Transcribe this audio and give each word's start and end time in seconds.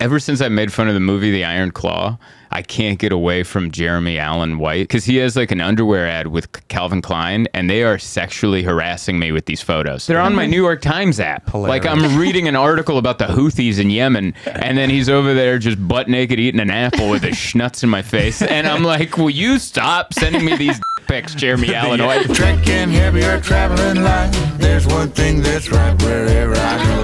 ever 0.00 0.18
since 0.18 0.40
I 0.40 0.48
made 0.48 0.72
fun 0.72 0.88
of 0.88 0.94
the 0.94 1.00
movie 1.00 1.30
The 1.30 1.44
Iron 1.44 1.70
Claw, 1.70 2.18
I 2.50 2.62
can't 2.62 2.98
get 2.98 3.12
away 3.12 3.42
from 3.42 3.70
Jeremy 3.70 4.18
Allen 4.18 4.58
White 4.58 4.88
because 4.88 5.04
he 5.04 5.16
has 5.16 5.36
like 5.36 5.50
an 5.50 5.60
underwear 5.60 6.06
ad 6.06 6.28
with 6.28 6.66
Calvin 6.68 7.02
Klein, 7.02 7.46
and 7.52 7.68
they 7.68 7.82
are 7.82 7.98
sexually 7.98 8.62
harassing 8.62 9.18
me 9.18 9.32
with 9.32 9.46
these 9.46 9.60
photos. 9.60 10.06
They're 10.06 10.20
on 10.20 10.34
my 10.34 10.46
New 10.46 10.62
York 10.62 10.80
Times 10.80 11.20
app. 11.20 11.52
Like 11.52 11.84
I'm 11.84 12.18
reading 12.18 12.48
an 12.48 12.56
article 12.56 12.96
about 12.98 13.18
the 13.18 13.26
Houthis 13.26 13.78
in 13.78 13.90
Yemen, 13.90 14.34
and 14.46 14.78
then 14.78 14.88
he's 14.88 15.08
over 15.08 15.34
there 15.34 15.58
just 15.58 15.86
butt 15.86 16.08
naked 16.08 16.40
eating 16.40 16.60
an 16.60 16.70
apple 16.70 17.10
with 17.10 17.22
his 17.22 17.34
schnutz 17.36 17.82
in 17.82 17.90
my 17.90 18.02
face, 18.02 18.40
and 18.40 18.66
I'm 18.66 18.82
like, 18.82 19.18
"Will 19.18 19.30
you 19.30 19.58
stop 19.58 20.14
sending 20.14 20.44
me 20.44 20.56
these 20.56 20.80
pics, 21.06 21.34
Jeremy 21.34 21.74
Allen 21.74 22.02
White?" 22.02 22.32
Trekking 22.34 22.90
heavier, 22.90 23.40
traveling 23.40 24.02
light. 24.02 24.30
There's 24.56 24.86
one 24.86 25.10
thing 25.10 25.42
that's 25.42 25.70
right 25.70 26.00
wherever 26.02 26.54
I 26.54 26.84
go. 26.84 27.02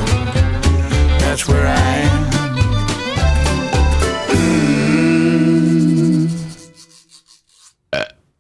That's 1.18 1.46
where 1.46 1.66
I 1.66 1.76
am. 1.76 2.33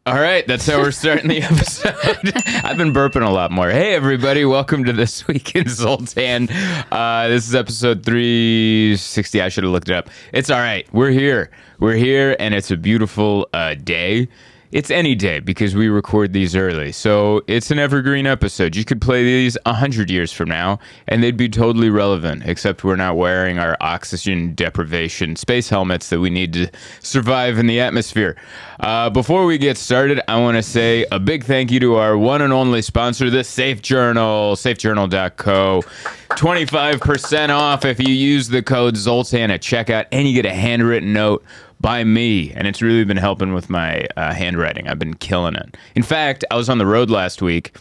All 0.06 0.20
right, 0.20 0.46
that's 0.46 0.66
how 0.66 0.80
we're 0.80 0.90
starting 0.90 1.28
the 1.28 1.40
episode. 1.42 1.94
I've 2.62 2.76
been 2.76 2.92
burping 2.92 3.26
a 3.26 3.30
lot 3.30 3.50
more. 3.50 3.70
Hey, 3.70 3.94
everybody, 3.94 4.44
welcome 4.44 4.84
to 4.84 4.92
this 4.92 5.26
week 5.26 5.56
in 5.56 5.66
Zoltan. 5.66 6.50
Uh, 6.92 7.28
this 7.28 7.48
is 7.48 7.54
episode 7.54 8.04
360. 8.04 9.40
I 9.40 9.48
should 9.48 9.64
have 9.64 9.72
looked 9.72 9.88
it 9.88 9.94
up. 9.96 10.10
It's 10.34 10.50
all 10.50 10.58
right. 10.58 10.86
We're 10.92 11.08
here. 11.08 11.50
We're 11.78 11.94
here, 11.94 12.36
and 12.38 12.52
it's 12.52 12.70
a 12.70 12.76
beautiful 12.76 13.48
uh, 13.54 13.76
day. 13.76 14.28
It's 14.74 14.90
any 14.90 15.14
day 15.14 15.38
because 15.38 15.76
we 15.76 15.86
record 15.86 16.32
these 16.32 16.56
early. 16.56 16.90
So 16.90 17.42
it's 17.46 17.70
an 17.70 17.78
evergreen 17.78 18.26
episode. 18.26 18.74
You 18.74 18.84
could 18.84 19.00
play 19.00 19.22
these 19.22 19.56
100 19.66 20.10
years 20.10 20.32
from 20.32 20.48
now, 20.48 20.80
and 21.06 21.22
they'd 21.22 21.36
be 21.36 21.48
totally 21.48 21.90
relevant, 21.90 22.42
except 22.44 22.82
we're 22.82 22.96
not 22.96 23.16
wearing 23.16 23.60
our 23.60 23.76
oxygen 23.80 24.52
deprivation 24.56 25.36
space 25.36 25.68
helmets 25.68 26.08
that 26.08 26.18
we 26.18 26.28
need 26.28 26.52
to 26.54 26.68
survive 26.98 27.56
in 27.56 27.68
the 27.68 27.78
atmosphere. 27.78 28.34
Uh, 28.80 29.10
before 29.10 29.46
we 29.46 29.58
get 29.58 29.78
started, 29.78 30.20
I 30.26 30.40
want 30.40 30.56
to 30.56 30.62
say 30.62 31.06
a 31.12 31.20
big 31.20 31.44
thank 31.44 31.70
you 31.70 31.78
to 31.78 31.94
our 31.94 32.18
one 32.18 32.42
and 32.42 32.52
only 32.52 32.82
sponsor, 32.82 33.30
the 33.30 33.44
Safe 33.44 33.80
Journal, 33.80 34.56
safejournal.co. 34.56 35.82
25% 36.30 37.50
off 37.50 37.84
if 37.84 38.00
you 38.00 38.12
use 38.12 38.48
the 38.48 38.60
code 38.60 38.96
Zoltan 38.96 39.52
at 39.52 39.62
checkout, 39.62 40.06
and 40.10 40.26
you 40.26 40.34
get 40.34 40.46
a 40.46 40.54
handwritten 40.54 41.12
note 41.12 41.44
by 41.80 42.04
me, 42.04 42.52
and 42.52 42.66
it's 42.66 42.80
really 42.82 43.04
been 43.04 43.16
helping 43.16 43.52
with 43.52 43.68
my 43.70 44.06
uh, 44.16 44.32
handwriting. 44.32 44.88
I've 44.88 44.98
been 44.98 45.14
killing 45.14 45.54
it. 45.54 45.76
In 45.94 46.02
fact, 46.02 46.44
I 46.50 46.56
was 46.56 46.68
on 46.68 46.78
the 46.78 46.86
road 46.86 47.10
last 47.10 47.42
week 47.42 47.76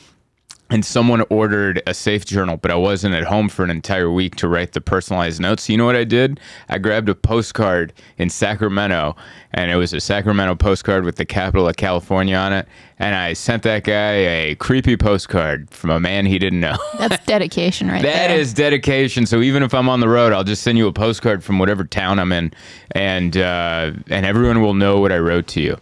and 0.74 0.84
someone 0.84 1.24
ordered 1.30 1.84
a 1.86 1.94
safe 1.94 2.26
journal, 2.26 2.58
but 2.58 2.72
I 2.72 2.76
wasn't 2.76 3.14
at 3.14 3.26
home 3.26 3.48
for 3.48 3.64
an 3.64 3.70
entire 3.70 4.10
week 4.12 4.36
to 4.38 4.48
write 4.48 4.72
the 4.72 4.82
personalized 4.82 5.40
notes. 5.40 5.64
So 5.64 5.74
you 5.74 5.78
know 5.78 5.86
what 5.86 5.96
I 5.96 6.04
did? 6.04 6.40
I 6.68 6.80
grabbed 6.80 7.10
a 7.10 7.14
postcard 7.16 7.94
in 8.18 8.32
Sacramento, 8.32 9.16
and 9.52 9.70
it 9.70 9.76
was 9.76 9.94
a 9.94 10.00
Sacramento 10.00 10.56
postcard 10.56 11.06
with 11.06 11.18
the 11.18 11.26
capital 11.26 11.68
of 11.70 11.76
California 11.76 12.36
on 12.36 12.54
it. 12.54 12.68
And 12.98 13.14
I 13.14 13.34
sent 13.34 13.62
that 13.64 13.84
guy 13.84 14.14
a 14.14 14.56
creepy 14.56 14.98
postcard 14.98 15.70
from 15.70 15.92
a 15.92 16.00
man 16.00 16.26
he 16.26 16.40
didn't 16.40 16.60
know. 16.62 16.78
That's 16.98 17.24
dedication 17.28 17.88
right 17.90 18.02
That 18.02 18.30
there. 18.30 18.40
is 18.40 18.52
dedication. 18.52 19.28
So 19.28 19.42
even 19.42 19.62
if 19.62 19.76
I'm 19.76 19.88
on 19.90 20.00
the 20.00 20.10
road, 20.10 20.34
I'll 20.34 20.44
just 20.44 20.64
send 20.64 20.80
you 20.80 20.88
a 20.88 20.94
postcard 20.94 21.44
from 21.44 21.60
whatever 21.60 21.84
town 21.84 22.18
I'm 22.18 22.32
in, 22.32 22.52
and 22.94 23.38
uh, 23.38 23.92
and 24.10 24.26
everyone 24.26 24.62
will 24.62 24.74
know 24.74 25.00
what 25.00 25.12
I 25.12 25.20
wrote 25.20 25.46
to 25.50 25.62
you. 25.62 25.78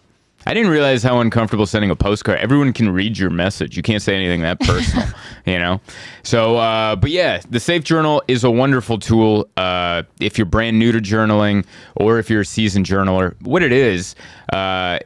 I 0.45 0.53
didn't 0.53 0.71
realize 0.71 1.03
how 1.03 1.19
uncomfortable 1.19 1.65
sending 1.65 1.91
a 1.91 1.95
postcard. 1.95 2.39
Everyone 2.39 2.73
can 2.73 2.89
read 2.89 3.17
your 3.17 3.29
message. 3.29 3.77
You 3.77 3.83
can't 3.83 4.01
say 4.01 4.15
anything 4.15 4.41
that 4.41 4.59
personal, 4.59 5.07
you 5.45 5.59
know. 5.59 5.81
So, 6.23 6.57
uh, 6.57 6.95
but 6.95 7.11
yeah, 7.11 7.41
the 7.49 7.59
Safe 7.59 7.83
Journal 7.83 8.23
is 8.27 8.43
a 8.43 8.51
wonderful 8.51 8.97
tool. 8.99 9.47
Uh, 9.55 10.03
if 10.19 10.37
you're 10.37 10.45
brand 10.45 10.79
new 10.79 10.91
to 10.91 10.99
journaling, 10.99 11.65
or 11.95 12.17
if 12.19 12.29
you're 12.29 12.41
a 12.41 12.45
seasoned 12.45 12.85
journaler, 12.85 13.35
what 13.41 13.61
it 13.61 13.71
is, 13.71 14.15
uh, 14.51 14.99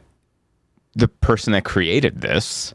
the 0.95 1.07
person 1.07 1.51
that 1.53 1.65
created 1.65 2.21
this 2.21 2.73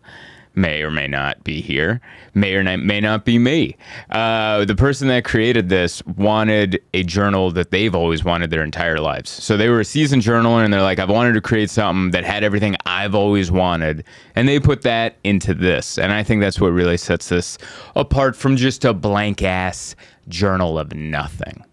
may 0.54 0.82
or 0.82 0.90
may 0.90 1.06
not 1.06 1.42
be 1.44 1.60
here, 1.60 2.00
may 2.34 2.54
or 2.54 2.62
not, 2.62 2.80
may 2.80 3.00
not 3.00 3.24
be 3.24 3.38
me. 3.38 3.76
Uh, 4.10 4.64
the 4.64 4.74
person 4.74 5.08
that 5.08 5.24
created 5.24 5.68
this 5.68 6.04
wanted 6.06 6.82
a 6.94 7.02
journal 7.02 7.50
that 7.52 7.70
they've 7.70 7.94
always 7.94 8.24
wanted 8.24 8.50
their 8.50 8.62
entire 8.62 8.98
lives. 8.98 9.30
So 9.30 9.56
they 9.56 9.68
were 9.68 9.80
a 9.80 9.84
seasoned 9.84 10.22
journaler 10.22 10.64
and 10.64 10.72
they're 10.72 10.82
like, 10.82 10.98
I've 10.98 11.10
wanted 11.10 11.32
to 11.34 11.40
create 11.40 11.70
something 11.70 12.10
that 12.10 12.24
had 12.24 12.44
everything 12.44 12.76
I've 12.86 13.14
always 13.14 13.50
wanted. 13.50 14.04
And 14.34 14.48
they 14.48 14.60
put 14.60 14.82
that 14.82 15.16
into 15.24 15.54
this. 15.54 15.98
And 15.98 16.12
I 16.12 16.22
think 16.22 16.40
that's 16.40 16.60
what 16.60 16.68
really 16.68 16.96
sets 16.96 17.28
this 17.28 17.58
apart 17.96 18.36
from 18.36 18.56
just 18.56 18.84
a 18.84 18.92
blank 18.92 19.42
ass 19.42 19.94
journal 20.28 20.78
of 20.78 20.94
nothing. 20.94 21.64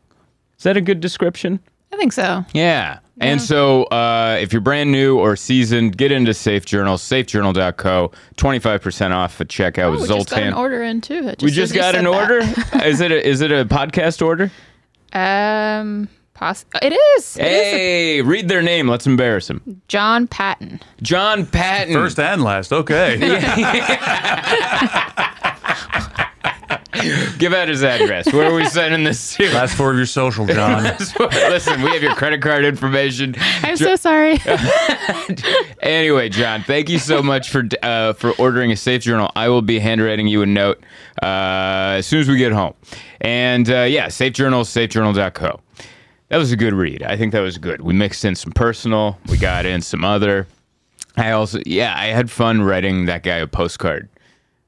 Is 0.58 0.64
that 0.64 0.78
a 0.78 0.82
good 0.82 1.00
description? 1.00 1.60
I 1.92 1.98
think 1.98 2.14
so. 2.14 2.46
Yeah. 2.54 3.00
And 3.20 3.42
so 3.42 3.86
uh, 3.86 4.38
if 4.40 4.54
you're 4.54 4.62
brand 4.62 4.92
new 4.92 5.18
or 5.18 5.36
seasoned, 5.36 5.98
get 5.98 6.12
into 6.12 6.34
Safe 6.34 6.66
Journal, 6.66 6.98
safejournal.co, 6.98 8.12
25% 8.38 9.12
off 9.12 9.42
at 9.42 9.48
checkout 9.48 9.86
Oh, 9.86 9.92
with 9.92 10.02
we 10.02 10.08
just 10.08 10.30
got 10.30 10.38
an 10.40 10.52
Zoltan. 10.52 10.54
order 10.54 10.84
in 10.84 11.02
too. 11.02 11.28
It 11.28 11.42
We 11.42 11.50
just 11.50 11.72
just 11.72 11.72
as 11.72 11.76
you 11.76 11.82
got 11.82 11.96
an 11.96 12.04
that. 12.06 12.14
order? 12.14 12.40
is 12.88 13.02
it 13.02 13.12
a, 13.12 13.28
is 13.28 13.42
it 13.42 13.52
a 13.52 13.66
podcast 13.66 14.24
order? 14.26 14.52
Um, 15.14 16.10
poss- 16.36 16.66
it 16.82 16.94
is. 16.94 17.38
It 17.38 17.46
is 17.48 17.74
Hey, 17.74 18.22
read 18.22 18.48
their 18.50 18.62
name. 18.62 18.88
Let's 18.88 19.08
embarrass 19.08 19.48
them. 19.48 19.82
John 19.88 20.28
Patton. 20.28 20.80
John 21.02 21.46
Patton. 21.48 21.94
First 21.96 22.20
and 22.20 22.44
last. 22.44 22.72
Okay. 22.72 23.18
Give 27.38 27.54
out 27.54 27.68
his 27.68 27.84
address. 27.84 28.32
Where 28.32 28.50
are 28.52 28.54
we 28.54 28.66
sending 28.66 29.04
this 29.04 29.36
to? 29.36 29.48
Last 29.54 29.76
four 29.76 29.92
of 29.92 29.98
your 29.98 30.06
social, 30.06 30.46
John. 30.46 30.84
Listen, 31.20 31.82
we 31.82 31.92
have 31.92 32.04
your 32.04 32.16
credit 32.16 32.42
card 32.42 32.66
information. 32.66 33.36
I'm 33.64 33.78
so 33.78 33.96
sorry. 33.96 34.40
Anyway, 35.82 36.28
John, 36.28 36.64
thank 36.64 36.90
you 36.90 37.00
so 37.00 37.24
much 37.24 37.50
for 37.50 37.64
uh, 37.82 38.12
for 38.14 38.32
ordering 38.34 38.72
a 38.72 38.76
safe 38.76 39.02
journal. 39.04 39.32
I 39.36 39.48
will 39.48 39.62
be 39.62 39.80
handwriting 39.80 40.28
you 40.28 40.42
a 40.42 40.46
note 40.46 40.84
uh, 41.22 41.96
as 41.98 42.08
soon 42.08 42.20
as 42.20 42.28
we 42.28 42.38
get 42.38 42.52
home. 42.52 42.74
And 43.22 43.70
uh, 43.70 43.84
yeah, 43.84 44.10
safe 44.10 44.34
journal, 44.34 44.64
safejournal.co. 44.64 45.62
That 46.30 46.38
was 46.38 46.52
a 46.52 46.58
good 46.58 46.74
read. 46.74 47.04
I 47.04 47.16
think 47.16 47.32
that 47.32 47.40
was 47.40 47.58
good. 47.58 47.82
We 47.82 47.94
mixed 47.94 48.26
in 48.26 48.36
some 48.36 48.52
personal, 48.52 49.18
we 49.30 49.38
got 49.38 49.66
in 49.66 49.82
some 49.82 50.04
other. 50.04 50.48
I 51.16 51.32
also, 51.32 51.60
yeah, 51.66 51.94
I 51.98 52.08
had 52.08 52.30
fun 52.30 52.62
writing 52.64 53.06
that 53.06 53.24
guy 53.24 53.38
a 53.38 53.48
postcard. 53.48 54.10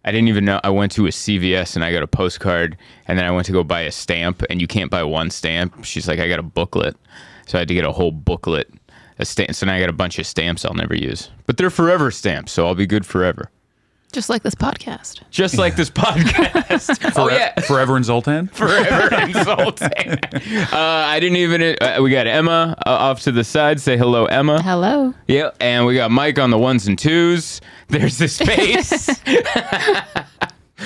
I 0.05 0.11
didn't 0.11 0.29
even 0.29 0.45
know. 0.45 0.61
I 0.63 0.69
went 0.69 0.91
to 0.93 1.07
a 1.07 1.09
CVS 1.09 1.75
and 1.75 1.83
I 1.83 1.91
got 1.91 2.03
a 2.03 2.07
postcard, 2.07 2.77
and 3.07 3.17
then 3.17 3.25
I 3.25 3.31
went 3.31 3.45
to 3.47 3.51
go 3.51 3.63
buy 3.63 3.81
a 3.81 3.91
stamp, 3.91 4.43
and 4.49 4.61
you 4.61 4.67
can't 4.67 4.89
buy 4.89 5.03
one 5.03 5.29
stamp. 5.29 5.83
She's 5.83 6.07
like, 6.07 6.19
I 6.19 6.27
got 6.27 6.39
a 6.39 6.43
booklet, 6.43 6.95
so 7.47 7.57
I 7.57 7.59
had 7.59 7.67
to 7.67 7.73
get 7.73 7.85
a 7.85 7.91
whole 7.91 8.11
booklet. 8.11 8.71
A 9.21 9.25
stamp. 9.25 9.53
So 9.53 9.65
now 9.65 9.73
I 9.73 9.81
got 9.81 9.89
a 9.89 9.93
bunch 9.93 10.17
of 10.17 10.25
stamps 10.25 10.63
I'll 10.63 10.73
never 10.73 10.95
use, 10.95 11.29
but 11.45 11.57
they're 11.57 11.69
forever 11.69 12.09
stamps, 12.09 12.53
so 12.53 12.65
I'll 12.65 12.75
be 12.75 12.87
good 12.87 13.05
forever. 13.05 13.51
Just 14.11 14.27
like 14.27 14.41
this 14.41 14.55
podcast. 14.55 15.21
Just 15.29 15.59
like 15.59 15.75
this 15.75 15.91
podcast. 15.91 17.13
oh 17.17 17.29
yeah, 17.29 17.59
Forever 17.61 17.95
in 17.95 18.03
Zoltan? 18.03 18.47
forever 18.53 19.13
insulting. 19.21 20.13
uh, 20.43 20.67
I 20.73 21.19
didn't 21.19 21.37
even. 21.37 21.77
Uh, 21.79 21.99
we 22.01 22.09
got 22.09 22.25
Emma 22.25 22.75
uh, 22.87 22.89
off 22.89 23.21
to 23.21 23.31
the 23.31 23.43
side. 23.43 23.79
Say 23.79 23.97
hello, 23.97 24.25
Emma. 24.25 24.63
Hello. 24.63 25.13
Yeah, 25.27 25.51
and 25.59 25.85
we 25.85 25.93
got 25.93 26.09
Mike 26.09 26.39
on 26.39 26.49
the 26.49 26.57
ones 26.57 26.87
and 26.87 26.97
twos. 26.97 27.61
There's 27.89 28.17
his 28.17 28.37
face. 28.39 29.09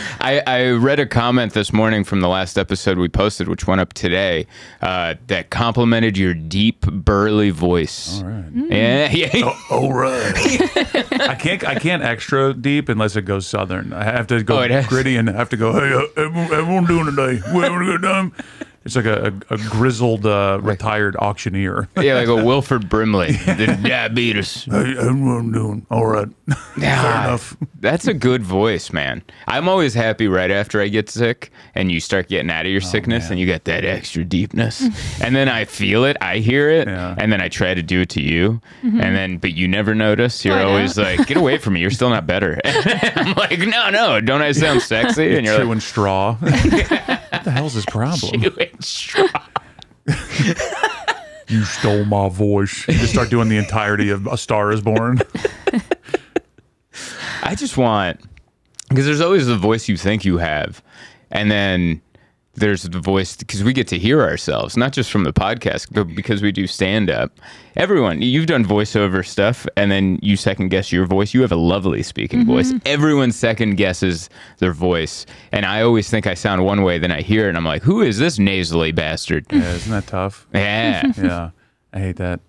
I, 0.20 0.42
I 0.46 0.70
read 0.72 1.00
a 1.00 1.06
comment 1.06 1.54
this 1.54 1.72
morning 1.74 2.04
from 2.04 2.22
the 2.22 2.28
last 2.30 2.58
episode 2.58 2.98
we 2.98 3.10
posted, 3.10 3.48
which 3.48 3.68
went 3.68 3.82
up 3.82 3.94
today, 3.94 4.48
uh, 4.82 5.16
that 5.28 5.50
complimented 5.50 6.18
your 6.18 6.34
deep, 6.34 6.82
burly 6.82 7.50
voice. 7.50 8.22
All 8.22 8.30
right. 8.30 8.52
Yeah, 8.54 9.12
yeah. 9.12 9.60
All 9.70 9.94
right. 9.94 10.34
I 11.22 11.36
can't 11.36 11.64
I 11.66 11.76
can't 11.76 12.04
extra 12.04 12.54
deep 12.54 12.90
unless 12.90 13.16
it 13.16 13.24
goes 13.24 13.46
southern. 13.48 13.94
I 13.94 14.04
have 14.04 14.28
to 14.28 14.44
go 14.44 14.60
Oh, 14.60 14.84
gritty 14.88 15.16
and 15.18 15.30
I 15.30 15.34
have 15.34 15.50
to 15.50 15.58
go, 15.58 15.74
hey, 15.74 15.94
uh, 15.94 16.22
everyone, 16.26 16.54
everyone 16.54 16.86
doing 16.86 17.06
today? 17.06 17.42
We 17.54 17.62
having 17.64 17.82
a 17.82 17.86
good 17.98 18.02
time? 18.02 18.34
It's 18.86 18.96
like 18.98 19.06
a, 19.06 19.34
a, 19.50 19.54
a 19.54 19.58
grizzled 19.58 20.26
uh, 20.26 20.60
retired 20.62 21.16
auctioneer. 21.16 21.88
yeah, 22.02 22.16
like 22.16 22.28
a 22.28 22.36
Wilford 22.46 22.90
Brimley, 22.90 23.32
the 23.46 23.80
diabetes. 23.82 24.66
Hey, 24.66 24.98
everyone 24.98 25.52
doing? 25.54 25.86
All 25.90 26.06
right. 26.06 26.28
Fair 26.50 26.58
Yeah, 26.84 27.28
enough. 27.28 27.56
That's 27.80 28.08
a 28.08 28.14
good 28.14 28.44
voice, 28.44 28.92
man. 28.92 29.22
I'm 29.48 29.70
always 29.70 29.94
happy 29.94 30.28
right 30.28 30.52
after 30.52 30.82
I 30.82 30.90
get 30.90 31.10
sick 31.10 31.52
and 31.76 31.92
you 31.92 32.00
start 32.02 32.28
getting 32.28 32.50
out 32.52 32.66
of 32.66 32.72
your 32.74 32.82
sickness 32.82 33.24
man. 33.26 33.32
and 33.34 33.40
you 33.40 33.46
get 33.46 33.64
that 33.66 33.86
extra 33.86 34.24
deepness. 34.26 34.82
and 35.22 35.34
then 35.36 35.48
I 35.48 35.64
feel 35.66 36.04
it, 36.04 36.18
I 36.20 36.40
hear 36.40 36.70
it, 36.70 36.88
Yeah. 36.90 37.16
and 37.18 37.32
then 37.32 37.40
I 37.42 37.48
try 37.50 37.74
to 37.74 37.84
do 37.84 38.02
it 38.02 38.10
to 38.10 38.22
you. 38.22 38.60
And 38.82 39.00
then, 39.16 39.38
but 39.38 39.54
you 39.54 39.68
never 39.70 39.96
notice. 39.96 40.44
You're 40.44 40.56
I 40.58 40.64
know. 40.64 40.70
always 40.70 40.98
like, 40.98 41.26
get 41.28 41.38
away 41.38 41.58
from 41.58 41.74
me. 41.76 41.80
You're 41.82 41.90
still 41.92 42.10
not 42.10 42.28
better. 42.28 42.60
I'm 42.66 43.34
like, 43.36 43.60
no, 43.60 43.90
no, 43.90 44.20
don't 44.20 44.42
I 44.42 44.52
sound 44.52 44.82
sexy? 44.82 45.36
And 45.38 45.46
you're 45.46 45.56
Chewing 45.58 45.70
like, 45.70 45.82
straw. 45.82 46.38
What 47.44 47.52
the 47.54 47.60
hell's 47.60 47.74
his 47.74 47.86
problem? 47.86 48.42
You 51.50 51.66
stole 51.66 52.06
my 52.06 52.30
voice. 52.30 52.88
You 52.88 52.94
just 52.96 53.12
start 53.12 53.30
doing 53.30 53.50
the 53.50 53.58
entirety 53.58 54.10
of 54.10 54.26
A 54.28 54.38
Star 54.38 54.72
is 54.72 54.80
Born. 54.82 55.20
I 57.44 57.54
just 57.54 57.78
want 57.78 58.22
because 58.88 59.06
there's 59.06 59.20
always 59.22 59.46
the 59.46 59.58
voice 59.58 59.90
you 59.90 59.98
think 59.98 60.24
you 60.24 60.38
have, 60.38 60.82
and 61.32 61.52
then 61.52 62.02
there's 62.56 62.84
the 62.84 63.00
voice 63.00 63.36
because 63.36 63.64
we 63.64 63.74
get 63.74 63.88
to 63.88 63.98
hear 63.98 64.22
ourselves, 64.22 64.78
not 64.78 64.94
just 64.94 65.12
from 65.12 65.24
the 65.24 65.34
podcast, 65.34 65.88
but 65.92 66.04
because 66.16 66.42
we 66.42 66.52
do 66.52 66.68
stand 66.68 67.10
up. 67.10 67.40
Everyone, 67.76 68.22
you've 68.22 68.46
done 68.46 68.64
voiceover 68.64 69.26
stuff, 69.26 69.66
and 69.76 69.92
then 69.92 70.20
you 70.22 70.38
second 70.38 70.70
guess 70.70 70.92
your 70.92 71.06
voice. 71.08 71.34
You 71.34 71.42
have 71.42 71.52
a 71.52 71.58
lovely 71.58 72.04
speaking 72.04 72.42
mm-hmm. 72.42 72.52
voice. 72.52 72.74
Everyone 72.86 73.32
second 73.32 73.76
guesses 73.76 74.30
their 74.60 74.72
voice, 74.74 75.26
and 75.52 75.66
I 75.66 75.82
always 75.82 76.10
think 76.10 76.28
I 76.28 76.36
sound 76.36 76.64
one 76.64 76.84
way. 76.84 77.00
Then 77.00 77.12
I 77.12 77.22
hear 77.22 77.46
it, 77.46 77.50
and 77.50 77.58
I'm 77.58 77.66
like, 77.66 77.82
"Who 77.82 78.02
is 78.02 78.20
this 78.20 78.38
nasally 78.38 78.92
bastard?" 78.92 79.46
Yeah, 79.52 79.74
isn't 79.74 79.92
that 79.92 80.06
tough? 80.06 80.48
yeah. 80.54 81.12
Yeah, 81.18 81.50
I 81.92 82.00
hate 82.00 82.18
that 82.18 82.40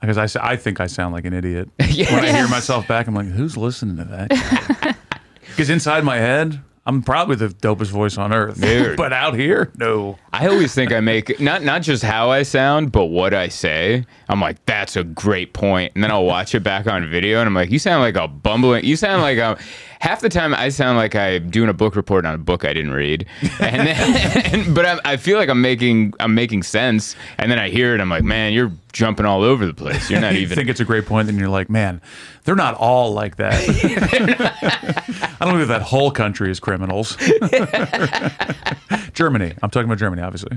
because 0.00 0.36
I, 0.36 0.52
I 0.52 0.56
think 0.56 0.80
I 0.80 0.86
sound 0.86 1.12
like 1.12 1.24
an 1.24 1.32
idiot 1.32 1.68
when 1.78 2.24
I 2.24 2.32
hear 2.32 2.48
myself 2.48 2.88
back. 2.88 3.06
I'm 3.06 3.14
like, 3.14 3.26
who's 3.26 3.56
listening 3.56 3.96
to 3.98 4.04
that? 4.04 4.96
Because 5.40 5.70
inside 5.70 6.04
my 6.04 6.16
head, 6.16 6.60
I'm 6.86 7.02
probably 7.02 7.36
the 7.36 7.48
dopest 7.48 7.90
voice 7.90 8.16
on 8.18 8.32
earth, 8.32 8.60
Dude. 8.60 8.96
but 8.96 9.12
out 9.12 9.34
here, 9.34 9.70
no. 9.76 10.18
I 10.32 10.48
always 10.48 10.74
think 10.74 10.92
I 10.92 11.00
make 11.00 11.38
not 11.38 11.62
not 11.62 11.82
just 11.82 12.02
how 12.02 12.30
I 12.30 12.42
sound, 12.42 12.90
but 12.90 13.06
what 13.06 13.34
I 13.34 13.48
say. 13.48 14.06
I'm 14.28 14.40
like, 14.40 14.64
that's 14.66 14.96
a 14.96 15.04
great 15.04 15.52
point. 15.52 15.60
point, 15.60 15.92
and 15.94 16.02
then 16.02 16.10
I'll 16.10 16.24
watch 16.24 16.54
it 16.54 16.62
back 16.62 16.86
on 16.86 17.06
video, 17.10 17.38
and 17.40 17.46
I'm 17.46 17.54
like, 17.54 17.70
you 17.70 17.78
sound 17.78 18.00
like 18.00 18.16
a 18.16 18.26
bumbling. 18.26 18.84
You 18.84 18.96
sound 18.96 19.20
like 19.22 19.36
a. 19.38 19.58
Half 20.00 20.22
the 20.22 20.30
time, 20.30 20.54
I 20.54 20.70
sound 20.70 20.96
like 20.96 21.14
I'm 21.14 21.50
doing 21.50 21.68
a 21.68 21.74
book 21.74 21.94
report 21.94 22.24
on 22.24 22.34
a 22.34 22.38
book 22.38 22.64
I 22.64 22.72
didn't 22.72 22.94
read, 22.94 23.26
and 23.60 23.86
then, 23.86 24.44
and, 24.54 24.74
but 24.74 24.86
I'm, 24.86 24.98
I 25.04 25.18
feel 25.18 25.36
like 25.36 25.50
I'm 25.50 25.60
making 25.60 26.14
I'm 26.18 26.34
making 26.34 26.62
sense, 26.62 27.14
and 27.36 27.50
then 27.50 27.58
I 27.58 27.68
hear 27.68 27.94
it, 27.94 28.00
I'm 28.00 28.08
like, 28.08 28.24
man, 28.24 28.54
you're 28.54 28.72
jumping 28.92 29.26
all 29.26 29.42
over 29.42 29.66
the 29.66 29.74
place. 29.74 30.08
You're 30.08 30.22
not 30.22 30.32
you 30.36 30.40
even. 30.40 30.56
think 30.56 30.70
it's 30.70 30.80
a 30.80 30.86
great 30.86 31.04
point, 31.04 31.26
then 31.26 31.38
you're 31.38 31.50
like, 31.50 31.68
man, 31.68 32.00
they're 32.44 32.56
not 32.56 32.74
all 32.76 33.12
like 33.12 33.36
that. 33.36 33.52
I 35.40 35.44
don't 35.44 35.52
believe 35.52 35.68
that 35.68 35.82
whole 35.82 36.10
country 36.10 36.50
is 36.50 36.60
criminals. 36.70 37.16
Germany. 39.12 39.52
I'm 39.60 39.70
talking 39.70 39.86
about 39.86 39.98
Germany, 39.98 40.22
obviously. 40.22 40.56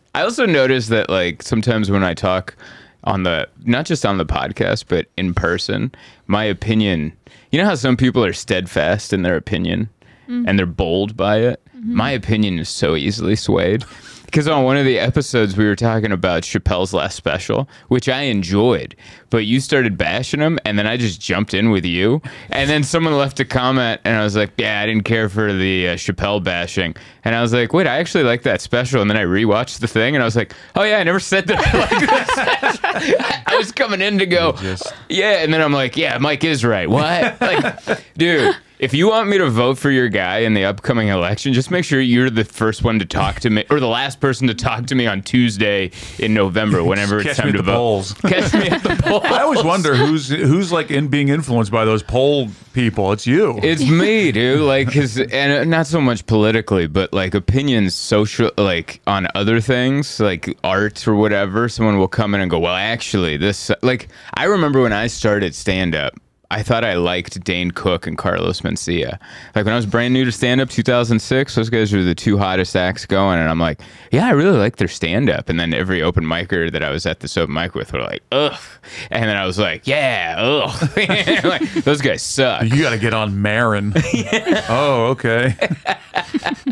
I 0.14 0.22
also 0.22 0.46
notice 0.46 0.86
that 0.88 1.10
like 1.10 1.42
sometimes 1.42 1.90
when 1.90 2.04
I 2.04 2.14
talk 2.14 2.54
on 3.02 3.24
the 3.24 3.48
not 3.64 3.84
just 3.84 4.06
on 4.06 4.18
the 4.18 4.24
podcast 4.24 4.84
but 4.86 5.06
in 5.16 5.34
person, 5.34 5.90
my 6.28 6.44
opinion. 6.44 7.12
You 7.50 7.58
know 7.58 7.64
how 7.64 7.74
some 7.74 7.96
people 7.96 8.24
are 8.24 8.32
steadfast 8.32 9.12
in 9.12 9.22
their 9.22 9.34
opinion 9.34 9.88
mm-hmm. 10.28 10.44
and 10.46 10.56
they're 10.56 10.66
bold 10.66 11.16
by 11.16 11.38
it. 11.38 11.60
Mm-hmm. 11.76 11.96
My 11.96 12.12
opinion 12.12 12.60
is 12.60 12.68
so 12.68 12.94
easily 12.94 13.34
swayed. 13.34 13.84
Because 14.28 14.46
on 14.46 14.62
one 14.64 14.76
of 14.76 14.84
the 14.84 14.98
episodes 14.98 15.56
we 15.56 15.64
were 15.64 15.74
talking 15.74 16.12
about 16.12 16.42
Chappelle's 16.42 16.92
last 16.92 17.16
special, 17.16 17.66
which 17.88 18.10
I 18.10 18.22
enjoyed, 18.24 18.94
but 19.30 19.46
you 19.46 19.58
started 19.58 19.96
bashing 19.96 20.40
him, 20.40 20.58
and 20.66 20.78
then 20.78 20.86
I 20.86 20.98
just 20.98 21.18
jumped 21.18 21.54
in 21.54 21.70
with 21.70 21.86
you, 21.86 22.20
and 22.50 22.68
then 22.68 22.84
someone 22.84 23.16
left 23.16 23.40
a 23.40 23.46
comment, 23.46 24.02
and 24.04 24.16
I 24.18 24.22
was 24.22 24.36
like, 24.36 24.50
"Yeah, 24.58 24.82
I 24.82 24.86
didn't 24.86 25.04
care 25.04 25.30
for 25.30 25.50
the 25.54 25.88
uh, 25.88 25.94
Chappelle 25.94 26.44
bashing," 26.44 26.94
and 27.24 27.34
I 27.34 27.40
was 27.40 27.54
like, 27.54 27.72
"Wait, 27.72 27.86
I 27.86 27.96
actually 27.98 28.24
like 28.24 28.42
that 28.42 28.60
special," 28.60 29.00
and 29.00 29.08
then 29.10 29.16
I 29.16 29.24
rewatched 29.24 29.78
the 29.80 29.88
thing, 29.88 30.14
and 30.14 30.22
I 30.22 30.26
was 30.26 30.36
like, 30.36 30.52
"Oh 30.76 30.82
yeah, 30.82 30.98
I 30.98 31.04
never 31.04 31.20
said 31.20 31.46
that." 31.46 31.74
I 31.74 31.78
like 31.78 32.10
that 32.10 32.74
special." 32.82 33.16
I 33.46 33.56
was 33.56 33.72
coming 33.72 34.02
in 34.02 34.18
to 34.18 34.26
go, 34.26 34.52
just- 34.52 34.92
yeah, 35.08 35.42
and 35.42 35.54
then 35.54 35.62
I'm 35.62 35.72
like, 35.72 35.96
"Yeah, 35.96 36.18
Mike 36.18 36.44
is 36.44 36.66
right." 36.66 36.88
What, 36.88 37.40
like, 37.40 38.14
dude? 38.14 38.54
If 38.78 38.94
you 38.94 39.08
want 39.08 39.28
me 39.28 39.38
to 39.38 39.50
vote 39.50 39.76
for 39.76 39.90
your 39.90 40.08
guy 40.08 40.38
in 40.38 40.54
the 40.54 40.64
upcoming 40.64 41.08
election, 41.08 41.52
just 41.52 41.72
make 41.72 41.84
sure 41.84 42.00
you're 42.00 42.30
the 42.30 42.44
first 42.44 42.84
one 42.84 43.00
to 43.00 43.04
talk 43.04 43.40
to 43.40 43.50
me, 43.50 43.64
or 43.70 43.80
the 43.80 43.88
last 43.88 44.20
person 44.20 44.46
to 44.46 44.54
talk 44.54 44.86
to 44.86 44.94
me 44.94 45.04
on 45.08 45.22
Tuesday 45.22 45.90
in 46.20 46.32
November, 46.32 46.84
whenever 46.84 47.18
it's 47.18 47.26
Catch 47.26 47.38
me 47.38 47.42
time 47.42 47.48
at 47.48 47.52
to 47.52 47.58
the 47.58 47.62
vote. 47.64 47.74
polls. 47.76 48.12
Catch 48.22 48.54
me 48.54 48.68
at 48.68 48.82
the 48.84 48.94
polls. 49.02 49.24
I 49.26 49.42
always 49.42 49.64
wonder 49.64 49.96
who's 49.96 50.28
who's 50.28 50.70
like 50.70 50.92
in 50.92 51.08
being 51.08 51.28
influenced 51.28 51.72
by 51.72 51.84
those 51.84 52.04
poll 52.04 52.50
people. 52.72 53.10
It's 53.10 53.26
you. 53.26 53.58
It's 53.64 53.82
me, 53.90 54.30
dude. 54.30 54.60
Like, 54.60 54.92
cause, 54.92 55.18
and 55.18 55.52
uh, 55.52 55.64
not 55.64 55.88
so 55.88 56.00
much 56.00 56.24
politically, 56.26 56.86
but 56.86 57.12
like 57.12 57.34
opinions, 57.34 57.96
social, 57.96 58.52
like 58.56 59.00
on 59.08 59.26
other 59.34 59.60
things, 59.60 60.20
like 60.20 60.56
art 60.62 61.08
or 61.08 61.16
whatever. 61.16 61.68
Someone 61.68 61.98
will 61.98 62.06
come 62.06 62.32
in 62.32 62.40
and 62.40 62.48
go, 62.48 62.60
"Well, 62.60 62.76
actually, 62.76 63.38
this." 63.38 63.72
Like, 63.82 64.06
I 64.34 64.44
remember 64.44 64.82
when 64.82 64.92
I 64.92 65.08
started 65.08 65.52
stand 65.56 65.96
up. 65.96 66.14
I 66.50 66.62
thought 66.62 66.82
I 66.82 66.94
liked 66.94 67.44
Dane 67.44 67.70
Cook 67.72 68.06
and 68.06 68.16
Carlos 68.16 68.62
Mencia. 68.62 69.18
Like 69.54 69.66
when 69.66 69.74
I 69.74 69.76
was 69.76 69.84
brand 69.84 70.14
new 70.14 70.24
to 70.24 70.32
stand 70.32 70.62
up, 70.62 70.70
2006, 70.70 71.54
those 71.54 71.68
guys 71.68 71.92
were 71.92 72.02
the 72.02 72.14
two 72.14 72.38
hottest 72.38 72.74
acts 72.74 73.04
going, 73.04 73.38
and 73.38 73.50
I'm 73.50 73.60
like, 73.60 73.80
yeah, 74.12 74.26
I 74.26 74.30
really 74.30 74.56
like 74.56 74.76
their 74.76 74.88
stand 74.88 75.28
up. 75.28 75.50
And 75.50 75.60
then 75.60 75.74
every 75.74 76.00
open 76.02 76.24
micer 76.24 76.72
that 76.72 76.82
I 76.82 76.88
was 76.90 77.04
at 77.04 77.20
this 77.20 77.36
open 77.36 77.54
mic 77.54 77.74
with 77.74 77.92
were 77.92 78.00
like, 78.00 78.22
ugh, 78.32 78.58
and 79.10 79.24
then 79.28 79.36
I 79.36 79.44
was 79.44 79.58
like, 79.58 79.86
yeah, 79.86 80.36
ugh, 80.38 80.90
like, 81.44 81.70
those 81.84 82.00
guys 82.00 82.22
suck. 82.22 82.62
You 82.64 82.80
got 82.80 82.90
to 82.90 82.98
get 82.98 83.12
on 83.12 83.42
Maron. 83.42 83.92
Oh, 84.70 85.08
okay. 85.10 85.54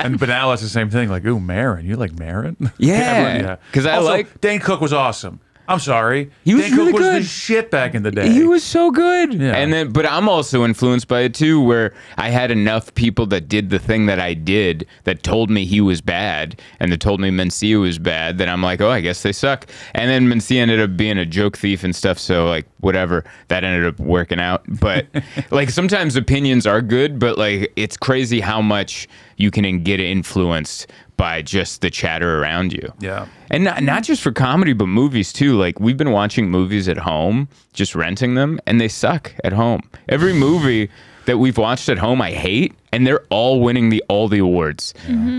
and 0.00 0.18
but 0.18 0.28
now 0.28 0.52
it's 0.52 0.62
the 0.62 0.68
same 0.68 0.90
thing. 0.90 1.08
Like, 1.08 1.24
ooh, 1.26 1.38
Maron. 1.40 1.84
You 1.84 1.96
like 1.96 2.18
Maron? 2.18 2.56
Yeah, 2.78 3.56
'cause 3.72 3.86
I 3.86 3.96
Also, 3.96 4.08
like- 4.08 4.40
Dane 4.40 4.60
Cook 4.60 4.80
was 4.80 4.92
awesome. 4.92 5.40
I'm 5.68 5.78
sorry. 5.78 6.30
He 6.44 6.54
was 6.54 6.64
Dane 6.64 6.76
really 6.76 6.92
Cook 6.92 7.00
was 7.00 7.08
good. 7.08 7.22
the 7.22 7.26
shit 7.26 7.70
back 7.70 7.94
in 7.94 8.02
the 8.02 8.10
day. 8.10 8.30
He 8.30 8.44
was 8.44 8.62
so 8.62 8.90
good. 8.90 9.34
Yeah. 9.34 9.52
And 9.56 9.72
then 9.72 9.92
but 9.92 10.06
I'm 10.06 10.28
also 10.28 10.64
influenced 10.64 11.08
by 11.08 11.20
it 11.22 11.34
too 11.34 11.60
where 11.60 11.92
I 12.16 12.30
had 12.30 12.50
enough 12.50 12.94
people 12.94 13.26
that 13.26 13.48
did 13.48 13.70
the 13.70 13.78
thing 13.78 14.06
that 14.06 14.20
I 14.20 14.34
did 14.34 14.86
that 15.04 15.22
told 15.22 15.50
me 15.50 15.64
he 15.64 15.80
was 15.80 16.00
bad 16.00 16.60
and 16.80 16.92
that 16.92 17.00
told 17.00 17.20
me 17.20 17.30
Mencia 17.30 17.80
was 17.80 17.98
bad 17.98 18.38
that 18.38 18.48
I'm 18.48 18.62
like, 18.62 18.80
"Oh, 18.80 18.90
I 18.90 19.00
guess 19.00 19.22
they 19.22 19.32
suck." 19.32 19.66
And 19.94 20.10
then 20.10 20.26
Mencia 20.28 20.58
ended 20.58 20.80
up 20.80 20.96
being 20.96 21.18
a 21.18 21.26
joke 21.26 21.56
thief 21.56 21.82
and 21.84 21.94
stuff, 21.94 22.18
so 22.18 22.46
like 22.46 22.66
whatever, 22.80 23.24
that 23.48 23.64
ended 23.64 23.86
up 23.86 23.98
working 23.98 24.38
out. 24.40 24.62
But 24.80 25.06
like 25.50 25.70
sometimes 25.70 26.16
opinions 26.16 26.66
are 26.66 26.80
good, 26.82 27.18
but 27.18 27.38
like 27.38 27.72
it's 27.76 27.96
crazy 27.96 28.40
how 28.40 28.62
much 28.62 29.08
you 29.36 29.50
can 29.50 29.82
get 29.82 30.00
influenced 30.00 30.86
by 31.16 31.42
just 31.42 31.80
the 31.80 31.90
chatter 31.90 32.40
around 32.40 32.72
you. 32.72 32.92
Yeah. 33.00 33.26
And 33.50 33.64
not, 33.64 33.82
not 33.82 34.02
just 34.02 34.22
for 34.22 34.32
comedy, 34.32 34.72
but 34.72 34.86
movies 34.86 35.32
too. 35.32 35.56
Like 35.56 35.80
we've 35.80 35.96
been 35.96 36.12
watching 36.12 36.50
movies 36.50 36.88
at 36.88 36.98
home, 36.98 37.48
just 37.72 37.94
renting 37.94 38.34
them, 38.34 38.60
and 38.66 38.80
they 38.80 38.88
suck 38.88 39.32
at 39.44 39.52
home. 39.52 39.82
Every 40.08 40.32
movie 40.46 40.90
that 41.26 41.38
we've 41.38 41.58
watched 41.58 41.88
at 41.88 41.98
home, 41.98 42.22
I 42.22 42.32
hate, 42.32 42.74
and 42.92 43.06
they're 43.06 43.24
all 43.30 43.60
winning 43.60 43.88
the 43.88 44.02
all 44.08 44.28
the 44.28 44.38
awards. 44.38 44.94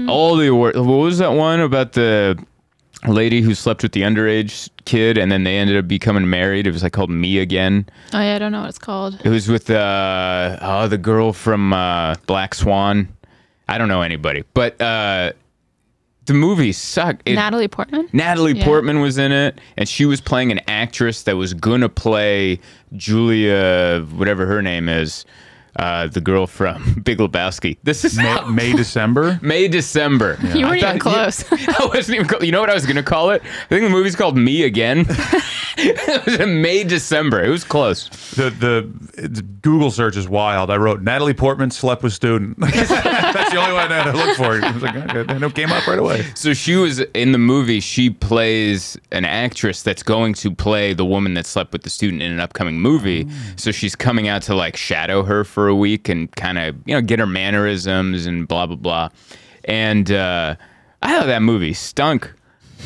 All 0.08 0.36
the 0.36 0.48
awards. 0.48 0.78
What 0.78 0.86
was 0.86 1.18
that 1.20 1.34
one 1.34 1.60
about 1.60 1.94
the 1.94 2.38
lady 3.08 3.42
who 3.42 3.54
slept 3.54 3.84
with 3.84 3.94
the 3.94 4.02
underage 4.02 4.70
kid, 4.86 5.18
and 5.18 5.32
then 5.32 5.44
they 5.44 5.58
ended 5.58 5.78
up 5.78 5.88
becoming 5.88 6.30
married? 6.30 6.68
It 6.68 6.72
was 6.72 6.84
like 6.84 6.94
called 6.94 7.10
Me 7.10 7.40
Again. 7.40 7.86
Oh 8.14 8.20
yeah, 8.20 8.36
I 8.36 8.40
don't 8.40 8.52
know 8.52 8.62
what 8.62 8.70
it's 8.70 8.80
called. 8.80 9.22
It 9.24 9.30
was 9.30 9.48
with 9.48 9.70
uh, 9.70 10.58
oh 10.62 10.88
the 10.88 10.98
girl 10.98 11.34
from 11.34 11.72
uh, 11.74 12.16
Black 12.26 12.54
Swan. 12.56 13.08
I 13.70 13.78
don't 13.78 13.90
know 13.90 14.02
anybody, 14.02 14.44
but 14.54 14.82
uh, 14.82 15.34
the 16.28 16.34
movie 16.34 16.72
sucked. 16.72 17.24
It, 17.26 17.36
Natalie 17.36 17.68
Portman. 17.68 18.08
Natalie 18.14 18.54
Yeah. 18.54 18.64
Portman 18.66 19.00
was 19.02 19.18
in 19.18 19.32
it, 19.32 19.60
and 19.76 19.90
she 19.90 20.06
was 20.06 20.22
playing 20.22 20.52
an 20.52 20.62
actress 20.68 21.24
that 21.24 21.36
was 21.36 21.54
gonna 21.54 21.90
play 21.90 22.60
Julia, 22.96 24.06
whatever 24.16 24.46
her 24.46 24.62
name 24.62 24.88
is, 24.90 25.26
uh, 25.78 26.08
the 26.08 26.22
girl 26.22 26.48
from 26.48 27.02
Big 27.04 27.18
Lebowski. 27.20 27.78
This 27.84 28.04
is 28.06 28.18
May, 28.18 28.40
May 28.50 28.74
December. 28.74 29.40
May 29.44 29.68
December. 29.68 30.38
You 30.54 30.66
weren't 30.66 30.78
even 30.84 31.00
thought- 31.00 31.00
close. 31.00 31.46
I 31.52 31.86
wasn't 31.94 32.16
even. 32.16 32.28
close. 32.28 32.44
You 32.44 32.52
know 32.52 32.62
what 32.62 32.70
I 32.70 32.74
was 32.74 32.86
gonna 32.86 33.04
call 33.04 33.30
it? 33.32 33.42
I 33.44 33.68
think 33.70 33.84
the 33.84 33.90
movie's 33.90 34.16
called 34.16 34.38
Me 34.38 34.64
Again. 34.64 35.06
it 35.80 36.26
was 36.26 36.40
in 36.40 36.62
May 36.62 36.84
December. 36.84 37.44
It 37.44 37.50
was 37.50 37.64
close. 37.64 38.10
The 38.36 38.50
the 38.50 38.92
it's- 39.18 39.42
Google 39.62 39.92
search 39.92 40.16
is 40.18 40.28
wild. 40.30 40.72
I 40.72 40.78
wrote 40.78 41.02
Natalie 41.02 41.34
Portman 41.34 41.70
slept 41.72 42.02
with 42.02 42.14
student. 42.14 42.58
That's 43.34 43.52
the 43.52 43.58
only 43.58 43.74
one 43.74 43.92
I 43.92 44.04
had 44.04 44.12
to 44.12 44.18
look 44.18 44.38
for. 44.38 44.58
It 44.58 44.74
was 44.74 44.84
like 44.84 44.96
okay, 44.96 45.34
and 45.34 45.44
it 45.44 45.56
came 45.56 45.72
up 45.72 45.88
right 45.88 46.00
away. 46.00 46.26
So 46.36 46.54
she 46.54 46.76
was 46.76 47.00
in 47.00 47.32
the 47.32 47.38
movie. 47.38 47.80
She 47.80 48.10
plays 48.10 48.98
an 49.12 49.26
actress 49.26 49.84
that's 49.84 50.04
going 50.04 50.34
to 50.36 50.54
play 50.54 50.94
the 50.94 51.06
woman 51.06 51.34
that 51.36 51.46
slept 51.46 51.74
with 51.74 51.84
the 51.84 51.90
student 51.90 52.22
in 52.22 52.32
an 52.32 52.40
upcoming 52.40 52.80
movie. 52.80 53.28
So 53.56 53.72
she's 53.72 53.96
coming 53.96 54.28
out 54.28 54.42
to 54.44 54.56
like 54.56 54.76
shadow 54.78 55.24
her 55.24 55.44
for 55.44 55.68
a 55.68 55.76
week 55.76 56.10
and 56.10 56.32
kind 56.36 56.58
of 56.58 56.76
you 56.86 56.94
know 56.94 57.02
get 57.02 57.20
her 57.20 57.28
mannerisms 57.28 58.26
and 58.26 58.48
blah 58.48 58.66
blah 58.66 58.76
blah. 58.76 59.10
And 59.66 60.12
uh, 60.12 60.56
I 61.02 61.18
thought 61.18 61.28
that 61.28 61.42
movie 61.42 61.74
stunk. 61.74 62.34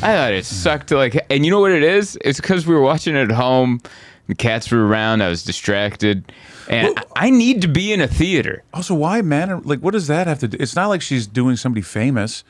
I 0.02 0.14
thought 0.14 0.32
it 0.32 0.44
sucked. 0.44 0.90
Like, 0.90 1.24
and 1.30 1.44
you 1.44 1.50
know 1.50 1.60
what 1.60 1.72
it 1.72 1.82
is? 1.82 2.18
It's 2.24 2.40
because 2.40 2.66
we 2.66 2.74
were 2.74 2.80
watching 2.80 3.14
it 3.14 3.30
at 3.30 3.30
home. 3.30 3.80
The 4.28 4.34
cats 4.34 4.70
were 4.70 4.86
around. 4.86 5.22
I 5.22 5.28
was 5.28 5.44
distracted, 5.44 6.32
and 6.72 6.98
I 6.98 7.26
I 7.26 7.30
need 7.30 7.62
to 7.62 7.68
be 7.68 7.92
in 7.92 8.00
a 8.00 8.08
theater. 8.08 8.64
Also, 8.74 8.94
why 8.94 9.22
man? 9.22 9.62
Like, 9.62 9.80
what 9.80 9.92
does 9.92 10.06
that 10.08 10.26
have 10.26 10.38
to 10.40 10.48
do? 10.48 10.56
It's 10.58 10.74
not 10.74 10.88
like 10.88 11.02
she's 11.02 11.26
doing 11.26 11.56
somebody 11.56 11.82
famous. 11.82 12.42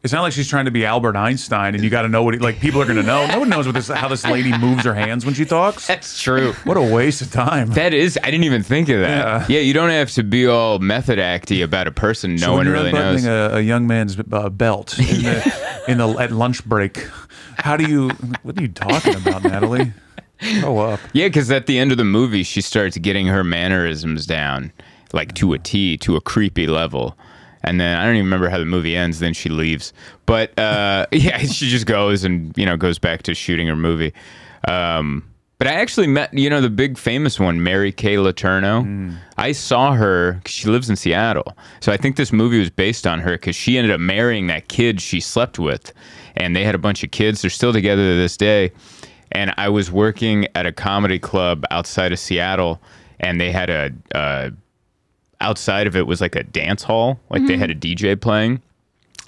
It's 0.00 0.12
not 0.12 0.22
like 0.22 0.32
she's 0.32 0.46
trying 0.48 0.66
to 0.66 0.70
be 0.70 0.86
Albert 0.86 1.16
Einstein, 1.16 1.74
and 1.74 1.82
you 1.82 1.90
got 1.90 2.02
to 2.02 2.08
know 2.08 2.22
what. 2.22 2.34
He, 2.34 2.38
like, 2.40 2.60
people 2.60 2.80
are 2.80 2.84
going 2.84 2.98
to 2.98 3.02
know. 3.02 3.26
No 3.26 3.40
one 3.40 3.48
knows 3.48 3.66
what 3.66 3.74
this, 3.74 3.88
how 3.88 4.06
this 4.06 4.24
lady 4.24 4.56
moves 4.56 4.84
her 4.84 4.94
hands 4.94 5.24
when 5.24 5.34
she 5.34 5.44
talks. 5.44 5.86
That's 5.88 6.22
true. 6.22 6.52
What 6.64 6.76
a 6.76 6.80
waste 6.82 7.20
of 7.20 7.32
time. 7.32 7.70
That 7.70 7.92
is, 7.92 8.16
I 8.22 8.26
didn't 8.30 8.44
even 8.44 8.62
think 8.62 8.88
of 8.90 9.00
that. 9.00 9.50
Yeah, 9.50 9.58
you 9.58 9.72
don't 9.72 9.90
have 9.90 10.12
to 10.12 10.22
be 10.22 10.46
all 10.46 10.78
method 10.78 11.18
acty 11.18 11.64
about 11.64 11.88
a 11.88 11.90
person 11.90 12.36
no 12.36 12.38
So 12.38 12.56
when 12.56 12.66
one 12.66 12.68
really 12.68 12.92
knows. 12.92 13.26
A, 13.26 13.56
a 13.56 13.60
young 13.60 13.88
man's 13.88 14.16
uh, 14.30 14.48
belt 14.50 14.96
in 15.00 15.22
the, 15.22 15.82
in 15.88 15.98
the 15.98 16.08
at 16.18 16.30
lunch 16.30 16.64
break. 16.64 17.08
How 17.56 17.76
do 17.76 17.90
you? 17.90 18.10
What 18.42 18.56
are 18.56 18.62
you 18.62 18.68
talking 18.68 19.16
about, 19.16 19.42
Natalie? 19.42 19.92
Grow 20.60 20.78
up. 20.78 21.00
yeah, 21.12 21.26
because 21.28 21.50
at 21.50 21.66
the 21.66 21.78
end 21.78 21.90
of 21.92 21.98
the 21.98 22.04
movie, 22.04 22.42
she 22.42 22.60
starts 22.60 22.96
getting 22.98 23.26
her 23.26 23.42
mannerisms 23.44 24.26
down, 24.26 24.72
like 25.12 25.34
to 25.34 25.52
a 25.52 25.58
T, 25.58 25.96
to 25.98 26.16
a 26.16 26.20
creepy 26.20 26.66
level. 26.66 27.08
And 27.10 27.12
I 27.12 27.16
thought, 27.16 27.18
Mm. 27.18 27.24
yeah, 27.24 27.64
I 27.64 27.64
thought, 27.64 27.64
yeah, 27.64 27.70
And 27.70 27.80
then 27.80 27.98
I 27.98 28.04
don't 28.04 28.14
even 28.14 28.26
remember 28.26 28.48
how 28.48 28.58
the 28.58 28.64
movie 28.64 28.96
ends. 28.96 29.18
Then 29.18 29.34
she 29.34 29.48
leaves, 29.48 29.92
but 30.26 30.56
uh, 30.58 31.06
yeah, 31.12 31.38
she 31.38 31.68
just 31.68 31.86
goes 31.86 32.24
and 32.24 32.56
you 32.56 32.64
know 32.64 32.76
goes 32.76 32.98
back 32.98 33.22
to 33.24 33.34
shooting 33.34 33.66
her 33.66 33.76
movie. 33.76 34.12
Um, 34.66 35.24
but 35.58 35.66
I 35.66 35.72
actually 35.72 36.06
met 36.06 36.32
you 36.32 36.48
know 36.48 36.60
the 36.60 36.70
big 36.70 36.96
famous 36.96 37.40
one, 37.40 37.62
Mary 37.64 37.90
Kay 37.90 38.14
Letourneau. 38.14 39.12
I 39.38 39.50
saw 39.52 39.92
her 39.94 40.40
she 40.46 40.68
lives 40.68 40.88
in 40.88 40.94
Seattle, 40.94 41.56
so 41.80 41.90
I 41.92 41.96
think 41.96 42.14
this 42.16 42.32
movie 42.32 42.60
was 42.60 42.70
based 42.70 43.06
on 43.08 43.18
her 43.20 43.32
because 43.32 43.56
she 43.56 43.76
ended 43.76 43.92
up 43.92 43.98
marrying 44.00 44.46
that 44.46 44.68
kid 44.68 45.00
she 45.00 45.18
slept 45.20 45.58
with, 45.58 45.92
and 46.36 46.54
they 46.54 46.62
had 46.64 46.76
a 46.76 46.78
bunch 46.78 47.02
of 47.02 47.10
kids. 47.10 47.42
They're 47.42 47.50
still 47.50 47.72
together 47.72 48.02
to 48.02 48.16
this 48.16 48.36
day. 48.36 48.70
And 49.32 49.52
I 49.56 49.68
was 49.68 49.90
working 49.90 50.46
at 50.54 50.66
a 50.66 50.72
comedy 50.72 51.18
club 51.18 51.64
outside 51.70 52.12
of 52.12 52.18
Seattle, 52.18 52.80
and 53.20 53.40
they 53.40 53.52
had 53.52 53.70
a. 53.70 53.92
Uh, 54.14 54.50
outside 55.40 55.86
of 55.86 55.94
it 55.94 56.06
was 56.06 56.20
like 56.20 56.34
a 56.34 56.42
dance 56.42 56.82
hall 56.82 57.20
like 57.30 57.46
they 57.46 57.56
had 57.56 57.70
a 57.70 57.74
dj 57.74 58.20
playing. 58.20 58.60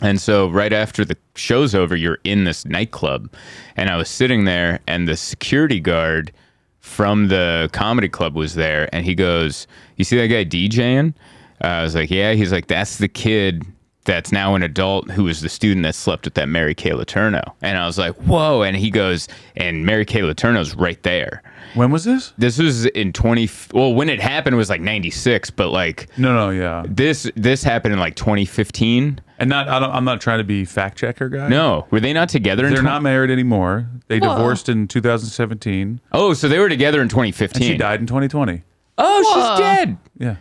And 0.01 0.21
so 0.21 0.49
right 0.49 0.73
after 0.73 1.05
the 1.05 1.17
show's 1.37 1.75
over 1.75 1.95
you're 1.95 2.19
in 2.25 2.45
this 2.45 2.65
nightclub. 2.65 3.33
And 3.77 3.89
i 3.91 3.97
was 3.97 4.09
sitting 4.09 4.45
there 4.45 4.81
and 4.87 5.07
the 5.07 5.17
security 5.17 5.79
guard 5.79 6.33
from 6.81 7.29
the 7.29 7.71
comedy 7.73 8.09
club 8.09 8.35
was 8.35 8.55
there 8.55 8.89
and 8.93 9.05
he 9.05 9.15
goes 9.15 9.67
you 9.97 10.05
see 10.05 10.17
that 10.17 10.27
guy 10.29 10.45
djing 10.45 11.15
uh, 11.63 11.67
i 11.67 11.83
was 11.83 11.95
like 11.95 12.11
yeah. 12.11 12.33
He's 12.33 12.51
like 12.51 12.67
that's 12.67 12.99
the 12.99 13.09
kid 13.09 13.65
that's 14.05 14.33
now 14.33 14.55
an 14.55 14.63
adult 14.63 15.11
who 15.11 15.25
was 15.25 15.41
the 15.43 15.49
student 15.49 15.85
that 15.85 15.95
slept 15.95 16.25
with 16.25 16.35
that 16.35 16.49
mary 16.49 16.75
kay 16.75 16.91
letourneau 16.91 17.43
and 17.63 17.77
i 17.79 17.85
was 17.87 17.99
like 17.99 18.15
whoa 18.17 18.63
and 18.63 18.77
he 18.77 18.91
goes 18.91 19.29
and 19.57 19.85
mary 19.85 20.05
kay 20.05 20.21
letourneau's 20.21 20.75
right 20.75 21.03
there 21.03 21.43
When 21.75 21.91
was 21.91 22.05
this? 22.05 22.33
this 22.39 22.59
was 22.59 22.87
in 22.87 23.13
20 23.13 23.49
well 23.75 23.93
when 23.95 24.09
it 24.09 24.21
happened 24.21 24.57
was 24.57 24.71
like 24.71 24.81
96 24.81 25.51
but 25.51 25.69
like 25.71 26.09
No, 26.17 26.35
no, 26.35 26.51
yeah. 26.51 26.85
this 26.89 27.31
this 27.37 27.63
happened 27.63 27.93
in 27.93 28.01
like 28.01 28.17
2015 28.17 29.21
And 29.39 29.49
not, 29.51 29.69
I 29.69 29.79
don't, 29.79 29.91
I'm 29.91 30.05
not 30.05 30.21
trying 30.21 30.39
to 30.39 30.45
be 30.45 30.65
fact 30.65 30.97
checker 30.99 31.29
guy. 31.29 31.49
no 31.49 31.87
were 31.91 32.01
they 32.01 32.13
not 32.15 32.29
together 32.31 32.63
they're 32.63 32.77
20 32.81 32.85
not 32.85 33.03
married 33.03 33.31
anymore. 33.31 33.87
They 34.09 34.19
Whoa. 34.19 34.35
divorced 34.35 34.69
in 34.69 34.89
2017, 34.89 36.01
oh 36.13 36.33
so 36.33 36.49
they 36.49 36.59
were 36.59 36.69
together 36.69 36.99
in 36.99 37.03
and 37.03 37.11
2015 37.11 37.63
she 37.63 37.77
died 37.77 38.01
in 38.01 38.07
2020. 38.07 38.63
oh 38.99 39.23
Whoa. 39.23 39.57
she's 39.57 39.61
dead 39.61 39.99
Yeah. 40.19 40.37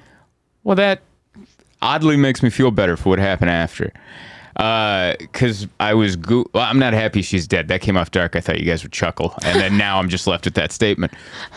well 0.64 0.76
that 0.78 1.02
oddly 1.82 2.18
makes 2.18 2.44
me 2.44 2.50
feel 2.50 2.72
better 2.72 2.98
for 2.98 3.10
what 3.10 3.20
happened 3.20 3.52
after 3.52 3.92
uh, 4.60 5.16
because 5.20 5.68
I 5.80 5.94
was 5.94 6.18
go- 6.18 6.46
well, 6.54 6.66
I'm 6.66 6.80
not 6.80 6.94
happy 6.94 7.22
she's 7.22 7.48
dead. 7.48 7.70
That 7.70 7.80
came 7.82 7.96
off 7.96 8.12
dark. 8.12 8.36
I 8.36 8.42
thought 8.42 8.60
you 8.60 8.66
guys 8.66 8.84
would 8.84 8.92
chuckle, 8.92 9.34
and 9.44 9.60
then 9.60 9.78
now 9.78 10.00
I'm 10.00 10.10
just 10.10 10.28
left 10.28 10.46
with 10.46 10.56
that 10.56 10.74
statement. 10.74 11.14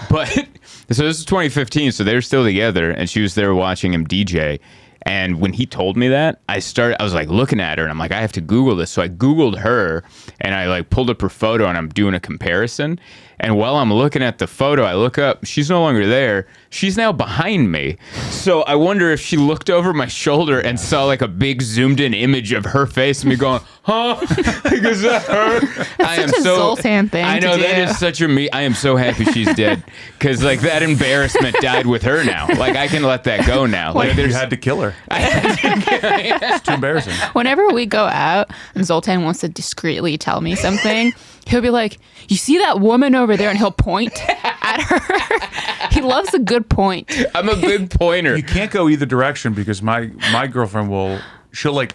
But 0.09 0.29
so 0.91 1.03
this 1.05 1.19
is 1.19 1.25
2015, 1.25 1.93
so 1.93 2.05
they're 2.05 2.23
still 2.23 2.45
together, 2.45 2.93
and 2.93 3.11
she 3.11 3.21
was 3.21 3.35
there 3.35 3.55
watching 3.55 3.93
him 3.93 4.07
DJ. 4.07 4.61
And 5.05 5.41
when 5.41 5.53
he 5.53 5.67
told 5.67 5.97
me 5.97 6.07
that, 6.09 6.41
I 6.49 6.61
started. 6.61 7.01
I 7.01 7.05
was 7.05 7.13
like 7.13 7.29
looking 7.29 7.59
at 7.59 7.79
her, 7.79 7.85
and 7.85 7.91
I'm 7.91 7.99
like, 7.99 8.13
I 8.13 8.21
have 8.21 8.31
to 8.33 8.41
Google 8.41 8.77
this. 8.77 8.93
So 8.93 9.03
I 9.03 9.09
Googled 9.09 9.59
her, 9.59 10.05
and 10.41 10.55
I 10.55 10.69
like 10.69 10.91
pulled 10.91 11.11
up 11.11 11.21
her 11.23 11.29
photo, 11.29 11.67
and 11.67 11.77
I'm 11.77 11.89
doing 11.89 12.15
a 12.15 12.21
comparison. 12.21 13.01
And 13.43 13.57
while 13.59 13.75
I'm 13.77 13.93
looking 13.93 14.23
at 14.23 14.39
the 14.39 14.47
photo, 14.47 14.85
I 14.85 14.95
look 14.95 15.19
up. 15.19 15.45
She's 15.45 15.69
no 15.69 15.81
longer 15.83 16.07
there. 16.07 16.47
She's 16.71 16.97
now 16.97 17.11
behind 17.13 17.71
me. 17.73 17.99
So 18.31 18.63
I 18.63 18.77
wonder 18.77 19.11
if 19.11 19.21
she 19.21 19.37
looked 19.37 19.69
over 19.69 19.93
my 19.93 20.07
shoulder 20.07 20.61
and 20.61 20.79
saw 20.79 21.05
like 21.05 21.21
a 21.23 21.29
big 21.29 21.61
zoomed 21.61 21.99
in 22.01 22.15
image 22.15 22.53
of 22.53 22.65
her 22.67 22.87
face 22.87 23.23
and 23.23 23.31
me 23.31 23.37
going, 23.37 23.61
"Huh? 23.83 24.17
is 24.31 25.03
that 25.03 25.23
her?" 25.25 26.05
I 26.05 26.17
am 26.17 26.29
such 26.29 26.39
a 26.39 26.43
so 26.43 26.57
Zoltan 26.57 27.09
thing 27.09 27.25
I 27.25 27.41
to 27.41 27.47
know 27.47 27.57
that 27.59 27.75
do. 27.77 27.83
is 27.83 27.99
such 27.99 28.21
a 28.21 28.29
me. 28.29 28.49
I 28.51 28.63
am 28.63 28.75
so 28.75 28.95
happy 28.97 29.25
she's 29.25 29.53
dead 29.55 29.83
because 30.19 30.43
like 30.45 30.61
that 30.61 30.83
embarrassment 30.85 31.57
died 31.61 31.87
with 31.87 32.03
her 32.05 32.25
now. 32.25 32.47
Like 32.47 32.77
I 32.77 32.87
can 32.87 33.03
let 33.03 33.25
that 33.25 33.45
go 33.47 33.67
now. 33.67 33.93
Like 33.93 34.11
You 34.11 34.15
there's 34.15 34.35
had 34.41 34.51
to 34.51 34.57
kill 34.57 34.81
her. 34.83 34.95
it's 35.11 36.63
too 36.65 36.73
embarrassing. 36.75 37.13
Whenever 37.33 37.69
we 37.71 37.87
go 37.87 38.05
out 38.05 38.51
and 38.77 38.85
Zoltan 38.85 39.25
wants 39.25 39.41
to 39.41 39.49
discreetly 39.49 40.17
tell 40.17 40.41
me 40.41 40.55
something, 40.55 41.13
he'll 41.47 41.61
be 41.61 41.71
like, 41.71 41.99
You 42.29 42.37
see 42.37 42.59
that 42.59 42.81
woman 42.81 43.15
over 43.15 43.37
there? 43.37 43.49
And 43.51 43.59
he'll 43.59 43.71
point 43.71 44.13
at 44.45 44.81
her. 44.83 45.89
he 45.91 46.01
loves 46.01 46.33
a 46.35 46.39
good 46.39 46.69
point. 46.69 47.11
I'm 47.35 47.49
a 47.49 47.57
big 47.57 47.91
pointer. 47.91 48.37
You 48.37 48.43
can't 48.43 48.71
go 48.71 48.89
either 48.89 49.07
direction 49.07 49.53
because 49.55 49.83
my 49.83 50.11
my 50.33 50.47
girlfriend 50.47 50.91
will 50.91 51.21
she'll 51.53 51.75
like 51.75 51.95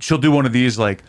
she'll 0.00 0.18
do 0.18 0.30
one 0.30 0.46
of 0.46 0.52
these 0.52 0.78
like 0.78 1.02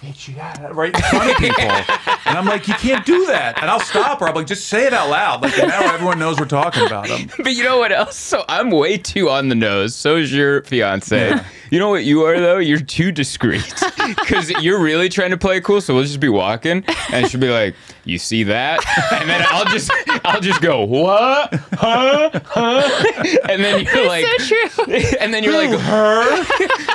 bitch 0.00 0.28
you 0.28 0.34
got 0.34 0.60
it 0.60 0.72
right 0.74 0.94
in 0.94 1.02
front 1.02 1.30
of 1.30 1.36
people 1.38 1.64
and 2.34 2.40
I'm 2.40 2.46
like 2.46 2.66
you 2.66 2.74
can't 2.74 3.06
do 3.06 3.26
that 3.26 3.60
and 3.62 3.70
I'll 3.70 3.78
stop 3.78 4.18
her 4.18 4.26
I'm 4.26 4.34
like 4.34 4.48
just 4.48 4.66
say 4.66 4.86
it 4.86 4.92
out 4.92 5.08
loud 5.08 5.42
like 5.42 5.56
now 5.56 5.94
everyone 5.94 6.18
knows 6.18 6.40
we're 6.40 6.46
talking 6.46 6.84
about 6.84 7.06
them 7.06 7.30
But 7.38 7.54
you 7.54 7.62
know 7.62 7.78
what 7.78 7.92
else? 7.92 8.16
So 8.16 8.44
I'm 8.48 8.70
way 8.70 8.98
too 8.98 9.30
on 9.30 9.48
the 9.48 9.54
nose. 9.54 9.94
So 9.94 10.16
is 10.16 10.32
your 10.32 10.62
fiance. 10.62 11.38
You 11.70 11.78
know 11.78 11.88
what 11.88 12.04
you 12.04 12.22
are 12.24 12.40
though? 12.40 12.58
You're 12.58 12.80
too 12.80 13.12
discreet 13.12 13.72
because 14.06 14.50
you're 14.62 14.80
really 14.80 15.08
trying 15.08 15.30
to 15.30 15.36
play 15.36 15.60
cool. 15.60 15.80
So 15.80 15.94
we'll 15.94 16.04
just 16.04 16.20
be 16.20 16.28
walking, 16.28 16.84
and 17.12 17.28
she'll 17.28 17.40
be 17.40 17.50
like, 17.50 17.74
"You 18.04 18.18
see 18.18 18.44
that?" 18.44 18.84
And 19.12 19.28
then 19.28 19.44
I'll 19.48 19.64
just, 19.64 19.90
I'll 20.24 20.40
just 20.40 20.60
go, 20.60 20.84
"What? 20.84 21.52
Huh? 21.72 22.30
Huh?" 22.44 23.04
And 23.48 23.64
then 23.64 23.84
you're 23.84 24.06
like, 24.06 24.24
so 24.24 24.46
true. 24.46 24.94
and 25.20 25.34
then 25.34 25.42
you're 25.42 25.54
like, 25.54 25.78
"Her?" 25.80 26.44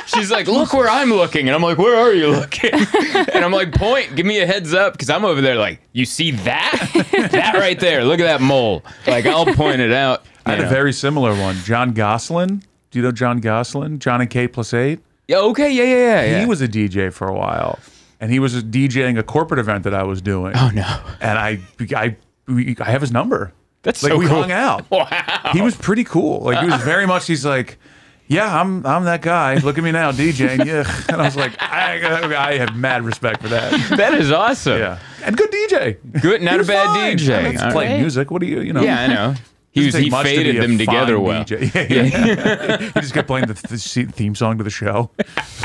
She's 0.05 0.31
like, 0.31 0.47
"Look 0.47 0.73
where 0.73 0.87
I'm 0.89 1.09
looking," 1.09 1.47
and 1.47 1.55
I'm 1.55 1.61
like, 1.63 1.77
"Where 1.77 1.97
are 1.97 2.13
you 2.13 2.29
looking?" 2.29 2.71
And 2.73 3.43
I'm 3.43 3.51
like, 3.51 3.73
"Point, 3.73 4.15
give 4.15 4.25
me 4.25 4.39
a 4.39 4.45
heads 4.45 4.73
up," 4.73 4.93
because 4.93 5.09
I'm 5.09 5.25
over 5.29 5.41
there 5.41 5.55
like, 5.55 5.81
"You 5.93 6.05
see 6.05 6.31
that? 6.31 6.91
that 7.31 7.53
right 7.55 7.79
there? 7.79 8.03
Look 8.03 8.19
at 8.19 8.23
that 8.23 8.41
mole." 8.41 8.83
Like 9.07 9.25
I'll 9.25 9.45
point 9.45 9.81
it 9.81 9.91
out. 9.91 10.25
I 10.45 10.51
had 10.51 10.59
you 10.59 10.65
a 10.65 10.69
very 10.69 10.93
similar 10.93 11.31
one 11.39 11.55
Jon 11.63 11.93
Gosselin 11.93 12.63
do 12.91 12.99
you 12.99 13.03
know 13.03 13.11
Jon 13.11 13.39
Gosselin 13.39 13.99
John 13.99 14.21
and 14.21 14.29
K 14.29 14.47
plus 14.47 14.73
eight 14.73 14.99
Yeah, 15.27 15.37
okay, 15.39 15.69
yeah, 15.71 15.83
yeah, 15.83 15.95
yeah. 15.95 16.23
yeah. 16.23 16.39
he 16.39 16.45
was 16.45 16.61
a 16.61 16.67
DJ 16.67 17.13
for 17.13 17.27
a 17.27 17.33
while 17.33 17.77
and 18.19 18.31
he 18.31 18.39
was 18.39 18.55
DJing 18.63 19.19
a 19.19 19.23
corporate 19.23 19.59
event 19.59 19.83
that 19.83 19.93
I 19.93 20.03
was 20.03 20.21
doing 20.21 20.53
Oh 20.55 20.71
no, 20.73 21.01
and 21.21 21.37
I 21.37 21.59
I 21.95 22.15
I 22.79 22.89
have 22.91 23.01
his 23.01 23.11
number 23.11 23.53
that's 23.83 24.01
like 24.03 24.11
so 24.11 24.17
we 24.17 24.25
cool. 24.27 24.41
hung 24.41 24.51
out 24.51 24.85
Wow. 24.91 25.51
he 25.53 25.61
was 25.61 25.75
pretty 25.75 26.03
cool. 26.03 26.41
Like 26.41 26.59
he 26.59 26.65
was 26.65 26.81
very 26.81 27.05
much. 27.05 27.27
He's 27.27 27.45
like, 27.45 27.77
yeah, 28.29 28.61
I'm 28.61 28.85
I'm 28.85 29.03
that 29.05 29.21
guy. 29.21 29.55
Look 29.55 29.77
at 29.77 29.83
me 29.83 29.91
now, 29.91 30.11
DJing. 30.11 30.65
Yeah, 30.65 30.89
and 31.09 31.21
I 31.21 31.25
was 31.25 31.35
like, 31.35 31.61
I, 31.61 32.51
I 32.51 32.57
have 32.57 32.75
mad 32.75 33.03
respect 33.03 33.41
for 33.41 33.49
that. 33.49 33.97
That 33.97 34.13
is 34.13 34.31
awesome. 34.31 34.77
Yeah, 34.79 34.99
and 35.23 35.35
good 35.35 35.51
DJ. 35.51 36.21
Good, 36.21 36.41
not 36.41 36.61
a 36.61 36.63
bad 36.63 36.85
fine. 36.85 37.17
DJ. 37.17 37.37
I 37.37 37.43
mean, 37.43 37.53
it's 37.55 37.63
All 37.63 37.71
playing 37.71 37.91
right. 37.93 37.99
music. 37.99 38.31
What 38.31 38.41
do 38.41 38.47
you 38.47 38.61
you 38.61 38.71
know? 38.71 38.81
Yeah, 38.81 39.01
I 39.01 39.07
know. 39.07 39.35
He 39.71 39.85
was 39.85 39.93
he 39.93 40.09
much 40.09 40.25
to 40.25 40.35
faded 40.35 40.61
them 40.61 40.77
together 40.77 41.19
well. 41.19 41.45
DJ. 41.45 41.69
Yeah, 41.89 42.03
yeah. 42.03 42.77
he 42.93 43.01
just 43.01 43.13
kept 43.13 43.27
playing 43.27 43.47
the, 43.47 43.53
the 43.53 44.11
theme 44.11 44.35
song 44.35 44.57
to 44.57 44.63
the 44.63 44.69
show. 44.69 45.11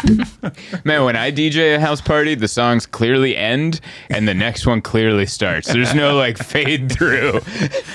Man, 0.85 1.05
when 1.05 1.17
I 1.17 1.33
DJ 1.33 1.77
a 1.77 1.81
house 1.81 2.01
party, 2.01 2.35
the 2.35 2.49
songs 2.49 2.87
clearly 2.87 3.37
end 3.37 3.81
and 4.11 4.29
the 4.29 4.35
next 4.35 4.67
one 4.67 4.83
clearly 4.83 5.27
starts. 5.27 5.73
There's 5.73 5.95
no 5.95 6.17
like 6.17 6.37
fade 6.39 6.93
through. 6.93 7.41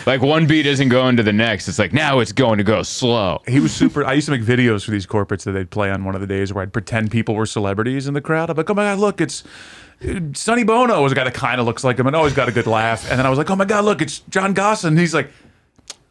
Like 0.06 0.22
one 0.22 0.48
beat 0.48 0.66
isn't 0.66 0.89
going 0.89 1.18
to 1.18 1.24
the 1.24 1.34
next. 1.34 1.68
It's 1.68 1.80
like 1.80 1.94
now 1.94 2.20
it's 2.20 2.32
going 2.32 2.58
to 2.58 2.63
go 2.63 2.82
slow. 2.82 3.42
He 3.48 3.60
was 3.60 3.72
super. 3.72 4.04
I 4.04 4.13
used 4.13 4.25
to 4.25 4.32
make 4.32 4.42
videos 4.42 4.84
for 4.84 4.92
these 4.92 5.06
corporates 5.06 5.44
that 5.44 5.51
they'd 5.51 5.70
play 5.70 5.92
on 5.92 6.04
one 6.06 6.16
of 6.16 6.22
the 6.22 6.28
days 6.28 6.51
where 6.51 6.63
I'd 6.63 6.74
pretend 6.74 7.12
people 7.12 7.36
were 7.36 7.46
celebrities 7.46 8.08
in 8.08 8.16
the 8.16 8.22
crowd. 8.22 8.50
I'm 8.50 8.58
like, 8.58 8.70
oh 8.70 8.74
my 8.74 8.84
god, 8.84 9.00
look, 9.00 9.22
it's 9.22 9.44
uh, 10.08 10.20
Sonny 10.34 10.63
Bono 10.63 11.01
was 11.04 11.12
a 11.12 11.16
guy 11.16 11.24
that 11.24 11.34
kind 11.34 11.60
of 11.60 11.68
looks 11.68 11.84
like 11.84 12.00
him 12.00 12.08
and 12.08 12.16
always 12.16 12.34
got 12.34 12.50
a 12.50 12.51
good 12.51 12.68
laugh. 12.68 13.10
And 13.10 13.20
then 13.20 13.25
I 13.25 13.30
was 13.30 13.38
like, 13.38 13.50
oh 13.50 13.56
my 13.56 13.66
god, 13.66 13.86
look, 13.86 14.01
it's 14.01 14.20
Jon 14.30 14.54
Gosselin. 14.54 14.98
He's 14.98 15.13
like, 15.13 15.30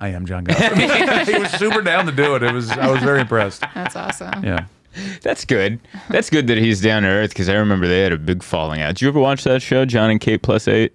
I 0.00 0.08
am 0.08 0.26
Jon 0.26 0.44
Gosselin. 0.44 1.26
he 1.26 1.38
was 1.38 1.50
super 1.52 1.82
down 1.82 2.06
to 2.06 2.12
do 2.12 2.34
it. 2.36 2.42
It 2.42 2.52
was. 2.52 2.70
I 2.70 2.90
was 2.90 3.02
very 3.02 3.20
impressed. 3.20 3.62
That's 3.74 3.96
awesome. 3.96 4.44
Yeah. 4.44 4.66
That's 5.22 5.44
good. 5.44 5.78
That's 6.08 6.28
good 6.30 6.46
that 6.48 6.58
he's 6.58 6.80
down 6.80 7.02
to 7.02 7.08
earth 7.08 7.30
because 7.30 7.48
I 7.48 7.54
remember 7.54 7.86
they 7.86 8.00
had 8.00 8.12
a 8.12 8.18
big 8.18 8.42
falling 8.42 8.80
out. 8.80 8.88
Did 8.94 9.02
you 9.02 9.08
ever 9.08 9.20
watch 9.20 9.44
that 9.44 9.62
show, 9.62 9.84
John 9.84 10.10
and 10.10 10.20
Kate 10.20 10.42
Plus 10.42 10.66
8 10.66 10.92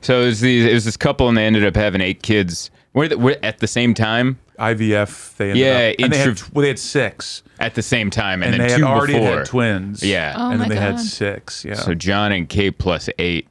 So 0.00 0.22
it 0.22 0.26
was 0.26 0.40
these. 0.40 0.64
It 0.64 0.72
was 0.72 0.84
this 0.84 0.96
couple 0.96 1.28
and 1.28 1.36
they 1.36 1.44
ended 1.44 1.64
up 1.64 1.76
having 1.76 2.00
eight 2.00 2.22
kids. 2.22 2.70
Were 2.94 3.08
they, 3.08 3.16
were 3.16 3.36
at 3.42 3.58
the 3.58 3.66
same 3.66 3.94
time? 3.94 4.38
IVF. 4.58 5.36
They 5.36 5.50
ended 5.50 5.64
Yeah, 5.64 5.90
up, 5.90 6.04
and 6.04 6.12
they 6.12 6.18
had, 6.18 6.42
well, 6.52 6.62
they 6.62 6.68
had 6.68 6.78
six, 6.78 7.42
At 7.58 7.74
the 7.74 7.82
same 7.82 8.10
time, 8.10 8.42
and, 8.42 8.54
and, 8.54 8.62
then 8.62 8.68
they 8.70 8.76
two 8.76 8.84
already 8.84 9.14
before. 9.14 9.38
had 9.38 9.46
twins. 9.46 10.02
Yeah. 10.02 10.34
Oh 10.36 10.50
and 10.50 10.60
then 10.60 10.68
my 10.68 10.74
they 10.74 10.80
had 10.80 11.00
six. 11.00 11.64
Yeah. 11.64 11.74
So 11.74 11.94
John 11.94 12.32
and 12.32 12.48
Kate 12.48 12.78
plus 12.78 13.08
eight. 13.18 13.48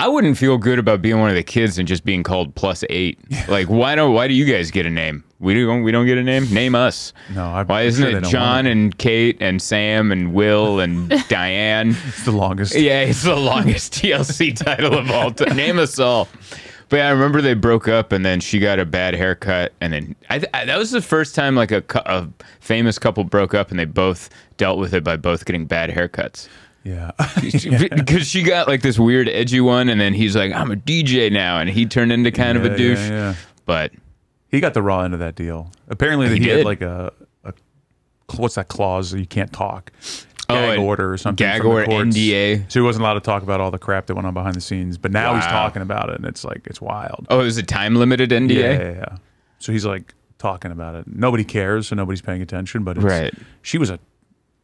I 0.00 0.08
wouldn't 0.08 0.38
feel 0.38 0.56
good 0.56 0.78
about 0.78 1.02
being 1.02 1.20
one 1.20 1.28
of 1.28 1.36
the 1.36 1.42
kids 1.42 1.78
and 1.78 1.86
just 1.86 2.06
being 2.06 2.22
called 2.22 2.54
plus 2.54 2.84
eight. 2.88 3.18
Like, 3.48 3.68
why 3.68 3.94
don't 3.96 4.14
why 4.14 4.28
do 4.28 4.34
you 4.34 4.44
guys 4.44 4.70
get 4.70 4.86
a 4.86 4.90
name? 4.90 5.24
We 5.40 5.54
don't 5.54 5.82
we 5.82 5.90
don't 5.92 6.06
get 6.06 6.16
a 6.18 6.22
name. 6.22 6.52
Name 6.52 6.74
us. 6.74 7.12
No, 7.34 7.44
I'm 7.44 7.66
why 7.66 7.82
isn't 7.82 8.04
they 8.04 8.16
it 8.16 8.24
John 8.24 8.64
and 8.66 8.96
Kate 8.96 9.36
and 9.40 9.60
Sam 9.60 10.10
and 10.12 10.32
Will 10.32 10.80
and 10.80 11.08
Diane? 11.28 11.96
it's 12.06 12.24
the 12.24 12.32
longest. 12.32 12.74
Yeah, 12.74 13.00
it's 13.00 13.24
the 13.24 13.36
longest 13.36 13.92
TLC 13.94 14.56
title 14.56 14.96
of 14.96 15.10
all 15.10 15.32
time. 15.32 15.56
Name 15.56 15.78
us 15.78 15.98
all. 15.98 16.28
But 16.88 16.98
yeah, 16.98 17.08
I 17.08 17.10
remember 17.10 17.40
they 17.40 17.54
broke 17.54 17.86
up, 17.88 18.10
and 18.12 18.24
then 18.24 18.40
she 18.40 18.58
got 18.58 18.78
a 18.80 18.84
bad 18.84 19.14
haircut, 19.14 19.72
and 19.80 19.92
then 19.92 20.16
I, 20.28 20.42
I, 20.52 20.64
that 20.64 20.76
was 20.78 20.90
the 20.90 21.02
first 21.02 21.34
time 21.36 21.54
like 21.54 21.70
a, 21.70 21.84
a 22.06 22.28
famous 22.60 22.98
couple 22.98 23.22
broke 23.24 23.54
up, 23.54 23.70
and 23.70 23.78
they 23.78 23.84
both 23.84 24.28
dealt 24.56 24.78
with 24.78 24.92
it 24.92 25.04
by 25.04 25.16
both 25.16 25.44
getting 25.44 25.66
bad 25.66 25.90
haircuts. 25.90 26.48
Yeah. 26.82 27.10
because 27.40 28.26
she 28.28 28.42
got 28.42 28.66
like 28.68 28.82
this 28.82 28.98
weird 28.98 29.28
edgy 29.28 29.60
one, 29.60 29.88
and 29.88 30.00
then 30.00 30.14
he's 30.14 30.34
like, 30.36 30.52
"I'm 30.52 30.70
a 30.70 30.76
DJ 30.76 31.30
now," 31.30 31.58
and 31.58 31.68
he 31.68 31.86
turned 31.86 32.12
into 32.12 32.30
kind 32.30 32.56
of 32.56 32.64
Yeah, 32.64 32.70
a 32.72 32.76
douche. 32.76 32.98
yeah. 33.10 33.34
But 33.66 33.92
He 34.48 34.60
got 34.60 34.74
the 34.74 34.82
raw 34.82 35.00
end 35.02 35.14
of 35.14 35.20
that 35.20 35.34
deal. 35.36 35.70
Apparently, 35.88 36.28
He 36.28 36.34
he, 36.34 36.40
did? 36.40 36.56
had 36.58 36.64
like 36.66 36.80
a, 36.82 37.12
a 37.44 37.52
what's 38.36 38.54
that 38.56 38.68
clause? 38.68 39.12
You 39.14 39.26
can't 39.26 39.52
talk. 39.52 39.92
Oh, 40.48 40.54
Gag 40.54 40.78
an 40.80 40.84
order 40.84 41.12
or 41.12 41.16
something. 41.16 41.36
gag 41.44 41.58
from 41.60 41.68
the 41.68 41.74
order, 41.74 41.86
courts. 41.86 42.16
NDA. 42.16 42.72
So 42.72 42.80
he 42.80 42.84
wasn't 42.84 43.04
allowed 43.04 43.14
to 43.14 43.20
talk 43.20 43.44
about 43.44 43.60
all 43.60 43.70
the 43.70 43.78
crap 43.78 44.06
that 44.06 44.16
went 44.16 44.26
on 44.26 44.34
behind 44.34 44.56
the 44.56 44.60
scenes. 44.60 44.98
But 44.98 45.12
now 45.12 45.36
he's 45.36 45.44
Wow. 45.44 45.50
talking 45.52 45.82
about 45.82 46.08
it, 46.10 46.16
and 46.16 46.24
it's 46.24 46.42
like 46.44 46.66
it's 46.66 46.80
wild. 46.80 47.26
Oh, 47.30 47.38
it 47.40 47.44
was 47.44 47.56
a 47.58 47.62
time 47.62 47.94
limited 47.94 48.30
NDA. 48.32 48.54
Yeah, 48.54 48.72
yeah, 48.82 48.90
yeah. 48.92 49.16
So 49.60 49.70
he's 49.70 49.86
like 49.86 50.12
talking 50.38 50.72
about 50.72 50.96
it. 50.96 51.04
Nobody 51.06 51.44
cares, 51.44 51.86
so 51.88 51.94
nobody's 51.94 52.22
paying 52.22 52.42
attention. 52.42 52.82
But 52.82 52.96
it's, 52.96 53.04
Right. 53.04 53.32
she 53.62 53.78
was 53.78 53.90
a 53.90 54.00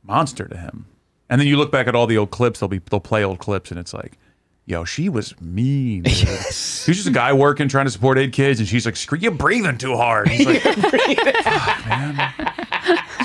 monster 0.03 0.49
to 0.49 0.57
him. 0.57 0.87
And 1.29 1.41
then 1.41 1.49
you 1.49 1.57
look 1.57 1.73
back 1.73 1.89
at 1.89 1.95
all 1.95 2.07
the 2.07 2.19
old 2.19 2.31
clips. 2.31 2.61
They'll 2.61 2.69
be 2.69 2.79
they'll 2.91 3.01
play 3.01 3.25
old 3.25 3.39
clips, 3.41 3.71
and 3.71 3.81
it's 3.81 3.93
like, 3.93 4.17
yo, 4.65 4.85
she 4.85 5.09
was 5.09 5.39
mean. 5.41 6.03
Dude. 6.05 6.15
He's 6.17 6.85
just 6.87 7.09
a 7.09 7.11
guy 7.13 7.33
working, 7.33 7.67
trying 7.69 7.87
to 7.87 7.91
support 7.91 8.17
eight 8.19 8.33
kids, 8.33 8.61
and 8.61 8.69
she's 8.69 8.87
like, 8.87 8.95
"Screw 8.97 9.19
you, 9.19 9.31
breathing 9.33 9.77
too 9.79 9.97
hard." 9.97 10.29
He's 10.29 10.47
like, 10.47 10.65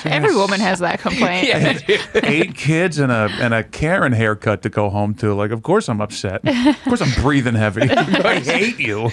Every 0.04 0.36
woman 0.36 0.60
has 0.60 0.80
that 0.80 1.00
complaint. 1.00 1.48
Yeah, 1.48 1.74
dude. 1.74 2.02
eight 2.26 2.56
kids 2.56 2.98
and 2.98 3.12
a 3.12 3.30
and 3.40 3.54
a 3.54 3.64
Karen 3.64 4.12
haircut 4.14 4.64
to 4.64 4.70
go 4.70 4.90
home 4.90 5.14
to. 5.16 5.34
Like, 5.36 5.52
of 5.52 5.62
course 5.62 5.88
I'm 5.90 6.02
upset. 6.02 6.42
Of 6.48 6.84
course 6.86 7.02
I'm 7.02 7.22
breathing 7.22 7.54
heavy. 7.54 7.82
I 7.92 8.40
hate 8.40 8.80
you. 8.80 9.12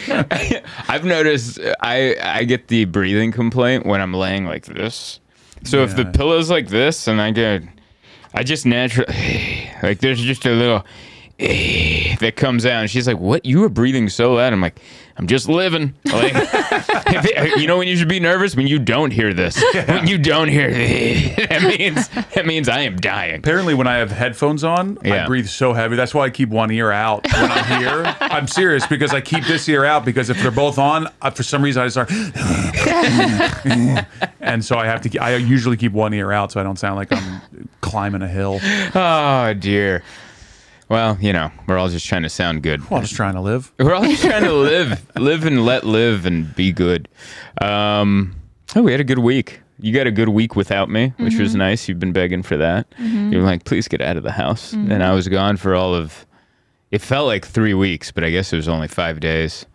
I've 0.88 1.04
noticed 1.04 1.58
I 1.80 2.16
I 2.22 2.44
get 2.44 2.68
the 2.68 2.86
breathing 2.86 3.32
complaint 3.32 3.84
when 3.84 4.00
I'm 4.00 4.14
laying 4.14 4.46
like 4.46 4.64
this. 4.64 5.20
So 5.64 5.82
if 5.82 5.94
the 5.94 6.04
Yeah. 6.04 6.12
pillow's 6.12 6.48
like 6.50 6.68
this 6.68 7.06
and 7.06 7.20
I 7.20 7.32
get 7.32 7.62
I 8.34 8.42
just 8.42 8.66
naturally 8.66 9.12
like 9.82 10.00
there's 10.00 10.20
just 10.20 10.44
a 10.46 10.50
little 10.50 10.84
that 11.38 12.34
comes 12.36 12.66
out 12.66 12.80
and 12.80 12.90
she's 12.90 13.06
like, 13.06 13.18
"What? 13.18 13.44
You 13.44 13.60
were 13.60 13.68
breathing 13.68 14.08
so 14.08 14.34
loud." 14.34 14.52
I'm 14.52 14.60
like, 14.60 14.80
"I'm 15.16 15.26
just 15.26 15.48
living." 15.48 15.94
Like, 16.04 16.34
it- 17.06 17.60
you 17.60 17.66
know 17.66 17.78
when 17.78 17.88
you 17.88 17.96
should 17.96 18.08
be 18.08 18.20
nervous 18.20 18.56
when 18.56 18.66
you 18.66 18.78
don't 18.78 19.10
hear 19.10 19.32
this. 19.34 19.62
When 19.86 20.06
you 20.06 20.18
don't 20.18 20.48
hear 20.48 20.70
that 21.48 21.62
means 21.62 22.08
that 22.08 22.46
means 22.46 22.68
I 22.68 22.80
am 22.80 22.96
dying. 22.96 23.36
Apparently, 23.36 23.74
when 23.74 23.86
I 23.86 23.96
have 23.96 24.10
headphones 24.10 24.64
on, 24.64 24.98
I 25.04 25.26
breathe 25.26 25.46
so 25.48 25.72
heavy. 25.72 25.96
That's 25.96 26.14
why 26.14 26.24
I 26.26 26.30
keep 26.30 26.48
one 26.48 26.70
ear 26.70 26.90
out 26.90 27.26
when 27.32 27.50
I'm 27.50 27.80
here. 27.80 28.16
I'm 28.20 28.46
serious 28.48 28.86
because 28.86 29.12
I 29.14 29.20
keep 29.20 29.44
this 29.44 29.68
ear 29.68 29.84
out 29.84 30.04
because 30.04 30.30
if 30.30 30.40
they're 30.42 30.50
both 30.50 30.78
on, 30.78 31.08
uh, 31.22 31.30
for 31.30 31.42
some 31.42 31.62
reason 31.62 31.82
I 31.82 31.88
start. 31.88 32.10
and 34.40 34.64
so 34.64 34.76
I 34.78 34.86
have 34.86 35.00
to. 35.02 35.18
I 35.18 35.36
usually 35.36 35.76
keep 35.76 35.92
one 35.92 36.12
ear 36.14 36.32
out 36.32 36.52
so 36.52 36.60
I 36.60 36.62
don't 36.62 36.78
sound 36.78 36.96
like 36.96 37.12
I'm 37.12 37.68
climbing 37.80 38.22
a 38.22 38.28
hill. 38.28 38.60
Oh 38.94 39.54
dear. 39.54 40.02
Well, 40.88 41.18
you 41.20 41.32
know, 41.32 41.50
we're 41.66 41.76
all 41.78 41.88
just 41.88 42.06
trying 42.06 42.22
to 42.22 42.28
sound 42.30 42.62
good. 42.62 42.88
Well, 42.88 42.98
I'm 42.98 43.04
just 43.04 43.14
trying 43.14 43.34
to 43.34 43.40
live. 43.40 43.72
We're 43.78 43.94
all 43.94 44.04
just 44.04 44.22
trying 44.22 44.44
to 44.44 44.52
live, 44.54 45.06
live 45.16 45.44
and 45.44 45.64
let 45.66 45.84
live 45.84 46.24
and 46.24 46.54
be 46.56 46.72
good. 46.72 47.08
Um, 47.60 48.34
oh, 48.74 48.82
we 48.82 48.92
had 48.92 49.00
a 49.00 49.04
good 49.04 49.18
week. 49.18 49.60
You 49.80 49.92
got 49.92 50.06
a 50.06 50.10
good 50.10 50.30
week 50.30 50.56
without 50.56 50.88
me, 50.88 51.12
which 51.18 51.36
was 51.36 51.54
nice. 51.54 51.88
You've 51.88 52.00
been 52.00 52.12
begging 52.12 52.42
for 52.42 52.56
that. 52.56 52.86
You're 52.98 53.42
like, 53.42 53.64
please 53.64 53.86
get 53.86 54.00
out 54.00 54.16
of 54.16 54.22
the 54.24 54.32
house. 54.32 54.72
And 54.72 55.04
I 55.04 55.12
was 55.14 55.28
gone 55.28 55.56
for 55.56 55.74
all 55.74 55.94
of, 55.94 56.26
it 56.90 57.00
felt 57.00 57.26
like 57.26 57.46
three 57.46 57.74
weeks, 57.74 58.10
but 58.10 58.24
I 58.24 58.30
guess 58.30 58.52
it 58.52 58.56
was 58.56 58.66
only 58.66 58.88
five 58.88 59.20
days. 59.20 59.66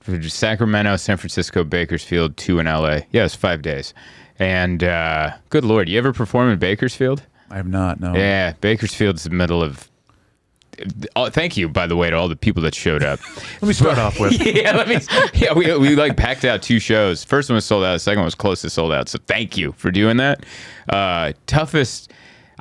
For 0.00 0.20
Sacramento, 0.22 0.96
San 0.96 1.16
Francisco, 1.18 1.64
Bakersfield, 1.64 2.36
two 2.36 2.58
in 2.60 2.66
LA. 2.66 3.00
Yeah, 3.10 3.24
it's 3.24 3.34
five 3.34 3.60
days. 3.62 3.92
And 4.38 4.82
uh, 4.82 5.32
good 5.50 5.64
Lord, 5.64 5.88
you 5.88 5.98
ever 5.98 6.12
perform 6.14 6.48
in 6.48 6.58
Bakersfield? 6.58 7.22
I 7.50 7.56
have 7.56 7.68
not. 7.68 8.00
No. 8.00 8.14
Yeah, 8.14 8.52
Bakersfield's 8.60 9.24
the 9.24 9.30
middle 9.30 9.62
of. 9.62 9.90
Oh, 11.14 11.28
thank 11.28 11.56
you, 11.56 11.68
by 11.68 11.86
the 11.86 11.96
way, 11.96 12.10
to 12.10 12.16
all 12.16 12.28
the 12.28 12.36
people 12.36 12.62
that 12.62 12.74
showed 12.74 13.02
up. 13.02 13.20
Let 13.60 13.68
me 13.68 13.72
start 13.72 13.98
off 13.98 14.18
with. 14.18 14.32
yeah, 14.46 14.74
let 14.74 14.88
me. 14.88 14.98
Yeah, 15.34 15.52
we, 15.52 15.76
we 15.76 15.94
like 15.94 16.16
packed 16.16 16.44
out 16.44 16.62
two 16.62 16.78
shows. 16.78 17.22
First 17.22 17.50
one 17.50 17.54
was 17.54 17.64
sold 17.64 17.84
out. 17.84 17.92
The 17.92 17.98
second 17.98 18.20
one 18.20 18.26
was 18.26 18.34
close 18.34 18.62
to 18.62 18.70
sold 18.70 18.92
out. 18.92 19.08
So 19.08 19.18
thank 19.26 19.56
you 19.56 19.72
for 19.72 19.90
doing 19.90 20.16
that. 20.16 20.44
Uh, 20.88 21.32
toughest. 21.46 22.12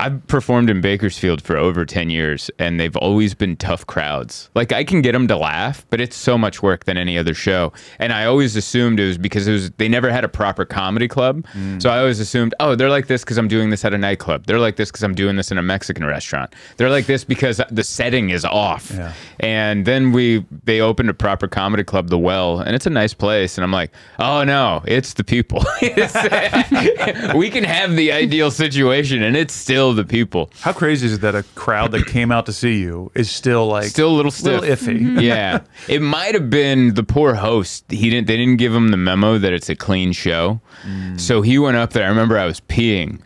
I've 0.02 0.26
performed 0.26 0.72
in 0.72 0.82
Bakersfield 0.82 1.44
for 1.44 1.56
over 1.56 1.86
10 1.86 2.10
years 2.10 2.50
and 2.58 2.80
they've 2.80 2.96
always 2.98 3.36
been 3.36 3.56
tough 3.56 3.86
crowds. 3.86 4.50
Like 4.56 4.72
I 4.72 4.84
can 4.84 5.04
get 5.04 5.12
them 5.12 5.28
to 5.28 5.38
laugh, 5.38 5.86
but 5.92 6.02
it's 6.02 6.16
so 6.16 6.40
much 6.40 6.64
work 6.64 6.86
than 6.86 6.98
any 6.98 7.20
other 7.20 7.36
show. 7.36 7.72
And 8.00 8.12
I 8.12 8.26
always 8.26 8.56
assumed 8.56 9.00
it 9.00 9.06
was 9.06 9.20
because 9.20 9.48
it 9.48 9.52
was 9.52 9.70
they 9.72 9.88
never 9.88 10.10
had 10.10 10.24
a 10.24 10.28
proper 10.28 10.66
comedy 10.66 11.08
club. 11.08 11.46
Mm. 11.54 11.80
So 11.80 11.92
I 11.92 12.00
always 12.00 12.20
assumed, 12.20 12.56
"Oh, 12.60 12.74
they're 12.74 12.90
like 12.90 13.06
this 13.06 13.24
cuz 13.24 13.38
I'm 13.38 13.48
doing 13.48 13.70
this 13.70 13.86
at 13.86 13.94
a 13.94 13.98
nightclub. 13.98 14.48
They're 14.48 14.60
like 14.60 14.76
this 14.76 14.90
cuz 14.90 15.04
I'm 15.04 15.14
doing 15.14 15.36
this 15.36 15.52
in 15.52 15.60
a 15.60 15.62
Mexican 15.62 16.04
restaurant. 16.04 16.56
They're 16.78 16.90
like 16.90 17.06
this 17.06 17.24
because 17.24 17.62
the 17.70 17.84
setting 17.84 18.32
is 18.32 18.44
off." 18.44 18.92
Yeah. 18.92 19.14
And 19.40 19.86
then 19.86 20.14
we 20.14 20.44
they 20.66 20.82
opened 20.82 21.12
a 21.12 21.14
proper 21.14 21.48
comedy 21.48 21.84
club, 21.84 22.10
The 22.10 22.18
Well, 22.18 22.60
and 22.60 22.76
it's 22.76 22.88
a 22.88 22.90
nice 22.90 23.14
place. 23.14 23.58
And 23.58 23.64
I'm 23.64 23.72
like, 23.72 23.92
oh 24.18 24.44
no, 24.44 24.82
it's 24.86 25.14
the 25.14 25.24
people. 25.24 25.64
We 27.36 27.50
can 27.50 27.64
have 27.64 27.96
the 27.96 28.12
ideal 28.12 28.52
situation, 28.52 29.24
and 29.24 29.36
it's 29.36 29.54
still 29.54 29.91
the 29.94 30.04
people. 30.06 30.50
How 30.62 30.74
crazy 30.74 31.06
is 31.08 31.14
it 31.14 31.22
that 31.22 31.36
a 31.36 31.44
crowd 31.56 31.92
that 31.92 32.06
came 32.08 32.32
out 32.32 32.46
to 32.48 32.54
see 32.54 32.80
you 32.80 33.12
is 33.16 33.30
still 33.30 33.68
like 33.68 33.86
Still 33.88 34.10
a 34.10 34.16
little 34.16 34.32
stiff. 34.32 34.62
iffy? 34.64 35.00
Mm-hmm. 35.00 35.20
yeah, 35.20 35.62
it 35.88 36.02
might 36.02 36.34
have 36.34 36.50
been 36.50 36.94
the 36.94 37.04
poor 37.04 37.34
host. 37.36 37.86
He 37.90 38.10
didn't. 38.10 38.28
They 38.28 38.38
didn't 38.38 38.58
give 38.58 38.74
him 38.74 38.90
the 38.90 38.98
memo 38.98 39.38
that 39.38 39.54
it's 39.54 39.70
a 39.70 39.76
clean 39.76 40.12
show. 40.12 40.60
Mm. 40.86 41.20
So 41.20 41.42
he 41.42 41.58
went 41.60 41.78
up 41.78 41.94
there. 41.94 42.06
I 42.06 42.10
remember 42.10 42.38
I 42.38 42.46
was 42.46 42.60
peeing. 42.62 43.20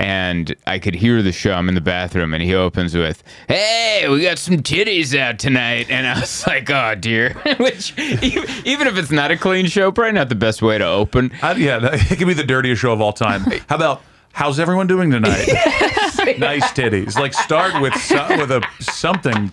And 0.00 0.54
I 0.64 0.78
could 0.78 0.94
hear 0.94 1.22
the 1.24 1.32
show. 1.32 1.54
I'm 1.54 1.68
in 1.68 1.74
the 1.74 1.80
bathroom, 1.80 2.32
and 2.32 2.40
he 2.40 2.54
opens 2.54 2.94
with, 2.94 3.24
"Hey, 3.48 4.06
we 4.08 4.22
got 4.22 4.38
some 4.38 4.58
titties 4.58 5.18
out 5.18 5.40
tonight." 5.40 5.90
And 5.90 6.06
I 6.06 6.20
was 6.20 6.44
like, 6.46 6.70
"Oh 6.70 6.94
dear." 6.94 7.32
Which, 7.58 7.98
e- 7.98 8.38
even 8.64 8.86
if 8.86 8.96
it's 8.96 9.10
not 9.10 9.32
a 9.32 9.36
clean 9.36 9.66
show, 9.66 9.90
probably 9.90 10.12
not 10.12 10.28
the 10.28 10.36
best 10.36 10.62
way 10.62 10.78
to 10.78 10.84
open. 10.86 11.32
I, 11.42 11.54
yeah, 11.54 11.80
it 11.82 12.16
could 12.16 12.28
be 12.28 12.34
the 12.34 12.44
dirtiest 12.44 12.80
show 12.80 12.92
of 12.92 13.00
all 13.00 13.12
time. 13.12 13.40
How 13.68 13.74
about 13.74 14.02
how's 14.32 14.58
everyone 14.60 14.86
doing 14.86 15.10
tonight? 15.10 15.46
nice 16.38 16.70
titties. 16.72 17.16
Like 17.18 17.34
start 17.34 17.80
with 17.80 17.94
so, 17.94 18.26
with 18.38 18.50
a 18.50 18.62
something 18.80 19.50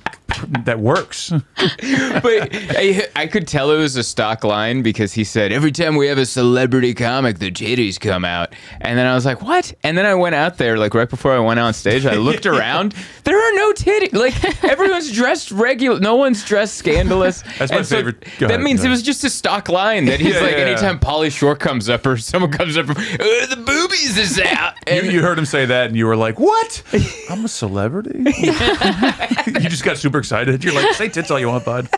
that 0.65 0.79
works. 0.79 1.29
but 1.55 2.49
I, 2.51 3.07
I 3.15 3.27
could 3.27 3.47
tell 3.47 3.71
it 3.71 3.77
was 3.77 3.95
a 3.95 4.03
stock 4.03 4.43
line 4.43 4.81
because 4.81 5.13
he 5.13 5.23
said 5.23 5.51
every 5.51 5.71
time 5.71 5.95
we 5.95 6.07
have 6.07 6.17
a 6.17 6.25
celebrity 6.25 6.93
comic, 6.93 7.39
the 7.39 7.51
titties 7.51 7.99
come 7.99 8.25
out, 8.25 8.53
and 8.81 8.97
then 8.97 9.05
I 9.05 9.15
was 9.15 9.25
like, 9.25 9.41
"What?" 9.41 9.73
And 9.83 9.97
then 9.97 10.05
I 10.05 10.13
went 10.15 10.35
out 10.35 10.57
there, 10.57 10.77
like 10.77 10.93
right 10.93 11.09
before 11.09 11.33
I 11.33 11.39
went 11.39 11.59
on 11.59 11.73
stage, 11.73 12.05
I 12.05 12.15
looked 12.15 12.45
around. 12.45 12.93
There 13.23 13.37
are 13.37 13.53
no 13.55 13.71
titties. 13.73 14.13
Like 14.13 14.63
everyone's 14.63 15.11
dressed 15.11 15.51
regular. 15.51 15.99
No 15.99 16.15
one's 16.15 16.43
dressed 16.43 16.75
scandalous. 16.75 17.43
That's 17.57 17.71
my 17.71 17.77
And 17.77 17.85
so 17.87 17.95
favorite- 17.97 18.21
go 18.39 18.47
that 18.47 18.55
ahead, 18.55 18.61
means 18.61 18.83
it 18.83 18.89
was 18.89 19.01
just 19.01 19.23
a 19.23 19.29
stock 19.29 19.69
line 19.69 20.05
that 20.05 20.19
he's 20.19 20.35
Yeah, 20.35 20.41
like, 20.41 20.51
yeah, 20.51 20.57
yeah. 20.57 20.65
anytime 20.65 20.99
Pauly 20.99 21.31
Shore 21.31 21.55
comes 21.55 21.89
up 21.89 22.05
or 22.05 22.17
someone 22.17 22.51
comes 22.51 22.77
up, 22.77 22.85
from, 22.87 22.97
uh, 22.97 23.45
the 23.47 23.61
boobies 23.65 24.17
is 24.17 24.39
out. 24.39 24.64
You, 24.87 25.01
you 25.03 25.21
heard 25.21 25.37
him 25.37 25.45
say 25.45 25.65
that, 25.65 25.87
and 25.87 25.95
you 25.95 26.05
were 26.05 26.15
like, 26.15 26.39
"What? 26.39 26.83
I'm 27.29 27.45
a 27.45 27.47
celebrity." 27.47 28.19
you 28.23 29.69
just 29.69 29.83
got 29.83 29.97
super 29.97 30.19
excited. 30.19 30.63
You're 30.63 30.73
like, 30.73 30.93
"Say 30.93 31.09
tits 31.09 31.31
all 31.31 31.39
you 31.39 31.47
want, 31.47 31.65
bud." 31.65 31.89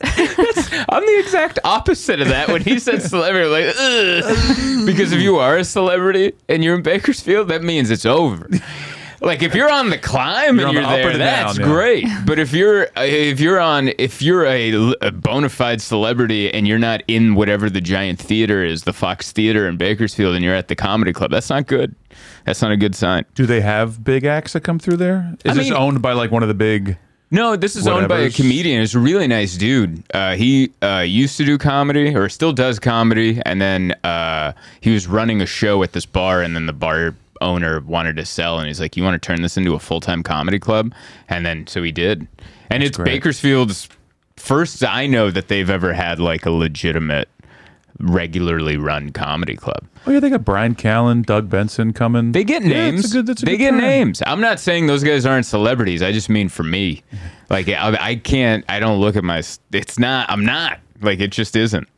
I'm 0.00 1.04
the 1.04 1.18
exact 1.18 1.58
opposite 1.64 2.20
of 2.20 2.28
that 2.28 2.48
when 2.48 2.62
he 2.62 2.78
said 2.78 3.02
celebrity. 3.02 3.48
Like, 3.48 3.74
Ugh. 3.78 4.86
because 4.86 5.12
if 5.12 5.20
you 5.20 5.38
are 5.38 5.56
a 5.56 5.64
celebrity 5.64 6.32
and 6.48 6.62
you're 6.62 6.76
in 6.76 6.82
Bakersfield, 6.82 7.48
that 7.48 7.62
means 7.62 7.90
it's 7.90 8.06
over. 8.06 8.48
Like 9.20 9.42
if 9.42 9.54
you're 9.54 9.70
on 9.70 9.90
the 9.90 9.98
climb 9.98 10.58
You're 10.58 10.68
and 10.68 10.74
you're 10.76 10.84
up 10.84 10.92
or 10.92 11.02
there, 11.02 11.12
the 11.12 11.18
that's 11.18 11.56
down, 11.58 11.66
yeah. 11.66 11.72
great. 11.74 12.04
But 12.26 12.38
if 12.38 12.52
you're 12.52 12.88
if 12.96 13.40
you're 13.40 13.60
on 13.60 13.90
if 13.98 14.22
you're 14.22 14.46
a, 14.46 14.94
a 15.00 15.10
bona 15.10 15.48
fide 15.48 15.80
celebrity 15.80 16.52
and 16.52 16.68
you're 16.68 16.78
not 16.78 17.02
in 17.08 17.34
whatever 17.34 17.70
the 17.70 17.80
giant 17.80 18.18
theater 18.18 18.64
is, 18.64 18.84
the 18.84 18.92
Fox 18.92 19.32
Theater 19.32 19.68
in 19.68 19.76
Bakersfield, 19.76 20.34
and 20.34 20.44
you're 20.44 20.54
at 20.54 20.68
the 20.68 20.76
comedy 20.76 21.12
club, 21.12 21.30
that's 21.30 21.50
not 21.50 21.66
good. 21.66 21.94
That's 22.44 22.62
not 22.62 22.70
a 22.72 22.76
good 22.76 22.94
sign. 22.94 23.24
Do 23.34 23.46
they 23.46 23.60
have 23.60 24.04
big 24.04 24.24
acts 24.24 24.52
that 24.52 24.60
come 24.60 24.78
through 24.78 24.96
there? 24.98 25.34
Is 25.44 25.52
I 25.52 25.54
this 25.54 25.70
mean- 25.70 25.74
owned 25.78 26.02
by 26.02 26.12
like 26.12 26.30
one 26.30 26.42
of 26.42 26.48
the 26.48 26.54
big? 26.54 26.96
No, 27.30 27.56
this 27.56 27.76
is 27.76 27.86
owned 27.86 28.08
by 28.08 28.20
a 28.20 28.30
comedian. 28.30 28.80
It's 28.80 28.94
a 28.94 28.98
really 28.98 29.26
nice 29.26 29.58
dude. 29.58 30.02
Uh, 30.14 30.34
he 30.34 30.72
uh, 30.80 31.04
used 31.06 31.36
to 31.36 31.44
do 31.44 31.58
comedy, 31.58 32.14
or 32.16 32.30
still 32.30 32.54
does 32.54 32.78
comedy, 32.78 33.38
and 33.44 33.60
then 33.60 33.92
uh, 34.02 34.52
he 34.80 34.94
was 34.94 35.06
running 35.06 35.42
a 35.42 35.46
show 35.46 35.82
at 35.82 35.92
this 35.92 36.06
bar, 36.06 36.40
and 36.40 36.56
then 36.56 36.64
the 36.64 36.72
bar 36.72 37.14
owner 37.40 37.80
wanted 37.80 38.16
to 38.16 38.24
sell, 38.24 38.58
and 38.58 38.66
he's 38.68 38.80
like, 38.80 38.96
"You 38.96 39.02
want 39.02 39.20
to 39.20 39.26
turn 39.26 39.42
this 39.42 39.56
into 39.56 39.74
a 39.74 39.78
full 39.78 40.00
time 40.00 40.22
comedy 40.22 40.58
club?" 40.58 40.92
And 41.28 41.44
then 41.46 41.66
so 41.66 41.82
he 41.82 41.92
did, 41.92 42.26
and 42.70 42.82
it's 42.82 42.96
great. 42.96 43.06
Bakersfield's 43.22 43.88
first 44.36 44.84
I 44.84 45.06
know 45.06 45.30
that 45.30 45.48
they've 45.48 45.68
ever 45.70 45.92
had 45.92 46.18
like 46.20 46.46
a 46.46 46.50
legitimate, 46.50 47.28
regularly 47.98 48.76
run 48.76 49.10
comedy 49.10 49.56
club. 49.56 49.84
Oh 50.06 50.10
yeah, 50.12 50.20
they 50.20 50.30
got 50.30 50.44
Bryan 50.44 50.74
Callen, 50.74 51.26
Doug 51.26 51.50
Benson 51.50 51.92
coming. 51.92 52.32
They 52.32 52.44
get 52.44 52.62
Yeah, 52.62 52.68
names. 52.90 53.04
it's 53.04 53.12
a 53.12 53.16
good- 53.18 53.26
that's 53.26 53.42
they 53.42 53.56
get 53.56 53.70
time. 53.72 53.80
names. 53.80 54.22
I'm 54.26 54.40
not 54.40 54.60
saying 54.60 54.86
those 54.86 55.04
guys 55.04 55.26
aren't 55.26 55.44
celebrities. 55.46 56.02
I 56.02 56.12
just 56.12 56.28
mean 56.28 56.48
for 56.48 56.62
me, 56.62 57.02
like 57.50 57.68
I, 57.68 57.96
I 58.00 58.14
can't. 58.16 58.64
I 58.68 58.78
don't 58.80 59.00
look 59.00 59.16
at 59.16 59.24
my. 59.24 59.42
It's 59.72 59.98
not. 59.98 60.30
I'm 60.30 60.44
not. 60.44 60.78
Like 61.00 61.20
it 61.20 61.28
just 61.32 61.56
isn't. 61.56 61.88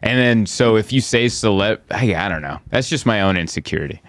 And 0.00 0.16
then 0.18 0.46
so 0.46 0.76
if 0.76 0.92
you 0.92 1.00
say 1.00 1.26
celeb, 1.26 1.80
I, 1.90 2.14
I 2.14 2.28
don't 2.28 2.42
know. 2.42 2.60
That's 2.70 2.88
just 2.88 3.04
my 3.04 3.22
own 3.22 3.36
insecurity. 3.36 4.00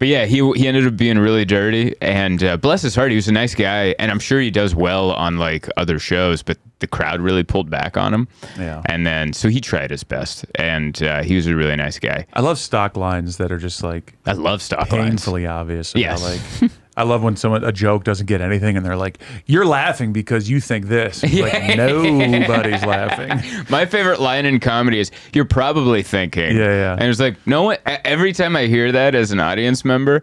But 0.00 0.08
yeah, 0.08 0.24
he 0.24 0.36
he 0.56 0.66
ended 0.66 0.86
up 0.86 0.96
being 0.96 1.18
really 1.18 1.44
dirty, 1.44 1.94
and 2.00 2.42
uh, 2.42 2.56
bless 2.56 2.80
his 2.80 2.94
heart, 2.94 3.10
he 3.10 3.16
was 3.16 3.28
a 3.28 3.32
nice 3.32 3.54
guy, 3.54 3.94
and 3.98 4.10
I'm 4.10 4.18
sure 4.18 4.40
he 4.40 4.50
does 4.50 4.74
well 4.74 5.12
on 5.12 5.36
like 5.36 5.68
other 5.76 5.98
shows. 5.98 6.42
But 6.42 6.56
the 6.78 6.86
crowd 6.86 7.20
really 7.20 7.44
pulled 7.44 7.68
back 7.68 7.98
on 7.98 8.14
him, 8.14 8.26
Yeah. 8.58 8.80
And 8.86 9.06
then 9.06 9.34
so 9.34 9.50
he 9.50 9.60
tried 9.60 9.90
his 9.90 10.02
best, 10.02 10.46
and 10.54 11.00
uh, 11.02 11.22
he 11.22 11.36
was 11.36 11.46
a 11.46 11.54
really 11.54 11.76
nice 11.76 11.98
guy. 11.98 12.26
I 12.32 12.40
love 12.40 12.58
stock 12.58 12.96
lines 12.96 13.36
that 13.36 13.52
are 13.52 13.58
just 13.58 13.82
like 13.82 14.16
I 14.24 14.32
love 14.32 14.62
lines. 14.72 14.88
painfully 14.90 15.46
obvious. 15.46 15.92
about, 15.92 16.00
Yes. 16.00 16.22
Like, 16.62 16.70
I 16.96 17.04
love 17.04 17.22
when 17.22 17.36
someone 17.36 17.64
a 17.64 17.72
joke 17.72 18.04
doesn't 18.04 18.26
get 18.26 18.40
anything 18.40 18.76
and 18.76 18.84
they're 18.84 18.96
like, 18.96 19.18
"You're 19.46 19.64
laughing 19.64 20.12
because 20.12 20.50
you 20.50 20.60
think 20.60 20.86
this." 20.86 21.22
It's 21.22 21.34
Like 21.34 21.76
nobody's 21.76 22.84
laughing. 22.84 23.64
My 23.70 23.86
favorite 23.86 24.20
line 24.20 24.44
in 24.44 24.60
comedy 24.60 24.98
is 24.98 25.10
"You're 25.32 25.44
probably 25.44 26.02
thinking." 26.02 26.56
Yeah, 26.56 26.74
yeah. 26.74 26.92
And 26.98 27.04
it's 27.04 27.20
like 27.20 27.36
no 27.46 27.62
one. 27.62 27.78
Every 27.86 28.32
time 28.32 28.56
I 28.56 28.66
hear 28.66 28.92
that 28.92 29.14
as 29.14 29.30
an 29.30 29.40
audience 29.40 29.84
member, 29.84 30.22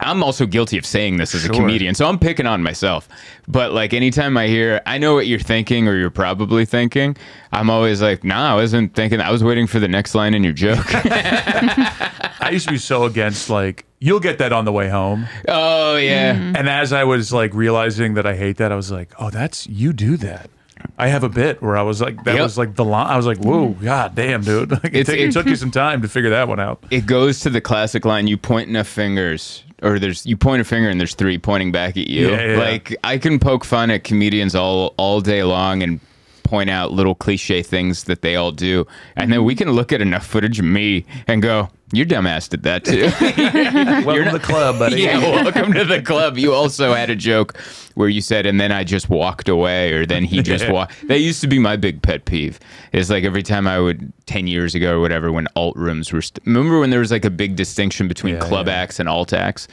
I'm 0.00 0.22
also 0.22 0.46
guilty 0.46 0.78
of 0.78 0.86
saying 0.86 1.16
this 1.16 1.34
as 1.34 1.44
a 1.44 1.48
comedian, 1.48 1.94
so 1.94 2.06
I'm 2.06 2.18
picking 2.18 2.46
on 2.46 2.62
myself. 2.62 3.08
But 3.48 3.72
like 3.72 3.92
anytime 3.92 4.36
I 4.36 4.46
hear, 4.46 4.80
I 4.86 4.98
know 4.98 5.14
what 5.14 5.26
you're 5.26 5.38
thinking 5.38 5.88
or 5.88 5.96
you're 5.96 6.10
probably 6.10 6.64
thinking. 6.64 7.16
I'm 7.52 7.70
always 7.70 8.02
like, 8.02 8.24
Nah, 8.24 8.52
I 8.52 8.54
wasn't 8.54 8.94
thinking. 8.94 9.20
I 9.20 9.30
was 9.30 9.42
waiting 9.42 9.66
for 9.66 9.78
the 9.80 9.88
next 9.88 10.14
line 10.14 10.34
in 10.34 10.44
your 10.44 10.52
joke. 10.52 10.84
I 10.94 12.50
used 12.52 12.66
to 12.66 12.72
be 12.72 12.78
so 12.78 13.04
against 13.04 13.50
like, 13.50 13.84
"You'll 14.00 14.20
get 14.20 14.38
that 14.38 14.52
on 14.52 14.64
the 14.64 14.72
way 14.72 14.88
home." 14.88 15.26
oh 15.48 15.96
yeah. 15.96 16.34
Mm-hmm. 16.34 16.56
And 16.56 16.68
as 16.68 16.92
I 16.92 17.04
was 17.04 17.32
like 17.32 17.52
realizing 17.54 18.14
that 18.14 18.26
I 18.26 18.36
hate 18.36 18.56
that, 18.58 18.72
I 18.72 18.76
was 18.76 18.90
like, 18.90 19.12
"Oh, 19.18 19.30
that's 19.30 19.66
you 19.66 19.92
do 19.92 20.16
that." 20.18 20.50
I 20.96 21.08
have 21.08 21.24
a 21.24 21.28
bit 21.28 21.60
where 21.60 21.76
I 21.76 21.82
was 21.82 22.00
like, 22.00 22.22
that 22.22 22.34
Yep. 22.36 22.42
was 22.42 22.56
like 22.56 22.76
the 22.76 22.84
line. 22.84 23.08
I 23.08 23.16
was 23.16 23.26
like, 23.26 23.38
"Whoa, 23.38 23.70
mm-hmm. 23.70 23.84
god 23.84 24.14
damn, 24.14 24.42
dude!" 24.42 24.70
Like, 24.82 24.84
it, 24.84 24.94
It's- 24.96 25.06
take- 25.06 25.20
it 25.20 25.32
took 25.32 25.46
you 25.46 25.56
some 25.56 25.72
time 25.72 26.02
to 26.02 26.08
figure 26.08 26.30
that 26.30 26.46
one 26.48 26.60
out. 26.60 26.84
it 26.90 27.04
goes 27.06 27.40
to 27.40 27.50
the 27.50 27.60
classic 27.60 28.04
line 28.04 28.26
you 28.28 28.36
point 28.36 28.68
enough 28.68 28.86
fingers 28.86 29.64
or 29.82 29.98
there's 29.98 30.24
you 30.26 30.36
point 30.36 30.60
a 30.60 30.64
finger 30.64 30.88
and 30.88 30.98
there's 31.00 31.14
three 31.14 31.38
pointing 31.38 31.70
back 31.72 31.96
at 31.96 32.06
you 32.08 32.30
Yeah, 32.30 32.52
yeah. 32.52 32.58
like 32.58 32.96
i 33.04 33.16
can 33.18 33.38
poke 33.38 33.64
fun 33.64 33.90
at 33.92 34.02
comedians 34.02 34.54
all 34.56 34.92
all 34.96 35.20
day 35.20 35.44
long 35.44 35.82
and 35.84 36.00
point 36.42 36.68
out 36.68 36.90
little 36.90 37.14
cliche 37.14 37.62
things 37.62 38.04
that 38.04 38.22
they 38.22 38.34
all 38.34 38.50
do 38.50 38.84
and 39.14 39.30
then 39.32 39.38
mm-hmm. 39.40 39.46
we 39.46 39.54
can 39.54 39.70
look 39.70 39.92
at 39.92 40.00
enough 40.00 40.26
footage 40.26 40.58
of 40.58 40.64
me 40.64 41.04
and 41.28 41.42
go 41.42 41.68
you're 41.92 42.06
dumbass 42.06 42.48
did 42.48 42.62
that 42.64 42.84
too. 42.84 43.02
Welcome 44.06 44.24
to 44.26 44.30
the 44.32 44.38
club, 44.44 44.78
buddy. 44.78 45.02
yeah 45.02 45.18
welcome 45.18 45.72
to 45.72 45.84
the 45.84 46.02
club. 46.02 46.36
You 46.36 46.52
also 46.54 46.92
had 46.94 47.10
a 47.10 47.16
joke 47.16 47.56
where 47.94 48.08
you 48.08 48.20
said 48.20 48.46
and 48.46 48.60
then 48.60 48.70
i 48.70 48.84
just 48.84 49.08
walked 49.08 49.48
away 49.48 49.92
or 49.92 50.06
then 50.06 50.22
he 50.24 50.40
just 50.42 50.68
walked 50.68 51.08
that 51.08 51.18
used 51.20 51.40
to 51.40 51.46
be 51.48 51.58
my 51.58 51.76
big 51.76 52.00
pet 52.02 52.24
peeve. 52.26 52.60
It's 52.92 53.10
like 53.10 53.24
every 53.24 53.42
time 53.42 53.66
i 53.66 53.78
would 53.80 54.12
10 54.26 54.46
years 54.46 54.74
ago 54.74 54.96
or 54.96 55.00
whatever 55.00 55.32
when 55.32 55.48
alt 55.56 55.76
rooms 55.76 56.12
were 56.12 56.22
st- 56.22 56.44
remember 56.46 56.78
when 56.78 56.90
there 56.90 57.00
was 57.00 57.10
like 57.10 57.24
a 57.24 57.30
big 57.30 57.56
distinction 57.56 58.06
between 58.06 58.34
Yeah, 58.34 58.40
club 58.40 58.66
yeah. 58.68 58.74
acts 58.74 59.00
and 59.00 59.08
alt 59.08 59.32
acts? 59.32 59.66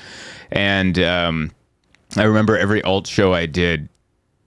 And 0.51 0.97
um, 0.99 1.51
i 2.17 2.23
remember 2.23 2.57
every 2.57 2.81
alt 2.83 3.07
show 3.07 3.33
i 3.33 3.45
did 3.45 3.89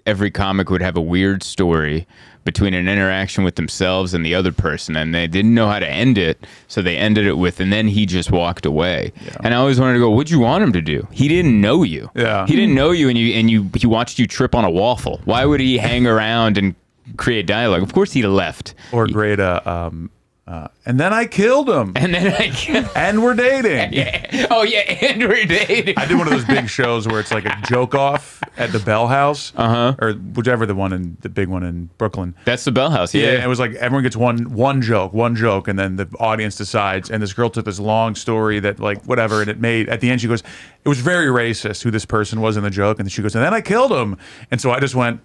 every 0.07 0.31
comic 0.31 0.70
would 0.70 0.81
have 0.83 0.96
a 0.96 1.00
weird 1.02 1.42
story 1.42 2.07
between 2.44 2.74
an 2.74 2.88
interaction 2.88 3.44
with 3.44 3.57
themselves 3.57 4.14
and 4.14 4.24
the 4.24 4.35
other 4.35 4.53
person 4.53 4.96
and 4.96 5.14
they 5.14 5.27
didn't 5.27 5.55
know 5.55 5.68
how 5.68 5.79
to 5.79 5.88
end 5.88 6.16
it 6.16 6.46
so 6.66 6.81
they 6.81 6.96
ended 6.96 7.27
it 7.27 7.37
with 7.37 7.61
and 7.61 7.72
then 7.72 7.87
he 7.88 8.07
just 8.07 8.31
walked 8.31 8.64
away. 8.64 9.12
And 9.44 9.55
i 9.55 9.57
always 9.57 9.79
wanted 9.79 9.94
to 9.94 9.98
go 10.01 10.11
what'd 10.11 10.31
you 10.31 10.40
want 10.40 10.64
him 10.64 10.72
to 10.72 10.81
do? 10.83 11.07
He 11.11 11.29
didn't 11.29 11.61
know 11.61 11.83
you. 11.83 12.11
Yeah. 12.14 12.46
he 12.46 12.57
didn't 12.57 12.74
know 12.74 12.90
you 12.90 13.09
and 13.09 13.18
you 13.18 13.35
and 13.35 13.51
you 13.51 13.70
he 13.74 13.87
watched 13.87 14.18
you 14.18 14.27
trip 14.27 14.55
on 14.55 14.64
a 14.64 14.70
waffle. 14.70 15.20
Why 15.24 15.44
would 15.44 15.61
he 15.61 15.79
hang 15.79 16.07
around 16.14 16.59
and 16.59 16.74
create 17.16 17.46
dialogue? 17.46 17.83
Of 17.83 17.92
course 17.92 18.12
he 18.12 18.22
left. 18.27 18.74
Or 18.92 19.07
great, 19.07 19.40
uh, 19.40 19.61
um, 19.64 20.11
uh, 20.48 20.66
and 20.87 20.98
then 20.98 21.12
I 21.12 21.26
killed 21.26 21.68
him, 21.68 21.92
and 21.94 22.14
then 22.14 22.32
i 22.32 22.48
killed 22.48 22.87
him. 22.87 22.90
and 22.96 23.22
we're 23.22 23.34
dating. 23.34 23.92
Yeah. 23.92 24.46
oh 24.50 24.62
yeah 24.62 24.80
and 24.80 25.22
we're 25.22 25.44
dating 25.44 25.94
I 25.98 26.06
did 26.06 26.16
one 26.16 26.26
of 26.26 26.32
those 26.32 26.46
big 26.46 26.70
shows 26.70 27.06
where 27.06 27.20
it's 27.20 27.30
like 27.30 27.44
a 27.44 27.54
joke 27.68 27.94
off 27.94 28.42
at 28.56 28.72
the 28.72 28.78
Bell 28.78 29.08
House, 29.08 29.52
uh-huh. 29.56 29.96
or 30.00 30.14
whichever 30.14 30.64
the 30.64 30.74
one 30.74 30.94
in 30.94 31.18
the 31.20 31.28
big 31.28 31.48
one 31.48 31.62
in 31.64 31.90
Brooklyn. 31.98 32.34
that's 32.46 32.64
the 32.64 32.72
bell 32.72 32.90
house 32.90 33.14
yeah, 33.14 33.24
Yeah, 33.24 33.32
and 33.34 33.44
it 33.44 33.46
was 33.48 33.61
like 33.61 33.74
everyone 33.74 34.02
gets 34.04 34.16
one 34.16 34.50
one 34.50 34.80
joke, 34.80 35.12
one 35.12 35.37
joke, 35.37 35.68
and 35.68 35.78
then 35.78 35.96
the 35.96 36.08
audience 36.18 36.56
decides. 36.56 37.11
And 37.11 37.22
this 37.22 37.34
girl 37.34 37.50
took 37.50 37.66
this 37.66 37.78
long 37.78 38.14
story 38.14 38.58
that 38.61 38.80
like 38.80 39.04
whatever, 39.04 39.42
and 39.42 39.50
it 39.50 39.61
made 39.61 39.90
at 39.90 40.00
the 40.00 40.11
end 40.11 40.22
she 40.22 40.28
goes, 40.28 40.42
it 40.82 40.88
was 40.88 41.00
very 41.00 41.26
racist 41.26 41.82
who 41.82 41.90
this 41.90 42.06
person 42.06 42.40
was 42.40 42.56
in 42.56 42.62
the 42.62 42.70
joke, 42.70 42.98
and 42.98 43.04
then 43.04 43.11
she 43.11 43.20
goes, 43.20 43.34
and 43.34 43.44
then 43.44 43.52
I 43.52 43.61
killed 43.61 43.92
him, 43.92 44.16
and 44.50 44.61
so 44.62 44.70
I 44.70 44.80
just 44.80 44.94
went. 44.94 45.20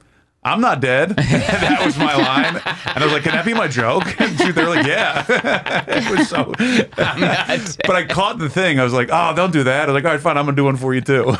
I'm 0.45 0.62
not 0.62 0.82
dead. 0.82 1.10
that 1.15 1.82
was 1.86 1.97
my 1.97 2.15
line, 2.15 2.56
and 2.56 3.03
I 3.03 3.06
was 3.06 3.13
like, 3.13 3.23
"Can 3.23 3.32
that 3.32 3.45
be 3.45 3.53
my 3.53 3.67
joke?" 3.67 4.03
And 4.19 4.38
they're 4.38 4.69
like, 4.69 4.86
"Yeah." 4.86 5.25
it 5.88 6.17
was 6.17 6.29
so. 6.29 6.53
but 6.58 7.95
I 7.95 8.06
caught 8.06 8.39
the 8.39 8.49
thing. 8.49 8.79
I 8.79 8.84
was 8.84 8.93
like, 8.93 9.10
"Oh, 9.12 9.34
don't 9.36 9.51
do 9.53 9.63
that." 9.63 9.84
I 9.84 9.91
was 9.91 9.93
like, 9.95 10.06
"All 10.06 10.12
right, 10.12 10.21
fine. 10.21 10.38
I'm 10.38 10.45
gonna 10.45 10.56
do 10.56 10.65
one 10.65 10.77
for 10.77 10.93
you 10.93 11.01
too." 11.01 11.36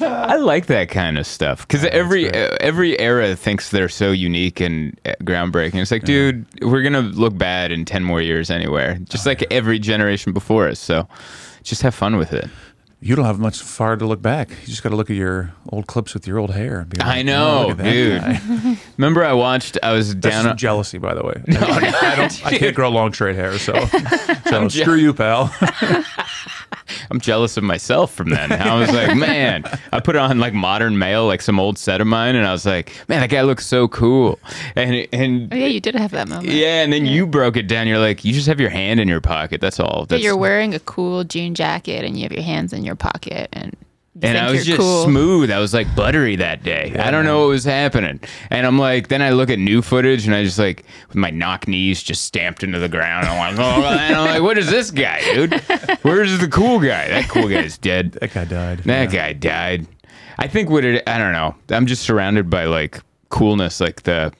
I 0.00 0.36
like 0.36 0.66
that 0.66 0.88
kind 0.90 1.18
of 1.18 1.26
stuff 1.26 1.66
because 1.66 1.84
every 1.86 2.28
uh, 2.28 2.56
every 2.60 2.98
era 2.98 3.34
thinks 3.34 3.70
they're 3.70 3.88
so 3.88 4.10
unique 4.10 4.60
and 4.60 4.98
uh, 5.06 5.12
groundbreaking. 5.22 5.80
It's 5.80 5.90
like, 5.90 6.04
dude, 6.04 6.46
we're 6.62 6.82
gonna 6.82 7.00
look 7.00 7.36
bad 7.36 7.72
in 7.72 7.84
ten 7.84 8.04
more 8.04 8.20
years 8.20 8.50
anywhere, 8.50 8.98
just 9.08 9.26
Oh, 9.26 9.30
like 9.30 9.46
every 9.50 9.78
generation 9.78 10.32
before 10.32 10.68
us. 10.68 10.78
So, 10.78 11.08
just 11.62 11.82
have 11.82 11.94
fun 11.94 12.16
with 12.16 12.32
it. 12.32 12.48
You 13.00 13.16
don't 13.16 13.24
have 13.24 13.38
much 13.38 13.60
far 13.60 13.96
to 13.96 14.04
look 14.06 14.20
back. 14.22 14.50
You 14.50 14.66
just 14.66 14.82
got 14.82 14.90
to 14.90 14.96
look 14.96 15.08
at 15.10 15.16
your 15.16 15.52
old 15.70 15.86
clips 15.86 16.12
with 16.14 16.26
your 16.26 16.38
old 16.38 16.50
hair. 16.52 16.80
And 16.80 16.88
be 16.90 16.98
like, 16.98 17.06
I 17.08 17.20
"Oh, 17.20 17.22
know, 17.22 17.74
that 17.74 17.82
dude. 17.82 18.78
guy." 19.00 19.06
Remember, 19.06 19.24
I 19.24 19.32
watched. 19.32 19.78
I 19.82 19.92
was 19.92 20.14
That's 20.14 20.34
down. 20.34 20.44
just 20.44 20.56
jealousy, 20.58 20.98
by 20.98 21.14
the 21.14 21.24
way. 21.24 21.42
I, 21.48 22.14
don't. 22.16 22.46
I 22.46 22.58
can't 22.58 22.74
grow 22.76 22.88
long 22.90 23.12
straight 23.12 23.36
hair, 23.36 23.58
so, 23.58 23.74
so 24.48 24.68
screw 24.68 24.96
you, 24.96 25.14
pal. 25.14 25.54
I'm 27.10 27.20
jealous 27.20 27.56
of 27.56 27.64
myself 27.64 28.14
from 28.14 28.30
then. 28.30 28.52
I 28.52 28.78
was 28.78 28.90
like, 28.92 29.16
man, 29.16 29.64
I 29.92 30.00
put 30.00 30.16
on 30.16 30.38
like 30.38 30.52
modern 30.54 30.98
male, 30.98 31.26
like 31.26 31.42
some 31.42 31.58
old 31.58 31.78
set 31.78 32.00
of 32.00 32.06
mine, 32.06 32.34
and 32.36 32.46
I 32.46 32.52
was 32.52 32.66
like, 32.66 32.92
man, 33.08 33.20
that 33.20 33.30
guy 33.30 33.42
looks 33.42 33.66
so 33.66 33.88
cool. 33.88 34.38
And 34.76 35.06
and 35.12 35.52
Oh 35.52 35.56
yeah, 35.56 35.66
you 35.66 35.80
did 35.80 35.94
have 35.94 36.10
that 36.12 36.28
moment. 36.28 36.48
yeah, 36.48 36.82
and 36.82 36.92
then 36.92 37.06
you 37.06 37.26
broke 37.26 37.56
it 37.56 37.66
down. 37.68 37.86
You're 37.86 37.98
like, 37.98 38.24
you 38.24 38.32
just 38.32 38.46
have 38.46 38.60
your 38.60 38.70
hand 38.70 39.00
in 39.00 39.08
your 39.08 39.20
pocket. 39.20 39.60
That's 39.60 39.80
all. 39.80 40.00
But 40.00 40.10
That's, 40.10 40.22
you're 40.22 40.36
wearing 40.36 40.74
a 40.74 40.80
cool 40.80 41.24
jean 41.24 41.54
jacket 41.54 42.04
and 42.04 42.16
you 42.16 42.22
have 42.24 42.32
your 42.32 42.42
hands 42.42 42.72
in 42.72 42.84
your 42.84 42.96
pocket 42.96 43.48
and 43.52 43.76
you 43.80 43.86
and 44.22 44.38
I 44.38 44.50
was 44.50 44.64
just 44.64 44.78
cool. 44.78 45.04
smooth. 45.04 45.50
I 45.50 45.58
was 45.58 45.72
like 45.74 45.94
buttery 45.94 46.36
that 46.36 46.62
day. 46.62 46.94
I 46.98 47.10
don't 47.10 47.24
know 47.24 47.40
what 47.40 47.48
was 47.48 47.64
happening. 47.64 48.20
And 48.50 48.66
I'm 48.66 48.78
like, 48.78 49.08
then 49.08 49.22
I 49.22 49.30
look 49.30 49.50
at 49.50 49.58
new 49.58 49.82
footage 49.82 50.26
and 50.26 50.34
I 50.34 50.44
just 50.44 50.58
like, 50.58 50.84
with 51.08 51.16
my 51.16 51.30
knock 51.30 51.66
knees 51.68 52.02
just 52.02 52.24
stamped 52.24 52.62
into 52.62 52.78
the 52.78 52.88
ground. 52.88 53.26
I'm 53.26 53.56
like, 53.56 53.64
oh, 53.64 53.84
and 53.84 54.16
I'm 54.16 54.26
like, 54.26 54.42
what 54.42 54.58
is 54.58 54.70
this 54.70 54.90
guy, 54.90 55.20
dude? 55.34 55.54
Where's 56.02 56.38
the 56.38 56.48
cool 56.48 56.78
guy? 56.80 57.08
That 57.08 57.28
cool 57.28 57.48
guy's 57.48 57.78
dead. 57.78 58.18
That 58.20 58.32
guy 58.34 58.44
died. 58.44 58.78
That 58.80 59.10
guy 59.10 59.32
died. 59.32 59.86
I 60.38 60.46
think 60.46 60.68
what 60.70 60.84
it, 60.84 61.02
I 61.08 61.18
don't 61.18 61.32
know. 61.32 61.54
I'm 61.70 61.86
just 61.86 62.02
surrounded 62.02 62.48
by 62.50 62.64
like 62.64 63.00
coolness. 63.28 63.80
Like 63.80 64.02
the, 64.02 64.32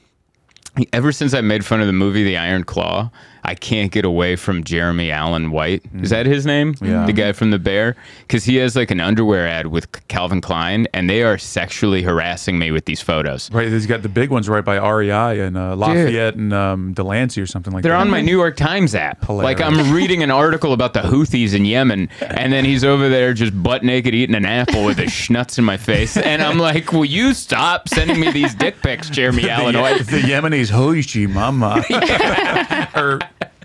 ever 0.93 1.11
since 1.11 1.33
I 1.33 1.41
made 1.41 1.65
fun 1.65 1.81
of 1.81 1.87
the 1.87 1.93
movie 1.93 2.23
The 2.23 2.37
Iron 2.37 2.63
Claw, 2.63 3.11
I 3.43 3.55
can't 3.55 3.91
get 3.91 4.05
away 4.05 4.35
from 4.35 4.63
Jeremy 4.63 5.11
Allen 5.11 5.51
White. 5.51 5.83
Is 6.01 6.09
that 6.11 6.25
his 6.25 6.45
name? 6.45 6.75
Yeah. 6.81 7.05
The 7.05 7.13
guy 7.13 7.31
from 7.31 7.51
The 7.51 7.59
Bear? 7.59 7.95
Because 8.21 8.43
he 8.43 8.57
has 8.57 8.75
like 8.75 8.91
an 8.91 8.99
underwear 8.99 9.47
ad 9.47 9.67
with 9.67 10.07
Calvin 10.07 10.41
Klein 10.41 10.87
and 10.93 11.09
they 11.09 11.23
are 11.23 11.37
sexually 11.37 12.03
harassing 12.03 12.59
me 12.59 12.71
with 12.71 12.85
these 12.85 13.01
photos. 13.01 13.51
Right, 13.51 13.67
he's 13.67 13.87
got 13.87 14.01
the 14.03 14.09
big 14.09 14.29
ones 14.29 14.47
right 14.47 14.63
by 14.63 14.77
REI 14.77 15.39
and 15.41 15.57
uh, 15.57 15.75
Lafayette 15.75 16.35
and 16.35 16.53
um, 16.53 16.93
Delancey 16.93 17.41
or 17.41 17.45
something 17.45 17.73
like 17.73 17.83
that. 17.83 17.89
They're 17.89 17.97
on 17.97 18.09
my 18.09 18.21
New 18.21 18.37
York 18.37 18.57
Times 18.57 18.95
app. 18.95 19.25
Hilarious. 19.25 19.59
Like 19.59 19.61
I'm 19.61 19.93
reading 19.95 20.23
an 20.23 20.31
article 20.31 20.73
about 20.73 20.93
the 20.93 21.01
Houthis 21.01 21.55
in 21.55 21.65
Yemen, 21.65 22.09
and 22.21 22.53
then 22.53 22.65
he's 22.65 22.83
over 22.83 23.09
there 23.09 23.33
just 23.33 23.61
butt 23.61 23.83
naked 23.83 24.13
eating 24.13 24.35
an 24.35 24.45
apple 24.45 24.85
with 24.85 24.97
his 24.97 25.09
schnutz 25.09 25.57
in 25.57 25.63
my 25.63 25.77
face, 25.77 26.17
and 26.17 26.41
I'm 26.41 26.57
like, 26.57 26.91
"Will 26.91 27.05
you 27.05 27.33
stop 27.33 27.89
sending 27.89 28.19
me 28.19 28.31
these 28.31 28.53
dick 28.55 28.81
pics, 28.81 29.09
Jeremy 29.09 29.49
Allen 29.49 29.77
White?" 29.79 30.05
the 30.05 30.19
Yemenis, 30.19 30.71
Hoishi 30.71 31.29
Mama. 31.29 31.83
or 32.95 33.19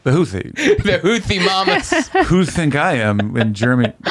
the 0.07 0.13
Houthi. 0.13 0.55
the 0.85 0.99
Houthi 1.01 1.45
mamas. 1.45 2.09
Who 2.29 2.45
think 2.45 2.77
I 2.77 2.95
am 2.95 3.37
in 3.37 3.53
Germany? 3.55 3.93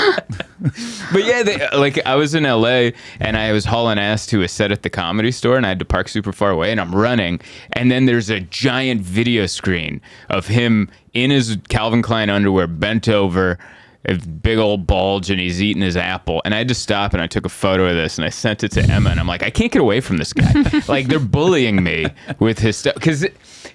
But 1.12 1.26
yeah, 1.26 1.44
they, 1.44 1.68
like 1.78 2.04
I 2.08 2.16
was 2.16 2.34
in 2.34 2.44
LA 2.44 2.92
and 3.20 3.38
I 3.38 3.52
was 3.52 3.66
hauling 3.66 4.00
ass 4.00 4.26
to 4.28 4.42
a 4.42 4.48
set 4.48 4.72
at 4.72 4.84
the 4.84 4.90
comedy 4.90 5.30
store 5.32 5.58
and 5.58 5.66
I 5.66 5.70
had 5.70 5.80
to 5.80 5.86
park 5.86 6.08
super 6.08 6.32
far 6.32 6.50
away 6.50 6.72
and 6.72 6.80
I'm 6.80 6.96
running 6.96 7.40
and 7.74 7.92
then 7.92 8.06
there's 8.06 8.30
a 8.30 8.40
giant 8.40 9.02
video 9.02 9.46
screen 9.46 10.02
of 10.30 10.48
him 10.48 10.90
in 11.14 11.30
his 11.30 11.58
Calvin 11.68 12.02
Klein 12.02 12.30
underwear 12.30 12.68
bent 12.68 13.10
over 13.10 13.60
a 14.08 14.16
big 14.16 14.58
old 14.58 14.88
bulge 14.88 15.30
and 15.30 15.40
he's 15.40 15.62
eating 15.62 15.84
his 15.84 15.98
apple 15.98 16.42
and 16.46 16.56
I 16.56 16.60
had 16.60 16.70
to 16.70 16.76
stop 16.76 17.14
and 17.14 17.22
I 17.22 17.28
took 17.28 17.46
a 17.46 17.50
photo 17.50 17.86
of 17.86 17.96
this 17.96 18.18
and 18.18 18.26
I 18.26 18.30
sent 18.30 18.64
it 18.64 18.72
to 18.72 18.82
Emma 18.82 19.10
and 19.12 19.20
I'm 19.20 19.28
like 19.28 19.44
I 19.44 19.50
can't 19.50 19.72
get 19.72 19.82
away 19.82 20.00
from 20.00 20.18
this 20.18 20.34
guy 20.34 20.82
like 20.88 21.08
they're 21.08 21.20
bullying 21.20 21.84
me 21.84 22.08
with 22.40 22.60
his 22.60 22.78
stuff 22.78 22.96
cuz 22.96 23.26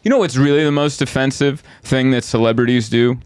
you 0.02 0.10
know 0.10 0.18
what's 0.18 0.36
really 0.36 0.64
the 0.64 0.72
most 0.72 1.02
offensive 1.02 1.62
thing 1.82 2.10
that 2.12 2.24
celebrities 2.24 2.88
do? 2.88 3.18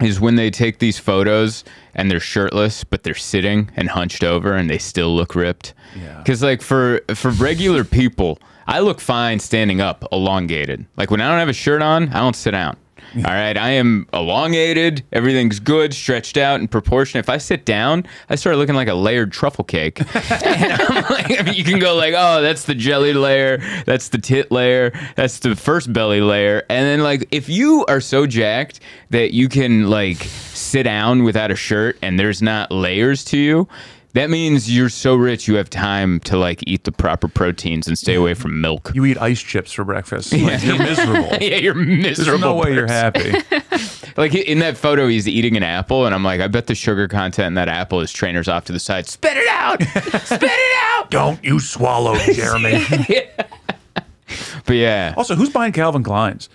Is 0.00 0.18
when 0.18 0.36
they 0.36 0.50
take 0.50 0.78
these 0.78 0.98
photos 0.98 1.62
and 1.94 2.10
they're 2.10 2.20
shirtless 2.20 2.84
but 2.84 3.02
they're 3.02 3.14
sitting 3.14 3.70
and 3.76 3.90
hunched 3.90 4.24
over 4.24 4.54
and 4.54 4.70
they 4.70 4.78
still 4.78 5.14
look 5.14 5.34
ripped. 5.34 5.74
Yeah. 5.94 6.16
because 6.18 6.42
like 6.42 6.62
for 6.62 7.00
for 7.14 7.30
regular 7.32 7.82
people 7.84 8.38
i 8.66 8.78
look 8.78 9.00
fine 9.00 9.40
standing 9.40 9.80
up 9.80 10.04
elongated. 10.12 10.86
Like 10.96 11.10
when 11.10 11.20
i 11.20 11.28
don't 11.28 11.38
have 11.38 11.48
a 11.50 11.52
shirt 11.52 11.82
on 11.82 12.08
i 12.10 12.18
don't 12.20 12.36
sit 12.36 12.52
down 12.52 12.76
All 13.16 13.22
right, 13.22 13.56
I 13.56 13.70
am 13.70 14.06
elongated. 14.12 15.02
Everything's 15.12 15.58
good, 15.58 15.92
stretched 15.92 16.36
out 16.36 16.60
in 16.60 16.68
proportion. 16.68 17.18
If 17.18 17.28
I 17.28 17.38
sit 17.38 17.64
down, 17.64 18.06
I 18.28 18.36
start 18.36 18.56
looking 18.56 18.76
like 18.76 18.88
a 18.88 18.94
layered 18.94 19.32
truffle 19.32 19.64
cake. 19.64 20.00
I 20.14 21.52
you 21.54 21.64
can 21.64 21.80
go 21.80 21.96
like, 21.96 22.14
oh, 22.16 22.40
that's 22.40 22.64
the 22.64 22.74
jelly 22.74 23.12
layer, 23.12 23.58
that's 23.84 24.10
the 24.10 24.18
tit 24.18 24.52
layer, 24.52 24.92
that's 25.16 25.40
the 25.40 25.56
first 25.56 25.92
belly 25.92 26.20
layer, 26.20 26.64
and 26.70 26.86
then 26.86 27.00
like 27.00 27.26
if 27.32 27.48
you 27.48 27.84
are 27.88 28.00
so 28.00 28.26
jacked 28.26 28.80
that 29.10 29.32
you 29.34 29.48
can 29.48 29.90
like 29.90 30.18
sit 30.54 30.84
down 30.84 31.24
without 31.24 31.50
a 31.50 31.56
shirt 31.56 31.98
and 32.02 32.18
there's 32.18 32.40
not 32.42 32.70
layers 32.70 33.24
to 33.24 33.38
you. 33.38 33.68
That 34.12 34.28
means 34.28 34.74
you're 34.74 34.88
so 34.88 35.14
rich 35.14 35.46
you 35.46 35.54
have 35.54 35.70
time 35.70 36.18
to 36.20 36.36
like 36.36 36.64
eat 36.66 36.82
the 36.84 36.90
proper 36.92 37.28
proteins 37.28 37.86
and 37.86 37.96
stay 37.96 38.14
away 38.14 38.34
from 38.34 38.60
milk. 38.60 38.90
You 38.94 39.04
eat 39.04 39.16
ice 39.18 39.40
chips 39.40 39.70
for 39.72 39.84
breakfast. 39.84 40.32
Like, 40.32 40.64
You're 40.64 40.78
miserable. 40.82 41.28
yeah, 41.40 41.56
you're 41.56 41.74
miserable. 41.74 42.30
There's 42.32 42.40
no 42.40 42.54
way 42.56 42.74
you're 42.74 42.86
happy. 42.88 43.34
Like 44.16 44.34
in 44.34 44.58
that 44.58 44.76
photo, 44.76 45.06
he's 45.06 45.28
eating 45.28 45.56
an 45.56 45.62
apple, 45.62 46.04
and 46.04 46.14
I'm 46.14 46.24
like, 46.24 46.40
I 46.40 46.48
bet 46.48 46.66
the 46.66 46.74
sugar 46.74 47.06
content 47.06 47.46
in 47.46 47.54
that 47.54 47.68
apple 47.68 48.00
is 48.00 48.12
trainers 48.12 48.48
off 48.48 48.64
to 48.64 48.72
the 48.72 48.80
side. 48.80 49.06
Spit 49.06 49.36
it 49.36 49.46
out! 49.48 49.80
Spit 50.24 50.42
it 50.42 50.76
out! 50.98 51.10
Don't 51.10 51.42
you 51.44 51.60
swallow, 51.60 52.16
Jeremy. 52.18 52.84
But 54.66 54.74
yeah, 54.76 55.14
also, 55.16 55.36
who's 55.36 55.48
buying 55.50 55.72
Calvin 55.72 56.02
Kleins? 56.02 56.48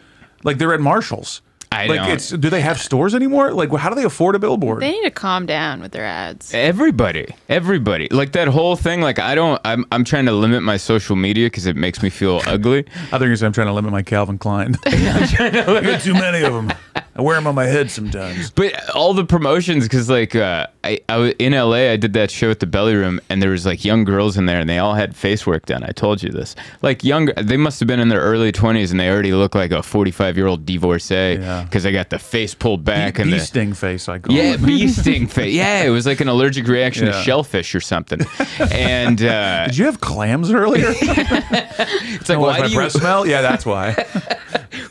Like 0.43 0.57
they're 0.57 0.73
at 0.73 0.81
Marshalls. 0.81 1.41
I 1.75 1.87
like 1.87 1.99
don't. 1.99 2.11
it's 2.11 2.29
do 2.29 2.49
they 2.49 2.61
have 2.61 2.79
stores 2.79 3.13
anymore? 3.13 3.51
Like 3.51 3.71
how 3.71 3.89
do 3.89 3.95
they 3.95 4.03
afford 4.05 4.35
a 4.35 4.39
billboard? 4.39 4.81
They 4.81 4.91
need 4.91 5.03
to 5.03 5.11
calm 5.11 5.45
down 5.45 5.81
with 5.81 5.91
their 5.91 6.05
ads. 6.05 6.53
everybody, 6.53 7.27
everybody, 7.49 8.07
like 8.09 8.31
that 8.33 8.47
whole 8.47 8.75
thing. 8.75 9.01
Like 9.01 9.19
I 9.19 9.35
don't. 9.35 9.59
I'm 9.65 9.85
I'm 9.91 10.03
trying 10.03 10.25
to 10.25 10.31
limit 10.31 10.63
my 10.63 10.77
social 10.77 11.15
media 11.15 11.47
because 11.47 11.65
it 11.65 11.75
makes 11.75 12.01
me 12.01 12.09
feel 12.09 12.41
ugly. 12.45 12.85
I 13.11 13.17
think 13.17 13.23
you're 13.23 13.35
saying 13.35 13.47
I'm 13.47 13.53
trying 13.53 13.67
to 13.67 13.73
limit 13.73 13.91
my 13.91 14.01
Calvin 14.03 14.37
Klein. 14.37 14.75
I 14.85 15.81
got 15.83 16.01
too 16.01 16.13
many 16.13 16.43
of 16.43 16.53
them. 16.53 16.71
I 17.17 17.21
wear 17.21 17.35
them 17.35 17.47
on 17.47 17.55
my 17.55 17.65
head 17.65 17.89
sometimes. 17.89 18.51
But 18.51 18.89
all 18.89 19.13
the 19.13 19.23
promotions, 19.23 19.85
because 19.85 20.09
like 20.09 20.35
uh, 20.35 20.67
I, 20.83 20.99
I 21.07 21.17
was 21.17 21.33
in 21.39 21.53
LA, 21.53 21.91
I 21.91 21.95
did 21.95 22.11
that 22.13 22.29
show 22.29 22.51
at 22.51 22.59
the 22.59 22.65
Belly 22.65 22.93
Room, 22.93 23.21
and 23.29 23.41
there 23.41 23.51
was 23.51 23.65
like 23.65 23.85
young 23.85 24.03
girls 24.03 24.35
in 24.37 24.47
there, 24.47 24.59
and 24.59 24.69
they 24.69 24.79
all 24.79 24.95
had 24.95 25.15
face 25.15 25.47
work 25.47 25.65
done. 25.65 25.83
I 25.83 25.91
told 25.91 26.21
you 26.21 26.29
this. 26.29 26.55
Like 26.81 27.05
young, 27.05 27.27
they 27.41 27.55
must 27.55 27.79
have 27.79 27.87
been 27.87 28.01
in 28.01 28.09
their 28.09 28.19
early 28.19 28.51
twenties, 28.51 28.91
and 28.91 28.99
they 28.99 29.09
already 29.09 29.31
look 29.33 29.55
like 29.55 29.71
a 29.71 29.81
forty-five-year-old 29.81 30.65
divorcee 30.65 31.37
Yeah. 31.39 31.63
because 31.63 31.83
they 31.83 31.93
got 31.93 32.09
the 32.09 32.19
face 32.19 32.53
pulled 32.53 32.83
back 32.83 33.15
Bee, 33.15 33.21
and 33.21 33.31
bee 33.31 33.37
the, 33.37 33.45
sting 33.45 33.73
face, 33.73 34.09
I 34.09 34.19
call 34.19 34.35
yeah, 34.35 34.53
it. 34.55 34.65
bee 34.65 34.87
sting 34.89 35.27
face. 35.27 35.53
Yeah, 35.55 35.83
it 35.83 35.89
was 35.91 36.05
like 36.05 36.19
an 36.19 36.27
allergic 36.27 36.67
reaction 36.67 37.05
to 37.05 37.13
shellfish 37.23 37.73
or 37.75 37.79
something. 37.81 38.19
And 38.71 39.21
uh, 39.23 39.67
Did 39.67 39.77
you 39.77 39.85
have 39.85 40.01
clams 40.01 40.51
earlier? 40.51 40.87
it's 40.89 42.29
like, 42.29 42.37
Oh, 42.37 42.41
why 42.41 42.59
my 42.59 42.65
do 42.65 42.71
you 42.73 42.77
breath 42.77 42.91
smell? 42.91 43.25
Yeah, 43.25 43.41
that's 43.41 43.65
why. 43.65 43.93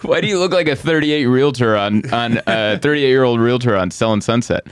Why 0.05 0.21
do 0.21 0.27
you 0.27 0.39
look 0.39 0.53
like 0.53 0.69
a 0.69 0.77
38 0.77 1.27
realtor 1.27 1.77
on 1.77 2.13
on 2.13 2.41
a 2.47 2.79
38 2.79 3.09
year 3.09 3.25
old 3.25 3.41
realtor 3.41 3.77
on 3.77 3.91
Selling 3.91 4.21
Sunset? 4.21 4.67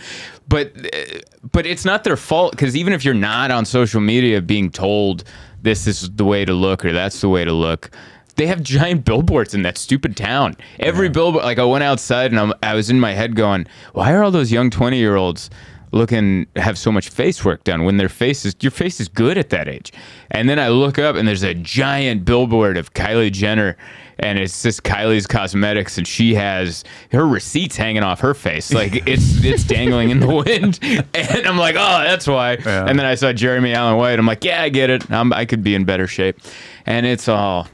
But 0.49 0.73
uh, 0.77 1.21
but 1.51 1.67
it's 1.67 1.85
not 1.85 2.05
their 2.05 2.17
fault 2.17 2.53
because 2.53 2.77
even 2.77 2.93
if 2.93 3.05
you're 3.05 3.15
not 3.15 3.51
on 3.51 3.65
social 3.65 4.01
media 4.01 4.41
being 4.41 4.71
told 4.71 5.25
this 5.63 5.87
is 5.87 6.11
the 6.11 6.25
way 6.25 6.45
to 6.45 6.53
look 6.53 6.85
or 6.85 6.93
that's 6.93 7.21
the 7.21 7.29
way 7.29 7.45
to 7.45 7.53
look. 7.53 7.91
They 8.37 8.47
have 8.47 8.63
giant 8.63 9.05
billboards 9.05 9.55
in 9.55 9.63
that 9.63 9.79
stupid 9.79 10.17
town. 10.17 10.57
Every 10.81 11.09
billboard, 11.09 11.45
like 11.45 11.59
I 11.59 11.65
went 11.65 11.85
outside 11.85 12.31
and 12.31 12.41
I'm, 12.41 12.53
I 12.63 12.75
was 12.75 12.91
in 12.91 12.99
my 12.99 13.13
head 13.13 13.37
going, 13.37 13.67
"Why 13.93 14.13
are 14.13 14.23
all 14.23 14.31
those 14.31 14.51
young 14.51 14.71
twenty 14.71 14.99
year 14.99 15.17
olds 15.17 15.51
looking 15.93 16.47
have 16.57 16.79
so 16.79 16.91
much 16.91 17.11
face 17.11 17.45
work 17.45 17.63
done 17.65 17.85
when 17.85 17.99
their 17.99 18.09
face 18.09 18.47
is 18.47 18.57
your 18.61 18.71
face 18.71 19.01
is 19.01 19.09
good 19.09 19.37
at 19.37 19.51
that 19.51 19.69
age?" 19.69 19.93
And 20.31 20.49
then 20.49 20.59
I 20.59 20.69
look 20.69 20.99
up 20.99 21.15
and 21.15 21.29
there's 21.29 21.43
a 21.43 21.55
giant 21.55 22.25
billboard 22.25 22.79
of 22.79 22.95
Kylie 22.95 23.31
Jenner 23.31 23.77
and 24.23 24.39
it's 24.39 24.63
just 24.63 24.83
Kylie's 24.85 25.27
cosmetics, 25.27 25.99
and 25.99 26.07
she 26.07 26.35
has 26.35 26.85
her 27.11 27.27
receipts 27.27 27.77
hanging 27.77 28.03
off 28.03 28.21
her 28.21 28.33
face, 28.35 28.73
like 28.73 28.95
it's 29.09 29.45
it's 29.45 29.65
dangling 29.65 30.11
in 30.11 30.21
the 30.21 30.29
wind. 30.35 30.79
And 31.15 31.47
I'm 31.47 31.59
like, 31.59 31.75
oh, 31.77 32.03
that's 32.05 32.27
why. 32.27 32.53
Yeah. 32.65 32.87
And 32.87 32.99
then 32.99 33.07
I 33.07 33.15
saw 33.15 33.33
Jeremy 33.33 33.73
Allen 33.75 33.97
White. 33.97 34.19
I'm 34.19 34.27
like, 34.27 34.45
yeah, 34.45 34.63
I 34.63 34.69
get 34.69 34.91
it. 34.91 35.11
I'm, 35.11 35.33
I 35.33 35.45
could 35.45 35.63
be 35.63 35.75
in 35.75 35.85
better 35.85 36.07
shape. 36.07 36.39
And 36.87 37.05
it's 37.07 37.29
all. 37.29 37.69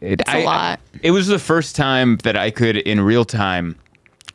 It, 0.00 0.20
a 0.22 0.30
I- 0.38 0.44
lot. 0.44 0.80
It 1.02 1.10
was 1.12 1.26
the 1.26 1.38
first 1.38 1.76
time 1.76 2.16
that 2.18 2.36
I 2.36 2.50
could, 2.50 2.76
in 2.76 3.00
real 3.00 3.24
time, 3.24 3.76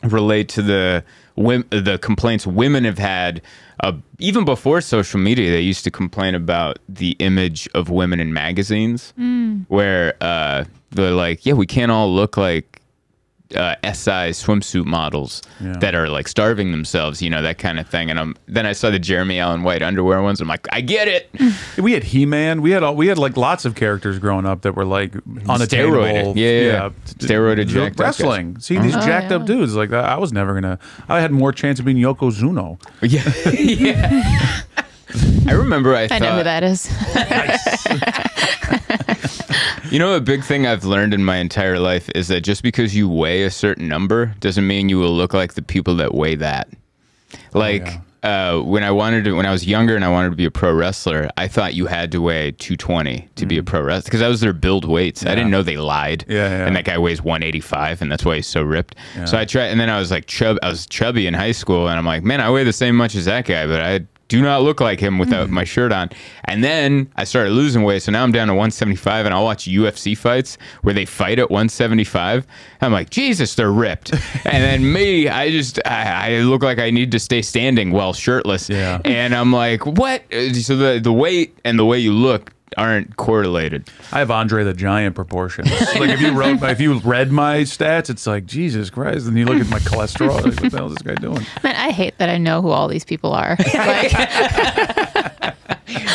relate 0.04 0.50
to 0.50 0.62
the 0.62 1.04
the 1.36 2.00
complaints 2.02 2.46
women 2.48 2.84
have 2.86 2.98
had. 2.98 3.42
Uh, 3.84 3.94
even 4.20 4.46
before 4.46 4.80
social 4.82 5.20
media, 5.20 5.50
they 5.50 5.62
used 5.62 5.84
to 5.84 5.92
complain 5.92 6.36
about 6.36 6.78
the 6.88 7.12
image 7.20 7.68
of 7.74 7.90
women 7.90 8.20
in 8.20 8.32
magazines, 8.32 9.12
where 9.70 10.14
uh, 10.22 10.66
they're 10.92 11.12
like, 11.12 11.46
"Yeah, 11.46 11.54
we 11.54 11.66
can't 11.66 11.92
all 11.92 12.14
look 12.14 12.38
like 12.38 12.78
uh, 13.56 13.76
SI 13.84 14.32
swimsuit 14.32 14.86
models 14.86 15.42
Yeah. 15.60 15.74
that 15.80 15.94
are 15.94 16.08
like 16.08 16.30
starving 16.30 16.72
themselves, 16.72 17.22
you 17.22 17.30
know, 17.30 17.42
that 17.42 17.58
kind 17.58 17.80
of 17.80 17.88
thing." 17.90 18.10
And 18.10 18.18
I'm 18.18 18.36
then 18.48 18.66
I 18.66 18.72
saw 18.72 18.90
the 18.90 19.00
Jeremy 19.00 19.40
Allen 19.40 19.64
White 19.64 19.82
underwear 19.82 20.22
ones. 20.22 20.40
I'm 20.40 20.48
like, 20.48 20.68
I 20.72 20.80
get 20.82 21.08
it. 21.10 21.30
We 21.82 21.94
had 21.94 22.04
He 22.04 22.26
Man. 22.26 22.62
We 22.62 22.72
had 22.72 22.84
all, 22.84 22.96
we 22.96 23.08
had 23.08 23.18
like 23.18 23.36
lots 23.38 23.66
of 23.66 23.76
characters 23.76 24.20
growing 24.20 24.46
up 24.46 24.62
that 24.62 24.76
were 24.76 24.86
like 24.86 25.16
unattainable. 25.50 25.98
Steroided. 26.04 26.36
Yeah, 26.36 26.50
yeah, 26.52 26.62
yeah. 26.62 26.90
Steroided 27.06 27.68
jacked 27.68 28.00
wrestling. 28.00 28.60
See 28.60 28.78
these 28.78 28.96
Oh, 28.96 29.02
jacked 29.02 29.32
up 29.32 29.46
dudes 29.46 29.76
like 29.76 29.90
that. 29.90 30.06
I 30.06 30.18
was 30.18 30.32
never 30.32 30.54
gonna. 30.54 30.80
I 31.10 31.20
had 31.22 31.32
more 31.32 31.52
chance 31.52 31.80
of 31.80 31.86
being 31.86 31.98
Yokozuna. 31.98 32.80
yeah, 33.02 33.52
yeah. 33.52 34.62
I 35.48 35.54
remember 35.54 35.96
I, 35.96 36.04
I 36.04 36.08
thought 36.08 36.22
know 36.22 36.38
who 36.38 36.44
that 36.44 36.64
is. 36.64 36.90
You 39.92 40.00
know, 40.00 40.14
a 40.14 40.22
big 40.22 40.42
thing 40.42 40.66
I've 40.66 40.86
learned 40.86 41.14
in 41.14 41.22
my 41.26 41.36
entire 41.36 41.78
life 41.78 42.10
is 42.16 42.30
that 42.30 42.42
just 42.42 42.64
because 42.64 42.96
you 42.96 43.10
weigh 43.10 43.44
a 43.44 43.52
certain 43.52 43.90
number 43.90 44.28
doesn't 44.40 44.66
mean 44.66 44.88
you 44.88 44.98
will 45.00 45.14
look 45.14 45.34
like 45.34 45.56
the 45.56 45.62
people 45.62 45.98
that 45.98 46.16
weigh 46.16 46.36
that. 46.36 46.70
Like 47.54 47.90
uh, 48.24 48.60
when 48.62 48.84
I 48.84 48.92
wanted 48.92 49.26
to, 49.26 49.34
when 49.34 49.46
I 49.46 49.52
was 49.52 49.66
younger 49.66 49.98
and 49.98 50.06
I 50.06 50.10
wanted 50.10 50.30
to 50.30 50.38
be 50.38 50.46
a 50.46 50.52
pro 50.52 50.72
wrestler, 50.74 51.30
I 51.36 51.50
thought 51.50 51.74
you 51.74 51.88
had 51.88 52.10
to 52.14 52.22
weigh 52.22 52.52
220 52.52 53.28
to 53.36 53.46
be 53.46 53.58
a 53.58 53.64
pro 53.64 53.82
wrestler 53.82 54.08
because 54.08 54.22
that 54.22 54.30
was 54.30 54.40
their 54.40 54.54
build 54.54 54.86
weights. 54.86 55.26
I 55.26 55.36
didn't 55.36 55.52
know 55.52 55.62
they 55.62 55.76
lied. 55.76 56.24
Yeah, 56.26 56.48
yeah. 56.48 56.68
And 56.68 56.76
that 56.78 56.86
guy 56.86 56.98
weighs 56.98 57.22
185, 57.22 58.02
and 58.02 58.10
that's 58.10 58.24
why 58.24 58.36
he's 58.38 58.48
so 58.48 58.64
ripped. 58.64 58.96
So 59.26 59.38
I 59.38 59.44
tried, 59.44 59.66
and 59.68 59.80
then 59.80 59.90
I 59.90 60.00
was 60.00 60.10
like 60.10 60.26
chub. 60.26 60.58
I 60.64 60.70
was 60.70 60.86
chubby 60.86 61.28
in 61.28 61.34
high 61.34 61.52
school, 61.52 61.90
and 61.90 61.98
I'm 61.98 62.06
like, 62.06 62.24
man, 62.24 62.40
I 62.40 62.50
weigh 62.50 62.64
the 62.64 62.72
same 62.72 62.96
much 62.96 63.16
as 63.16 63.26
that 63.26 63.44
guy, 63.46 63.68
but 63.68 63.82
I 63.82 64.06
do 64.32 64.42
not 64.42 64.62
look 64.62 64.80
like 64.80 65.02
him 65.02 65.20
without 65.20 65.48
mm-hmm. 65.48 65.56
my 65.56 65.66
shirt 65.66 65.92
on. 65.92 66.10
And 66.46 66.64
then 66.64 67.12
I 67.18 67.26
started 67.26 67.52
losing 67.52 67.84
weight, 67.84 68.02
so 68.02 68.14
now 68.14 68.24
I'm 68.24 68.32
down 68.32 68.48
to 68.48 68.54
175, 68.54 69.26
and 69.26 69.36
I'll 69.36 69.44
watch 69.44 69.66
UFC 69.66 70.18
fights 70.18 70.58
where 70.84 70.94
they 70.94 71.04
fight 71.04 71.38
at 71.38 71.52
175. 71.52 72.48
I'm 72.80 72.94
like, 72.94 73.10
Jesus, 73.10 73.56
they're 73.56 73.74
ripped. 73.74 74.14
and 74.46 74.64
then 74.64 74.94
me, 74.94 75.28
I 75.28 75.52
just 75.52 75.86
I, 75.86 76.38
I 76.38 76.40
look 76.44 76.64
like 76.64 76.80
I 76.80 76.92
need 76.92 77.12
to 77.12 77.20
stay 77.20 77.42
standing 77.42 77.92
while 77.92 78.14
shirtless. 78.14 78.70
Yeah. 78.70 79.02
And 79.04 79.36
I'm 79.36 79.52
like, 79.52 79.86
what? 79.86 80.24
Uh, 80.34 80.54
so 80.54 80.78
the 80.78 81.02
the 81.04 81.12
weight 81.12 81.60
and 81.66 81.78
the 81.78 81.86
way 81.86 82.00
you 82.00 82.14
look 82.14 82.54
aren't 82.78 83.18
correlated. 83.18 83.90
I 84.12 84.20
have 84.20 84.32
Andre 84.32 84.64
the 84.64 84.74
Giant 84.74 85.16
proportions. 85.16 85.70
like 85.96 86.10
if 86.10 86.22
you 86.22 86.32
wrote, 86.32 86.62
if 86.64 86.80
you 86.80 87.00
read 87.00 87.32
my 87.32 87.58
stats, 87.62 88.10
it's 88.10 88.26
like 88.26 88.46
Jesus 88.46 88.90
Christ. 88.90 89.28
And 89.28 89.38
you 89.38 89.46
look 89.46 89.60
at 89.60 89.70
my 89.70 89.80
cholesterol, 89.80 90.36
like, 90.36 90.46
what 90.62 90.72
the 90.72 90.78
hell 90.78 90.88
is 90.88 90.94
this 90.96 91.02
guy 91.02 91.16
doing? 91.16 91.46
Man, 91.64 91.76
I 91.76 91.92
hate 91.92 92.18
that 92.18 92.30
I 92.30 92.38
know 92.38 92.62
who 92.62 92.70
all 92.70 92.88
these 92.88 93.06
people 93.06 93.34
are. 93.34 93.58
Like, 93.74 94.14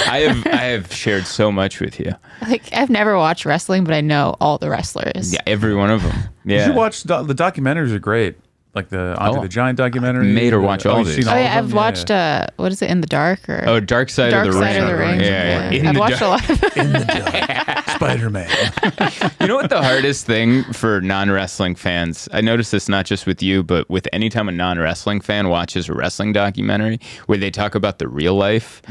I 0.09 0.21
have 0.21 0.47
I 0.47 0.57
have 0.67 0.93
shared 0.93 1.27
so 1.27 1.53
much 1.53 1.81
with 1.81 2.01
you. 2.01 2.13
like 2.49 2.73
I've 2.73 2.89
never 2.89 3.17
watched 3.19 3.45
wrestling, 3.45 3.85
but 3.85 3.93
I 3.93 4.01
know 4.01 4.35
all 4.41 4.57
the 4.59 4.71
wrestlers. 4.71 5.33
Yeah, 5.33 5.41
every 5.47 5.75
one 5.75 5.91
of 5.91 6.03
them. 6.03 6.15
You 6.45 6.57
Yeah. 6.57 6.67
should 6.67 6.77
watch 6.77 7.03
do- 7.03 7.25
the 7.25 7.35
documentaries 7.35 7.93
are 7.93 7.99
great. 7.99 8.37
Like 8.77 8.91
the 8.91 9.17
Andre 9.19 9.39
Oh. 9.39 9.43
the 9.43 9.49
Giant 9.49 9.79
documentary. 9.79 10.27
Made 10.33 10.53
her 10.53 10.61
watch 10.61 10.85
all 10.87 10.99
you've 10.99 11.07
these. 11.09 11.25
seen 11.25 11.29
Oh 11.29 11.35
yeah, 11.37 11.57
I've 11.59 11.69
them? 11.71 11.77
watched 11.77 12.11
uh 12.11 12.47
what 12.57 12.71
is 12.71 12.83
it 12.83 12.91
in 12.91 13.01
the 13.01 13.07
dark 13.07 13.49
or 13.49 13.65
Oh, 13.67 13.81
Dark 13.81 14.11
Side 14.11 14.31
Dark 14.31 14.49
of 14.49 14.53
the 14.55 14.61
Side 14.61 14.75
Ring. 14.77 14.83
of 14.83 14.89
the 14.91 14.97
Ring. 14.97 15.21
Yeah, 15.21 15.71
yeah. 15.71 15.81
In 15.81 15.87
I've 15.87 15.95
the 15.95 16.01
watched 16.01 16.21
dark- 16.21 16.49
a 16.49 16.49
lot 16.49 16.63
of 16.63 16.77
in 16.77 16.93
the 16.93 17.05
dark, 17.75 17.89
Spider 17.89 18.29
Man. 18.31 18.51
You 19.41 19.47
know 19.49 19.57
what 19.57 19.71
the 19.71 19.83
hardest 19.83 20.27
thing 20.27 20.65
for 20.73 21.01
non 21.01 21.31
wrestling 21.31 21.75
fans? 21.75 22.29
I 22.33 22.41
noticed 22.43 22.71
this 22.73 22.89
not 22.89 23.07
just 23.07 23.27
with 23.27 23.43
you, 23.43 23.63
but 23.63 23.89
with 23.89 24.07
any 24.13 24.29
time 24.29 24.49
a 24.49 24.53
non 24.53 24.79
wrestling 24.79 25.21
fan 25.23 25.49
watches 25.49 25.89
a 25.89 25.95
wrestling 25.95 26.33
documentary 26.35 27.01
where 27.27 27.39
they 27.39 27.51
talk 27.51 27.75
about 27.75 27.99
the 27.99 28.09
real 28.09 28.35
life, 28.35 28.83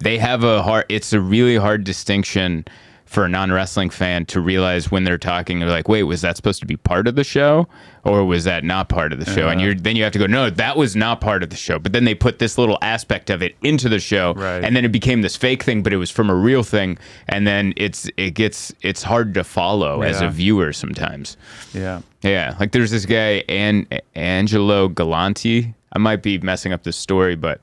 they 0.00 0.18
have 0.18 0.44
a 0.44 0.62
hard. 0.62 0.84
It's 0.88 1.12
a 1.12 1.20
really 1.20 1.56
hard 1.56 1.82
distinction 1.84 2.64
for 3.12 3.26
a 3.26 3.28
non 3.28 3.52
wrestling 3.52 3.90
fan 3.90 4.24
to 4.26 4.40
realize 4.40 4.90
when 4.90 5.04
they're 5.04 5.18
talking. 5.18 5.58
They're 5.58 5.68
like, 5.68 5.88
"Wait, 5.88 6.04
was 6.04 6.22
that 6.22 6.36
supposed 6.36 6.60
to 6.60 6.66
be 6.66 6.76
part 6.76 7.06
of 7.06 7.14
the 7.14 7.24
show, 7.24 7.68
or 8.04 8.24
was 8.24 8.44
that 8.44 8.64
not 8.64 8.88
part 8.88 9.12
of 9.12 9.18
the 9.18 9.26
show?" 9.26 9.48
And 9.48 9.60
uh-huh. 9.60 9.66
you're 9.66 9.74
then 9.74 9.96
you 9.96 10.02
have 10.02 10.12
to 10.14 10.18
go, 10.18 10.26
"No, 10.26 10.48
that 10.48 10.76
was 10.78 10.96
not 10.96 11.20
part 11.20 11.42
of 11.42 11.50
the 11.50 11.56
show." 11.56 11.78
But 11.78 11.92
then 11.92 12.04
they 12.04 12.14
put 12.14 12.38
this 12.38 12.56
little 12.56 12.78
aspect 12.80 13.28
of 13.28 13.42
it 13.42 13.54
into 13.62 13.90
the 13.90 14.00
show, 14.00 14.32
Right. 14.32 14.64
and 14.64 14.74
then 14.74 14.84
it 14.84 14.92
became 14.92 15.20
this 15.20 15.36
fake 15.36 15.62
thing, 15.62 15.82
but 15.82 15.92
it 15.92 15.98
was 15.98 16.10
from 16.10 16.30
a 16.30 16.34
real 16.34 16.62
thing. 16.62 16.96
And 17.28 17.46
then 17.46 17.74
it's 17.76 18.08
it 18.16 18.30
gets 18.30 18.72
it's 18.80 19.02
hard 19.02 19.34
to 19.34 19.44
follow 19.44 20.00
as 20.00 20.22
a 20.22 20.30
viewer 20.30 20.72
sometimes. 20.72 21.36
Yeah. 21.74 22.00
Yeah, 22.22 22.54
like 22.60 22.70
there's 22.72 22.92
this 22.92 23.04
guy, 23.04 23.42
An- 23.48 23.88
Angelo 24.14 24.88
Galanti. 24.88 25.74
I 25.92 25.98
might 25.98 26.22
be 26.22 26.38
messing 26.38 26.72
up 26.72 26.84
the 26.84 26.92
story, 26.92 27.34
but 27.34 27.60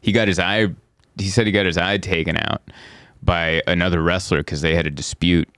he 0.00 0.12
got 0.12 0.28
his 0.28 0.38
eye. 0.38 0.68
He 1.18 1.28
said 1.28 1.46
he 1.46 1.52
got 1.52 1.66
his 1.66 1.78
eye 1.78 1.98
taken 1.98 2.36
out 2.36 2.62
by 3.24 3.62
another 3.66 4.02
wrestler 4.02 4.38
because 4.38 4.60
they 4.60 4.74
had 4.74 4.86
a 4.86 4.90
dispute 4.90 5.48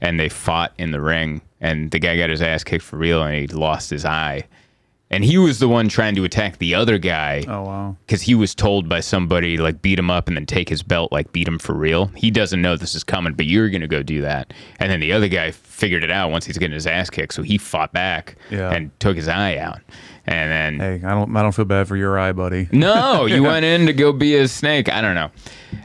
and 0.00 0.18
they 0.20 0.28
fought 0.28 0.72
in 0.78 0.90
the 0.90 1.00
ring. 1.00 1.40
and 1.60 1.90
the 1.92 1.98
guy 1.98 2.16
got 2.18 2.28
his 2.28 2.42
ass 2.42 2.62
kicked 2.62 2.84
for 2.84 2.96
real, 2.98 3.22
and 3.22 3.34
he 3.36 3.46
lost 3.46 3.88
his 3.88 4.04
eye. 4.04 4.42
And 5.10 5.24
he 5.24 5.38
was 5.38 5.60
the 5.60 5.68
one 5.68 5.88
trying 5.88 6.14
to 6.16 6.24
attack 6.24 6.58
the 6.58 6.74
other 6.74 6.98
guy 6.98 7.44
Oh 7.46 7.62
wow. 7.62 7.96
because 8.06 8.20
he 8.22 8.34
was 8.34 8.54
told 8.54 8.88
by 8.88 9.00
somebody 9.00 9.56
like 9.58 9.80
beat 9.80 9.98
him 9.98 10.10
up 10.10 10.26
and 10.28 10.36
then 10.36 10.44
take 10.46 10.68
his 10.68 10.82
belt 10.82 11.12
like 11.12 11.30
beat 11.32 11.46
him 11.46 11.58
for 11.58 11.72
real. 11.72 12.06
He 12.16 12.30
doesn't 12.30 12.60
know 12.60 12.76
this 12.76 12.94
is 12.94 13.04
coming, 13.04 13.32
but 13.34 13.46
you're 13.46 13.68
gonna 13.70 13.86
go 13.86 14.02
do 14.02 14.20
that. 14.22 14.52
And 14.80 14.90
then 14.90 15.00
the 15.00 15.12
other 15.12 15.28
guy 15.28 15.52
figured 15.52 16.02
it 16.04 16.10
out 16.10 16.30
once 16.30 16.44
he's 16.46 16.58
getting 16.58 16.74
his 16.74 16.86
ass 16.86 17.08
kicked, 17.10 17.32
so 17.34 17.42
he 17.42 17.56
fought 17.58 17.92
back 17.92 18.36
Yeah. 18.50 18.72
and 18.72 18.90
took 19.00 19.16
his 19.16 19.28
eye 19.28 19.56
out. 19.56 19.80
And 20.26 20.78
then 20.80 21.00
Hey, 21.00 21.06
I 21.06 21.10
don't 21.14 21.36
I 21.36 21.42
don't 21.42 21.52
feel 21.52 21.64
bad 21.66 21.86
for 21.88 21.96
your 21.96 22.18
eye, 22.18 22.32
buddy. 22.32 22.68
no, 22.72 23.26
you 23.26 23.42
went 23.50 23.64
in 23.64 23.86
to 23.86 23.92
go 23.92 24.12
be 24.12 24.36
a 24.36 24.48
snake. 24.48 24.88
I 24.88 25.00
don't 25.00 25.14
know. 25.14 25.30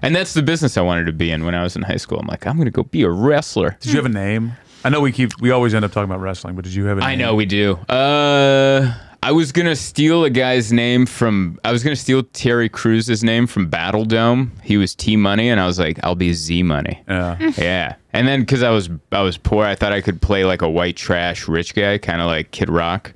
And 0.02 0.16
that's 0.16 0.34
the 0.34 0.42
business 0.42 0.78
I 0.78 0.82
wanted 0.82 1.06
to 1.08 1.14
be 1.14 1.32
in 1.32 1.44
when 1.46 1.56
I 1.56 1.64
was 1.64 1.76
in 1.76 1.82
high 1.82 1.98
school. 1.98 2.20
I'm 2.20 2.28
like, 2.28 2.48
I'm 2.48 2.58
gonna 2.58 2.72
go 2.72 2.84
be 2.84 3.02
a 3.04 3.10
wrestler. 3.10 3.76
Did 3.82 3.92
you 3.92 3.98
have 3.98 4.06
a 4.06 4.10
name? 4.10 4.54
I 4.86 4.90
know 4.90 5.02
we 5.02 5.12
keep 5.12 5.40
we 5.42 5.52
always 5.52 5.74
end 5.74 5.84
up 5.84 5.92
talking 5.92 6.10
about 6.10 6.22
wrestling, 6.22 6.56
but 6.56 6.64
did 6.64 6.74
you 6.74 6.86
have 6.86 6.98
a 7.00 7.02
name? 7.02 7.10
I 7.10 7.16
know 7.16 7.36
we 7.36 7.46
do. 7.46 7.74
Uh, 7.90 8.94
I 9.22 9.32
was 9.34 9.52
gonna 9.52 9.76
steal 9.76 10.24
a 10.24 10.30
guy's 10.30 10.72
name 10.72 11.06
from. 11.06 11.60
I 11.66 11.72
was 11.72 11.84
gonna 11.84 11.96
steal 11.96 12.24
Terry 12.24 12.70
Crews's 12.70 13.24
name 13.24 13.48
from 13.48 13.68
Battle 13.68 14.06
Dome. 14.06 14.54
He 14.64 14.78
was 14.78 14.96
T 14.96 15.18
Money, 15.18 15.50
and 15.50 15.60
I 15.60 15.66
was 15.66 15.78
like, 15.78 16.00
I'll 16.04 16.16
be 16.16 16.34
Z 16.34 16.64
Money. 16.64 17.04
Yeah. 17.08 17.52
Yeah, 17.58 17.96
and 18.14 18.28
then 18.28 18.42
because 18.42 18.64
I 18.64 18.70
was 18.70 18.90
I 19.12 19.22
was 19.22 19.38
poor, 19.38 19.66
I 19.66 19.76
thought 19.76 19.92
I 19.92 20.02
could 20.02 20.22
play 20.22 20.46
like 20.46 20.62
a 20.62 20.70
white 20.70 20.96
trash 20.96 21.48
rich 21.48 21.76
guy, 21.76 21.98
kind 21.98 22.22
of 22.22 22.28
like 22.28 22.52
Kid 22.52 22.70
Rock. 22.70 23.14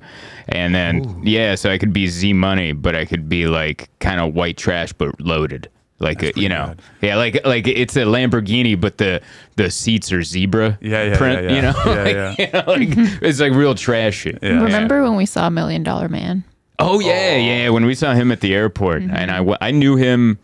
And 0.48 0.74
then 0.74 1.22
yeah, 1.24 1.54
so 1.54 1.70
I 1.70 1.78
could 1.78 1.92
be 1.94 2.06
Z 2.06 2.34
Money, 2.34 2.72
but 2.72 2.94
I 2.94 3.06
could 3.06 3.28
be 3.28 3.46
like 3.46 3.88
kind 4.00 4.20
of 4.20 4.34
white 4.34 4.58
trash 4.58 4.92
but 4.92 5.18
loaded. 5.20 5.70
Like 6.00 6.22
a, 6.24 6.28
uh, 6.28 6.32
you 6.34 6.48
know, 6.48 6.66
bad. 6.66 6.82
yeah, 7.02 7.16
like 7.16 7.44
like 7.46 7.68
it's 7.68 7.94
a 7.96 8.00
Lamborghini, 8.00 8.78
but 8.78 8.98
the 8.98 9.20
the 9.56 9.70
seats 9.70 10.12
are 10.12 10.22
zebra 10.22 10.76
Yeah, 10.82 11.04
yeah, 11.04 11.16
print. 11.16 11.44
yeah, 11.44 11.48
yeah. 11.50 11.56
You 11.56 11.62
know, 11.62 11.74
Yeah, 11.86 12.02
Like, 12.02 12.14
yeah. 12.14 12.34
you 12.38 12.52
know, 12.52 12.64
like 12.72 12.88
mm-hmm. 12.88 13.24
it's 13.24 13.40
like 13.40 13.52
real 13.52 13.74
trashy. 13.76 14.36
Yeah. 14.42 14.60
Remember 14.62 15.02
when 15.04 15.14
we 15.16 15.24
saw 15.26 15.48
Million 15.50 15.82
Dollar 15.84 16.08
Man? 16.08 16.42
Oh 16.80 16.98
yeah, 16.98 17.36
yeah. 17.36 17.68
When 17.70 17.86
we 17.86 17.94
saw 17.94 18.12
him 18.14 18.32
at 18.32 18.40
the 18.40 18.54
airport, 18.54 19.02
mm-hmm. 19.02 19.14
and 19.14 19.30
I 19.30 19.56
I 19.60 19.70
knew 19.70 19.94
him, 19.94 20.38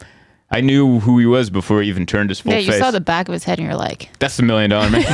I 0.52 0.60
knew 0.60 1.00
who 1.00 1.18
he 1.18 1.26
was 1.26 1.50
before 1.50 1.82
he 1.82 1.88
even 1.88 2.06
turned 2.06 2.30
his 2.30 2.38
full 2.40 2.52
yeah, 2.52 2.58
you 2.60 2.70
face. 2.70 2.80
saw 2.80 2.92
the 2.92 3.00
back 3.00 3.26
of 3.28 3.32
his 3.32 3.42
head 3.42 3.58
and 3.58 3.66
you're 3.66 3.76
like, 3.76 4.08
That's 4.20 4.36
the 4.36 4.44
million 4.44 4.70
dollar 4.70 4.88
man. 4.88 5.02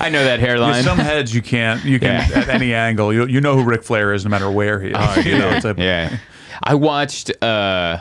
I 0.00 0.08
know 0.10 0.24
that 0.24 0.40
hairline. 0.40 0.72
There's 0.72 0.84
some 0.86 0.98
heads 0.98 1.34
you 1.34 1.42
can't 1.42 1.84
you 1.84 2.00
can 2.00 2.28
Yeah. 2.30 2.38
at 2.40 2.48
any 2.48 2.72
angle. 2.74 3.12
You 3.12 3.26
you 3.26 3.40
know 3.42 3.54
who 3.54 3.64
Ric 3.64 3.82
Flair 3.84 4.12
is 4.14 4.24
no 4.24 4.30
matter 4.30 4.50
where 4.50 4.80
he 4.80 4.88
is. 4.90 4.96
Oh, 4.98 5.20
you 5.20 5.38
know, 5.38 5.50
it's 5.50 5.64
a, 5.64 5.74
yeah, 5.76 6.16
I 6.62 6.74
watched. 6.74 7.30
uh 7.42 7.98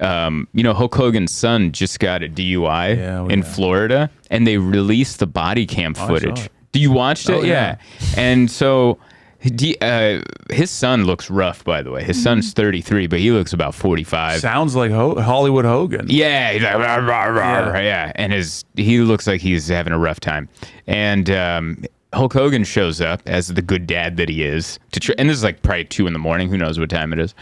um, 0.00 0.48
you 0.52 0.62
know, 0.62 0.74
Hulk 0.74 0.94
Hogan's 0.94 1.32
son 1.32 1.72
just 1.72 1.98
got 2.00 2.22
a 2.22 2.28
DUI 2.28 2.96
Yeah, 2.96 3.20
oh, 3.20 3.26
in 3.28 3.40
yeah. 3.40 3.44
Florida, 3.44 4.10
and 4.30 4.46
they 4.46 4.58
released 4.58 5.18
the 5.18 5.26
body 5.26 5.66
cam 5.66 5.94
saw 5.94 6.06
footage. 6.08 6.48
Do 6.72 6.80
you 6.80 6.90
watched 6.90 7.28
it? 7.28 7.34
Oh, 7.34 7.42
yeah. 7.42 7.76
And 8.16 8.50
so, 8.50 8.98
uh, 9.80 10.20
his 10.50 10.70
son 10.70 11.04
looks 11.04 11.30
rough. 11.30 11.62
By 11.64 11.82
the 11.82 11.90
way, 11.90 12.02
his 12.02 12.20
son's 12.20 12.52
33, 12.52 13.06
but 13.06 13.18
he 13.20 13.30
looks 13.30 13.52
about 13.52 13.74
45. 13.74 14.40
sounds 14.40 14.74
like 14.74 14.90
Ho- 14.90 15.20
Hollywood 15.20 15.64
Hogan. 15.64 16.06
Yeah, 16.08 16.52
he's 16.52 16.62
like, 16.62 16.74
"Rah, 16.74 16.96
rah, 16.96 17.24
rah," 17.26 17.74
Yeah. 17.76 17.82
yeah. 17.82 18.12
and 18.16 18.32
his 18.32 18.64
he 18.76 18.98
looks 19.00 19.26
like 19.26 19.40
he's 19.40 19.68
having 19.68 19.92
a 19.92 19.98
rough 19.98 20.18
time. 20.20 20.48
And 20.86 21.30
um, 21.30 21.84
Hulk 22.14 22.32
Hogan 22.32 22.64
shows 22.64 23.00
up 23.00 23.22
as 23.26 23.48
the 23.48 23.62
good 23.62 23.86
dad 23.86 24.16
that 24.16 24.28
he 24.28 24.44
is. 24.44 24.78
To 24.92 25.14
and 25.18 25.28
this 25.28 25.36
is 25.36 25.44
like 25.44 25.62
probably 25.62 25.84
two 25.84 26.06
in 26.06 26.12
the 26.12 26.18
morning. 26.18 26.48
Who 26.48 26.56
knows 26.56 26.78
what 26.78 26.90
time 26.90 27.12
it 27.12 27.18
is? 27.18 27.34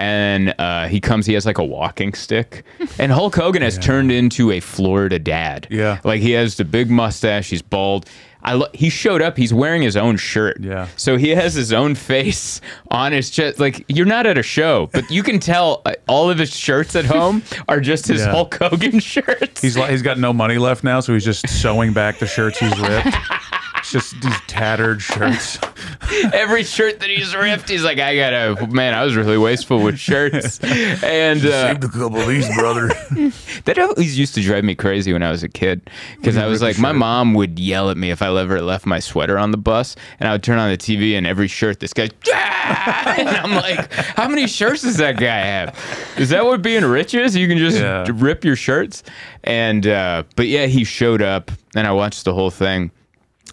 And 0.00 0.54
uh, 0.58 0.88
he 0.88 0.98
comes. 1.00 1.26
He 1.26 1.34
has 1.34 1.44
like 1.44 1.58
a 1.58 1.64
walking 1.64 2.14
stick, 2.14 2.64
and 2.98 3.12
Hulk 3.12 3.34
Hogan 3.36 3.60
has 3.62 3.78
turned 3.78 4.10
into 4.10 4.50
a 4.50 4.60
Florida 4.60 5.18
dad. 5.18 5.66
Yeah. 5.70 6.00
like 6.04 6.20
he 6.22 6.30
has 6.32 6.56
the 6.56 6.64
big 6.64 6.90
mustache. 6.90 7.50
He's 7.50 7.62
bald. 7.62 8.06
I 8.42 8.54
lo- 8.54 8.70
he 8.72 8.88
showed 8.88 9.20
up. 9.20 9.36
He's 9.36 9.52
wearing 9.52 9.82
his 9.82 9.98
own 9.98 10.16
shirt. 10.16 10.56
Yeah. 10.60 10.88
So 10.96 11.18
he 11.18 11.28
has 11.30 11.52
his 11.52 11.74
own 11.74 11.94
face 11.94 12.62
on 12.90 13.12
his 13.12 13.28
chest. 13.28 13.60
Like 13.60 13.84
you're 13.88 14.06
not 14.06 14.24
at 14.24 14.38
a 14.38 14.42
show, 14.42 14.88
but 14.94 15.10
you 15.10 15.22
can 15.22 15.38
tell 15.38 15.82
uh, 15.84 15.92
all 16.08 16.30
of 16.30 16.38
his 16.38 16.56
shirts 16.56 16.96
at 16.96 17.04
home 17.04 17.42
are 17.68 17.80
just 17.80 18.06
his 18.08 18.22
Yeah. 18.22 18.30
Hulk 18.30 18.54
Hogan 18.54 18.98
shirts. 19.00 19.60
He's 19.60 19.76
like 19.76 19.90
he's 19.90 20.00
got 20.00 20.18
no 20.18 20.32
money 20.32 20.56
left 20.56 20.82
now, 20.82 21.00
so 21.00 21.12
he's 21.12 21.24
just 21.26 21.46
sewing 21.50 21.92
back 21.92 22.18
the 22.18 22.26
shirts 22.26 22.58
he's 22.58 22.78
ripped. 22.80 23.08
It's 23.92 24.10
just 24.12 24.22
these 24.22 24.40
tattered 24.46 25.02
shirts. 25.02 25.58
Every 26.32 26.62
shirt 26.62 27.00
that 27.00 27.10
he's 27.10 27.34
ripped, 27.34 27.68
he's 27.68 27.82
like, 27.82 27.98
I 27.98 28.14
gotta. 28.14 28.68
Man, 28.68 28.94
I 28.94 29.02
was 29.04 29.16
really 29.16 29.36
wasteful 29.36 29.82
with 29.82 29.98
shirts, 29.98 30.60
and 31.02 31.44
uh, 31.44 31.68
Saved 31.72 31.82
a 31.84 31.88
couple 31.88 32.18
of 32.20 32.28
these, 32.28 32.46
brother. 32.54 32.86
that 33.64 33.78
always 33.80 34.16
used 34.16 34.34
to 34.36 34.42
drive 34.42 34.62
me 34.62 34.76
crazy 34.76 35.12
when 35.12 35.24
I 35.24 35.30
was 35.32 35.42
a 35.42 35.48
kid 35.48 35.90
because 36.16 36.36
I 36.36 36.46
was 36.46 36.62
like, 36.62 36.78
my 36.78 36.92
mom 36.92 37.34
would 37.34 37.58
yell 37.58 37.90
at 37.90 37.96
me 37.96 38.10
if 38.12 38.22
I 38.22 38.28
ever 38.38 38.60
left 38.62 38.86
my 38.86 39.00
sweater 39.00 39.36
on 39.36 39.50
the 39.50 39.56
bus, 39.58 39.96
and 40.20 40.28
I 40.28 40.32
would 40.32 40.44
turn 40.44 40.58
on 40.58 40.70
the 40.70 40.78
TV 40.78 41.18
and 41.18 41.26
every 41.26 41.48
shirt, 41.48 41.80
this 41.80 41.92
guy, 41.92 42.10
"Ah!" 42.32 43.14
and 43.18 43.28
I'm 43.28 43.56
like, 43.56 43.92
how 43.92 44.28
many 44.28 44.46
shirts 44.46 44.82
does 44.82 44.98
that 44.98 45.16
guy 45.18 45.40
have? 45.40 45.76
Is 46.16 46.28
that 46.28 46.44
what 46.44 46.62
being 46.62 46.84
rich 46.84 47.12
is? 47.14 47.34
You 47.34 47.48
can 47.48 47.58
just 47.58 47.78
Yeah. 47.78 48.06
rip 48.12 48.44
your 48.44 48.54
shirts, 48.56 49.02
and 49.42 49.84
uh, 49.88 50.22
but 50.36 50.46
yeah, 50.46 50.66
he 50.66 50.84
showed 50.84 51.22
up, 51.22 51.50
and 51.74 51.88
I 51.88 51.92
watched 51.92 52.24
the 52.24 52.34
whole 52.34 52.50
thing, 52.50 52.92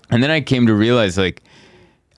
and 0.10 0.24
then 0.24 0.32
I 0.32 0.41
came 0.41 0.67
to 0.67 0.74
realize 0.74 1.17
like. 1.17 1.41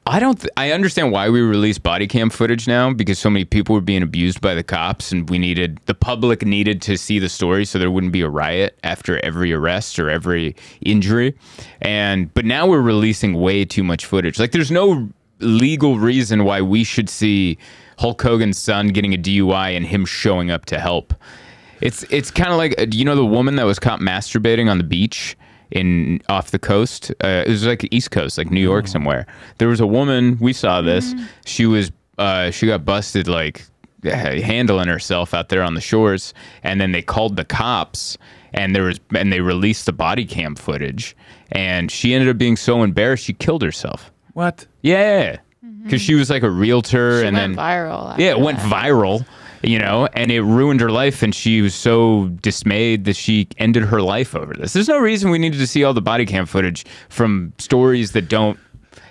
I 0.07 0.19
don't. 0.19 0.39
Th- 0.39 0.49
I 0.57 0.71
understand 0.71 1.11
why 1.11 1.29
we 1.29 1.41
release 1.41 1.77
body 1.77 2.07
cam 2.07 2.31
footage 2.31 2.67
now 2.67 2.91
because 2.91 3.19
so 3.19 3.29
many 3.29 3.45
people 3.45 3.75
were 3.75 3.81
being 3.81 4.01
abused 4.01 4.41
by 4.41 4.55
the 4.55 4.63
cops, 4.63 5.11
and 5.11 5.29
we 5.29 5.37
needed 5.37 5.79
the 5.85 5.93
public 5.93 6.43
needed 6.43 6.81
to 6.83 6.97
see 6.97 7.19
the 7.19 7.29
story 7.29 7.63
so 7.63 7.77
there 7.77 7.91
wouldn't 7.91 8.13
be 8.13 8.21
a 8.21 8.29
riot 8.29 8.79
after 8.83 9.23
every 9.23 9.53
arrest 9.53 9.99
or 9.99 10.09
every 10.09 10.55
injury. 10.81 11.35
And 11.81 12.33
but 12.33 12.43
now 12.43 12.65
we're 12.65 12.81
releasing 12.81 13.35
way 13.35 13.65
too 13.65 13.83
much 13.83 14.05
footage. 14.05 14.39
Like 14.39 14.51
there's 14.51 14.71
no 14.71 15.09
legal 15.39 15.99
reason 15.99 16.43
why 16.43 16.61
we 16.61 16.83
should 16.83 17.09
see 17.09 17.57
Hulk 17.97 18.21
Hogan's 18.21 18.57
son 18.57 18.87
getting 18.89 19.13
a 19.13 19.17
DUI 19.17 19.75
and 19.75 19.85
him 19.85 20.05
showing 20.05 20.51
up 20.51 20.65
to 20.65 20.79
help. 20.79 21.13
It's 21.81 22.03
it's 22.09 22.31
kind 22.31 22.49
of 22.51 22.57
like 22.57 22.79
uh, 22.79 22.85
you 22.91 23.05
know 23.05 23.15
the 23.15 23.25
woman 23.25 23.55
that 23.55 23.65
was 23.65 23.79
caught 23.79 23.99
masturbating 23.99 24.69
on 24.69 24.77
the 24.77 24.83
beach 24.83 25.37
in 25.71 26.21
off 26.29 26.51
the 26.51 26.59
coast. 26.59 27.11
Uh, 27.23 27.43
it 27.45 27.49
was 27.49 27.65
like 27.65 27.87
East 27.91 28.11
Coast, 28.11 28.37
like 28.37 28.49
New 28.51 28.61
York 28.61 28.87
somewhere. 28.87 29.25
There 29.57 29.67
was 29.67 29.79
a 29.79 29.87
woman. 29.87 30.37
We 30.39 30.53
saw 30.53 30.81
this. 30.81 31.13
She 31.45 31.65
was 31.65 31.91
uh, 32.17 32.51
she 32.51 32.67
got 32.67 32.85
busted 32.85 33.27
like 33.27 33.65
handling 34.03 34.87
herself 34.87 35.33
out 35.33 35.49
there 35.49 35.61
on 35.63 35.73
the 35.73 35.81
shores, 35.81 36.33
and 36.63 36.79
then 36.79 36.91
they 36.91 37.01
called 37.01 37.35
the 37.35 37.45
cops, 37.45 38.17
and 38.53 38.75
there 38.75 38.83
was 38.83 38.99
and 39.15 39.31
they 39.31 39.41
released 39.41 39.85
the 39.85 39.93
body 39.93 40.25
cam 40.25 40.55
footage, 40.55 41.15
and 41.51 41.91
she 41.91 42.13
ended 42.13 42.29
up 42.29 42.37
being 42.37 42.55
so 42.57 42.83
embarrassed 42.83 43.23
she 43.25 43.33
killed 43.33 43.61
herself. 43.61 44.11
What? 44.33 44.67
Yeah, 44.81 45.37
because 45.83 46.01
she 46.01 46.15
was 46.15 46.29
like 46.29 46.43
a 46.43 46.49
realtor, 46.49 47.21
she 47.21 47.27
and 47.27 47.35
went 47.35 47.55
then 47.55 47.63
viral. 47.65 48.17
yeah, 48.17 48.31
it 48.31 48.39
went 48.39 48.57
that. 48.59 48.71
viral, 48.71 49.25
you 49.63 49.79
know, 49.79 50.07
and 50.13 50.31
it 50.31 50.41
ruined 50.41 50.79
her 50.81 50.91
life. 50.91 51.21
And 51.23 51.33
she 51.33 51.61
was 51.61 51.75
so 51.75 52.27
dismayed 52.41 53.05
that 53.05 53.15
she 53.15 53.47
ended 53.57 53.83
her 53.83 54.01
life 54.01 54.35
over 54.35 54.53
this. 54.53 54.73
There's 54.73 54.87
no 54.89 54.99
reason 54.99 55.29
we 55.31 55.39
needed 55.39 55.57
to 55.59 55.67
see 55.67 55.83
all 55.83 55.93
the 55.93 56.01
body 56.01 56.25
cam 56.25 56.45
footage 56.45 56.85
from 57.09 57.53
stories 57.57 58.11
that 58.13 58.29
don't 58.29 58.57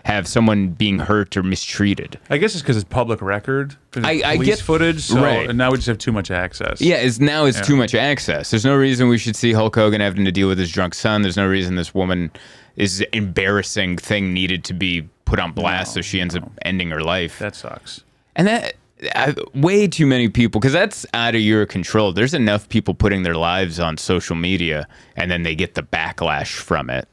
have 0.04 0.26
someone 0.26 0.68
being 0.70 0.98
hurt 0.98 1.36
or 1.36 1.42
mistreated. 1.42 2.18
I 2.30 2.38
guess 2.38 2.54
it's 2.54 2.62
because 2.62 2.78
it's 2.78 2.88
public 2.88 3.20
record. 3.20 3.76
it's 3.94 4.06
I- 4.06 4.22
I 4.24 4.36
get- 4.38 4.58
footage, 4.58 5.02
so 5.02 5.20
right. 5.22 5.48
and 5.50 5.58
now 5.58 5.70
we 5.70 5.76
just 5.76 5.86
have 5.88 5.98
too 5.98 6.12
much 6.12 6.30
access. 6.30 6.80
Yeah, 6.80 6.96
it's 6.96 7.20
now 7.20 7.44
it's 7.44 7.60
too 7.60 7.76
much 7.76 7.94
access. 7.94 8.50
There's 8.50 8.64
no 8.64 8.74
reason 8.74 9.08
we 9.08 9.18
should 9.18 9.36
see 9.36 9.52
Hulk 9.52 9.74
Hogan 9.74 10.00
having 10.00 10.24
to 10.24 10.32
deal 10.32 10.48
with 10.48 10.58
his 10.58 10.72
drunk 10.72 10.94
son. 10.94 11.20
There's 11.20 11.36
no 11.36 11.46
reason 11.46 11.74
this 11.74 11.94
woman 11.94 12.30
is 12.76 13.02
embarrassing 13.12 13.98
thing 13.98 14.32
needed 14.32 14.64
to 14.64 14.72
be 14.72 15.02
put 15.26 15.38
on 15.38 15.52
blast 15.52 15.92
so 15.92 16.00
she 16.00 16.20
ends 16.22 16.34
up 16.34 16.50
ending 16.62 16.88
her 16.90 17.02
life. 17.02 17.38
that 17.40 17.54
sucks. 17.54 18.02
And 18.34 18.46
that 18.48 18.74
I, 19.14 19.34
way 19.54 19.86
too 19.88 20.06
many 20.06 20.28
people 20.28 20.60
because 20.60 20.72
that's 20.72 21.06
out 21.14 21.34
of 21.34 21.40
your 21.40 21.66
control. 21.66 22.12
There's 22.12 22.34
enough 22.34 22.68
people 22.68 22.94
putting 22.94 23.22
their 23.22 23.36
lives 23.36 23.78
on 23.78 23.96
social 23.96 24.34
media 24.36 24.88
and 25.16 25.30
then 25.30 25.42
they 25.42 25.54
get 25.54 25.74
the 25.74 25.82
backlash 25.82 26.56
from 26.56 26.90
it 26.90 27.08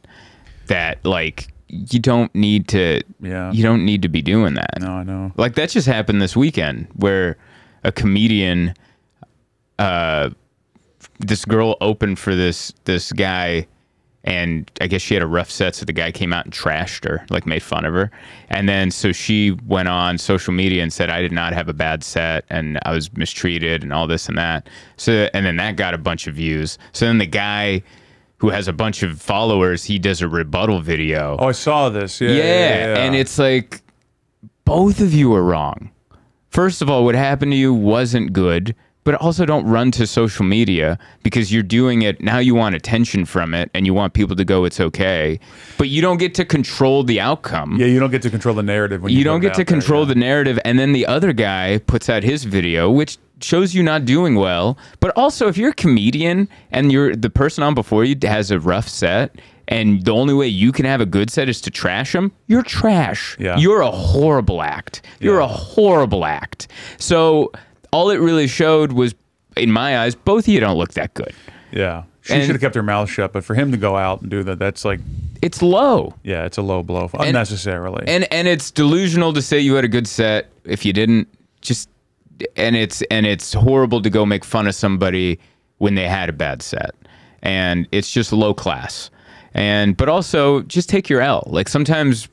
that 0.68 1.04
like 1.06 1.48
you 1.68 2.00
don't 2.00 2.34
need 2.34 2.68
to 2.70 3.02
Yeah. 3.22 3.52
you 3.52 3.62
don't 3.64 3.86
need 3.86 4.02
to 4.04 4.10
be 4.10 4.22
doing 4.22 4.56
that. 4.56 4.82
No, 4.82 4.88
I 4.94 5.04
know. 5.04 5.32
Like 5.38 5.56
that 5.56 5.70
just 5.70 5.88
happened 5.88 6.22
this 6.22 6.36
weekend 6.36 6.88
where 6.96 7.38
a 7.84 7.92
comedian 7.92 8.74
uh 9.78 10.30
this 11.20 11.46
girl 11.46 11.78
opened 11.82 12.18
for 12.20 12.36
this 12.36 12.74
this 12.86 13.12
guy 13.12 13.68
and 14.26 14.70
I 14.82 14.88
guess 14.88 15.02
she 15.02 15.14
had 15.14 15.24
a 15.24 15.28
rough 15.28 15.50
set 15.50 15.76
so 15.76 15.86
the 15.86 15.94
guy 15.94 16.12
came 16.12 16.34
out 16.34 16.46
and 16.46 16.54
trashed 16.54 17.08
her, 17.08 17.26
like 17.30 17.46
made 17.46 17.64
fun 17.64 17.86
of 17.86 17.94
her. 17.94 18.12
And 18.50 18.68
then 18.68 18.92
so 18.92 19.12
she 19.12 19.52
went 19.68 19.88
on 19.88 20.18
social 20.18 20.52
media 20.54 20.82
and 20.84 20.92
said 20.92 21.10
I 21.10 21.22
did 21.22 21.32
not 21.32 21.54
have 21.54 21.70
a 21.70 21.74
bad 21.74 22.04
set 22.04 22.44
and 22.50 22.80
I 22.84 22.92
was 22.92 23.16
mistreated 23.16 23.84
and 23.84 23.94
all 23.94 24.08
this 24.08 24.28
and 24.28 24.38
that. 24.38 24.68
So 24.98 25.30
and 25.34 25.46
then 25.46 25.56
that 25.58 25.76
got 25.78 25.94
a 25.94 25.98
bunch 25.98 26.26
of 26.28 26.36
views. 26.36 26.78
So 26.92 27.06
then 27.06 27.20
the 27.20 27.26
guy 27.26 27.84
who 28.38 28.50
has 28.50 28.68
a 28.68 28.74
bunch 28.74 29.02
of 29.04 29.22
followers, 29.22 29.84
he 29.86 29.98
does 30.00 30.22
a 30.22 30.28
rebuttal 30.28 30.82
video. 30.82 31.38
Oh, 31.40 31.48
I 31.48 31.52
saw 31.54 31.90
this. 31.90 32.20
Yeah, 32.20 32.30
Yeah, 32.32 32.36
yeah, 32.44 32.96
yeah. 32.96 33.04
and 33.06 33.16
it's 33.16 33.38
like 33.40 33.82
both 34.66 35.00
of 35.00 35.14
you 35.14 35.34
are 35.36 35.44
wrong. 35.44 35.92
First 36.50 36.82
of 36.82 36.90
all, 36.90 37.06
what 37.06 37.16
happened 37.16 37.52
to 37.52 37.58
you 37.58 37.74
wasn't 37.74 38.34
good. 38.34 38.76
But 39.06 39.16
also 39.16 39.46
don't 39.46 39.66
run 39.66 39.92
to 39.92 40.06
social 40.06 40.44
media 40.44 41.00
because 41.24 41.54
you're 41.54 41.64
doing 41.64 42.02
it 42.02 42.20
now 42.22 42.38
you 42.40 42.54
want 42.54 42.76
attention 42.76 43.24
from 43.24 43.54
it 43.54 43.72
and 43.74 43.86
you 43.86 43.94
want 43.94 44.14
people 44.14 44.36
to 44.36 44.44
go 44.44 44.66
it's 44.66 44.82
okay 44.82 45.40
but 45.78 45.88
you 45.88 46.02
don't 46.02 46.18
get 46.18 46.34
to 46.36 46.44
control 46.44 47.04
the 47.04 47.22
outcome 47.22 47.78
Yeah, 47.80 47.86
you 47.86 48.00
don't 48.00 48.12
get 48.12 48.22
to 48.24 48.30
control 48.30 48.56
the 48.56 48.64
narrative 48.64 49.02
when 49.02 49.14
you, 49.14 49.20
you 49.20 49.24
don't 49.24 49.40
get 49.40 49.54
to 49.54 49.60
there, 49.60 49.66
control 49.66 50.02
yeah. 50.06 50.14
the 50.14 50.20
narrative 50.20 50.60
and 50.66 50.78
then 50.78 50.92
the 50.92 51.06
other 51.06 51.32
guy 51.32 51.78
puts 51.88 52.10
out 52.10 52.24
his 52.24 52.44
video 52.44 52.92
which 52.92 53.18
shows 53.42 53.74
you 53.76 53.84
not 53.84 54.06
doing 54.06 54.36
well 54.36 54.78
but 55.00 55.12
also 55.16 55.48
if 55.48 55.58
you're 55.58 55.70
a 55.70 55.74
comedian 55.74 56.50
and 56.72 56.92
you're 56.92 57.16
the 57.16 57.30
person 57.30 57.64
on 57.64 57.74
before 57.76 58.04
you 58.04 58.16
has 58.24 58.50
a 58.52 58.60
rough 58.60 58.90
set 58.90 59.36
and 59.68 60.06
the 60.06 60.12
only 60.14 60.34
way 60.34 60.48
you 60.48 60.72
can 60.72 60.86
have 60.86 61.02
a 61.02 61.06
good 61.06 61.30
set 61.30 61.48
is 61.50 61.60
to 61.62 61.70
trash 61.70 62.14
them 62.14 62.32
you're 62.48 62.64
trash 62.64 63.36
Yeah. 63.40 63.58
you're 63.58 63.82
a 63.82 63.92
horrible 63.92 64.62
act 64.64 65.02
you're 65.20 65.40
Yeah. 65.40 65.46
a 65.46 65.48
horrible 65.48 66.24
act 66.26 66.68
so 66.98 67.52
all 67.96 68.10
it 68.10 68.20
really 68.20 68.48
showed 68.48 68.92
was 68.92 69.16
in 69.56 69.72
my 69.72 70.00
eyes 70.00 70.16
both 70.16 70.44
of 70.46 70.48
you 70.50 70.60
don't 70.60 70.78
look 70.78 70.94
that 70.94 71.14
good. 71.14 71.34
Yeah, 71.72 72.04
she 72.22 72.34
And- 72.34 72.44
should 72.44 72.56
have 72.56 72.62
kept 72.62 72.76
her 72.76 72.84
mouth 72.84 73.10
shut. 73.10 73.32
But 73.34 73.44
for 73.44 73.54
him 73.56 73.72
to 73.72 73.78
go 73.78 73.96
out 73.96 74.22
and 74.22 74.30
do 74.30 74.44
that, 74.44 74.60
that's 74.60 74.84
like, 74.86 75.00
it's 75.42 75.62
low. 75.62 76.14
Yeah, 76.24 76.46
it's 76.46 76.58
a 76.58 76.62
low 76.62 76.84
blow 76.84 77.10
unnecessarily. 77.14 78.04
and 78.08 78.32
and 78.34 78.48
it's 78.48 78.70
delusional 78.72 79.32
to 79.34 79.42
say 79.42 79.60
you 79.60 79.76
had 79.76 79.86
a 79.86 79.90
good 79.98 80.08
set 80.08 80.48
if 80.66 80.86
you 80.86 80.94
didn't. 80.94 81.28
Just 81.62 81.90
and 82.58 82.76
it's 82.76 83.02
and 83.10 83.26
it's 83.26 83.54
horrible 83.54 84.02
to 84.02 84.10
go 84.10 84.26
make 84.26 84.44
fun 84.46 84.68
of 84.68 84.76
somebody 84.76 85.40
when 85.78 85.96
they 85.96 86.08
had 86.08 86.28
a 86.30 86.34
bad 86.34 86.62
set. 86.62 86.92
And 87.42 87.88
it's 87.92 88.12
just 88.12 88.32
low 88.34 88.54
class. 88.54 89.10
And 89.54 89.96
but 89.98 90.10
also 90.10 90.62
just 90.64 90.90
take 90.90 91.10
your 91.10 91.22
l. 91.22 91.44
Like 91.48 91.70
sometimes 91.70 92.28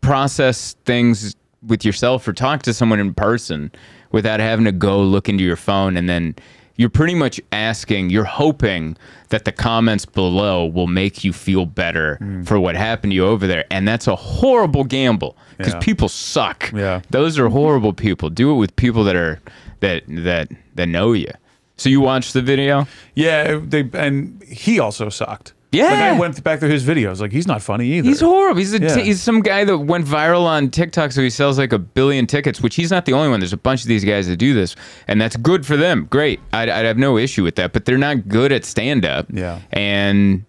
process 0.00 0.76
things 0.84 1.34
with 1.66 1.84
yourself 1.84 2.26
or 2.28 2.32
talk 2.32 2.62
to 2.62 2.72
someone 2.72 3.00
in 3.00 3.12
person 3.14 3.70
without 4.12 4.40
having 4.40 4.64
to 4.64 4.72
go 4.72 5.00
look 5.02 5.28
into 5.28 5.44
your 5.44 5.56
phone 5.56 5.96
and 5.96 6.08
then 6.08 6.34
you're 6.76 6.88
pretty 6.90 7.14
much 7.14 7.40
asking 7.52 8.08
you're 8.10 8.24
hoping 8.24 8.96
that 9.30 9.44
the 9.44 9.52
comments 9.52 10.06
below 10.06 10.64
will 10.64 10.86
make 10.86 11.24
you 11.24 11.32
feel 11.32 11.66
better 11.66 12.18
mm. 12.20 12.46
for 12.46 12.58
what 12.60 12.76
happened 12.76 13.10
to 13.10 13.16
you 13.16 13.26
over 13.26 13.46
there 13.46 13.64
and 13.70 13.86
that's 13.86 14.06
a 14.06 14.16
horrible 14.16 14.84
gamble 14.84 15.36
because 15.56 15.74
Yeah. 15.74 15.80
people 15.80 16.08
suck 16.08 16.70
Yeah. 16.72 17.00
those 17.10 17.38
are 17.38 17.48
horrible 17.48 17.92
people 17.92 18.30
do 18.30 18.50
it 18.52 18.54
with 18.54 18.74
people 18.76 19.04
that 19.04 19.16
are 19.16 19.40
that 19.80 20.02
that 20.08 20.48
that 20.76 20.88
know 20.88 21.12
you 21.12 21.30
so 21.76 21.88
you 21.88 22.00
watched 22.00 22.32
the 22.32 22.42
video 22.42 22.86
yeah, 23.14 23.60
they 23.62 23.88
and 23.92 24.42
he 24.42 24.80
also 24.80 25.08
sucked. 25.08 25.52
Yeah. 25.70 25.84
like 25.84 25.94
I 25.98 26.18
went 26.18 26.42
back 26.42 26.60
through 26.60 26.70
his 26.70 26.82
videos. 26.84 27.20
Like 27.20 27.30
he's 27.32 27.46
not 27.46 27.60
funny 27.60 27.86
either. 27.92 28.08
He's 28.08 28.20
horrible. 28.20 28.58
He's 28.58 28.72
a, 28.72 28.80
Yeah. 28.80 28.96
he's 28.96 29.20
some 29.20 29.42
guy 29.42 29.64
that 29.64 29.76
went 29.78 30.06
viral 30.06 30.44
on 30.44 30.70
TikTok, 30.70 31.12
so 31.12 31.20
he 31.20 31.28
sells 31.30 31.58
like 31.58 31.72
a 31.74 31.78
billion 31.78 32.26
tickets. 32.26 32.60
Which 32.62 32.74
he's 32.74 32.90
not 32.90 33.04
the 33.04 33.12
only 33.12 33.28
one. 33.28 33.40
There's 33.40 33.52
a 33.52 33.56
bunch 33.58 33.82
of 33.82 33.88
these 33.88 34.04
guys 34.04 34.28
that 34.28 34.36
do 34.36 34.54
this, 34.54 34.76
and 35.08 35.20
that's 35.20 35.36
good 35.36 35.66
for 35.66 35.76
them. 35.76 36.06
Great. 36.10 36.40
I'd, 36.52 36.68
I'd 36.70 36.86
have 36.86 36.96
no 36.96 37.18
issue 37.18 37.44
with 37.44 37.56
that. 37.56 37.72
But 37.74 37.84
they're 37.84 37.98
not 37.98 38.28
good 38.28 38.50
at 38.50 38.64
stand 38.64 39.04
up. 39.04 39.26
Yeah. 39.30 39.60
And 39.72 40.44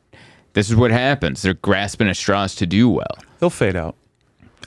this 0.53 0.69
is 0.69 0.75
what 0.77 0.91
happens. 0.91 1.41
They're 1.41 1.53
grasping 1.55 2.07
at 2.07 2.15
straws 2.15 2.55
to 2.55 2.65
do 2.65 2.89
well. 2.89 3.17
They'll 3.39 3.49
fade 3.49 3.75
out. 3.75 3.95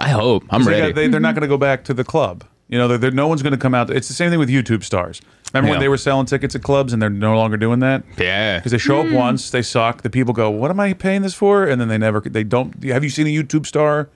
I 0.00 0.08
hope. 0.10 0.44
I'm 0.50 0.66
ready. 0.66 0.92
they, 0.92 1.08
they're 1.08 1.20
not 1.20 1.34
going 1.34 1.42
to 1.42 1.48
go 1.48 1.58
back 1.58 1.84
to 1.84 1.94
the 1.94 2.04
club. 2.04 2.44
You 2.68 2.78
know, 2.78 2.88
they're, 2.88 2.98
they're- 2.98 3.10
no 3.10 3.28
one's 3.28 3.42
going 3.42 3.52
to 3.52 3.58
come 3.58 3.74
out. 3.74 3.90
It's 3.90 4.08
the 4.08 4.14
same 4.14 4.30
thing 4.30 4.38
with 4.38 4.48
YouTube 4.48 4.84
stars. 4.84 5.20
Remember 5.52 5.68
Yeah. 5.68 5.72
when 5.72 5.80
they 5.80 5.88
were 5.88 5.96
selling 5.98 6.26
tickets 6.26 6.54
at 6.54 6.62
clubs 6.62 6.92
and 6.92 7.02
they're 7.02 7.10
no 7.10 7.36
longer 7.36 7.56
doing 7.56 7.80
that? 7.80 8.02
yeah. 8.18 8.58
Because 8.58 8.72
they 8.72 8.78
show 8.78 9.02
Hmm. 9.02 9.08
up 9.08 9.14
once, 9.14 9.50
they 9.50 9.62
suck. 9.62 10.02
The 10.02 10.10
people 10.10 10.32
go, 10.34 10.48
"What 10.50 10.70
am 10.70 10.80
I 10.80 10.92
paying 10.94 11.22
this 11.22 11.34
for?" 11.34 11.64
And 11.64 11.80
then 11.80 11.88
they 11.88 11.98
never, 11.98 12.20
they 12.20 12.44
don't. 12.44 12.82
Have 12.84 13.04
you 13.04 13.10
seen 13.10 13.26
a 13.26 13.30
YouTube 13.30 13.66
star? 13.66 14.08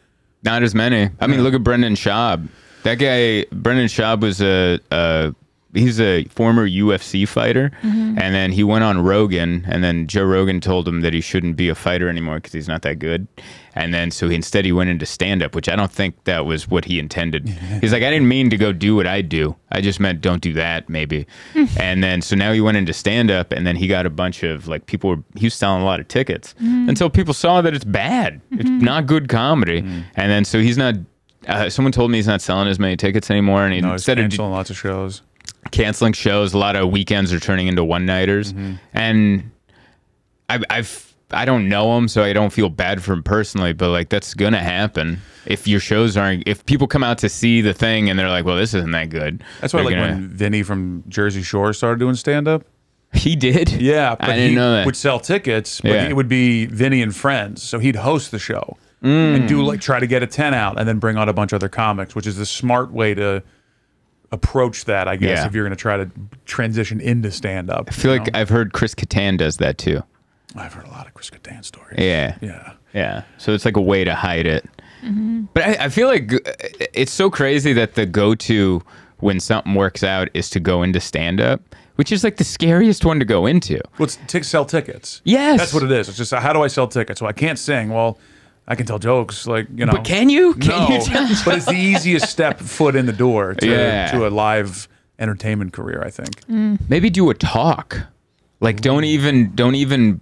Not 0.44 0.62
as 0.62 0.74
many. 0.74 1.10
I 1.20 1.26
mean, 1.26 1.42
look 1.42 1.54
at 1.54 1.62
Brendan 1.64 1.94
Schaub. 1.94 2.46
That 2.84 2.96
guy, 2.98 3.44
Brendan 3.52 3.86
Schaub, 3.86 4.20
was 4.20 4.40
a, 4.40 4.78
a 4.92 5.34
he's 5.76 6.00
a 6.00 6.24
former 6.24 6.68
UFC 6.68 7.26
fighter, 7.28 7.70
Mm-hmm. 7.82 8.18
and 8.18 8.34
then 8.34 8.52
he 8.52 8.64
went 8.64 8.82
on 8.84 9.02
Rogan, 9.04 9.64
and 9.68 9.84
then 9.84 10.06
Joe 10.06 10.24
Rogan 10.24 10.60
told 10.60 10.88
him 10.88 11.00
that 11.02 11.12
he 11.14 11.20
shouldn't 11.20 11.56
be 11.56 11.68
a 11.68 11.74
fighter 11.74 12.08
anymore 12.08 12.36
because 12.36 12.52
he's 12.52 12.68
not 12.68 12.82
that 12.82 12.98
good, 12.98 13.26
and 13.74 13.92
then 13.94 14.10
so 14.10 14.28
he, 14.28 14.34
instead 14.34 14.64
he 14.64 14.72
went 14.72 14.90
into 14.90 15.04
stand 15.06 15.42
up, 15.42 15.54
which 15.54 15.68
I 15.68 15.76
don't 15.76 15.92
think 15.92 16.24
that 16.24 16.46
was 16.46 16.68
what 16.68 16.84
he 16.86 16.98
intended. 16.98 17.48
he's 17.80 17.92
like, 17.92 18.02
I 18.02 18.10
didn't 18.10 18.28
mean 18.28 18.50
to 18.50 18.56
go 18.56 18.72
do 18.72 18.96
what 18.96 19.06
I 19.06 19.20
do. 19.22 19.54
I 19.70 19.80
just 19.80 20.00
meant 20.00 20.20
don't 20.20 20.40
do 20.42 20.52
that, 20.54 20.88
maybe. 20.88 21.26
and 21.78 22.02
then 22.02 22.22
so 22.22 22.34
now 22.36 22.52
he 22.52 22.60
went 22.60 22.76
into 22.76 22.92
stand 22.92 23.30
up, 23.30 23.52
and 23.52 23.66
then 23.66 23.76
he 23.76 23.86
got 23.86 24.06
a 24.06 24.10
bunch 24.10 24.42
of 24.42 24.66
like 24.68 24.86
people 24.86 25.10
were 25.10 25.22
he 25.36 25.46
was 25.46 25.54
selling 25.54 25.82
a 25.82 25.84
lot 25.84 26.00
of 26.00 26.08
tickets 26.08 26.54
Mm-hmm. 26.56 26.88
until 26.88 27.10
people 27.10 27.34
saw 27.34 27.60
that 27.60 27.74
it's 27.74 27.84
bad, 27.84 28.40
it's 28.52 28.68
not 28.70 29.06
good 29.06 29.28
comedy, 29.28 29.78
and 29.78 30.30
then 30.30 30.44
so 30.44 30.58
he's 30.60 30.78
not. 30.78 30.94
Uh, 31.48 31.70
someone 31.70 31.92
told 31.92 32.10
me 32.10 32.18
he's 32.18 32.26
not 32.26 32.40
selling 32.42 32.66
as 32.66 32.78
many 32.80 32.96
tickets 32.96 33.30
anymore, 33.30 33.62
and 33.64 33.72
he 33.72 33.80
No, 33.80 33.92
he's 33.92 34.00
instead 34.08 34.18
of 34.18 34.36
lots 34.50 34.68
of 34.70 34.76
shows. 34.76 35.22
Canceling 35.70 36.12
shows. 36.12 36.54
A 36.54 36.58
lot 36.58 36.76
of 36.76 36.90
weekends 36.90 37.32
are 37.32 37.40
turning 37.40 37.66
into 37.66 37.84
one 37.84 38.06
nighters, 38.06 38.52
Mm-hmm. 38.52 38.74
and 38.94 39.50
I, 40.48 40.60
I've 40.70 41.14
I 41.32 41.44
don't 41.44 41.68
know 41.68 41.98
him, 41.98 42.06
so 42.06 42.22
I 42.22 42.32
don't 42.32 42.52
feel 42.52 42.68
bad 42.68 43.02
for 43.02 43.12
him 43.12 43.22
personally. 43.22 43.72
But 43.72 43.90
like 43.90 44.08
that's 44.10 44.32
gonna 44.34 44.60
happen 44.62 45.18
if 45.44 45.66
your 45.66 45.80
shows 45.80 46.16
aren't. 46.16 46.44
If 46.46 46.64
people 46.66 46.86
come 46.86 47.02
out 47.02 47.18
to 47.18 47.28
see 47.28 47.60
the 47.60 47.74
thing 47.74 48.08
and 48.08 48.18
they're 48.18 48.28
like, 48.28 48.44
"Well, 48.44 48.56
this 48.56 48.74
isn't 48.74 48.92
that 48.92 49.10
good." 49.10 49.42
That's 49.60 49.72
why, 49.74 49.80
like 49.82 49.94
gonna- 49.96 50.12
when 50.12 50.28
Vinny 50.28 50.62
from 50.62 51.02
Jersey 51.08 51.42
Shore 51.42 51.72
started 51.72 51.98
doing 51.98 52.14
stand 52.14 52.46
up. 52.46 52.62
he 53.12 53.34
did. 53.34 53.70
Yeah, 53.72 54.14
but 54.18 54.28
I 54.30 54.34
didn't 54.36 54.50
he 54.50 54.54
know 54.56 54.72
that. 54.74 54.86
would 54.86 54.94
sell 54.96 55.18
tickets, 55.18 55.80
but 55.80 55.90
Yeah. 55.92 56.08
it 56.08 56.14
would 56.14 56.28
be 56.28 56.66
Vinny 56.66 57.02
and 57.02 57.14
friends. 57.14 57.62
So 57.62 57.78
he'd 57.78 57.96
host 57.96 58.30
the 58.30 58.38
show 58.38 58.76
and 59.02 59.48
do 59.48 59.62
like 59.62 59.80
try 59.80 59.98
to 60.00 60.06
get 60.06 60.22
a 60.22 60.26
ten 60.26 60.52
out, 60.54 60.78
and 60.78 60.88
then 60.88 60.98
bring 60.98 61.16
on 61.16 61.28
a 61.28 61.32
bunch 61.32 61.52
of 61.52 61.56
other 61.56 61.68
comics, 61.68 62.14
which 62.14 62.26
is 62.26 62.36
the 62.36 62.46
smart 62.46 62.92
way 62.92 63.14
to 63.14 63.42
approach 64.32 64.84
that, 64.86 65.08
I 65.08 65.16
guess, 65.16 65.38
Yeah. 65.38 65.46
if 65.46 65.54
you're 65.54 65.64
going 65.64 65.76
to 65.76 65.80
try 65.80 65.96
to 65.96 66.10
transition 66.44 67.00
into 67.00 67.30
stand 67.30 67.70
up. 67.70 67.86
I 67.88 67.92
feel 67.92 68.10
like 68.10 68.34
I've 68.34 68.48
heard 68.48 68.72
Chris 68.72 68.94
Kattan 68.94 69.38
does 69.38 69.56
that 69.58 69.78
too. 69.78 70.02
I've 70.56 70.72
heard 70.72 70.86
a 70.86 70.90
lot 70.90 71.06
of 71.06 71.14
Chris 71.14 71.30
Kattan 71.30 71.64
stories. 71.64 71.98
Yeah. 71.98 72.36
yeah. 72.40 72.72
Yeah. 72.94 73.22
So 73.38 73.52
it's 73.52 73.64
like 73.64 73.76
a 73.76 73.80
way 73.82 74.04
to 74.04 74.14
hide 74.14 74.46
it. 74.46 74.64
But 75.54 75.62
I, 75.62 75.84
I 75.84 75.88
feel 75.88 76.08
like 76.08 76.32
uh, 76.32 76.38
it's 76.92 77.12
so 77.12 77.30
crazy 77.30 77.72
that 77.74 77.94
the 77.94 78.06
go 78.06 78.34
to 78.34 78.82
when 79.18 79.38
something 79.38 79.74
works 79.74 80.02
out 80.02 80.28
is 80.34 80.50
to 80.50 80.60
go 80.60 80.82
into 80.82 80.98
stand 80.98 81.40
up, 81.40 81.60
which 81.94 82.10
is 82.10 82.24
like 82.24 82.36
the 82.38 82.44
scariest 82.44 83.04
one 83.04 83.18
to 83.20 83.24
go 83.24 83.46
into. 83.46 83.80
Well, 83.98 84.06
it's 84.06 84.18
t- 84.26 84.42
sell 84.42 84.64
tickets. 84.64 85.20
Yes. 85.24 85.58
that's 85.60 85.72
what 85.74 85.84
it 85.84 85.92
is. 85.92 86.08
It's 86.08 86.18
just 86.18 86.32
how 86.34 86.52
do 86.52 86.62
I 86.62 86.66
sell 86.66 86.88
tickets? 86.88 87.20
Well, 87.20 87.28
I 87.28 87.32
can't 87.32 87.58
sing. 87.58 87.90
Well, 87.90 88.18
I 88.68 88.74
can 88.74 88.86
tell 88.86 88.98
jokes. 88.98 89.46
Like 89.46 89.68
you 89.74 89.86
know, 89.86 89.92
But 89.92 90.04
can 90.04 90.28
you? 90.28 90.54
Can 90.54 90.70
no, 90.70 90.88
you 90.88 91.00
tell 91.00 91.28
but 91.44 91.56
it's 91.56 91.66
the 91.66 91.72
easiest 91.76 92.28
step 92.28 92.58
foot 92.60 92.96
in 92.96 93.06
the 93.06 93.12
door 93.12 93.54
to, 93.54 93.66
Yeah. 93.66 94.10
to 94.12 94.26
a 94.26 94.30
live 94.30 94.88
entertainment 95.18 95.72
career. 95.72 96.02
I 96.04 96.10
think. 96.10 96.40
Mm. 96.46 96.78
maybe 96.88 97.10
do 97.10 97.30
a 97.30 97.34
talk 97.34 98.00
like 98.60 98.80
don't 98.80 99.04
even 99.04 99.54
don't 99.54 99.74
even 99.74 100.20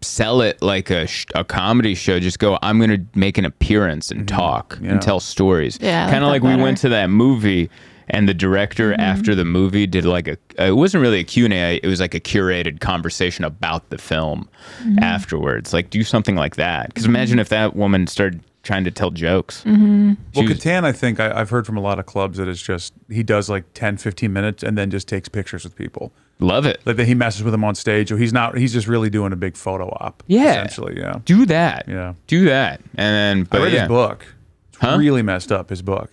sell 0.00 0.40
it 0.40 0.60
like 0.62 0.90
a, 0.90 1.06
sh- 1.06 1.26
a 1.34 1.44
comedy 1.44 1.94
show 1.94 2.20
just 2.20 2.38
go 2.38 2.58
i'm 2.62 2.78
gonna 2.78 2.98
make 3.14 3.38
an 3.38 3.44
appearance 3.44 4.10
and 4.10 4.20
mm-hmm. 4.26 4.36
talk 4.36 4.78
Yeah. 4.80 4.92
and 4.92 5.02
tell 5.02 5.20
stories 5.20 5.78
Yeah, 5.80 6.04
kind 6.10 6.22
of 6.24 6.28
that 6.28 6.30
like 6.30 6.42
we 6.42 6.56
went 6.62 6.78
to 6.78 6.88
that 6.90 7.08
movie 7.10 7.70
and 8.08 8.28
the 8.28 8.34
director 8.34 8.92
mm-hmm. 8.92 9.00
after 9.00 9.34
the 9.34 9.44
movie 9.44 9.86
did 9.86 10.04
like 10.04 10.28
a 10.28 10.36
uh, 10.58 10.64
it 10.64 10.76
wasn't 10.76 11.00
really 11.00 11.20
a 11.20 11.24
q&a 11.24 11.76
it 11.82 11.86
was 11.86 12.00
like 12.00 12.14
a 12.14 12.20
curated 12.20 12.80
conversation 12.80 13.44
about 13.44 13.88
the 13.90 13.98
film 13.98 14.48
mm-hmm. 14.82 14.98
afterwards 15.00 15.72
like 15.72 15.90
do 15.90 16.02
something 16.02 16.34
like 16.36 16.56
that 16.56 16.88
because 16.88 17.04
imagine 17.04 17.34
mm-hmm. 17.34 17.40
if 17.40 17.48
that 17.48 17.74
woman 17.76 18.06
started 18.06 18.42
trying 18.62 18.84
to 18.84 18.90
tell 18.92 19.10
jokes 19.10 19.64
Well, 19.64 20.16
She 20.34 20.42
was- 20.46 20.58
Kattan, 20.58 20.84
I 20.84 20.92
think 20.92 21.18
I, 21.18 21.40
I've 21.40 21.50
heard 21.50 21.66
from 21.66 21.76
a 21.76 21.80
lot 21.80 21.98
of 21.98 22.06
clubs 22.06 22.38
that 22.38 22.46
it's 22.46 22.62
just 22.62 22.94
he 23.10 23.24
does 23.24 23.50
like 23.50 23.64
10, 23.74 23.96
15 23.96 24.32
minutes 24.32 24.62
and 24.62 24.78
then 24.78 24.88
just 24.88 25.08
takes 25.08 25.28
pictures 25.28 25.64
with 25.64 25.74
people. 25.74 26.12
love 26.38 26.64
it 26.64 26.80
Like 26.84 26.94
that 26.96 27.06
he 27.06 27.14
messes 27.16 27.42
with 27.42 27.50
them 27.52 27.64
on 27.64 27.74
stage, 27.74 28.12
or 28.12 28.18
he's 28.18 28.32
not. 28.32 28.56
He's 28.56 28.72
just 28.72 28.86
really 28.86 29.10
doing 29.10 29.32
a 29.32 29.36
big 29.36 29.56
photo 29.56 29.88
op. 30.00 30.22
Yeah. 30.28 30.50
essentially. 30.62 30.96
Yeah. 30.96 31.16
do 31.24 31.44
that 31.46 31.86
Yeah. 31.88 32.14
do 32.28 32.44
that 32.44 32.80
and 32.94 33.46
then 33.48 33.48
I 33.60 33.64
read 33.64 33.72
yeah. 33.72 33.80
his 33.80 33.88
book. 33.88 34.26
It's 34.68 34.78
Huh? 34.78 34.96
really 34.96 35.22
messed 35.22 35.50
up. 35.50 35.68
His 35.70 35.82
book. 35.82 36.12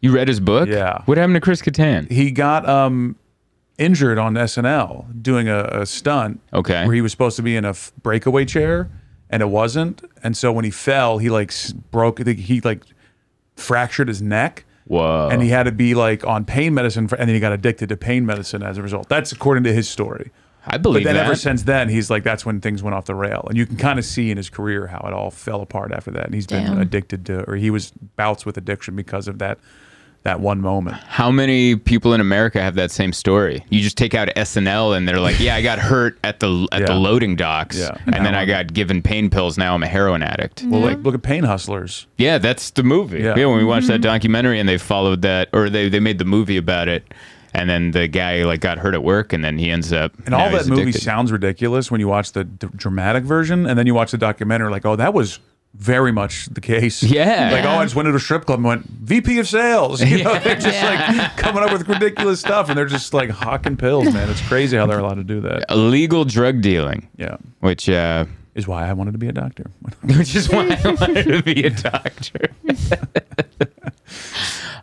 You 0.00 0.12
read 0.12 0.28
his 0.28 0.40
book 0.40 0.68
Yeah. 0.68 1.02
what 1.06 1.18
happened 1.18 1.34
to 1.34 1.40
chris 1.40 1.60
Kattan? 1.62 2.10
He 2.10 2.30
got 2.30 2.68
um 2.68 3.16
injured 3.78 4.18
on 4.18 4.34
SNL 4.34 5.22
doing 5.22 5.48
a, 5.48 5.62
a 5.64 5.86
stunt. 5.86 6.40
Okay. 6.52 6.84
Where 6.84 6.94
he 6.94 7.00
was 7.00 7.12
supposed 7.12 7.36
to 7.36 7.42
be 7.42 7.54
in 7.56 7.64
a 7.64 7.70
f- 7.70 7.92
breakaway 8.02 8.44
chair, 8.44 8.90
and 9.30 9.40
it 9.40 9.48
wasn't. 9.50 10.02
And 10.22 10.36
so 10.36 10.50
when 10.52 10.64
he 10.64 10.70
fell, 10.72 11.18
he 11.18 11.30
like 11.30 11.50
s- 11.50 11.72
broke. 11.72 12.18
He 12.26 12.60
like 12.60 12.82
fractured 13.56 14.08
his 14.08 14.20
neck. 14.22 14.64
whoa 14.86 15.28
and 15.30 15.42
he 15.42 15.48
had 15.50 15.64
to 15.64 15.72
be 15.72 15.94
like 15.94 16.26
on 16.26 16.44
pain 16.44 16.74
medicine, 16.74 17.06
for, 17.08 17.16
and 17.16 17.28
then 17.28 17.34
he 17.34 17.40
got 17.40 17.52
addicted 17.52 17.88
to 17.90 17.96
pain 17.96 18.24
medicine 18.26 18.62
as 18.62 18.78
a 18.78 18.82
result. 18.82 19.08
That's 19.08 19.32
according 19.32 19.64
to 19.64 19.72
his 19.72 19.88
story. 19.88 20.30
I 20.70 20.76
believe 20.76 21.04
But 21.04 21.08
then 21.10 21.14
that. 21.16 21.24
ever 21.26 21.34
since 21.36 21.62
then, 21.62 21.88
he's 21.88 22.10
like 22.10 22.24
that's 22.24 22.44
when 22.44 22.60
things 22.60 22.82
went 22.82 22.94
off 22.94 23.04
the 23.06 23.14
rail, 23.14 23.44
and 23.48 23.56
you 23.56 23.64
can 23.64 23.76
kind 23.76 23.98
of 23.98 24.04
see 24.04 24.30
in 24.30 24.36
his 24.36 24.50
career 24.50 24.88
how 24.88 24.98
it 25.06 25.12
all 25.14 25.30
fell 25.30 25.60
apart 25.62 25.92
after 25.92 26.10
that. 26.10 26.26
And 26.26 26.34
he's 26.34 26.46
been 26.46 26.64
Damn. 26.66 26.80
addicted 26.80 27.24
to, 27.26 27.48
or 27.48 27.56
he 27.56 27.70
was 27.70 27.90
bouts 28.16 28.44
with 28.44 28.56
addiction 28.58 28.94
because 28.96 29.28
of 29.28 29.38
that 29.38 29.58
that 30.28 30.40
one 30.40 30.60
moment. 30.60 30.96
How 31.06 31.30
many 31.30 31.74
people 31.74 32.12
in 32.12 32.20
America 32.20 32.60
have 32.60 32.74
that 32.74 32.90
same 32.90 33.14
story? 33.14 33.64
You 33.70 33.80
just 33.80 33.96
take 33.96 34.14
out 34.14 34.28
SNL 34.36 34.94
and 34.94 35.08
they're 35.08 35.20
like, 35.20 35.40
"Yeah, 35.40 35.54
I 35.56 35.62
got 35.62 35.78
hurt 35.78 36.18
at 36.22 36.40
the 36.40 36.68
at 36.70 36.86
the 36.86 36.94
loading 36.94 37.34
docks, 37.34 37.78
Yeah. 37.78 37.96
and 38.04 38.14
then 38.14 38.32
Now 38.32 38.38
I 38.38 38.42
I'm- 38.42 38.48
got 38.48 38.74
given 38.74 39.00
pain 39.00 39.30
pills. 39.30 39.56
Now 39.56 39.74
I'm 39.74 39.82
a 39.82 39.86
heroin 39.86 40.22
addict." 40.22 40.64
Well, 40.66 40.80
like 40.82 41.02
look 41.02 41.14
at 41.14 41.22
Pain 41.22 41.44
Hustlers. 41.44 42.06
Yeah, 42.18 42.36
that's 42.36 42.70
the 42.70 42.82
movie. 42.82 43.20
Yeah. 43.20 43.36
Yeah, 43.38 43.46
when 43.46 43.56
we 43.56 43.64
watched 43.64 43.86
that 43.86 43.94
mm-hmm. 43.94 44.02
documentary 44.02 44.60
and 44.60 44.68
they 44.68 44.76
followed 44.76 45.22
that, 45.22 45.48
or 45.54 45.70
they, 45.70 45.88
they 45.88 46.00
made 46.00 46.18
the 46.18 46.26
movie 46.26 46.58
about 46.58 46.88
it, 46.88 47.14
and 47.54 47.70
then 47.70 47.92
the 47.92 48.06
guy 48.06 48.44
like 48.44 48.60
got 48.60 48.76
hurt 48.78 48.94
at 48.94 49.02
work, 49.02 49.32
and 49.32 49.42
then 49.42 49.56
he 49.56 49.70
ends 49.70 49.92
up. 49.94 50.12
And 50.26 50.34
all 50.34 50.50
that 50.50 50.66
movie 50.66 50.82
addicted. 50.82 51.02
sounds 51.02 51.32
ridiculous 51.32 51.90
when 51.90 52.00
you 52.00 52.08
watch 52.08 52.32
the 52.32 52.44
d- 52.44 52.68
dramatic 52.76 53.24
version, 53.24 53.66
and 53.66 53.78
then 53.78 53.86
you 53.86 53.94
watch 53.94 54.10
the 54.10 54.18
documentary. 54.18 54.70
Like, 54.70 54.84
oh, 54.84 54.96
that 54.96 55.14
was 55.14 55.38
very 55.78 56.12
much 56.12 56.46
the 56.46 56.60
case. 56.60 57.02
Yeah. 57.08 57.50
Like, 57.52 57.64
oh, 57.64 57.70
I 57.78 57.84
just 57.84 57.94
went 57.94 58.06
to 58.08 58.14
a 58.14 58.20
strip 58.20 58.44
club 58.44 58.58
and 58.58 58.66
went 58.66 58.84
VP 58.86 59.38
of 59.38 59.48
sales. 59.48 60.02
You 60.08 60.24
know, 60.24 60.38
they're 60.38 60.56
just 60.56 60.82
like 60.82 61.36
coming 61.36 61.62
up 61.62 61.72
with 61.72 61.88
ridiculous 61.88 62.40
stuff, 62.40 62.68
and 62.68 62.76
they're 62.76 62.86
just 62.86 63.14
like 63.14 63.30
hawking 63.30 63.76
pills, 63.76 64.12
man. 64.12 64.28
It's 64.28 64.46
crazy 64.46 64.76
how 64.76 64.86
they're 64.86 64.98
allowed 64.98 65.14
to 65.14 65.24
do 65.24 65.40
that. 65.42 65.64
illegal 65.70 66.24
drug 66.24 66.60
dealing, 66.60 67.08
Yeah, 67.16 67.36
which 67.60 67.88
uh, 67.88 68.26
is 68.54 68.66
why 68.68 68.88
I 68.88 68.92
wanted 68.92 69.12
to 69.12 69.18
be 69.18 69.28
a 69.28 69.32
doctor. 69.32 69.70
which 70.02 70.34
is 70.34 70.48
why 70.50 70.78
I 70.84 70.90
wanted 70.92 71.24
to 71.26 71.42
be 71.42 71.62
a 71.64 71.70
doctor. 71.70 72.48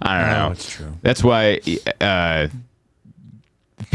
I 0.02 0.20
don't 0.22 0.30
know. 0.30 0.46
Oh, 0.48 0.52
it's 0.52 0.70
true. 0.70 0.94
That's 1.02 1.24
why 1.24 1.60
uh, 2.02 2.48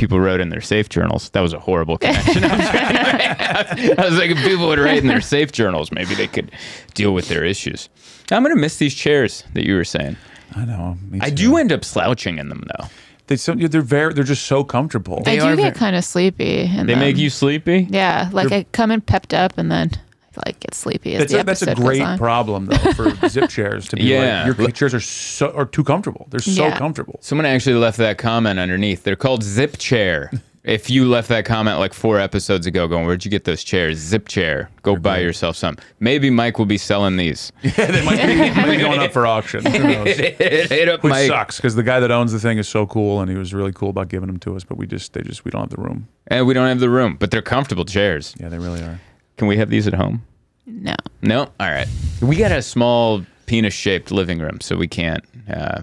people 0.01 0.19
wrote 0.19 0.41
in 0.41 0.49
their 0.49 0.61
safe 0.63 0.89
journals. 0.89 1.29
That 1.31 1.41
was 1.43 1.53
a 1.53 1.59
horrible 1.59 1.99
connection. 1.99 2.43
I'm 2.45 2.59
trying 2.59 2.89
to 2.97 3.77
make. 3.77 3.99
I 3.99 4.05
was 4.09 4.19
like, 4.19 4.31
if 4.31 4.39
people 4.39 4.67
would 4.69 4.79
write 4.79 4.99
in 4.99 5.07
their 5.09 5.21
safe 5.21 5.53
journals, 5.53 5.93
maybe 5.93 6.15
they 6.15 6.27
could 6.27 6.51
deal 6.95 7.13
with 7.13 7.29
their 7.29 7.45
issues. 7.45 7.89
I'm 8.33 8.43
gonna 8.43 8.57
miss 8.57 8.79
these 8.79 8.95
chairs 8.95 9.45
that 9.55 9.67
you 9.67 9.75
were 9.77 9.85
saying. 9.85 10.17
I 10.57 10.65
know. 10.65 10.97
I 11.21 11.31
do 11.31 11.57
end 11.57 11.71
up 11.73 11.85
slouching 11.85 12.39
in 12.39 12.49
them 12.49 12.65
though. 12.79 12.87
They 13.27 13.37
so 13.37 13.55
they're 13.55 13.83
very 13.83 14.15
they're 14.15 14.25
just 14.25 14.47
so 14.47 14.65
comfortable. 14.65 15.19
I 15.21 15.23
They 15.23 15.39
do 15.39 15.45
are 15.45 15.57
get 15.57 15.63
very- 15.63 15.75
kind 15.77 15.95
of 15.97 16.05
sleepy. 16.05 16.67
And 16.67 16.89
They 16.89 16.95
make 16.97 17.17
you 17.17 17.31
sleepy. 17.31 17.87
Yeah, 17.91 18.29
like 18.33 18.51
I 18.51 18.65
come 18.73 18.91
in 18.91 19.01
pepped 19.03 19.35
up 19.35 19.59
and 19.59 19.71
then 19.71 19.91
I 19.95 20.10
like 20.47 20.61
get 20.61 20.74
sleepy 20.74 21.14
as 21.14 21.20
That's 21.20 21.32
the 21.32 21.41
a, 21.41 21.45
that's 21.45 21.62
a 21.62 21.74
great 21.74 21.99
goes 21.99 22.07
on. 22.09 22.18
problem 22.18 22.66
though 22.66 22.93
for 22.93 23.11
zip 23.28 23.51
chairs 23.51 23.88
to 23.88 23.97
be 23.97 24.03
Yeah. 24.05 24.47
like 24.47 24.59
your 24.59 24.70
chairs 24.70 24.95
are 24.95 25.01
so 25.01 25.51
are 25.53 25.66
too 25.66 25.84
comfortable. 25.84 26.26
They're 26.30 26.41
so 26.41 26.66
Yeah. 26.66 26.78
comfortable. 26.78 27.18
Someone 27.22 27.47
actually 27.47 27.76
left 27.76 27.99
that 27.99 28.18
comment 28.18 28.59
underneath. 28.59 29.03
They're 29.05 29.16
called 29.16 29.43
Zip 29.43 29.78
Chair. 29.78 30.30
If 30.62 30.91
you 30.91 31.07
left 31.07 31.30
that 31.30 31.47
comment 31.47 31.78
like 31.78 31.95
four 31.95 32.18
episodes 32.20 32.66
ago, 32.66 32.86
going, 32.86 33.07
"Where'd 33.07 33.24
you 33.24 33.30
get 33.30 33.45
those 33.45 33.64
chairs?" 33.64 33.97
Zip 33.97 34.28
Chair. 34.28 34.68
Go 34.82 34.95
buy 34.95 35.20
yourself 35.20 35.57
some. 35.57 35.78
Maybe 36.01 36.28
Mike 36.28 36.59
will 36.59 36.66
be 36.66 36.76
selling 36.76 37.16
these. 37.16 37.51
Yeah, 37.62 37.86
they 37.86 38.05
might 38.05 38.26
be, 38.26 38.36
might 38.61 38.70
be 38.70 38.76
going 38.76 39.01
up 39.01 39.11
for 39.11 39.26
auction. 39.26 39.64
Who 39.64 39.78
knows? 39.78 40.18
Hit 40.18 40.86
up 40.91 41.03
Which 41.03 41.12
Mike. 41.12 41.28
sucks 41.28 41.57
because 41.57 41.76
the 41.76 41.82
guy 41.82 41.99
that 42.01 42.11
owns 42.11 42.32
the 42.32 42.38
thing 42.38 42.59
is 42.59 42.68
so 42.68 42.86
cool 42.86 43.22
and 43.22 43.30
he 43.30 43.38
was 43.38 43.55
really 43.55 43.72
cool 43.72 43.88
about 43.88 44.09
giving 44.09 44.26
them 44.26 44.38
to 44.41 44.55
us, 44.55 44.62
but 44.62 44.76
we 44.76 44.86
just 44.86 45.14
they 45.14 45.22
just 45.22 45.47
we 45.47 45.51
don't 45.51 45.62
have 45.62 45.70
the 45.70 45.80
room. 45.80 46.09
And 46.26 46.47
we 46.47 46.53
don't 46.53 46.68
have 46.68 46.78
the 46.80 46.91
room, 46.91 47.16
but 47.18 47.30
they're 47.30 47.41
comfortable 47.41 47.86
chairs. 47.86 48.34
Yeah, 48.38 48.51
they 48.51 48.59
really 48.59 48.82
are. 48.82 49.01
Can 49.41 49.49
we 49.49 49.57
have 49.57 49.70
these 49.70 49.86
at 49.86 49.95
home? 49.95 50.22
No. 50.66 50.95
No. 51.22 51.49
All 51.59 51.70
right. 51.70 51.88
We 52.20 52.36
got 52.36 52.53
a 52.53 52.61
small 52.61 53.24
penis-shaped 53.47 54.11
living 54.11 54.38
room, 54.38 54.61
so 54.61 54.76
we 54.76 54.86
can't. 54.86 55.24
Uh, 55.51 55.80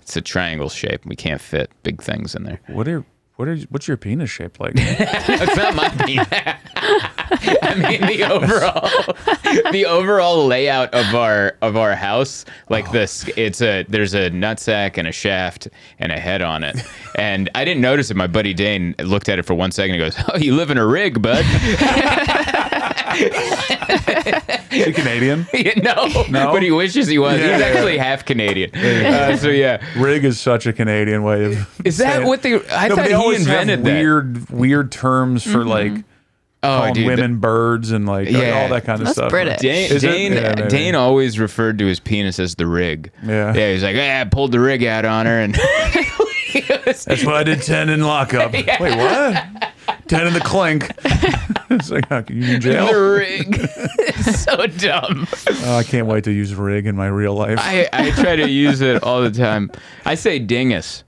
it's 0.00 0.16
a 0.16 0.20
triangle 0.20 0.68
shape. 0.68 1.06
We 1.06 1.14
can't 1.14 1.40
fit 1.40 1.70
big 1.84 2.02
things 2.02 2.34
in 2.34 2.42
there. 2.42 2.58
What 2.66 2.88
are 2.88 3.04
what 3.36 3.46
are 3.46 3.56
what's 3.68 3.86
your 3.86 3.98
penis 3.98 4.30
shaped 4.30 4.58
like? 4.58 4.72
It's 4.76 5.56
not 5.56 5.76
my 5.76 5.88
penis. 5.90 6.26
I 7.62 7.74
mean 7.74 8.00
the 8.06 8.24
overall 8.24 8.88
the 9.72 9.86
overall 9.86 10.46
layout 10.46 10.92
of 10.94 11.14
our 11.14 11.56
of 11.62 11.76
our 11.76 11.94
house, 11.94 12.44
like 12.68 12.90
this 12.90 13.28
it's 13.36 13.60
a 13.62 13.84
there's 13.88 14.14
a 14.14 14.30
nutsack 14.30 14.98
and 14.98 15.06
a 15.08 15.12
shaft 15.12 15.68
and 15.98 16.12
a 16.12 16.18
head 16.18 16.42
on 16.42 16.64
it. 16.64 16.76
And 17.16 17.50
I 17.54 17.64
didn't 17.64 17.80
notice 17.82 18.10
it. 18.10 18.16
My 18.16 18.26
buddy 18.26 18.54
Dane 18.54 18.94
looked 19.00 19.28
at 19.28 19.38
it 19.38 19.44
for 19.44 19.54
one 19.54 19.70
second 19.72 20.00
and 20.00 20.12
goes, 20.12 20.24
Oh, 20.32 20.38
you 20.38 20.54
live 20.54 20.70
in 20.70 20.78
a 20.78 20.86
rig, 20.86 21.20
bud. 21.20 21.44
Is 24.70 24.84
he 24.86 24.92
Canadian? 24.92 25.46
no, 25.82 26.06
No? 26.30 26.52
But 26.52 26.62
he 26.62 26.70
wishes 26.70 27.06
he 27.08 27.18
was. 27.18 27.38
Yeah, 27.40 27.52
He's 27.52 27.60
yeah, 27.60 27.66
actually 27.66 27.98
half 27.98 28.24
Canadian. 28.24 28.74
Uh, 28.74 29.36
so 29.36 29.48
yeah. 29.48 29.82
Rig 29.96 30.24
is 30.24 30.38
such 30.40 30.66
a 30.66 30.72
Canadian 30.72 31.22
way 31.22 31.44
of. 31.46 31.80
Is 31.84 31.98
that 31.98 32.24
what 32.24 32.42
they 32.42 32.54
I 32.70 32.88
No, 32.88 32.96
thought 32.96 33.04
they 33.08 33.16
he 33.16 33.34
invented 33.34 33.84
that. 33.84 33.92
weird 34.00 34.50
weird 34.50 34.92
terms 34.92 35.42
for 35.44 35.64
like 35.64 35.92
oh, 36.62 36.68
calling 36.78 36.94
dude, 36.94 37.06
women 37.06 37.38
birds 37.38 37.90
and 37.90 38.06
like 38.06 38.28
Yeah. 38.30 38.62
all 38.62 38.68
that 38.70 38.84
kind 38.84 39.00
of 39.00 39.06
That's 39.06 39.16
stuff. 39.18 39.30
British. 39.30 39.58
Dane, 39.60 39.90
Is 39.92 40.04
it? 40.04 40.10
Dane, 40.10 40.32
Yeah. 40.32 40.38
Uh, 40.40 40.68
Dane 40.68 40.94
always 40.94 41.38
referred 41.38 41.78
to 41.78 41.86
his 41.86 42.00
penis 42.00 42.38
as 42.38 42.54
the 42.54 42.66
rig. 42.66 43.10
Yeah. 43.24 43.54
Yeah, 43.54 43.72
he's 43.72 43.82
like, 43.82 43.96
yeah, 43.96 44.22
I 44.24 44.28
pulled 44.28 44.52
the 44.52 44.60
rig 44.60 44.84
out 44.84 45.04
on 45.04 45.26
her 45.26 45.40
and 45.40 45.54
That's 46.86 47.24
why 47.24 47.40
I 47.40 47.42
did 47.44 47.62
ten 47.62 47.88
in 47.88 48.02
lockup. 48.02 48.52
Wait, 48.80 48.80
what? 48.80 49.72
Ten 50.08 50.26
in 50.26 50.32
the 50.32 50.40
clink. 50.40 50.90
it's 51.70 51.90
like, 51.90 52.08
how 52.08 52.22
can 52.22 52.36
you 52.40 52.54
in 52.54 52.60
the 52.60 53.16
rig. 53.18 53.56
It's 53.98 54.42
so 54.42 54.66
dumb. 54.66 55.26
Oh, 55.64 55.76
I 55.76 55.82
can't 55.82 56.06
wait 56.06 56.24
to 56.24 56.32
use 56.32 56.54
rig 56.54 56.86
in 56.86 56.96
my 56.96 57.06
real 57.06 57.34
life. 57.34 57.58
I, 57.60 57.88
I 57.92 58.10
try 58.12 58.36
to 58.36 58.48
use 58.48 58.80
it 58.80 59.02
all 59.02 59.22
the 59.22 59.30
time. 59.30 59.70
I 60.04 60.14
say 60.14 60.38
dingus. 60.38 61.04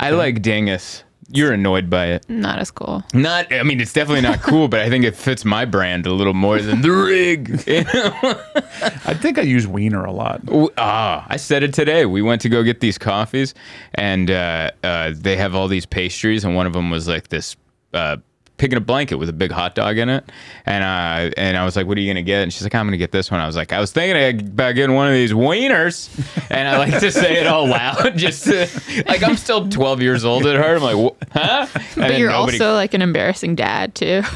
I 0.00 0.10
like 0.10 0.40
dingus. 0.42 1.04
You're 1.28 1.52
annoyed 1.52 1.88
by 1.88 2.06
it. 2.06 2.28
Not 2.28 2.58
as 2.58 2.70
cool. 2.70 3.02
Not, 3.14 3.52
I 3.52 3.62
mean, 3.62 3.80
it's 3.80 3.92
definitely 3.92 4.22
not 4.22 4.42
cool, 4.42 4.68
but 4.68 4.80
I 4.80 4.88
think 4.90 5.04
it 5.04 5.16
fits 5.16 5.44
my 5.44 5.64
brand 5.64 6.06
a 6.06 6.12
little 6.12 6.34
more 6.34 6.60
than 6.60 6.82
the 6.82 6.90
rig. 6.92 7.62
I 9.06 9.14
think 9.14 9.38
I 9.38 9.42
use 9.42 9.66
wiener 9.66 10.04
a 10.04 10.12
lot. 10.12 10.42
Ah, 10.76 11.26
I 11.28 11.36
said 11.36 11.62
it 11.62 11.72
today. 11.72 12.06
We 12.06 12.22
went 12.22 12.42
to 12.42 12.48
go 12.48 12.62
get 12.62 12.80
these 12.80 12.98
coffees, 12.98 13.54
and 13.94 14.30
uh, 14.30 14.70
uh, 14.82 15.12
they 15.14 15.36
have 15.36 15.54
all 15.54 15.68
these 15.68 15.86
pastries, 15.86 16.44
and 16.44 16.54
one 16.54 16.66
of 16.66 16.72
them 16.72 16.90
was 16.90 17.08
like 17.08 17.28
this 17.28 17.56
uh, 17.94 18.16
pig 18.62 18.72
in 18.72 18.78
a 18.78 18.80
blanket 18.80 19.16
with 19.16 19.28
a 19.28 19.32
big 19.32 19.50
hot 19.50 19.74
dog 19.74 19.98
in 19.98 20.08
it. 20.08 20.24
And 20.66 20.84
uh, 20.84 21.34
and 21.36 21.56
I 21.56 21.64
was 21.64 21.74
like, 21.74 21.86
"What 21.86 21.98
are 21.98 22.00
you 22.00 22.08
gonna 22.12 22.22
get?" 22.22 22.42
And 22.44 22.52
she's 22.52 22.62
like, 22.62 22.74
"I'm 22.76 22.86
gonna 22.86 22.96
get 22.96 23.10
this 23.10 23.28
one." 23.30 23.40
I 23.40 23.46
was 23.46 23.56
like, 23.56 23.72
"I 23.72 23.80
was 23.80 23.90
thinking 23.90 24.46
about 24.48 24.76
getting 24.76 24.94
one 24.94 25.08
of 25.08 25.14
these 25.14 25.32
wieners," 25.32 26.08
and 26.50 26.68
I 26.68 26.78
like 26.78 27.00
to 27.00 27.10
say 27.10 27.40
it 27.40 27.46
all 27.48 27.66
loud, 27.66 28.16
just 28.16 28.44
to, 28.44 28.68
like 29.08 29.22
I'm 29.24 29.36
still 29.36 29.68
12 29.68 30.00
years 30.00 30.24
old 30.24 30.46
at 30.46 30.56
heart. 30.56 30.80
I'm 30.80 30.82
like, 30.82 30.96
"Wh- 30.96 31.32
"Huh?" 31.32 31.66
And 31.74 31.84
But 31.96 32.18
you're 32.18 32.30
nobody- 32.30 32.58
also 32.60 32.74
like 32.74 32.94
an 32.94 33.02
embarrassing 33.02 33.56
dad 33.56 33.94
too. 33.96 34.22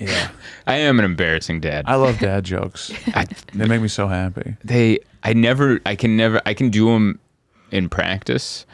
Yeah. 0.00 0.30
I 0.66 0.76
am 0.76 0.98
an 1.00 1.04
embarrassing 1.04 1.60
dad. 1.60 1.84
I 1.88 1.96
love 1.96 2.18
dad 2.18 2.44
jokes. 2.44 2.92
They 3.54 3.66
make 3.66 3.80
me 3.80 3.88
so 3.88 4.06
happy. 4.06 4.54
they 4.62 5.00
i 5.24 5.32
never 5.32 5.80
i 5.84 5.96
can 5.96 6.16
never 6.16 6.40
i 6.46 6.54
can 6.54 6.70
do 6.70 6.86
them 6.92 7.18
in 7.72 7.88
practice 7.88 8.64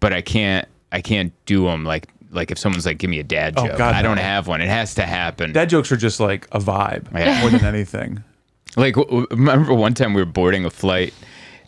but 0.00 0.12
i 0.12 0.20
can't 0.20 0.68
i 0.92 1.00
can't 1.00 1.32
do 1.46 1.64
them 1.64 1.84
like 1.84 2.08
like 2.30 2.50
if 2.50 2.58
someone's 2.58 2.84
like 2.86 2.98
give 2.98 3.10
me 3.10 3.18
a 3.18 3.24
dad 3.24 3.54
Oh, 3.56 3.66
joke 3.66 3.78
God, 3.78 3.94
i 3.94 4.02
don't 4.02 4.18
have 4.18 4.46
one 4.48 4.60
it 4.60 4.68
has 4.68 4.94
to 4.96 5.02
happen 5.02 5.52
Dad 5.52 5.68
jokes 5.70 5.90
are 5.92 5.96
just 5.96 6.20
like 6.20 6.46
a 6.52 6.58
vibe 6.58 7.06
Yeah. 7.14 7.40
more 7.40 7.50
than 7.50 7.64
anything. 7.64 8.22
like 8.76 8.96
remember 9.30 9.72
one 9.74 9.94
time 9.94 10.12
we 10.14 10.20
were 10.22 10.26
boarding 10.26 10.64
a 10.64 10.70
flight 10.70 11.14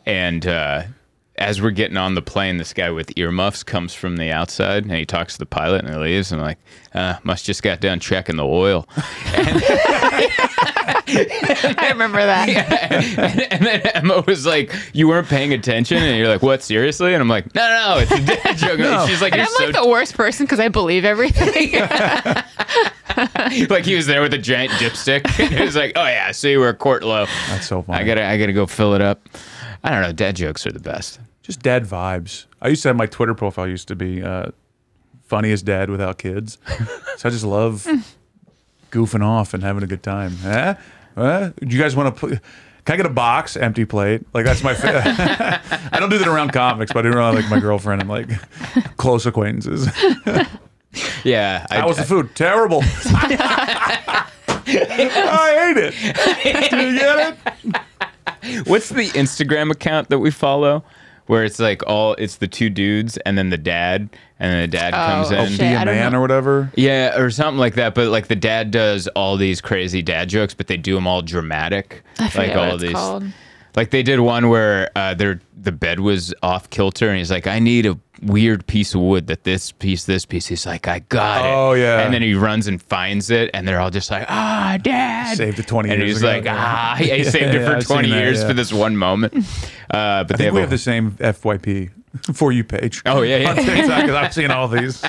and 0.06 0.46
uh 0.46 0.82
as 1.36 1.62
we're 1.62 1.70
getting 1.70 1.96
on 1.96 2.14
the 2.14 2.20
plane, 2.20 2.58
this 2.58 2.74
guy 2.74 2.90
with 2.90 3.16
earmuffs 3.16 3.62
comes 3.62 3.94
from 3.94 4.18
the 4.18 4.30
outside 4.30 4.82
and 4.82 4.92
he 4.92 5.06
talks 5.06 5.32
to 5.34 5.38
the 5.38 5.46
pilot 5.46 5.82
and 5.86 5.94
he 5.94 5.98
leaves. 5.98 6.32
And 6.32 6.40
I'm 6.42 6.46
like, 6.48 6.58
uh, 6.92 7.14
must 7.22 7.46
just 7.46 7.62
got 7.62 7.80
done 7.80 7.98
checking 7.98 8.36
the 8.36 8.44
oil. 8.44 8.86
I 11.08 11.88
remember 11.90 12.24
that. 12.24 12.48
and, 13.18 13.40
and 13.52 13.66
then 13.66 13.80
Emma 13.94 14.22
was 14.26 14.46
like, 14.46 14.72
"You 14.92 15.08
weren't 15.08 15.28
paying 15.28 15.52
attention," 15.52 15.98
and 15.98 16.16
you're 16.18 16.28
like, 16.28 16.42
"What? 16.42 16.62
Seriously?" 16.62 17.14
And 17.14 17.20
I'm 17.22 17.28
like, 17.28 17.54
"No, 17.54 17.62
no, 17.66 17.94
no 17.94 18.00
it's 18.00 18.10
a 18.12 18.24
dad 18.24 18.56
joke." 18.58 18.80
And 18.80 19.08
She's 19.08 19.20
like, 19.22 19.32
And 19.32 19.40
"You're 19.40 19.48
I'm 19.48 19.54
so 19.54 19.64
like 19.66 19.74
the 19.74 19.88
worst 19.88 20.14
person 20.16 20.46
because 20.46 20.60
I 20.60 20.68
believe 20.68 21.04
everything. 21.04 21.72
like 23.68 23.84
he 23.84 23.94
was 23.96 24.06
there 24.06 24.22
with 24.22 24.34
a 24.34 24.38
giant 24.38 24.72
dipstick, 24.74 25.22
and 25.38 25.52
he 25.54 25.62
was 25.62 25.76
like, 25.76 25.92
"Oh 25.96 26.04
yeah, 26.04 26.30
see, 26.32 26.56
we're 26.56 26.70
a 26.70 26.74
quart 26.74 27.02
low. 27.02 27.26
That's 27.48 27.66
so 27.66 27.82
funny. 27.82 27.98
I 27.98 28.04
gotta, 28.04 28.24
I 28.24 28.38
gotta 28.38 28.52
go 28.52 28.66
fill 28.66 28.94
it 28.94 29.00
up." 29.00 29.28
I 29.82 29.90
don't 29.90 30.02
know. 30.02 30.12
Dad 30.12 30.36
jokes 30.36 30.66
are 30.66 30.72
the 30.72 30.80
best. 30.80 31.20
just 31.42 31.60
dad 31.62 31.84
vibes. 31.84 32.46
I 32.60 32.68
used 32.68 32.82
to 32.82 32.88
have 32.88 32.96
my 32.96 33.06
Twitter 33.06 33.34
profile 33.34 33.66
used 33.66 33.88
to 33.88 33.96
be 33.96 34.22
uh, 34.22 34.50
funniest 35.24 35.64
dad 35.64 35.88
without 35.90 36.18
kids. 36.18 36.58
so 37.16 37.28
I 37.28 37.32
just 37.32 37.44
love 37.44 37.86
goofing 38.90 39.24
off 39.24 39.54
and 39.54 39.62
having 39.62 39.82
a 39.82 39.86
good 39.86 40.02
time. 40.02 40.36
Eh? 40.44 40.74
Eh? 41.16 41.50
Do 41.60 41.66
you 41.66 41.80
guys 41.80 41.94
want 41.96 42.14
to 42.14 42.20
put? 42.20 42.30
Can 42.84 42.94
I 42.94 42.96
get 42.96 43.06
a 43.06 43.10
box, 43.10 43.56
empty 43.56 43.84
plate? 43.84 44.22
Like 44.32 44.44
that's 44.44 44.62
my. 44.62 44.74
Fa- 44.74 45.02
I 45.92 46.00
don't 46.00 46.10
do 46.10 46.18
that 46.18 46.28
around 46.28 46.52
comics, 46.52 46.92
but 46.92 47.06
I 47.06 47.10
do 47.10 47.16
around 47.16 47.34
like 47.34 47.48
my 47.50 47.60
girlfriend 47.60 48.00
and 48.00 48.10
like 48.10 48.28
close 48.96 49.26
acquaintances. 49.26 49.88
Yeah, 51.22 51.66
I, 51.70 51.76
How 51.76 51.86
was 51.86 51.98
the 51.98 52.02
food? 52.02 52.34
Terrible. 52.34 52.80
I 53.06 54.26
ate 55.70 55.76
it. 55.76 56.70
Do 56.70 56.76
you 56.80 56.98
get 56.98 57.38
it? 58.42 58.66
what's 58.66 58.88
the 58.88 59.08
Instagram 59.10 59.70
account 59.70 60.08
that 60.08 60.18
we 60.18 60.32
follow? 60.32 60.82
Where 61.30 61.44
it's 61.44 61.58
like 61.60 61.82
all 61.86 62.14
it's 62.18 62.36
the 62.36 62.48
two 62.48 62.70
dudes 62.70 63.16
and 63.18 63.38
then 63.38 63.50
the 63.50 63.56
dad 63.56 64.08
and 64.40 64.52
then 64.52 64.60
the 64.62 64.66
dad 64.76 64.92
comes 64.92 65.30
Oh, 65.30 65.36
in. 65.44 65.48
shit. 65.50 65.60
Be 65.60 65.66
I 65.66 65.82
a 65.82 65.84
don't 65.84 65.94
man 65.94 66.12
know. 66.12 66.18
or 66.18 66.20
whatever. 66.22 66.72
Yeah, 66.74 67.16
or 67.18 67.30
something 67.30 67.58
like 67.58 67.74
that. 67.74 67.94
But 67.94 68.08
like 68.08 68.26
the 68.26 68.34
dad 68.36 68.70
does 68.72 69.06
all 69.08 69.36
these 69.36 69.60
crazy 69.60 70.02
dad 70.02 70.28
jokes, 70.28 70.54
but 70.54 70.66
they 70.66 70.76
do 70.76 70.94
them 70.96 71.06
all 71.06 71.22
dramatic. 71.22 72.02
I 72.18 72.28
forget 72.28 72.48
like 72.48 72.56
what 72.56 72.68
all 72.68 72.74
it's 72.74 72.82
these. 72.82 72.92
called. 72.92 73.24
Like 73.76 73.90
they 73.90 74.02
did 74.02 74.18
one 74.18 74.48
where 74.48 74.90
uh, 74.96 75.14
their 75.14 75.40
the 75.56 75.70
bed 75.70 76.00
was 76.00 76.34
off 76.42 76.68
kilter, 76.70 77.08
and 77.08 77.16
he's 77.18 77.30
like, 77.30 77.46
"I 77.46 77.60
need 77.60 77.86
a 77.86 77.96
weird 78.22 78.66
piece 78.66 78.94
of 78.94 79.00
wood 79.00 79.26
that 79.28 79.44
this 79.44 79.72
piece, 79.72 80.04
this 80.04 80.24
piece." 80.26 80.46
He's 80.46 80.66
like, 80.66 80.88
"I 80.88 81.00
got 81.00 81.44
it." 81.44 81.48
Oh, 81.52 81.72
yeah. 81.72 82.00
And 82.00 82.12
then 82.14 82.22
he 82.22 82.34
runs 82.34 82.66
and 82.66 82.80
finds 82.82 83.30
it, 83.30 83.50
and 83.54 83.66
they're 83.66 83.80
all 83.80 83.90
just 83.90 84.10
like, 84.10 84.26
"Ah, 84.28 84.78
dad." 84.82 85.36
Saved 85.36 85.58
it 85.58 85.66
20 85.66 85.90
and 85.90 85.98
years 85.98 86.10
he's 86.12 86.22
ago. 86.22 86.28
like, 86.28 86.46
"Ah," 86.48 86.96
he 86.98 87.24
saved 87.24 87.54
it 87.54 87.60
Yeah, 87.60 87.66
for 87.70 87.76
I've 87.76 87.86
twenty 87.86 88.08
seen 88.08 88.16
that, 88.16 88.22
years 88.24 88.40
yeah. 88.40 88.48
for 88.48 88.54
this 88.54 88.72
one 88.72 88.96
moment. 88.96 89.34
Uh, 89.90 90.22
but 90.22 90.34
I 90.34 90.38
they 90.38 90.44
think 90.44 90.52
we 90.54 90.58
a- 90.60 90.62
have 90.62 90.70
the 90.70 90.78
same 90.78 91.10
FYP. 91.18 91.90
for 92.32 92.52
you 92.52 92.62
page. 92.62 93.02
Oh, 93.06 93.22
yeah, 93.22 93.38
yeah. 93.38 93.50
on 93.50 93.56
TikTok 93.56 94.00
'cause 94.06 94.10
I've 94.14 94.32
seen 94.32 94.52
all 94.52 94.68
these. 94.68 95.02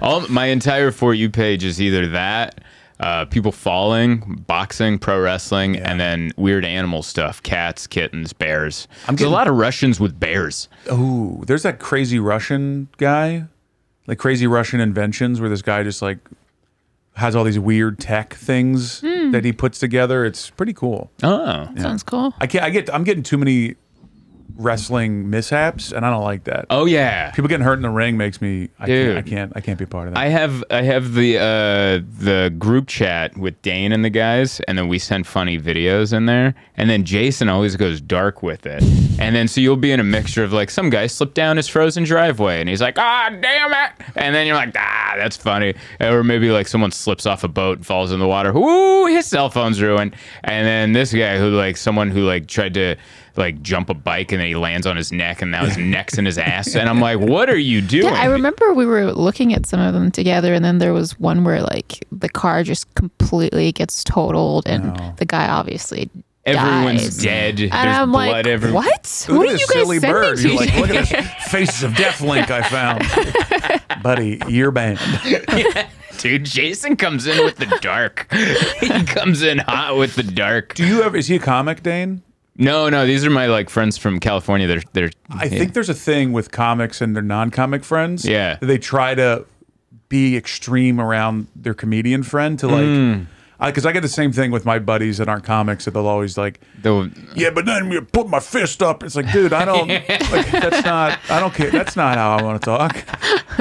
All 0.00 0.20
my 0.28 0.46
entire 0.46 0.92
for 0.92 1.12
you 1.12 1.28
page 1.28 1.64
is 1.64 1.80
either 1.82 2.08
that, 2.10 2.60
uh, 3.00 3.24
people 3.26 3.52
falling, 3.52 4.42
boxing, 4.46 4.98
pro 4.98 5.20
wrestling, 5.20 5.76
and 5.76 6.00
then 6.00 6.32
weird 6.36 6.64
animal 6.64 7.02
stuff: 7.02 7.42
cats, 7.42 7.86
kittens, 7.86 8.32
bears. 8.32 8.88
There's 9.06 9.18
getting- 9.18 9.26
a 9.32 9.36
lot 9.36 9.48
of 9.48 9.54
Russians 9.56 10.00
with 10.00 10.18
bears. 10.18 10.68
Ooh, 10.90 11.42
there's 11.46 11.62
that 11.64 11.78
crazy 11.78 12.18
Russian 12.18 12.88
guy, 12.96 13.44
like 14.06 14.18
crazy 14.18 14.46
Russian 14.46 14.80
inventions, 14.80 15.40
where 15.40 15.50
this 15.50 15.62
guy 15.62 15.82
just 15.82 16.00
like 16.02 16.18
has 17.14 17.34
all 17.34 17.44
these 17.44 17.58
weird 17.58 17.98
tech 17.98 18.34
things 18.34 19.00
that 19.00 19.42
he 19.44 19.52
puts 19.52 19.78
together. 19.78 20.24
It's 20.24 20.50
pretty 20.50 20.72
cool. 20.74 21.10
Oh, 21.22 21.68
Sounds 21.78 22.02
cool. 22.02 22.34
I 22.40 22.46
can't. 22.46 22.64
I 22.64 22.70
get. 22.70 22.92
I'm 22.94 23.04
getting 23.04 23.22
too 23.22 23.38
many 23.38 23.76
wrestling 24.54 25.28
mishaps, 25.30 25.92
and 25.92 26.04
I 26.06 26.10
don't 26.10 26.24
like 26.24 26.44
that. 26.44 26.66
oh 26.70 26.84
yeah. 26.86 27.30
People 27.32 27.48
getting 27.48 27.64
hurt 27.64 27.74
in 27.74 27.82
the 27.82 27.90
ring 27.90 28.16
makes 28.16 28.40
me. 28.40 28.68
I 28.78 28.86
Dude. 28.86 29.06
can't. 29.14 29.18
I 29.18 29.30
can't. 29.30 29.52
I 29.56 29.60
can't 29.60 29.78
be 29.78 29.86
part 29.86 30.08
of 30.08 30.14
that. 30.14 30.20
I 30.20 30.28
have 30.28 30.64
I 30.70 30.82
have 30.82 31.14
the 31.14 31.38
uh, 31.38 32.04
the 32.18 32.54
group 32.58 32.86
chat 32.86 33.36
with 33.36 33.60
Dane 33.62 33.92
and 33.92 34.04
the 34.04 34.10
guys, 34.10 34.60
and 34.60 34.78
then 34.78 34.88
we 34.88 34.98
send 34.98 35.26
funny 35.26 35.58
videos 35.58 36.12
in 36.12 36.26
there, 36.26 36.54
and 36.76 36.88
then 36.88 37.04
Jason 37.04 37.48
always 37.48 37.76
goes 37.76 38.00
dark 38.00 38.42
with 38.42 38.66
it, 38.66 38.82
and 39.18 39.34
then 39.34 39.48
so 39.48 39.60
you'll 39.60 39.76
be 39.76 39.92
in 39.92 40.00
a 40.00 40.04
mixture 40.04 40.44
of 40.44 40.52
like 40.52 40.70
some 40.70 40.90
guy 40.90 41.06
slipped 41.06 41.34
down 41.34 41.56
his 41.56 41.68
frozen 41.68 42.04
driveway, 42.04 42.60
and 42.60 42.68
he's 42.68 42.80
like, 42.80 42.98
ah, 42.98 43.28
damn 43.30 43.72
it, 43.72 44.06
and 44.16 44.34
then 44.34 44.46
you're 44.46 44.56
like, 44.56 44.74
ah, 44.76 45.14
that's 45.16 45.36
funny, 45.36 45.74
or 46.00 46.22
maybe 46.22 46.50
like 46.50 46.68
someone 46.68 46.90
slips 46.90 47.26
off 47.26 47.44
a 47.44 47.48
boat 47.48 47.78
and 47.78 47.86
falls 47.86 48.12
in 48.12 48.18
the 48.20 48.28
water, 48.28 48.56
ooh, 48.56 49.06
his 49.06 49.26
cell 49.26 49.50
phone's 49.50 49.80
ruined, 49.82 50.14
and 50.44 50.66
then 50.66 50.92
this 50.92 51.12
guy 51.12 51.38
who 51.38 51.50
like 51.50 51.76
someone 51.76 52.10
who 52.10 52.24
like 52.26 52.46
tried 52.46 52.74
to 52.74 52.96
like 53.36 53.60
jump 53.62 53.90
a 53.90 53.94
bike 53.94 54.32
and 54.32 54.40
then 54.40 54.48
he 54.48 54.54
lands 54.56 54.86
on 54.86 54.96
his 54.96 55.12
neck 55.12 55.42
and 55.42 55.50
now 55.50 55.64
his 55.64 55.76
neck's 55.94 56.18
in 56.18 56.24
his 56.24 56.38
ass, 56.38 56.74
and 56.74 56.88
I'm 56.88 57.00
like, 57.00 57.18
what 57.18 57.48
are 57.50 57.58
you 57.58 57.80
doing? 57.80 58.04
Yeah, 58.12 58.20
I 58.20 58.26
remember 58.26 58.72
we 58.74 58.86
were 58.86 59.12
looking 59.12 59.52
at 59.54 59.66
some 59.66 59.80
of 59.80 59.92
them 59.94 60.10
together, 60.10 60.54
and 60.54 60.64
then 60.64 60.78
there 60.78 60.92
was 60.92 61.18
one 61.20 61.44
where 61.44 61.62
like 61.62 62.04
the 62.12 62.28
car 62.28 62.62
just 62.62 62.92
completely 62.94 63.72
gets 63.72 64.02
totaled, 64.04 64.66
and 64.66 64.96
the 65.18 65.24
guy 65.26 65.48
obviously 65.48 66.08
Everyone's 66.44 67.02
dies. 67.02 67.16
dead. 67.24 67.60
And 67.60 67.72
There's 67.72 67.96
I'm 67.96 68.12
blood 68.12 68.28
like, 68.30 68.46
everywhere. 68.46 68.82
what? 68.84 69.26
Look 69.28 69.38
what 69.38 69.48
are 69.48 69.52
this 69.52 69.60
you 69.62 69.66
guys 69.66 69.82
silly 69.82 69.98
sending 69.98 70.20
bird. 70.22 70.36
to 70.38 70.42
You're 70.48 70.56
like, 70.56 70.76
look 70.76 70.90
at 70.90 71.08
this 71.08 71.44
Faces 71.50 71.82
of 71.82 71.96
Death 71.96 72.20
link 72.20 72.52
I 72.52 72.62
found, 72.62 73.02
buddy. 74.04 74.40
You're 74.46 74.70
banned. 74.70 75.00
Dude, 76.18 76.44
Jason 76.44 76.94
comes 76.96 77.26
in 77.26 77.44
with 77.44 77.56
the 77.56 77.66
dark. 77.82 78.32
he 78.80 79.04
comes 79.06 79.42
in 79.42 79.58
hot 79.58 79.96
with 79.96 80.14
the 80.14 80.22
dark. 80.22 80.74
Do 80.74 80.86
you 80.86 81.02
ever? 81.02 81.16
Is 81.16 81.26
he 81.26 81.34
a 81.34 81.40
comic, 81.40 81.82
Dane? 81.82 82.22
No, 82.58 82.88
no, 82.88 83.06
these 83.06 83.24
are 83.24 83.30
my 83.30 83.46
like 83.46 83.68
friends 83.70 83.98
from 83.98 84.18
California. 84.20 84.66
They're 84.66 84.82
they're. 84.92 85.10
I 85.30 85.48
think 85.48 85.74
there's 85.74 85.88
a 85.90 85.94
thing 85.94 86.32
with 86.32 86.50
comics 86.50 87.00
and 87.00 87.14
their 87.14 87.22
non-comic 87.22 87.84
friends. 87.84 88.24
Yeah. 88.24 88.56
they 88.60 88.78
try 88.78 89.14
to 89.14 89.44
be 90.08 90.36
extreme 90.36 91.00
around 91.00 91.48
their 91.56 91.74
comedian 91.74 92.22
friend 92.22 92.58
to 92.60 92.66
Mm. 92.86 93.26
Because 93.64 93.86
I 93.86 93.92
get 93.92 94.00
the 94.02 94.08
same 94.08 94.32
thing 94.32 94.50
with 94.50 94.64
my 94.64 94.78
buddies 94.78 95.18
that 95.18 95.28
aren't 95.28 95.44
comics 95.44 95.86
that 95.86 95.92
they'll 95.92 96.06
always 96.06 96.36
like, 96.36 96.60
they'll- 96.82 97.08
yeah, 97.34 97.50
but 97.50 97.64
then 97.64 97.90
you 97.90 98.02
put 98.02 98.28
my 98.28 98.40
fist 98.40 98.82
up. 98.82 99.02
It's 99.02 99.16
like, 99.16 99.30
dude, 99.32 99.52
I 99.52 99.64
don't. 99.66 99.88
like, 99.88 100.50
that's 100.50 100.84
not. 100.84 101.18
I 101.30 101.40
don't 101.40 101.54
care. 101.54 101.70
That's 101.70 101.96
not 101.96 102.16
how 102.18 102.36
I 102.36 102.42
want 102.42 102.60
to 102.60 102.64
talk. 102.66 103.04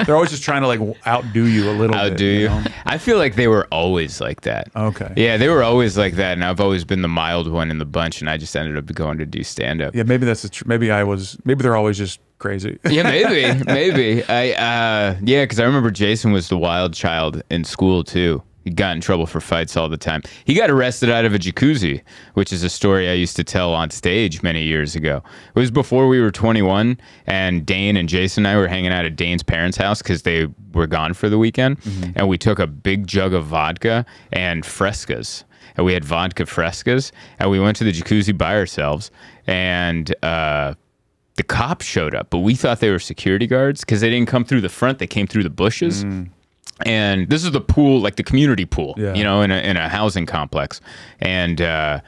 They're 0.05 0.15
always 0.15 0.31
just 0.31 0.43
trying 0.43 0.61
to 0.61 0.67
like 0.67 0.81
outdo 1.07 1.45
you 1.45 1.69
a 1.69 1.71
little 1.71 1.95
How 1.95 2.09
bit. 2.09 2.17
do 2.17 2.25
you? 2.25 2.49
know? 2.49 2.63
I 2.85 2.97
feel 2.97 3.17
like 3.17 3.35
they 3.35 3.47
were 3.47 3.65
always 3.71 4.19
like 4.19 4.41
that. 4.41 4.69
Okay. 4.75 5.13
Yeah, 5.15 5.37
they 5.37 5.47
were 5.47 5.63
always 5.63 5.97
like 5.97 6.15
that, 6.15 6.33
and 6.33 6.43
I've 6.43 6.59
always 6.59 6.83
been 6.83 7.01
the 7.01 7.07
mild 7.07 7.49
one 7.49 7.71
in 7.71 7.77
the 7.77 7.85
bunch, 7.85 8.19
and 8.19 8.29
I 8.29 8.35
just 8.37 8.55
ended 8.57 8.77
up 8.77 8.93
going 8.93 9.17
to 9.19 9.25
do 9.25 9.43
stand 9.43 9.81
up. 9.81 9.95
Yeah, 9.95 10.03
maybe 10.03 10.25
that's 10.25 10.41
the 10.41 10.49
tr- 10.49 10.65
maybe 10.67 10.91
I 10.91 11.03
was. 11.03 11.37
Maybe 11.45 11.63
they're 11.63 11.77
always 11.77 11.97
just 11.97 12.19
crazy. 12.39 12.77
yeah, 12.89 13.03
maybe, 13.03 13.63
maybe. 13.67 14.23
I 14.25 14.51
uh, 14.51 15.15
yeah, 15.23 15.43
because 15.43 15.59
I 15.59 15.63
remember 15.63 15.91
Jason 15.91 16.33
was 16.33 16.49
the 16.49 16.57
wild 16.57 16.93
child 16.93 17.41
in 17.49 17.63
school 17.63 18.03
too. 18.03 18.43
He 18.65 18.71
got 18.71 18.95
in 18.95 19.01
trouble 19.01 19.27
for 19.27 19.39
fights 19.39 19.77
all 19.77 19.87
the 19.87 19.95
time. 19.97 20.23
He 20.43 20.55
got 20.55 20.69
arrested 20.71 21.09
out 21.09 21.23
of 21.23 21.33
a 21.33 21.39
jacuzzi, 21.39 22.01
which 22.33 22.51
is 22.51 22.63
a 22.63 22.69
story 22.69 23.07
I 23.07 23.13
used 23.13 23.35
to 23.37 23.43
tell 23.43 23.73
on 23.73 23.91
stage 23.91 24.41
many 24.41 24.63
years 24.63 24.95
ago. 24.95 25.21
It 25.55 25.59
was 25.59 25.71
before 25.71 26.07
we 26.07 26.19
were 26.19 26.31
21, 26.31 26.97
and 27.27 27.65
Dane 27.65 27.95
and 27.95 28.09
Jason 28.09 28.45
and 28.45 28.53
I 28.53 28.59
were 28.59 28.67
hanging 28.67 28.91
out 28.91 29.05
at 29.05 29.15
Dane's 29.15 29.43
parents' 29.43 29.77
house 29.77 30.01
because 30.01 30.23
they 30.23 30.47
were 30.73 30.87
gone 30.87 31.13
for 31.13 31.29
the 31.29 31.37
weekend, 31.37 31.77
and 32.15 32.27
we 32.27 32.37
took 32.39 32.57
a 32.59 32.67
big 32.67 33.07
jug 33.07 33.33
of 33.33 33.45
vodka 33.45 34.05
and 34.33 34.63
frescas 34.63 35.43
and 35.77 35.85
we 35.85 35.93
had 35.93 36.05
vodka 36.05 36.43
frescas, 36.43 37.11
and 37.39 37.49
we 37.51 37.59
went 37.59 37.75
to 37.77 37.83
the 37.83 37.91
jacuzzi 37.91 38.37
by 38.37 38.55
ourselves, 38.55 39.11
and 39.45 40.15
uh, 40.23 40.73
the 41.35 41.43
cops 41.43 41.85
showed 41.85 42.15
up, 42.15 42.29
but 42.29 42.39
we 42.39 42.55
thought 42.55 42.79
they 42.79 42.89
were 42.91 42.99
security 42.99 43.45
guards 43.47 43.81
because 43.81 44.01
they 44.01 44.09
didn't 44.09 44.29
come 44.29 44.45
through 44.45 44.61
the 44.61 44.69
front; 44.69 44.99
they 44.99 45.07
came 45.07 45.27
through 45.27 45.43
the 45.43 45.49
bushes. 45.49 46.03
And 46.85 47.29
this 47.29 47.43
is 47.45 47.51
the 47.51 47.61
pool, 47.61 48.01
like 48.01 48.15
the 48.17 48.23
community 48.23 48.65
pool, 48.65 48.95
Yeah. 48.97 49.13
you 49.13 49.23
know, 49.23 49.41
in 49.41 49.51
a 49.51 49.57
in 49.59 49.77
a 49.77 49.87
housing 49.89 50.25
complex, 50.25 50.81
and. 51.19 51.61
uh 51.61 52.01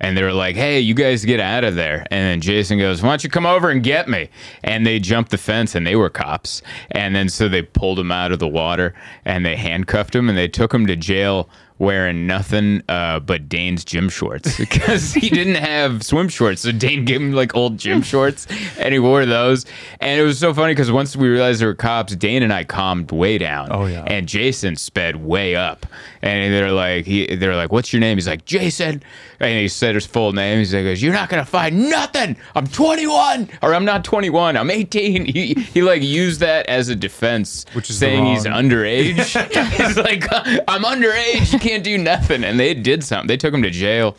and 0.00 0.16
they 0.16 0.22
were 0.22 0.32
like, 0.32 0.54
"Hey, 0.54 0.78
you 0.78 0.94
guys 0.94 1.24
get 1.24 1.40
out 1.40 1.64
of 1.64 1.74
there!" 1.74 2.06
And 2.12 2.20
then 2.24 2.40
Jason 2.40 2.78
goes, 2.78 3.02
"Why 3.02 3.08
don't 3.08 3.24
you 3.24 3.30
come 3.30 3.44
over 3.46 3.68
and 3.68 3.82
get 3.82 4.08
me?" 4.08 4.28
And 4.62 4.86
they 4.86 5.00
jumped 5.00 5.32
the 5.32 5.38
fence, 5.38 5.74
and 5.74 5.84
they 5.84 5.96
were 5.96 6.08
cops. 6.08 6.62
And 6.92 7.16
then 7.16 7.28
so 7.28 7.48
they 7.48 7.62
pulled 7.62 7.98
him 7.98 8.12
out 8.12 8.30
of 8.30 8.38
the 8.38 8.46
water, 8.46 8.94
and 9.24 9.44
they 9.44 9.56
handcuffed 9.56 10.14
him, 10.14 10.28
and 10.28 10.38
they 10.38 10.46
took 10.46 10.72
him 10.72 10.86
to 10.86 10.94
jail 10.94 11.50
wearing 11.78 12.26
nothing 12.26 12.82
uh, 12.88 13.20
but 13.20 13.48
Dane's 13.48 13.84
gym 13.84 14.08
shorts 14.08 14.56
because 14.58 15.12
he 15.12 15.28
didn't 15.28 15.56
have 15.56 16.02
swim 16.02 16.28
shorts. 16.28 16.62
So 16.62 16.72
Dane 16.72 17.04
gave 17.04 17.20
him 17.20 17.32
like 17.32 17.54
old 17.54 17.78
gym 17.78 18.02
shorts, 18.12 18.46
and 18.78 18.92
he 18.92 18.98
wore 18.98 19.26
those. 19.26 19.64
And 20.00 20.20
it 20.20 20.24
was 20.24 20.38
so 20.38 20.52
funny 20.54 20.72
because 20.72 20.90
once 20.90 21.16
we 21.16 21.28
realized 21.28 21.60
there 21.60 21.68
were 21.68 21.74
cops, 21.74 22.14
Dane 22.16 22.42
and 22.42 22.52
I 22.52 22.64
calmed 22.64 23.12
way 23.12 23.38
down. 23.38 23.68
Oh, 23.70 23.86
yeah. 23.86 24.04
And 24.06 24.28
Jason 24.28 24.76
sped 24.76 25.16
way 25.16 25.56
up, 25.56 25.86
and 26.22 26.52
they're 26.52 26.72
like, 26.72 27.04
he, 27.06 27.34
they're 27.36 27.56
like, 27.56 27.72
"What's 27.72 27.92
your 27.92 28.00
name?" 28.00 28.16
He's 28.16 28.28
like, 28.28 28.44
"Jason," 28.44 29.02
and 29.40 29.58
he 29.58 29.68
said 29.68 29.94
his 29.94 30.06
full 30.06 30.32
name. 30.32 30.58
He's 30.58 30.74
like, 30.74 30.84
"Goes, 30.84 31.02
you're 31.02 31.12
not 31.12 31.28
gonna 31.28 31.44
find 31.44 31.88
nothing. 31.90 32.36
I'm 32.54 32.66
21, 32.66 33.48
or 33.62 33.74
I'm 33.74 33.84
not 33.84 34.04
21. 34.04 34.56
I'm 34.56 34.70
18." 34.70 35.24
He 35.26 35.54
he 35.54 35.82
like 35.82 36.02
used 36.02 36.40
that 36.40 36.66
as 36.66 36.88
a 36.88 36.96
defense, 36.96 37.64
Which 37.72 37.90
is 37.90 37.98
saying 37.98 38.26
he's 38.26 38.44
underage. 38.44 39.16
he's 39.86 39.96
like, 39.96 40.24
"I'm 40.68 40.82
underage. 40.82 41.52
You 41.52 41.58
can't 41.58 41.84
do 41.84 41.98
nothing." 41.98 42.44
And 42.44 42.58
they 42.58 42.74
did 42.74 43.04
something. 43.04 43.28
They 43.28 43.36
took 43.36 43.54
him 43.54 43.62
to 43.62 43.70
jail, 43.70 44.16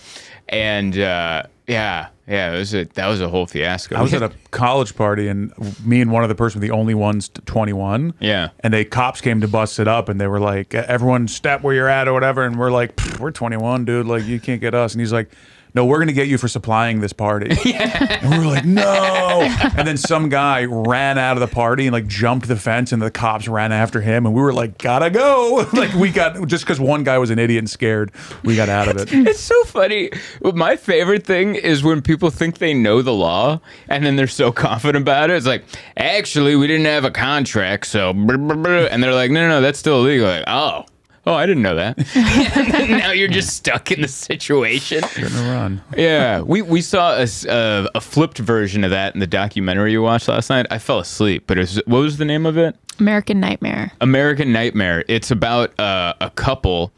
and 0.48 0.98
uh, 0.98 1.44
yeah, 1.68 2.08
yeah, 2.30 2.54
it 2.54 2.60
was 2.60 2.76
a, 2.76 2.84
that 2.84 3.08
was 3.08 3.22
a 3.22 3.28
whole 3.28 3.48
fiasco. 3.48 3.96
I 3.96 4.02
was 4.04 4.14
at 4.14 4.22
a 4.22 4.32
college 4.52 4.96
party, 4.96 5.28
and 5.28 5.52
me 5.84 6.00
and 6.00 6.12
one 6.12 6.24
other 6.24 6.36
person 6.36 6.62
were 6.62 6.68
the 6.68 6.74
only 6.74 6.94
ones 6.94 7.30
21. 7.46 8.14
Yeah. 8.20 8.50
And 8.60 8.72
they 8.72 8.86
cops 8.86 9.20
came 9.20 9.42
to 9.42 9.48
bust 9.48 9.80
it 9.80 9.88
up, 9.88 10.10
and 10.10 10.22
they 10.22 10.28
were 10.28 10.40
like, 10.40 10.76
"Everyone, 10.76 11.28
step 11.28 11.64
where 11.64 11.74
you're 11.74 11.90
at, 11.90 12.08
or 12.08 12.14
whatever." 12.14 12.46
And 12.46 12.60
we're 12.60 12.70
like, 12.70 12.94
"We're 13.20 13.32
21, 13.32 13.86
dude. 13.86 14.06
Like, 14.06 14.26
you 14.26 14.40
can't 14.40 14.62
get 14.62 14.76
us." 14.76 14.94
And 14.94 15.02
he's 15.02 15.12
like. 15.14 15.32
No, 15.80 15.86
we're 15.86 16.00
gonna 16.00 16.12
get 16.12 16.28
you 16.28 16.38
for 16.38 16.50
supplying 16.50 17.00
this 17.00 17.14
party. 17.14 17.56
And 17.80 18.32
we 18.32 18.38
were 18.40 18.52
like, 18.52 18.66
no. 18.66 19.48
And 19.78 19.88
then 19.88 19.96
some 19.96 20.28
guy 20.28 20.66
ran 20.66 21.18
out 21.18 21.38
of 21.38 21.40
the 21.40 21.48
party 21.48 21.88
and 21.88 21.94
like 21.94 22.06
jumped 22.06 22.50
the 22.50 22.58
fence, 22.58 22.92
and 22.92 23.02
the 23.02 23.10
cops 23.10 23.48
ran 23.48 23.72
after 23.72 24.02
him. 24.02 24.26
And 24.26 24.36
we 24.36 24.42
were 24.42 24.52
like, 24.52 24.78
gotta 24.78 25.10
go. 25.10 25.66
like 25.74 25.94
we 25.94 26.12
got 26.12 26.46
just 26.48 26.66
because 26.66 26.82
one 26.82 27.06
guy 27.06 27.18
was 27.18 27.30
an 27.30 27.40
idiot 27.40 27.60
and 27.60 27.70
scared, 27.70 28.12
we 28.44 28.58
got 28.58 28.68
out 28.68 28.90
of 28.90 28.98
it. 28.98 29.14
It's 29.30 29.40
so 29.40 29.64
funny. 29.64 30.10
My 30.42 30.76
favorite 30.76 31.26
thing 31.26 31.56
is 31.56 31.82
when 31.82 32.02
people 32.02 32.30
think 32.30 32.58
they 32.58 32.74
know 32.74 33.02
the 33.02 33.14
law 33.14 33.62
and 33.88 34.06
then 34.06 34.18
they're 34.18 34.28
so 34.28 34.52
confident 34.52 35.04
about 35.04 35.30
it. 35.30 35.38
It's 35.38 35.46
like, 35.46 35.64
actually, 35.96 36.58
we 36.58 36.68
didn't 36.68 36.88
have 36.88 37.06
a 37.06 37.12
contract, 37.12 37.88
so 37.88 38.10
and 38.10 39.02
they're 39.02 39.14
like, 39.14 39.32
no, 39.32 39.44
no, 39.44 39.48
no, 39.48 39.62
that's 39.62 39.80
still 39.80 40.02
illegal. 40.02 40.28
Like, 40.28 40.44
oh, 40.48 40.84
oh, 41.30 41.36
I 41.36 41.46
didn't 41.46 41.62
know 41.62 41.76
that. 41.76 41.98
now 42.90 43.12
you're 43.12 43.28
just 43.28 43.56
stuck 43.56 43.92
in 43.92 44.02
the 44.02 44.08
situation. 44.08 45.02
Gonna 45.16 45.52
run. 45.52 45.82
Yeah, 45.96 46.42
we 46.42 46.62
we 46.62 46.82
saw 46.82 47.18
a, 47.18 47.50
uh, 47.50 47.88
a 47.94 48.02
flipped 48.02 48.40
version 48.40 48.84
of 48.84 48.90
that 48.92 49.14
in 49.14 49.20
the 49.20 49.28
documentary 49.28 49.92
you 49.92 50.02
watched 50.02 50.28
last 50.28 50.50
night. 50.50 50.66
I 50.72 50.80
fell 50.80 51.00
asleep, 51.00 51.44
but 51.46 51.58
it 51.58 51.62
was, 51.62 51.76
what 51.86 52.00
was 52.00 52.18
the 52.18 52.26
name 52.26 52.46
of 52.46 52.58
it? 52.58 52.76
American 53.00 53.40
Nightmare. 53.40 53.92
American 54.02 54.52
Nightmare. 54.52 55.06
It's 55.08 55.32
about 55.32 55.80
uh, 55.80 56.16
a 56.20 56.32
couple, 56.32 56.92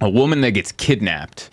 a 0.00 0.10
woman 0.10 0.40
that 0.42 0.50
gets 0.50 0.72
kidnapped 0.72 1.48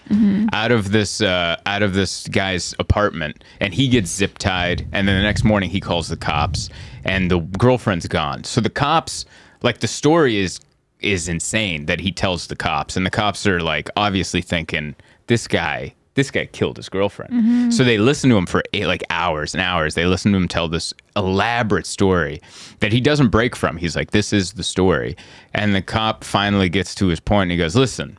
out 0.53 0.72
of 0.72 0.91
this 0.91 1.22
uh, 1.22 1.57
out 1.68 1.84
of 1.84 1.93
this 1.93 2.28
guy's 2.30 2.74
apartment, 2.80 3.43
and 3.61 3.74
he 3.74 3.88
gets 3.88 4.09
zip 4.09 4.39
tied. 4.39 4.88
And 4.91 5.07
then 5.07 5.18
the 5.18 5.24
next 5.24 5.43
morning, 5.43 5.70
he 5.70 5.80
calls 5.80 6.07
the 6.09 6.18
cops, 6.18 6.70
and 7.03 7.30
the 7.30 7.39
girlfriend's 7.39 8.07
gone. 8.07 8.43
So 8.43 8.59
the 8.59 8.72
cops, 8.72 9.26
like 9.61 9.80
the 9.80 9.88
story 9.88 10.38
is 10.38 10.59
is 11.00 11.28
insane 11.28 11.86
that 11.86 12.00
he 12.00 12.12
tells 12.12 12.48
the 12.48 12.56
cops, 12.56 12.98
and 12.98 13.06
the 13.06 13.12
cops 13.12 13.45
are 13.45 13.60
like 13.60 13.89
obviously 13.95 14.41
thinking 14.41 14.95
this 15.28 15.48
guy. 15.48 15.93
This 16.16 16.32
guy 16.32 16.48
killed 16.48 16.78
his 16.78 16.89
girlfriend. 16.89 17.32
Mm-hmm. 17.32 17.70
So 17.70 17.84
they 17.84 18.00
listen 18.00 18.32
to 18.32 18.38
him 18.38 18.48
for 18.48 18.64
eight, 18.74 18.88
like 18.88 19.04
hours 19.12 19.54
and 19.54 19.62
hours. 19.62 19.93
They 19.93 20.08
listen 20.08 20.32
to 20.32 20.38
him 20.39 20.48
tell 20.48 20.68
this 20.68 20.91
elaborate 21.16 21.86
story 21.86 22.41
that 22.80 22.91
he 22.91 23.00
doesn't 23.00 23.28
break 23.28 23.56
from. 23.56 23.78
He's 23.78 23.95
like, 23.95 24.10
this 24.10 24.34
is 24.34 24.54
the 24.54 24.64
story. 24.64 25.16
And 25.54 25.76
the 25.76 25.82
cop 25.84 26.24
finally 26.24 26.70
gets 26.70 26.95
to 26.95 27.06
his 27.06 27.20
point 27.20 27.43
and 27.43 27.52
he 27.52 27.58
goes, 27.60 27.76
listen, 27.76 28.18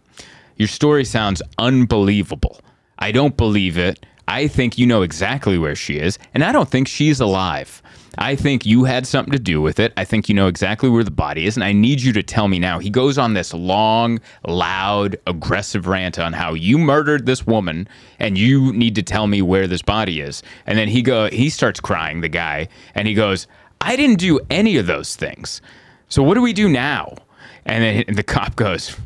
your 0.55 0.69
story 0.69 1.05
sounds 1.05 1.43
unbelievable. 1.59 2.61
I 3.01 3.11
don't 3.11 3.37
believe 3.37 3.77
it. 3.77 4.07
I 4.29 4.47
think 4.47 4.79
you 4.79 4.87
know 4.87 5.03
exactly 5.03 5.59
where 5.59 5.75
she 5.75 5.99
is, 5.99 6.19
and 6.35 6.45
I 6.45 6.53
don't 6.53 6.69
think 6.69 6.87
she's 6.87 7.19
alive. 7.19 7.83
I 8.21 8.35
think 8.35 8.67
you 8.67 8.83
had 8.83 9.07
something 9.07 9.31
to 9.31 9.39
do 9.39 9.63
with 9.63 9.79
it. 9.79 9.93
I 9.97 10.05
think 10.05 10.29
you 10.29 10.35
know 10.35 10.49
exactly 10.49 10.89
where 10.89 11.05
the 11.05 11.11
body 11.11 11.47
is, 11.47 11.57
and 11.57 11.63
I 11.63 11.73
need 11.73 12.01
you 12.01 12.13
to 12.15 12.23
tell 12.23 12.49
me 12.49 12.59
now. 12.59 12.81
He 12.81 12.91
goes 12.91 13.17
on 13.17 13.35
this 13.35 13.55
long, 13.55 14.19
loud, 14.45 15.17
aggressive 15.29 15.87
rant 15.87 16.19
on 16.19 16.33
how 16.33 16.55
you 16.55 16.79
murdered 16.79 17.27
this 17.27 17.47
woman, 17.47 17.89
and 18.19 18.37
you 18.37 18.73
need 18.73 18.97
to 18.97 19.05
tell 19.05 19.29
me 19.29 19.41
where 19.41 19.69
this 19.69 19.83
body 19.83 20.21
is. 20.21 20.43
And 20.67 20.77
then 20.77 20.89
he 20.89 21.01
go, 21.01 21.29
he 21.31 21.49
starts 21.49 21.79
crying, 21.79 22.21
the 22.21 22.29
guy, 22.29 22.69
and 22.97 23.07
he 23.07 23.15
goes, 23.15 23.47
"I 23.81 23.95
didn't 23.95 24.19
do 24.19 24.41
any 24.51 24.77
of 24.79 24.87
those 24.87 25.15
things. 25.15 25.63
So 26.09 26.21
what 26.25 26.35
do 26.35 26.43
we 26.43 26.53
do 26.53 26.69
now?" 26.69 27.15
And 27.65 27.85
then 27.85 28.17
the 28.17 28.25
cop 28.25 28.57
goes, 28.57 28.97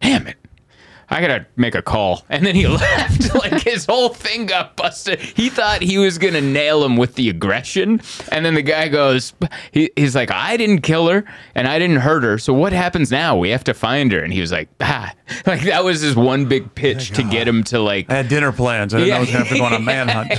"Damn 0.00 0.26
it." 0.26 0.36
I 1.12 1.20
gotta 1.20 1.46
make 1.56 1.74
a 1.74 1.82
call. 1.82 2.24
And 2.30 2.46
then 2.46 2.54
he 2.54 2.66
left. 2.82 3.34
like 3.34 3.60
his 3.62 3.84
whole 3.84 4.08
thing 4.08 4.46
got 4.46 4.74
busted. 4.76 5.20
He 5.20 5.50
thought 5.50 5.82
he 5.82 5.98
was 5.98 6.16
gonna 6.18 6.40
nail 6.40 6.82
him 6.84 6.96
with 6.96 7.14
the 7.14 7.28
aggression. 7.28 8.00
And 8.30 8.44
then 8.44 8.54
the 8.54 8.62
guy 8.62 8.88
goes, 8.88 9.34
he, 9.70 9.90
he's 9.96 10.14
like, 10.16 10.30
I 10.30 10.56
didn't 10.56 10.80
kill 10.80 11.08
her 11.08 11.24
and 11.54 11.68
I 11.68 11.78
didn't 11.78 11.98
hurt 11.98 12.22
her. 12.24 12.38
So 12.38 12.54
what 12.54 12.72
happens 12.72 13.10
now? 13.10 13.36
We 13.36 13.50
have 13.50 13.64
to 13.64 13.74
find 13.74 14.10
her. 14.12 14.20
And 14.20 14.32
he 14.32 14.40
was 14.40 14.50
like, 14.52 14.68
ah. 14.80 15.12
Like 15.46 15.62
that 15.62 15.84
was 15.84 16.00
his 16.00 16.16
one 16.16 16.46
big 16.46 16.74
pitch 16.74 17.10
to 17.12 17.22
get 17.22 17.46
him 17.48 17.64
to 17.64 17.78
like, 17.78 18.10
I 18.10 18.14
had 18.16 18.28
dinner 18.28 18.52
plans. 18.52 18.94
I 18.94 18.98
didn't 18.98 19.10
know 19.10 19.16
I 19.16 19.20
was 19.20 19.30
going 19.30 19.44
to 19.44 19.48
have 19.48 19.56
to 19.56 19.58
go 19.58 19.64
on 19.64 19.72
a 19.74 19.78
manhunt. 19.80 20.32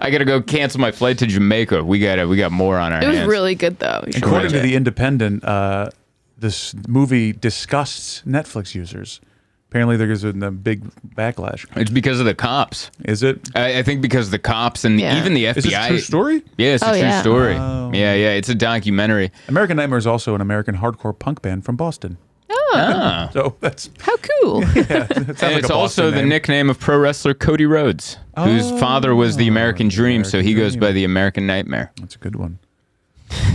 I 0.00 0.10
gotta 0.10 0.24
go 0.24 0.40
cancel 0.40 0.80
my 0.80 0.92
flight 0.92 1.18
to 1.18 1.26
Jamaica. 1.26 1.82
We 1.84 1.98
gotta, 1.98 2.28
we 2.28 2.36
got 2.36 2.52
more 2.52 2.78
on 2.78 2.92
our 2.92 2.98
hands. 3.00 3.04
It 3.04 3.08
was 3.08 3.18
hands. 3.18 3.30
really 3.30 3.54
good 3.56 3.78
though. 3.78 4.04
According 4.16 4.52
to. 4.52 4.60
The 4.60 4.74
Independent, 4.74 5.44
uh, 5.44 5.90
this 6.38 6.74
movie 6.88 7.32
disgusts 7.32 8.22
Netflix 8.26 8.74
users. 8.74 9.20
Apparently, 9.68 9.96
there's 9.96 10.22
a, 10.22 10.28
a 10.28 10.50
big 10.50 10.84
backlash. 11.16 11.66
it's 11.76 11.90
because 11.90 12.20
of 12.20 12.26
the 12.26 12.34
cops. 12.34 12.90
Is 13.04 13.22
it? 13.22 13.48
I, 13.56 13.78
I 13.80 13.82
think 13.82 14.00
because 14.00 14.30
the 14.30 14.38
cops 14.38 14.84
and 14.84 15.00
Yeah. 15.00 15.18
even 15.18 15.34
the 15.34 15.44
FBI. 15.44 15.56
Is 15.56 15.64
this 15.64 15.74
a 15.74 15.88
true 15.88 15.98
story? 15.98 16.42
Yeah, 16.56 16.74
it's 16.74 16.82
a 16.84 16.86
Oh, 16.88 16.92
true 16.92 17.00
yeah. 17.00 17.20
story. 17.20 17.56
Oh. 17.56 17.90
Yeah, 17.92 18.14
yeah, 18.14 18.30
it's 18.30 18.48
a 18.48 18.54
documentary. 18.54 19.32
American 19.48 19.76
Nightmare 19.76 19.98
is 19.98 20.06
also 20.06 20.34
an 20.34 20.40
American 20.40 20.76
hardcore 20.76 21.18
punk 21.18 21.42
band 21.42 21.64
from 21.64 21.76
Boston. 21.76 22.16
Oh, 22.48 22.72
ah. 22.76 23.30
So 23.32 23.56
that's 23.60 23.90
how 24.00 24.16
cool! 24.16 24.62
it 24.76 24.88
And 24.88 25.28
like 25.42 25.56
it's 25.56 25.70
also 25.70 26.04
Boston 26.10 26.14
the 26.14 26.22
nickname 26.26 26.70
of 26.70 26.78
pro 26.78 26.98
wrestler 26.98 27.34
Cody 27.34 27.66
Rhodes, 27.66 28.18
whose 28.38 28.70
father 28.78 29.14
was 29.16 29.36
the 29.36 29.48
American 29.48 29.88
oh, 29.88 29.90
Dream, 29.90 30.22
so 30.22 30.40
he 30.42 30.52
American 30.52 30.56
goes 30.64 30.76
by 30.76 30.92
the 30.92 31.04
American 31.04 31.46
Nightmare. 31.46 31.92
That's 32.00 32.14
a 32.14 32.18
good 32.18 32.36
one. 32.36 32.60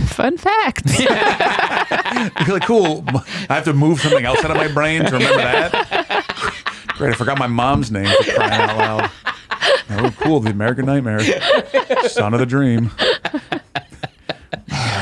Fun 0.06 0.36
fact. 0.36 0.84
Like 2.48 2.66
cool. 2.66 3.04
I 3.48 3.54
have 3.54 3.64
to 3.64 3.72
move 3.72 4.00
something 4.00 4.24
else 4.24 4.44
out 4.44 4.50
of 4.50 4.56
my 4.56 4.68
brain 4.68 5.04
to 5.04 5.12
remember 5.12 5.36
that. 5.38 6.84
Great, 6.98 7.14
I 7.14 7.16
forgot 7.16 7.38
my 7.38 7.46
mom's 7.46 7.90
name 7.90 8.06
for 8.06 8.32
crying 8.34 8.52
out 8.52 8.76
loud. 8.78 9.10
Oh, 9.90 10.14
cool! 10.20 10.40
The 10.40 10.50
American 10.50 10.86
Nightmare, 10.86 11.20
son 12.08 12.34
of 12.34 12.40
the 12.40 12.46
dream. 12.46 12.90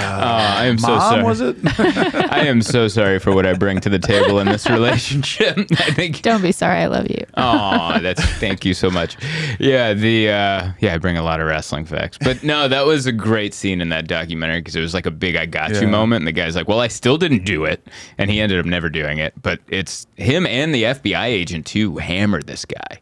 Oh, 0.02 0.06
I 0.06 0.66
am 0.66 0.78
so 0.78 0.88
Mom 0.88 1.00
sorry. 1.00 1.22
was 1.24 1.40
it? 1.40 1.56
I 2.32 2.46
am 2.46 2.62
so 2.62 2.88
sorry 2.88 3.18
for 3.18 3.32
what 3.34 3.46
I 3.46 3.52
bring 3.54 3.80
to 3.80 3.88
the 3.88 3.98
table 3.98 4.38
in 4.40 4.46
this 4.48 4.68
relationship. 4.68 5.56
I 5.72 5.90
think. 5.92 6.22
Don't 6.22 6.42
be 6.42 6.52
sorry. 6.52 6.78
I 6.80 6.86
love 6.86 7.08
you. 7.10 7.24
Oh, 7.36 7.98
that's 8.00 8.24
thank 8.38 8.64
you 8.64 8.74
so 8.74 8.90
much. 8.90 9.16
Yeah, 9.58 9.92
the 9.94 10.30
uh, 10.30 10.72
yeah, 10.80 10.94
I 10.94 10.98
bring 10.98 11.16
a 11.16 11.22
lot 11.22 11.40
of 11.40 11.46
wrestling 11.46 11.84
facts, 11.84 12.18
but 12.18 12.42
no, 12.42 12.68
that 12.68 12.86
was 12.86 13.06
a 13.06 13.12
great 13.12 13.54
scene 13.54 13.80
in 13.80 13.88
that 13.90 14.06
documentary 14.08 14.60
because 14.60 14.76
it 14.76 14.80
was 14.80 14.94
like 14.94 15.06
a 15.06 15.10
big 15.10 15.36
"I 15.36 15.46
got 15.46 15.70
Yeah. 15.72 15.80
you" 15.82 15.88
moment, 15.88 16.20
and 16.20 16.26
the 16.28 16.32
guy's 16.32 16.56
like, 16.56 16.68
"Well, 16.68 16.80
I 16.80 16.88
still 16.88 17.16
didn't 17.18 17.44
do 17.44 17.64
it," 17.64 17.86
and 18.18 18.30
he 18.30 18.40
ended 18.40 18.58
up 18.58 18.66
never 18.66 18.88
doing 18.88 19.18
it. 19.18 19.34
But 19.42 19.60
it's 19.68 20.06
him 20.16 20.46
and 20.46 20.74
the 20.74 20.84
FBI 20.84 21.26
agent 21.26 21.66
too 21.66 21.96
hammered 21.98 22.46
this 22.46 22.64
guy. 22.64 23.00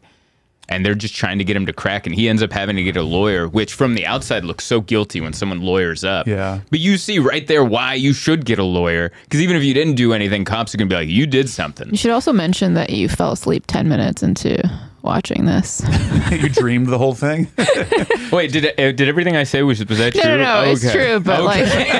And 0.69 0.85
they're 0.85 0.95
just 0.95 1.15
trying 1.15 1.39
to 1.39 1.43
get 1.43 1.55
him 1.55 1.65
to 1.65 1.73
crack, 1.73 2.05
and 2.05 2.15
he 2.15 2.29
ends 2.29 2.41
up 2.41 2.53
having 2.53 2.75
to 2.75 2.83
get 2.83 2.95
a 2.95 3.03
lawyer, 3.03 3.47
which 3.47 3.73
from 3.73 3.95
the 3.95 4.05
outside 4.05 4.45
looks 4.45 4.63
so 4.63 4.81
guilty 4.81 5.19
when 5.19 5.33
someone 5.33 5.61
lawyers 5.61 6.03
up. 6.03 6.27
Yeah. 6.27 6.59
But 6.69 6.79
you 6.79 6.97
see 6.97 7.19
right 7.19 7.47
there 7.47 7.63
why 7.63 7.95
you 7.95 8.13
should 8.13 8.45
get 8.45 8.59
a 8.59 8.63
lawyer, 8.63 9.11
because 9.23 9.41
even 9.41 9.55
if 9.55 9.63
you 9.63 9.73
didn't 9.73 9.95
do 9.95 10.13
anything, 10.13 10.45
cops 10.45 10.73
are 10.73 10.77
gonna 10.77 10.87
be 10.87 10.95
like, 10.95 11.09
"You 11.09 11.25
did 11.25 11.49
something." 11.49 11.89
You 11.89 11.97
should 11.97 12.11
also 12.11 12.31
mention 12.31 12.75
that 12.75 12.91
you 12.91 13.09
fell 13.09 13.31
asleep 13.31 13.65
ten 13.67 13.89
minutes 13.89 14.21
into 14.21 14.69
watching 15.01 15.45
this. 15.45 15.81
you 16.31 16.49
dreamed 16.49 16.87
the 16.87 16.97
whole 16.97 17.13
thing. 17.15 17.47
Wait, 18.31 18.51
did 18.51 18.65
it, 18.65 18.79
uh, 18.79 18.91
did 18.91 19.07
everything 19.09 19.35
I 19.35 19.43
say 19.43 19.63
was 19.63 19.83
was 19.85 19.97
that 19.97 20.15
No, 20.15 20.21
true? 20.21 20.37
no, 20.37 20.37
no, 20.65 20.71
it's 20.71 20.85
Okay. 20.85 20.93
true, 21.07 21.19
but 21.19 21.39
Okay. 21.39 21.89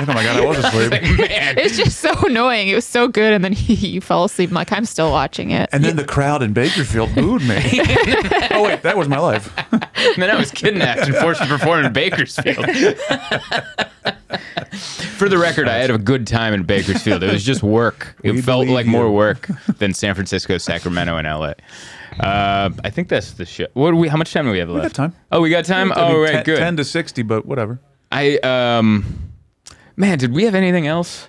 oh 0.00 0.04
my 0.06 0.22
god, 0.24 0.36
I 0.40 0.44
was 0.46 0.58
asleep. 0.58 0.90
man, 0.92 1.58
it's 1.58 1.76
just 1.76 1.98
so 1.98 2.12
annoying. 2.26 2.68
It 2.68 2.74
was 2.74 2.86
so 2.86 3.08
good, 3.08 3.32
and 3.32 3.44
then 3.44 3.52
he, 3.52 3.74
you 3.74 4.00
fell 4.00 4.24
asleep. 4.24 4.50
I'm 4.50 4.54
like, 4.54 4.72
I'm 4.72 4.84
still 4.84 5.10
watching 5.10 5.50
it. 5.50 5.68
And 5.72 5.84
then 5.84 5.96
the 5.96 6.04
crowd 6.04 6.42
in 6.42 6.52
Bakersfield 6.52 7.14
booed 7.14 7.42
me. 7.42 7.56
oh 8.52 8.62
wait, 8.64 8.82
that 8.82 8.96
was 8.96 9.08
my 9.08 9.18
life. 9.18 9.52
and 9.72 9.82
then 10.16 10.30
I 10.30 10.36
was 10.36 10.50
kidnapped 10.50 11.02
and 11.02 11.14
forced 11.16 11.42
to 11.42 11.46
perform 11.48 11.84
in 11.84 11.92
Bakersfield. 11.92 12.64
For 15.16 15.28
the 15.28 15.38
record, 15.38 15.68
I 15.68 15.76
had 15.76 15.90
a 15.90 15.98
good 15.98 16.26
time 16.26 16.54
in 16.54 16.62
Bakersfield. 16.64 17.22
It 17.22 17.32
was 17.32 17.44
just 17.44 17.62
work. 17.62 18.16
It 18.24 18.32
We 18.32 18.42
felt 18.42 18.68
like 18.68 18.86
you. 18.86 18.92
more 18.92 19.10
work 19.10 19.48
than 19.78 19.94
San 19.94 20.14
Francisco, 20.14 20.58
Sacramento, 20.58 21.16
and 21.16 21.26
LA. 21.26 21.52
Uh, 22.22 22.70
I 22.84 22.90
think 22.90 23.08
that's 23.08 23.32
the 23.32 23.46
show. 23.46 23.66
What 23.74 23.92
do 23.92 23.96
we? 23.96 24.08
How 24.08 24.16
much 24.18 24.32
time 24.32 24.44
do 24.44 24.50
we 24.50 24.58
have 24.58 24.68
left? 24.68 24.82
We 24.84 24.88
got 24.88 24.94
time. 24.94 25.14
Oh, 25.32 25.40
we 25.40 25.48
got 25.50 25.64
time. 25.64 25.92
I 25.92 25.94
Oh, 25.96 26.20
right, 26.20 26.32
10, 26.32 26.44
good. 26.44 26.58
Ten 26.58 26.76
to 26.76 26.84
sixty, 26.84 27.22
but 27.22 27.46
whatever. 27.46 27.80
I 28.12 28.36
um, 28.38 29.32
man, 29.96 30.18
did 30.18 30.32
we 30.34 30.44
have 30.44 30.54
anything 30.54 30.86
else? 30.86 31.28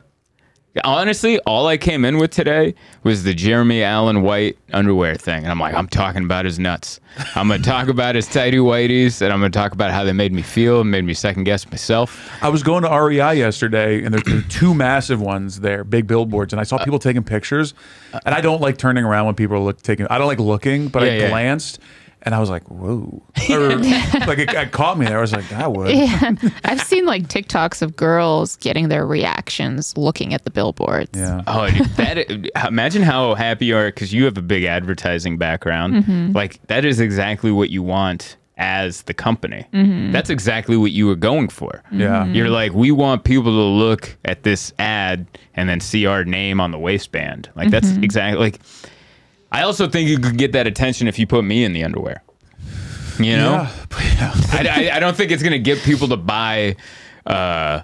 Honestly, 0.86 1.38
all 1.40 1.68
I 1.68 1.76
came 1.76 2.06
in 2.06 2.18
with 2.18 2.32
today 2.32 2.74
was 3.04 3.24
the 3.24 3.34
Jeremy 3.34 3.84
Allen 3.84 4.22
White 4.22 4.58
underwear 4.72 5.16
thing, 5.16 5.44
and 5.44 5.52
I'm 5.52 5.60
like, 5.60 5.76
I'm 5.76 5.88
talking 5.88 6.24
about 6.24 6.46
his 6.46 6.60
nuts. 6.60 7.02
I'm 7.36 7.50
gonna 7.50 7.62
talk 7.62 7.90
about 7.90 8.16
his 8.16 8.26
tighty 8.26 8.56
whities, 8.58 9.22
and 9.22 9.34
I'm 9.34 9.40
gonna 9.42 9.50
talk 9.50 9.74
about 9.74 9.92
how 9.92 10.06
they 10.06 10.14
made 10.14 10.32
me 10.32 10.42
feel, 10.42 10.80
and 10.80 10.90
made 10.90 11.04
me 11.04 11.14
second 11.14 11.44
guess 11.44 11.70
myself. 11.70 12.32
I 12.42 12.48
was 12.48 12.64
going 12.64 12.84
to 12.84 12.90
REI 12.90 13.38
yesterday, 13.38 14.02
and 14.02 14.14
there's 14.14 14.46
two 14.48 14.74
massive 14.74 15.20
ones 15.20 15.60
there, 15.60 15.84
big 15.84 16.08
billboards, 16.08 16.54
and 16.54 16.60
I 16.62 16.64
saw 16.64 16.78
uh, 16.78 16.86
people 16.86 17.00
taking 17.00 17.24
pictures. 17.24 17.74
And 18.26 18.34
I 18.34 18.40
don't 18.40 18.62
like 18.62 18.78
turning 18.78 19.04
around 19.04 19.26
when 19.26 19.36
people 19.36 19.58
are 19.58 19.60
look, 19.60 19.82
taking. 19.82 20.08
I 20.10 20.18
don't 20.18 20.28
like 20.28 20.40
looking, 20.40 20.88
but 20.88 21.04
Yeah, 21.04 21.10
I 21.10 21.16
yeah. 21.16 21.30
glanced, 21.30 21.80
and 22.24 22.36
I 22.36 22.40
was 22.40 22.50
like, 22.50 22.70
"Whoa!" 22.70 23.24
Or, 23.50 23.76
like 23.78 24.40
it, 24.40 24.54
it 24.54 24.72
caught 24.72 24.98
me 24.98 25.06
there. 25.06 25.18
I 25.18 25.22
was 25.22 25.34
like, 25.34 25.52
"I 25.52 25.68
would." 25.68 25.96
Yeah. 25.96 26.34
I've 26.64 26.82
seen 26.82 27.06
like 27.06 27.24
TikToks 27.24 27.82
of 27.82 27.96
girls 27.96 28.58
getting 28.58 28.90
their 28.90 29.06
reactions 29.06 29.98
looking 29.98 30.34
at 30.34 30.44
the 30.44 30.52
billboards. 30.52 31.18
Yeah. 31.18 31.42
Oh, 31.48 31.70
that 31.98 32.30
uh, 32.56 32.68
imagine 32.68 33.02
how 33.02 33.34
happy 33.36 33.68
you 33.68 33.78
are 33.78 33.88
because 33.88 34.14
you 34.14 34.26
have 34.26 34.38
a 34.38 34.42
big 34.42 34.64
advertising 34.64 35.38
background. 35.38 35.96
Mm-hmm. 35.96 36.32
Like 36.34 36.66
that 36.68 36.86
is 36.86 37.00
exactly 37.00 37.52
what 37.52 37.70
you 37.70 37.84
want 37.84 38.38
as 38.58 39.02
the 39.04 39.14
company. 39.14 39.66
Mm-hmm. 39.74 40.12
That's 40.12 40.30
exactly 40.30 40.78
what 40.78 40.92
you 40.92 41.08
were 41.08 41.16
going 41.16 41.50
for. 41.50 41.84
Yeah. 41.92 42.24
Mm-hmm. 42.24 42.36
You're 42.36 42.50
like, 42.50 42.74
we 42.74 42.92
want 42.92 43.24
people 43.24 43.52
to 43.52 43.58
look 43.58 44.16
at 44.24 44.44
this 44.44 44.72
ad 44.78 45.26
and 45.56 45.68
then 45.68 45.80
see 45.80 46.06
our 46.06 46.24
name 46.24 46.62
on 46.62 46.72
the 46.72 46.78
waistband. 46.78 47.50
Like 47.56 47.72
that's 47.72 47.92
exactly 47.98 48.40
like. 48.40 48.60
I 49.52 49.64
also 49.64 49.88
think 49.90 50.10
you 50.10 50.18
could 50.20 50.38
get 50.38 50.54
that 50.54 50.68
attention 50.68 51.08
if 51.08 51.20
you 51.20 51.28
put 51.28 51.44
me 51.44 51.64
in 51.64 51.74
the 51.74 51.84
underwear. 51.84 52.24
You 53.20 53.36
know, 53.38 53.68
Yeah. 54.00 54.32
I, 54.52 54.88
I, 54.92 54.96
I 54.96 55.00
don't 55.00 55.16
think 55.16 55.32
it's 55.32 55.44
gonna 55.44 55.60
get 55.60 55.80
people 55.84 56.08
to 56.10 56.18
buy 56.18 56.76
uh, 57.26 57.82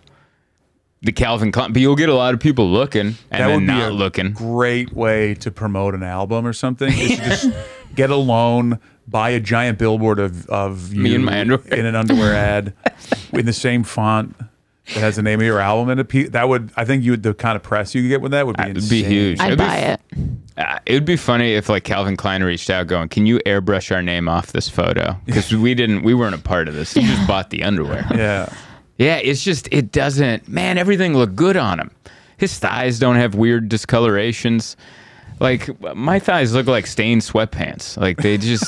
the 1.02 1.12
Calvin 1.12 1.52
Klein, 1.52 1.74
but 1.74 1.82
you'll 1.82 1.96
get 1.96 2.10
a 2.10 2.14
lot 2.16 2.34
of 2.34 2.40
people 2.40 2.70
looking 2.70 3.02
and 3.08 3.16
That 3.30 3.38
then 3.48 3.50
would 3.52 3.60
be 3.62 3.66
not 3.68 3.92
a 3.92 3.94
looking. 3.94 4.32
great 4.34 4.94
way 4.94 5.34
to 5.36 5.52
promote 5.52 5.94
an 5.94 6.04
album 6.04 6.46
or 6.48 6.54
something. 6.54 6.92
Is 6.92 7.18
to 7.18 7.24
just 7.24 7.50
get 7.96 8.10
a 8.10 8.16
loan, 8.16 8.80
buy 9.08 9.30
a 9.32 9.40
giant 9.40 9.78
billboard 9.78 10.20
of 10.20 10.48
of 10.48 10.94
you 10.94 11.02
Me 11.02 11.16
in 11.16 11.24
my 11.24 11.40
underwear. 11.42 11.74
in 11.74 11.86
an 11.86 11.96
underwear 11.96 12.34
ad 12.36 12.74
in 13.34 13.46
the 13.46 13.54
same 13.54 13.84
font 13.84 14.36
that 14.94 15.00
has 15.02 15.16
the 15.18 15.22
name 15.22 15.40
of 15.40 15.46
your 15.46 15.60
album 15.60 15.90
in 15.90 16.00
it. 16.00 16.08
Pe- 16.08 16.24
That 16.28 16.48
would, 16.50 16.72
I 16.78 16.86
think, 16.86 17.04
you 17.04 17.12
would 17.12 17.24
the 17.24 17.34
kind 17.34 17.56
of 17.56 17.64
press 17.64 17.94
you 17.94 18.02
could 18.02 18.10
get 18.10 18.22
with 18.22 18.32
that 18.32 18.48
would 18.48 18.58
be 18.58 18.64
It 18.64 18.68
would 18.68 18.78
insane. 18.78 19.04
be 19.04 19.08
huge. 19.10 19.40
I'd 19.40 19.48
It'd 19.48 19.60
be 19.60 19.66
buy 19.66 19.76
it. 19.78 20.02
Uh, 20.58 20.80
it 20.86 20.94
would 20.94 21.06
be 21.06 21.16
funny 21.18 21.54
if 21.54 21.70
like 21.70 21.84
Calvin 21.84 22.18
Klein 22.18 22.44
reached 22.44 22.70
out, 22.70 22.88
going, 22.88 23.10
"Can 23.10 23.26
you 23.28 23.40
airbrush 23.46 23.94
our 23.94 24.02
name 24.02 24.28
off 24.28 24.54
this 24.54 24.68
photo?" 24.70 25.16
Because 25.26 25.52
we 25.54 25.76
didn't, 25.76 26.02
we 26.04 26.14
weren't 26.14 26.34
a 26.36 26.40
part 26.40 26.68
of 26.68 26.74
this. 26.74 26.94
He 26.94 27.02
just 27.02 27.28
bought 27.28 27.50
the 27.52 27.64
underwear. 27.64 28.06
Yeah. 28.16 28.50
Yeah, 28.98 29.18
it's 29.18 29.44
just 29.44 29.68
it 29.72 29.92
doesn't. 29.92 30.48
Man, 30.48 30.80
everything 30.80 31.16
looked 31.16 31.36
good 31.36 31.56
on 31.58 31.80
him. 31.80 31.92
His 32.38 32.58
thighs 32.58 32.98
don't 32.98 33.16
have 33.18 33.36
weird 33.36 33.70
discolorations. 33.70 34.76
Like 35.40 35.70
my 35.96 36.18
thighs 36.18 36.56
look 36.56 36.66
like 36.66 36.88
stained 36.88 37.22
sweatpants. 37.22 37.96
Like 37.96 38.18
they 38.18 38.38
just, 38.40 38.66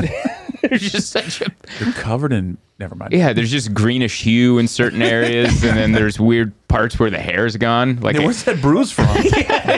they're 0.68 0.78
just 0.78 1.10
such 1.10 1.40
a 1.40 1.50
You're 1.80 1.92
covered 1.92 2.32
in. 2.32 2.58
Never 2.80 2.94
mind. 2.94 3.12
yeah. 3.12 3.32
There's 3.32 3.50
just 3.50 3.74
greenish 3.74 4.22
hue 4.22 4.58
in 4.58 4.68
certain 4.68 5.02
areas, 5.02 5.64
and 5.64 5.76
then 5.76 5.90
there's 5.92 6.20
weird 6.20 6.52
parts 6.68 6.96
where 6.96 7.10
the 7.10 7.18
hair's 7.18 7.56
gone. 7.56 7.98
Like 8.00 8.14
Hey, 8.16 8.24
where's 8.24 8.44
that 8.44 8.62
bruise 8.62 8.92
from? 8.92 9.06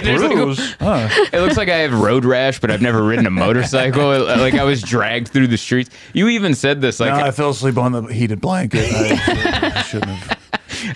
there's 0.05 0.21
like 0.23 0.33
a- 0.33 0.35
bruise. 0.35 0.73
Huh. 0.79 1.09
it 1.33 1.41
looks 1.41 1.57
like 1.57 1.71
I 1.71 1.77
have 1.79 1.95
road 1.99 2.27
rash, 2.27 2.61
but 2.61 2.71
I've 2.71 2.83
never 2.83 3.03
ridden 3.03 3.27
a 3.27 3.31
motorcycle. 3.31 4.13
It- 4.13 4.19
like 4.39 4.55
I 4.55 4.65
was 4.65 4.83
dragged 4.83 5.29
through 5.29 5.47
the 5.47 5.57
streets. 5.57 5.89
You 6.13 6.29
even 6.29 6.55
said 6.55 6.83
this. 6.83 7.01
Like 7.01 7.15
no, 7.15 7.25
I 7.25 7.31
fell 7.31 7.51
asleep 7.51 7.79
on 7.79 7.93
the 7.93 8.03
heated 8.03 8.41
blanket. 8.43 8.87
I, 8.93 9.73
I 9.77 9.83
shouldn't 9.83 10.11
have. 10.13 10.39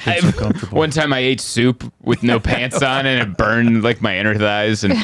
Been 0.04 0.32
so 0.32 0.32
comfortable. 0.38 0.78
One 0.78 0.90
time 0.90 1.12
I 1.12 1.18
ate 1.20 1.40
soup 1.40 1.90
with 2.02 2.22
no 2.22 2.38
pants 2.40 2.80
on 2.82 3.06
and 3.06 3.20
it 3.22 3.36
burned 3.36 3.82
like 3.82 4.00
my 4.02 4.16
inner 4.18 4.34
thighs 4.36 4.82
and 4.84 4.94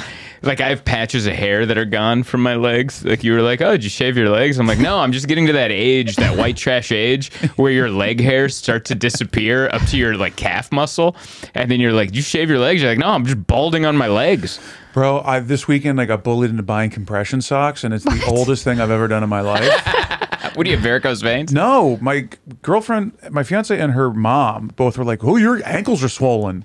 like 0.43 0.61
I 0.61 0.68
have 0.68 0.84
patches 0.84 1.26
of 1.26 1.34
hair 1.34 1.66
that 1.66 1.76
are 1.76 1.84
gone 1.84 2.22
from 2.22 2.43
my 2.43 2.55
legs. 2.55 3.05
Like 3.05 3.22
you 3.24 3.32
were 3.32 3.43
like, 3.43 3.61
oh, 3.61 3.72
did 3.72 3.84
you 3.84 3.91
shave 3.91 4.16
your 4.16 4.28
legs? 4.28 4.59
I'm 4.59 4.66
like, 4.66 4.78
no, 4.78 4.99
I'm 4.99 5.12
just 5.12 5.28
getting 5.28 5.47
to 5.47 5.53
that 5.55 5.70
age, 5.70 6.16
that 6.16 6.36
white 6.36 6.57
trash 6.57 6.93
age, 6.93 7.32
where 7.57 7.72
your 7.72 7.91
leg 7.91 8.20
hairs 8.20 8.57
start 8.57 8.84
to 8.86 8.95
disappear 8.95 9.68
up 9.68 9.82
to 9.88 9.97
your 9.97 10.16
like 10.16 10.36
calf 10.36 10.72
muscle, 10.72 11.16
and 11.55 11.70
then 11.70 11.80
you're 11.80 11.93
like, 11.93 12.09
did 12.09 12.16
you 12.16 12.22
shave 12.22 12.49
your 12.49 12.59
legs? 12.59 12.82
You're 12.82 12.91
like, 12.91 12.99
no, 12.99 13.09
I'm 13.09 13.24
just 13.24 13.47
balding 13.47 13.84
on 13.84 13.97
my 13.97 14.09
legs. 14.09 14.61
Bro, 14.93 15.22
I 15.24 15.41
this 15.41 15.68
weekend 15.68 16.01
I 16.01 16.05
got 16.05 16.24
bullied 16.24 16.51
into 16.51 16.62
buying 16.62 16.91
compression 16.91 17.43
socks, 17.43 17.84
and 17.84 17.95
it's 17.95 18.05
the 18.05 18.24
oldest 18.28 18.64
thing 18.64 18.80
I've 18.80 18.91
ever 18.91 19.09
done 19.09 19.22
in 19.22 19.28
my 19.28 19.41
life. 19.41 20.16
What 20.55 20.64
do 20.64 20.70
you 20.70 20.76
have 20.76 20.84
varicose 20.84 21.22
veins? 21.22 21.53
No, 21.53 21.97
my 22.01 22.28
girlfriend, 22.62 23.12
my 23.30 23.45
fiance, 23.45 23.78
and 23.78 23.93
her 23.93 24.12
mom 24.12 24.68
both 24.74 24.99
were 24.99 25.05
like, 25.05 25.22
"Oh, 25.22 25.36
your 25.36 25.64
ankles 25.64 26.03
are 26.03 26.09
swollen," 26.09 26.64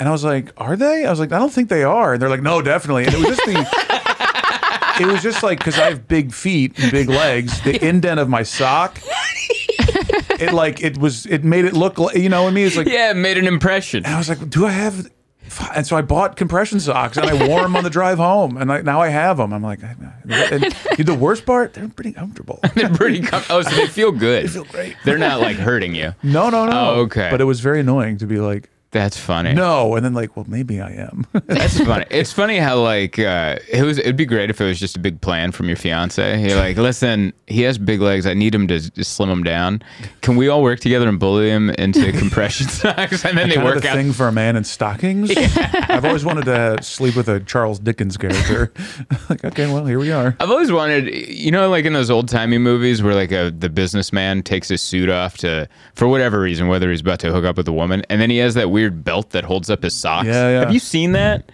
and 0.00 0.08
I 0.08 0.12
was 0.12 0.24
like, 0.24 0.50
"Are 0.56 0.74
they?" 0.74 1.04
I 1.04 1.10
was 1.10 1.20
like, 1.20 1.30
"I 1.30 1.38
don't 1.38 1.52
think 1.52 1.68
they 1.68 1.84
are," 1.84 2.14
and 2.14 2.20
they're 2.22 2.28
like, 2.28 2.42
"No, 2.42 2.60
definitely." 2.62 3.04
And 3.04 3.14
it 3.14 3.18
was 3.18 3.36
just 3.36 3.44
the, 3.46 5.00
it 5.00 5.06
was 5.06 5.22
just 5.22 5.42
like 5.44 5.58
because 5.58 5.78
I 5.78 5.84
have 5.90 6.08
big 6.08 6.32
feet 6.32 6.76
and 6.78 6.90
big 6.90 7.08
legs, 7.08 7.60
the 7.62 7.82
indent 7.86 8.18
of 8.18 8.28
my 8.28 8.42
sock. 8.42 8.98
It 10.40 10.52
like 10.54 10.82
it 10.82 10.96
was. 10.98 11.26
It 11.26 11.44
made 11.44 11.64
it 11.66 11.74
look 11.74 11.98
like 11.98 12.16
you 12.16 12.28
know 12.30 12.44
what 12.44 12.50
I 12.50 12.52
mean. 12.52 12.66
It's 12.66 12.76
like 12.76 12.86
Yeah, 12.88 13.10
it 13.10 13.16
made 13.16 13.36
an 13.38 13.46
impression. 13.46 14.04
and 14.06 14.14
I 14.14 14.18
was 14.18 14.28
like, 14.28 14.48
do 14.48 14.66
I 14.66 14.70
have? 14.70 15.10
And 15.74 15.84
so 15.84 15.96
I 15.96 16.02
bought 16.02 16.36
compression 16.36 16.78
socks 16.78 17.16
and 17.16 17.26
I 17.26 17.48
wore 17.48 17.60
them 17.62 17.74
on 17.76 17.82
the 17.82 17.90
drive 17.90 18.18
home, 18.18 18.56
and 18.56 18.70
I, 18.72 18.82
now 18.82 19.00
I 19.02 19.08
have 19.08 19.36
them. 19.36 19.52
I'm 19.52 19.62
like, 19.62 19.80
and 19.82 20.72
the 20.96 21.16
worst 21.18 21.44
part, 21.44 21.74
they're 21.74 21.88
pretty 21.88 22.12
comfortable. 22.12 22.60
They're 22.76 22.88
pretty. 22.88 23.20
comfortable. 23.20 23.58
oh, 23.58 23.62
so 23.62 23.74
they 23.74 23.88
feel 23.88 24.12
good. 24.12 24.44
They 24.44 24.48
feel 24.48 24.64
great. 24.64 24.96
They're 25.04 25.18
not 25.18 25.40
like 25.40 25.56
hurting 25.56 25.94
you. 25.96 26.14
No, 26.22 26.50
no, 26.50 26.66
no. 26.66 26.72
Oh, 26.72 27.00
okay. 27.00 27.28
But 27.32 27.40
it 27.40 27.44
was 27.44 27.58
very 27.60 27.80
annoying 27.80 28.18
to 28.18 28.26
be 28.26 28.38
like, 28.38 28.69
That's 28.92 29.16
funny. 29.16 29.52
no, 29.52 29.94
and 29.94 30.04
then 30.04 30.14
like, 30.14 30.36
well, 30.36 30.46
maybe 30.48 30.80
I 30.80 30.90
am. 30.90 31.24
That's 31.46 31.78
funny. 31.78 32.06
It's 32.10 32.32
funny 32.32 32.56
how 32.58 32.80
like 32.80 33.20
uh, 33.20 33.58
it 33.70 33.84
was. 33.84 33.98
It'd 33.98 34.16
be 34.16 34.26
great 34.26 34.50
if 34.50 34.60
it 34.60 34.64
was 34.64 34.80
just 34.80 34.96
a 34.96 34.98
big 34.98 35.20
plan 35.20 35.52
from 35.52 35.68
your 35.68 35.76
fiance. 35.76 36.40
You're 36.42 36.56
like, 36.58 36.76
listen, 36.76 37.32
he 37.46 37.62
has 37.62 37.78
big 37.78 38.00
legs. 38.00 38.26
I 38.26 38.34
need 38.34 38.52
him 38.52 38.66
to 38.66 38.90
just 38.90 39.14
slim 39.14 39.30
him 39.30 39.44
down. 39.44 39.82
Can 40.22 40.34
we 40.34 40.48
all 40.48 40.60
work 40.62 40.80
together 40.80 41.08
and 41.08 41.20
bully 41.20 41.50
him 41.50 41.70
into 41.70 42.10
compression 42.18 42.66
socks? 42.66 43.24
And 43.24 43.38
then 43.38 43.48
they 43.48 43.54
kind 43.54 43.68
of 43.68 43.74
work 43.74 43.82
the 43.82 43.90
out. 43.90 43.94
thing 43.94 44.12
for 44.12 44.26
a 44.26 44.32
man 44.32 44.56
in 44.56 44.64
stockings. 44.64 45.30
I've 45.36 46.04
always 46.04 46.24
wanted 46.24 46.46
to 46.46 46.82
sleep 46.82 47.14
with 47.14 47.28
a 47.28 47.38
Charles 47.38 47.78
Dickens 47.78 48.16
character. 48.16 48.72
like, 49.30 49.44
okay, 49.44 49.66
well, 49.72 49.86
here 49.86 50.00
we 50.00 50.10
are. 50.10 50.34
I've 50.40 50.50
always 50.50 50.72
wanted, 50.72 51.14
you 51.14 51.52
know, 51.52 51.70
like 51.70 51.84
in 51.84 51.92
those 51.92 52.10
old 52.10 52.28
timey 52.28 52.58
movies 52.58 53.04
where 53.04 53.14
like 53.14 53.30
a 53.30 53.50
the 53.56 53.68
businessman 53.68 54.42
takes 54.42 54.68
his 54.68 54.82
suit 54.82 55.08
off 55.08 55.36
to 55.38 55.68
for 55.94 56.08
whatever 56.08 56.40
reason, 56.40 56.66
whether 56.66 56.90
he's 56.90 57.02
about 57.02 57.20
to 57.20 57.30
hook 57.32 57.44
up 57.44 57.56
with 57.56 57.68
a 57.68 57.72
woman, 57.72 58.02
and 58.10 58.20
then 58.20 58.30
he 58.30 58.38
has 58.38 58.54
that 58.54 58.70
weird 58.70 58.79
belt 58.88 59.28
that 59.30 59.44
holds 59.44 59.68
up 59.68 59.82
his 59.82 59.92
socks. 59.94 60.26
Yeah, 60.28 60.48
yeah. 60.48 60.60
Have 60.60 60.72
you 60.72 60.78
seen 60.78 61.12
that? 61.12 61.52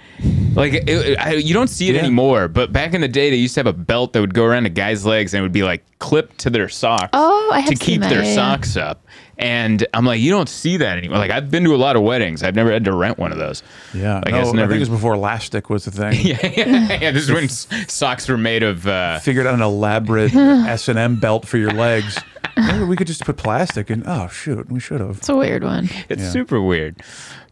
Like, 0.55 0.75
it, 0.75 0.89
it- 0.89 1.19
I, 1.19 1.33
you 1.33 1.53
don't 1.53 1.67
see 1.67 1.89
it 1.89 1.97
Yeah. 1.97 2.03
anymore, 2.03 2.47
but 2.47 2.73
back 2.73 2.95
in 2.95 3.01
the 3.01 3.09
day, 3.09 3.31
they 3.31 3.37
used 3.37 3.55
to 3.55 3.61
have 3.61 3.67
a 3.67 3.73
belt 3.73 4.13
that 4.13 4.21
would 4.21 4.35
go 4.35 4.45
around 4.45 4.67
a 4.67 4.71
guy's 4.71 5.05
legs 5.05 5.35
and 5.35 5.41
it 5.41 5.43
would 5.43 5.51
be 5.53 5.65
like 5.65 5.83
clipped 5.99 6.39
to 6.39 6.51
their 6.51 6.69
socks. 6.69 7.09
Oh, 7.13 7.51
I 7.53 7.59
have 7.61 7.71
to 7.71 7.77
seen 7.77 7.85
keep 7.87 8.01
that, 8.03 8.11
their 8.11 8.23
yeah, 8.23 8.29
yeah. 8.29 8.35
socks 8.35 8.77
up. 8.77 9.05
And 9.39 9.87
I'm 9.93 10.07
like, 10.07 10.21
you 10.21 10.31
don't 10.31 10.49
see 10.49 10.79
that 10.79 10.97
anymore. 10.97 11.19
Like, 11.19 11.31
I've 11.31 11.51
been 11.51 11.63
to 11.65 11.75
a 11.75 11.77
lot 11.77 11.95
of 11.95 12.03
weddings. 12.03 12.43
I've 12.43 12.55
never 12.55 12.73
had 12.73 12.85
to 12.87 12.93
rent 12.95 13.19
one 13.19 13.33
of 13.33 13.39
those. 13.39 13.63
Yeah, 13.93 14.17
Like, 14.25 14.31
no, 14.33 14.41
it's 14.41 14.49
I 14.49 14.53
never- 14.53 14.69
think 14.73 14.77
it 14.79 14.81
was 14.81 14.89
before 14.89 15.13
elastic 15.15 15.69
was 15.69 15.85
the 15.85 15.91
thing. 15.91 16.15
yeah, 16.23 16.39
yeah, 16.43 16.99
yeah. 17.01 17.11
This 17.11 17.25
is 17.29 17.31
when 17.33 17.49
socks 17.89 18.29
were 18.29 18.39
made 18.39 18.63
of. 18.63 18.87
Uh, 18.87 19.19
Figured 19.19 19.47
out 19.47 19.53
an 19.55 19.61
elaborate 19.61 20.35
S 20.35 20.89
and 20.89 20.99
M 20.99 21.17
belt 21.21 21.47
for 21.47 21.59
your 21.59 21.71
legs. 21.73 22.19
Maybe 22.57 22.85
we 22.85 22.97
could 22.97 23.07
just 23.07 23.25
put 23.27 23.37
plastic 23.37 23.91
in. 23.91 24.05
Oh 24.07 24.29
shoot, 24.29 24.71
we 24.73 24.81
should 24.81 25.01
have. 25.01 25.19
It's 25.19 25.29
a 25.29 25.37
weird 25.37 25.63
one. 25.63 25.91
It's 26.09 26.23
Yeah. 26.23 26.31
super 26.31 26.59
weird. 26.63 26.97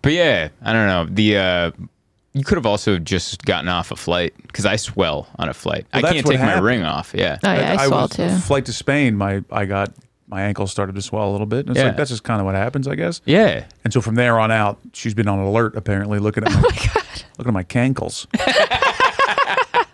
But 0.01 0.13
yeah, 0.13 0.49
I 0.63 0.73
don't 0.73 0.87
know. 0.87 1.07
The 1.15 1.37
uh 1.37 1.71
you 2.33 2.43
could 2.43 2.57
have 2.57 2.65
also 2.67 2.99
just 2.99 3.45
gotten 3.45 3.69
off 3.69 3.91
a 3.91 3.97
flight 3.97 4.33
because 4.47 4.65
I 4.65 4.77
swell 4.77 5.29
on 5.39 5.51
a 5.51 5.55
flight. 5.55 5.87
I 5.93 5.99
Well, 5.99 6.03
that's 6.05 6.15
can't 6.15 6.27
what 6.27 6.33
take 6.33 6.41
my 6.41 6.59
ring 6.59 6.83
off. 6.83 7.13
Yeah. 7.15 7.37
Oh 7.45 7.53
yeah, 7.53 7.77
I, 7.79 7.87
swell 7.87 8.01
was 8.03 8.11
too. 8.13 8.31
flight 8.31 8.65
to 8.65 8.73
Spain. 8.73 9.15
My 9.17 9.45
I 9.53 9.67
got 9.67 9.93
my 10.27 10.43
ankle 10.43 10.67
started 10.67 10.95
to 10.95 11.03
swell 11.03 11.29
a 11.29 11.33
little 11.33 11.47
bit. 11.47 11.61
And 11.67 11.71
it's 11.71 11.79
Yeah. 11.79 11.87
like 11.89 11.97
that's 11.97 12.11
just 12.11 12.25
kind 12.25 12.41
of 12.41 12.47
what 12.47 12.55
happens, 12.55 12.89
I 12.89 12.95
guess. 12.95 13.21
Yeah. 13.25 13.65
And 13.85 13.93
so 13.93 14.01
from 14.01 14.15
there 14.15 14.39
on 14.39 14.51
out, 14.51 14.79
she's 14.93 15.15
been 15.15 15.29
on 15.29 15.39
alert 15.39 15.77
apparently, 15.77 16.19
looking 16.19 16.45
at 16.45 16.53
my, 16.53 16.61
looking 17.39 17.49
at 17.49 17.53
my 17.53 17.65
cankles. 17.65 18.27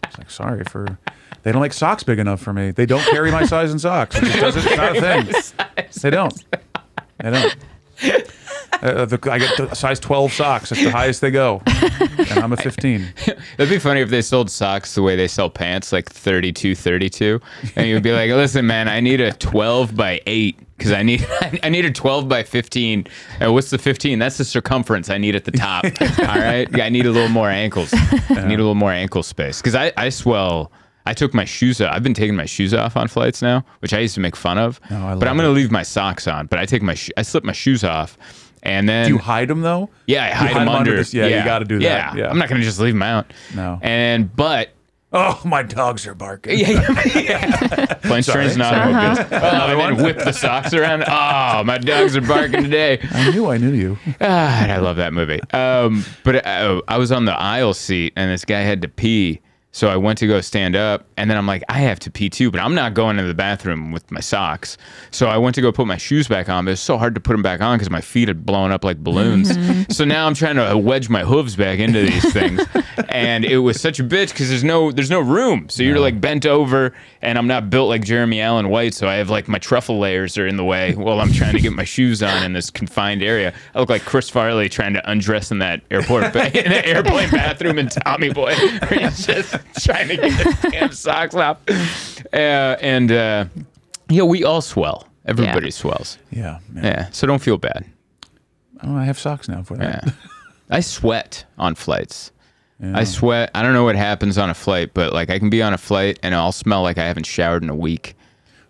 it's 0.04 0.18
like 0.18 0.30
sorry 0.30 0.64
for. 0.64 0.98
They 1.42 1.52
don't 1.52 1.62
make 1.62 1.72
socks 1.72 2.02
big 2.02 2.18
enough 2.18 2.40
for 2.42 2.52
me. 2.52 2.70
They 2.70 2.84
don't 2.84 3.02
carry 3.04 3.30
my 3.32 3.46
size 3.46 3.72
in 3.72 3.78
socks. 3.78 4.14
It 4.16 4.24
just 4.26 4.38
doesn't, 4.40 4.62
it's 4.66 4.76
not 4.76 4.96
a 4.96 5.00
thing. 5.00 5.54
They 6.02 6.10
don't. 6.10 6.44
They 7.22 7.30
don't. 7.30 7.56
Uh, 8.82 9.04
the, 9.04 9.18
I 9.30 9.38
get 9.38 9.76
size 9.76 10.00
12 10.00 10.32
socks. 10.32 10.70
That's 10.70 10.82
the 10.82 10.90
highest 10.90 11.20
they 11.20 11.30
go. 11.30 11.62
And 11.66 12.38
I'm 12.38 12.52
a 12.52 12.56
15. 12.58 13.12
That'd 13.56 13.68
be 13.70 13.78
funny 13.78 14.00
if 14.00 14.10
they 14.10 14.22
sold 14.22 14.50
socks 14.50 14.94
the 14.94 15.02
way 15.02 15.16
they 15.16 15.28
sell 15.28 15.50
pants, 15.50 15.92
like 15.92 16.08
32, 16.10 16.74
32. 16.74 17.40
And 17.76 17.86
you'd 17.88 18.02
be 18.02 18.12
like, 18.12 18.30
listen, 18.30 18.66
man, 18.66 18.88
I 18.88 19.00
need 19.00 19.20
a 19.20 19.32
12 19.32 19.94
by 19.94 20.20
8 20.26 20.58
because 20.76 20.92
I 20.92 21.02
need 21.02 21.26
I 21.62 21.68
need 21.68 21.84
a 21.84 21.90
12 21.90 22.28
by 22.28 22.42
15. 22.42 23.06
And 23.40 23.52
what's 23.52 23.70
the 23.70 23.78
15? 23.78 24.18
That's 24.18 24.38
the 24.38 24.44
circumference 24.44 25.10
I 25.10 25.18
need 25.18 25.36
at 25.36 25.44
the 25.44 25.52
top. 25.52 25.84
All 25.84 26.38
right. 26.38 26.66
I 26.80 26.88
need 26.88 27.06
a 27.06 27.10
little 27.10 27.28
more 27.28 27.50
ankles. 27.50 27.90
I 27.92 28.44
need 28.46 28.54
a 28.54 28.62
little 28.62 28.74
more 28.74 28.92
ankle 28.92 29.22
space 29.22 29.60
because 29.60 29.74
I, 29.74 29.92
I 29.96 30.08
swell. 30.08 30.72
I 31.06 31.14
took 31.14 31.32
my 31.32 31.46
shoes 31.46 31.80
off. 31.80 31.94
I've 31.94 32.02
been 32.02 32.14
taking 32.14 32.36
my 32.36 32.44
shoes 32.44 32.74
off 32.74 32.94
on 32.96 33.08
flights 33.08 33.40
now, 33.42 33.64
which 33.80 33.92
I 33.94 33.98
used 34.00 34.14
to 34.14 34.20
make 34.20 34.36
fun 34.36 34.58
of. 34.58 34.78
I 34.90 35.14
but 35.16 35.28
I'm 35.28 35.36
going 35.36 35.48
to 35.48 35.52
leave 35.52 35.70
my 35.70 35.82
socks 35.82 36.28
on. 36.28 36.46
But 36.46 36.58
I 36.58 36.66
take 36.66 36.82
my 36.82 36.96
I 37.16 37.22
slip 37.22 37.42
my 37.42 37.52
shoes 37.52 37.82
off. 37.84 38.18
And 38.62 38.88
then 38.88 39.06
Do 39.08 39.12
you 39.14 39.18
hide 39.18 39.48
them 39.48 39.62
though? 39.62 39.88
yeah, 40.06 40.24
I 40.24 40.28
hide, 40.28 40.34
hide 40.34 40.54
them 40.56 40.62
'em 40.62 40.68
under 40.68 40.90
under. 40.90 40.96
this- 40.96 41.14
yeah, 41.14 41.26
you 41.26 41.44
gotta 41.44 41.64
do 41.64 41.78
that. 41.78 41.84
Yeah. 41.84 42.14
Yeah. 42.24 42.30
I'm 42.30 42.38
not 42.38 42.48
gonna 42.48 42.62
just 42.62 42.78
leave 42.80 42.94
them 42.94 43.02
out. 43.02 43.32
No. 43.54 43.78
And 43.82 44.34
but 44.34 44.70
Oh, 45.12 45.40
my 45.44 45.64
dogs 45.64 46.06
are 46.06 46.14
barking. 46.14 46.56
yeah, 46.60 47.02
yeah. 47.16 47.94
Planes, 48.02 48.26
Sorry, 48.26 48.44
trains, 48.44 48.52
and 48.54 48.62
sorry. 48.62 48.76
automobiles. 48.94 49.18
Oh, 49.32 49.66
and 49.72 49.80
then 49.98 50.04
whip 50.04 50.18
the 50.18 50.30
socks 50.32 50.72
around. 50.72 51.02
Oh, 51.02 51.64
my 51.64 51.78
dogs 51.78 52.16
are 52.16 52.20
barking 52.20 52.62
today. 52.62 53.00
I 53.12 53.32
knew 53.32 53.50
I 53.50 53.56
knew 53.56 53.72
you. 53.72 53.98
Ah, 54.20 54.66
I 54.68 54.76
love 54.76 54.98
that 54.98 55.12
movie. 55.12 55.40
Um, 55.52 56.04
but 56.22 56.46
uh, 56.46 56.82
I 56.86 56.96
was 56.98 57.10
on 57.10 57.24
the 57.24 57.32
aisle 57.36 57.74
seat, 57.74 58.12
and 58.14 58.30
this 58.30 58.44
guy 58.44 58.60
had 58.60 58.82
to 58.82 58.88
pee. 58.88 59.40
So 59.72 59.88
I 59.88 59.96
went 59.96 60.18
to 60.18 60.26
go 60.26 60.40
stand 60.40 60.74
up, 60.74 61.06
and 61.16 61.30
then 61.30 61.36
I'm 61.38 61.46
like, 61.46 61.62
I 61.68 61.78
have 61.78 62.00
to 62.00 62.10
pee 62.10 62.28
too, 62.28 62.50
but 62.50 62.60
I'm 62.60 62.74
not 62.74 62.92
going 62.92 63.16
to 63.18 63.22
the 63.22 63.34
bathroom 63.34 63.92
with 63.92 64.10
my 64.10 64.18
socks. 64.18 64.76
So 65.12 65.28
I 65.28 65.38
went 65.38 65.54
to 65.54 65.60
go 65.60 65.70
put 65.70 65.86
my 65.86 65.96
shoes 65.96 66.26
back 66.26 66.48
on, 66.48 66.64
but 66.64 66.72
it's 66.72 66.80
so 66.80 66.98
hard 66.98 67.14
to 67.14 67.20
put 67.20 67.32
them 67.32 67.42
back 67.42 67.60
on 67.60 67.78
because 67.78 67.88
my 67.88 68.00
feet 68.00 68.26
had 68.26 68.44
blown 68.44 68.72
up 68.72 68.84
like 68.84 68.98
balloons. 69.04 69.52
Mm-hmm. 69.52 69.92
so 69.92 70.04
now 70.04 70.26
I'm 70.26 70.34
trying 70.34 70.56
to 70.56 70.72
uh, 70.72 70.76
wedge 70.76 71.08
my 71.08 71.22
hooves 71.22 71.54
back 71.54 71.78
into 71.78 72.02
these 72.02 72.32
things, 72.32 72.62
and 73.10 73.44
it 73.44 73.58
was 73.58 73.80
such 73.80 74.00
a 74.00 74.04
bitch 74.04 74.30
because 74.30 74.48
there's 74.48 74.64
no 74.64 74.90
there's 74.90 75.10
no 75.10 75.20
room. 75.20 75.68
So 75.68 75.84
you're 75.84 76.00
like 76.00 76.20
bent 76.20 76.46
over, 76.46 76.92
and 77.22 77.38
I'm 77.38 77.46
not 77.46 77.70
built 77.70 77.88
like 77.88 78.04
Jeremy 78.04 78.40
Allen 78.40 78.70
White, 78.70 78.94
so 78.94 79.06
I 79.06 79.14
have 79.14 79.30
like 79.30 79.46
my 79.46 79.58
truffle 79.58 80.00
layers 80.00 80.36
are 80.36 80.48
in 80.48 80.56
the 80.56 80.64
way 80.64 80.94
while 80.94 81.20
I'm 81.20 81.32
trying 81.32 81.54
to 81.54 81.60
get 81.60 81.72
my 81.72 81.84
shoes 81.84 82.24
on 82.24 82.42
in 82.42 82.54
this 82.54 82.70
confined 82.70 83.22
area. 83.22 83.54
I 83.74 83.78
look 83.78 83.88
like 83.88 84.02
Chris 84.02 84.28
Farley 84.28 84.68
trying 84.68 84.94
to 84.94 85.10
undress 85.10 85.52
in 85.52 85.58
that 85.60 85.82
airport 85.92 86.32
ba- 86.32 86.46
in 86.64 86.72
the 86.72 86.84
airplane 86.84 87.30
bathroom 87.30 87.78
in 87.78 87.88
Tommy 87.88 88.32
Boy, 88.32 88.54
where 88.88 89.00
he's 89.00 89.26
just 89.26 89.59
trying 89.80 90.08
to 90.08 90.16
get 90.16 90.62
the 90.62 90.68
damn 90.70 90.92
socks 90.92 91.34
off. 91.34 91.58
Uh, 92.32 92.36
and 92.80 93.12
uh, 93.12 93.44
yeah, 94.08 94.22
we 94.22 94.44
all 94.44 94.60
swell. 94.60 95.06
Everybody 95.26 95.70
swells. 95.70 96.18
Yeah. 96.30 96.58
man. 96.68 96.84
Yeah, 96.84 97.08
so 97.10 97.26
don't 97.26 97.40
feel 97.40 97.58
bad. 97.58 97.84
Oh, 98.82 98.96
I 98.96 99.04
have 99.04 99.18
socks 99.18 99.48
now 99.48 99.62
for 99.62 99.76
that. 99.76 100.04
Yeah. 100.06 100.12
I 100.70 100.80
sweat 100.80 101.44
on 101.58 101.74
flights. 101.74 102.32
I 102.82 103.04
sweat. 103.04 103.50
I 103.54 103.62
don't 103.62 103.74
know 103.74 103.84
what 103.84 103.94
happens 103.96 104.38
on 104.38 104.48
a 104.48 104.54
flight, 104.54 104.94
but 104.94 105.12
like 105.12 105.28
I 105.28 105.38
can 105.38 105.50
be 105.50 105.60
on 105.60 105.74
a 105.74 105.78
flight 105.78 106.18
and 106.22 106.34
I'll 106.34 106.52
smell 106.52 106.82
like 106.82 106.96
I 106.96 107.04
haven't 107.04 107.26
showered 107.26 107.62
in 107.62 107.68
a 107.68 107.74
week. 107.74 108.16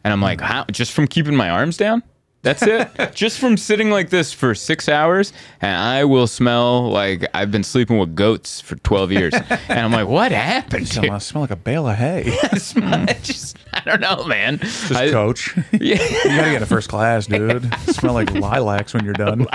And 0.02 0.12
I'm 0.12 0.20
like, 0.20 0.40
how? 0.40 0.64
Just 0.64 0.90
from 0.92 1.06
keeping 1.06 1.36
my 1.36 1.48
arms 1.48 1.76
down? 1.76 2.02
That's 2.42 2.62
it? 2.62 2.88
just 3.14 3.38
from 3.38 3.56
sitting 3.56 3.90
like 3.90 4.08
this 4.08 4.32
for 4.32 4.54
six 4.54 4.88
hours, 4.88 5.32
and 5.60 5.76
I 5.76 6.04
will 6.04 6.26
smell 6.26 6.90
like 6.90 7.26
I've 7.34 7.50
been 7.50 7.62
sleeping 7.62 7.98
with 7.98 8.14
goats 8.14 8.60
for 8.60 8.76
12 8.76 9.12
years. 9.12 9.34
and 9.68 9.78
I'm 9.78 9.92
like, 9.92 10.08
what 10.08 10.32
happened? 10.32 10.88
So? 10.88 11.02
I 11.02 11.18
smell 11.18 11.42
like 11.42 11.50
a 11.50 11.56
bale 11.56 11.86
of 11.86 11.96
hay. 11.96 12.34
I 12.42 13.18
just, 13.22 13.58
I 13.74 13.80
don't 13.80 14.00
know, 14.00 14.24
man. 14.24 14.58
Just 14.58 14.92
I- 14.92 15.10
coach. 15.10 15.54
you 15.72 15.96
gotta 15.96 16.50
get 16.50 16.62
a 16.62 16.66
first 16.66 16.88
class, 16.88 17.26
dude. 17.26 17.72
smell 17.88 18.14
like 18.14 18.30
lilacs 18.32 18.94
when 18.94 19.04
you're 19.04 19.12
done. 19.12 19.46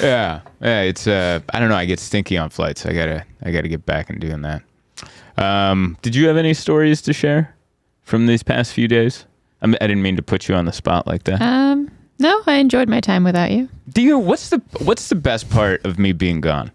Yeah, 0.00 0.40
yeah. 0.60 0.80
It's 0.82 1.06
uh, 1.06 1.40
I 1.52 1.60
don't 1.60 1.68
know. 1.68 1.76
I 1.76 1.84
get 1.84 2.00
stinky 2.00 2.36
on 2.36 2.50
flights. 2.50 2.84
I 2.84 2.92
gotta, 2.92 3.24
I 3.42 3.52
gotta 3.52 3.68
get 3.68 3.86
back 3.86 4.10
and 4.10 4.20
doing 4.20 4.42
that. 4.42 4.62
Um, 5.36 5.96
did 6.02 6.14
you 6.14 6.26
have 6.26 6.36
any 6.36 6.54
stories 6.54 7.00
to 7.02 7.12
share 7.12 7.54
from 8.02 8.26
these 8.26 8.42
past 8.42 8.72
few 8.72 8.88
days? 8.88 9.24
I, 9.64 9.66
mean, 9.66 9.78
I 9.80 9.86
didn't 9.86 10.02
mean 10.02 10.16
to 10.16 10.22
put 10.22 10.46
you 10.46 10.54
on 10.54 10.66
the 10.66 10.72
spot 10.72 11.06
like 11.06 11.24
that. 11.24 11.40
Um, 11.40 11.90
no, 12.18 12.42
I 12.46 12.56
enjoyed 12.56 12.86
my 12.86 13.00
time 13.00 13.24
without 13.24 13.50
you. 13.50 13.70
Do 13.88 14.02
you? 14.02 14.18
What's 14.18 14.50
the 14.50 14.60
What's 14.78 15.08
the 15.08 15.14
best 15.14 15.48
part 15.48 15.84
of 15.86 15.98
me 15.98 16.12
being 16.12 16.42
gone? 16.42 16.70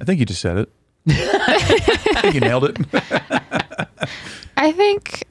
I 0.00 0.04
think 0.04 0.18
you 0.18 0.24
just 0.24 0.40
said 0.40 0.56
it. 0.56 0.72
I 1.08 2.20
think 2.22 2.34
you 2.34 2.40
nailed 2.40 2.64
it. 2.64 2.78
I 4.56 4.72
think 4.72 5.24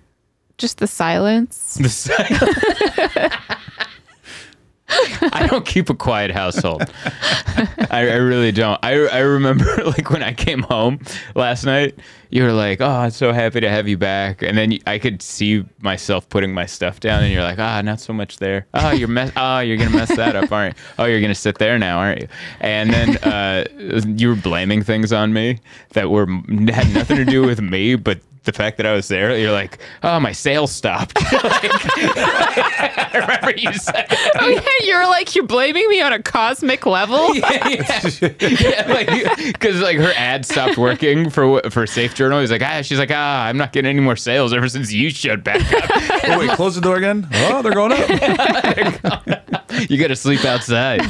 just 0.60 0.78
the 0.78 0.86
silence. 0.88 1.74
The 1.82 1.89
si- 1.89 2.14
I 5.34 5.47
don't 5.47 5.66
keep 5.66 5.89
a 5.89 5.95
quiet 5.95 6.32
household. 6.32 6.84
I, 7.89 8.10
I 8.10 8.16
really 8.16 8.51
don't. 8.51 8.80
I, 8.84 9.08
I 9.08 9.20
remember 9.20 9.66
like 9.86 10.10
when 10.10 10.24
I 10.24 10.34
came 10.34 10.62
home 10.64 10.99
last 11.36 11.66
night, 11.66 11.97
you 12.34 12.42
were 12.44 12.52
like, 12.52 12.82
"Oh, 12.82 12.90
I'm 12.90 13.12
so 13.12 13.32
happy 13.32 13.60
to 13.60 13.70
have 13.70 13.88
you 13.88 13.96
back," 13.96 14.42
and 14.42 14.58
then 14.58 14.80
I 14.88 14.98
could 14.98 15.22
see 15.22 15.64
myself 15.82 16.28
putting 16.30 16.52
my 16.52 16.66
stuff 16.66 17.00
down, 17.00 17.22
and 17.24 17.32
you're 17.32 17.44
like, 17.44 17.60
"Ah, 17.60 17.80
not 17.82 18.00
so 18.00 18.12
much 18.12 18.38
there. 18.38 18.66
Oh, 18.74 18.90
you're 18.90 19.08
mess. 19.08 19.32
Oh, 19.38 19.60
you're 19.66 19.78
gonna 19.78 19.92
mess 19.92 20.16
that 20.16 20.36
up, 20.36 20.52
aren't 20.52 20.76
you? 20.76 20.84
Oh, 20.98 21.06
you're 21.06 21.22
gonna 21.22 21.36
sit 21.36 21.60
there 21.60 21.78
now, 21.78 22.00
aren't 22.00 22.22
you?" 22.22 22.28
And 22.60 22.92
then 22.92 23.18
uh, 23.18 23.66
you 24.18 24.30
were 24.30 24.36
blaming 24.36 24.82
things 24.82 25.14
on 25.14 25.32
me 25.32 25.60
that 25.92 26.10
were 26.10 26.26
had 26.26 26.92
nothing 26.96 27.18
to 27.18 27.26
do 27.26 27.44
with 27.44 27.62
me, 27.62 27.94
but 27.94 28.20
the 28.44 28.52
fact 28.52 28.78
that 28.78 28.86
I 28.86 28.94
was 28.94 29.08
there, 29.08 29.38
you're 29.38 29.52
like, 29.52 29.80
oh, 30.04 30.20
my 30.20 30.32
sales 30.32 30.72
stopped. 30.72 31.16
like, 31.32 31.72
I 31.94 33.10
remember 33.14 33.52
you 33.58 33.74
said. 33.74 34.08
Oh 34.40 34.48
yeah, 34.48 34.62
you're 34.82 35.08
like 35.08 35.36
you're 35.36 35.46
blaming 35.46 35.88
me 35.90 36.02
on 36.02 36.14
a 36.14 36.22
cosmic 36.22 36.86
level. 36.86 37.34
Yeah, 37.36 37.68
yeah. 37.70 38.10
yeah 38.42 38.86
like, 38.88 39.38
because 39.38 39.80
like 39.82 39.98
her 39.98 40.14
ad 40.18 40.46
stopped 40.46 40.78
working 40.78 41.30
for 41.30 41.62
for 41.70 41.88
Safe 41.88 42.14
Journal. 42.24 42.40
He's 42.40 42.52
like, 42.52 42.62
ah, 42.62 42.82
she's 42.82 43.00
like, 43.00 43.12
ah, 43.12 43.44
I'm 43.46 43.58
not 43.58 43.74
getting 43.74 43.90
any 43.90 44.00
more 44.00 44.16
sales 44.16 44.54
ever 44.54 44.70
since 44.70 44.94
you 44.94 45.10
showed 45.10 45.44
back 45.44 45.60
up. 45.74 45.90
Oh, 46.26 46.40
wait, 46.40 46.52
close 46.52 46.74
the 46.76 46.80
door 46.80 46.96
again. 46.96 47.28
Oh, 47.34 47.62
they're 47.62 47.74
going 47.74 47.92
up. 47.92 48.08
you 49.90 49.98
got 49.98 50.08
to 50.08 50.16
sleep 50.16 50.46
outside. 50.46 51.02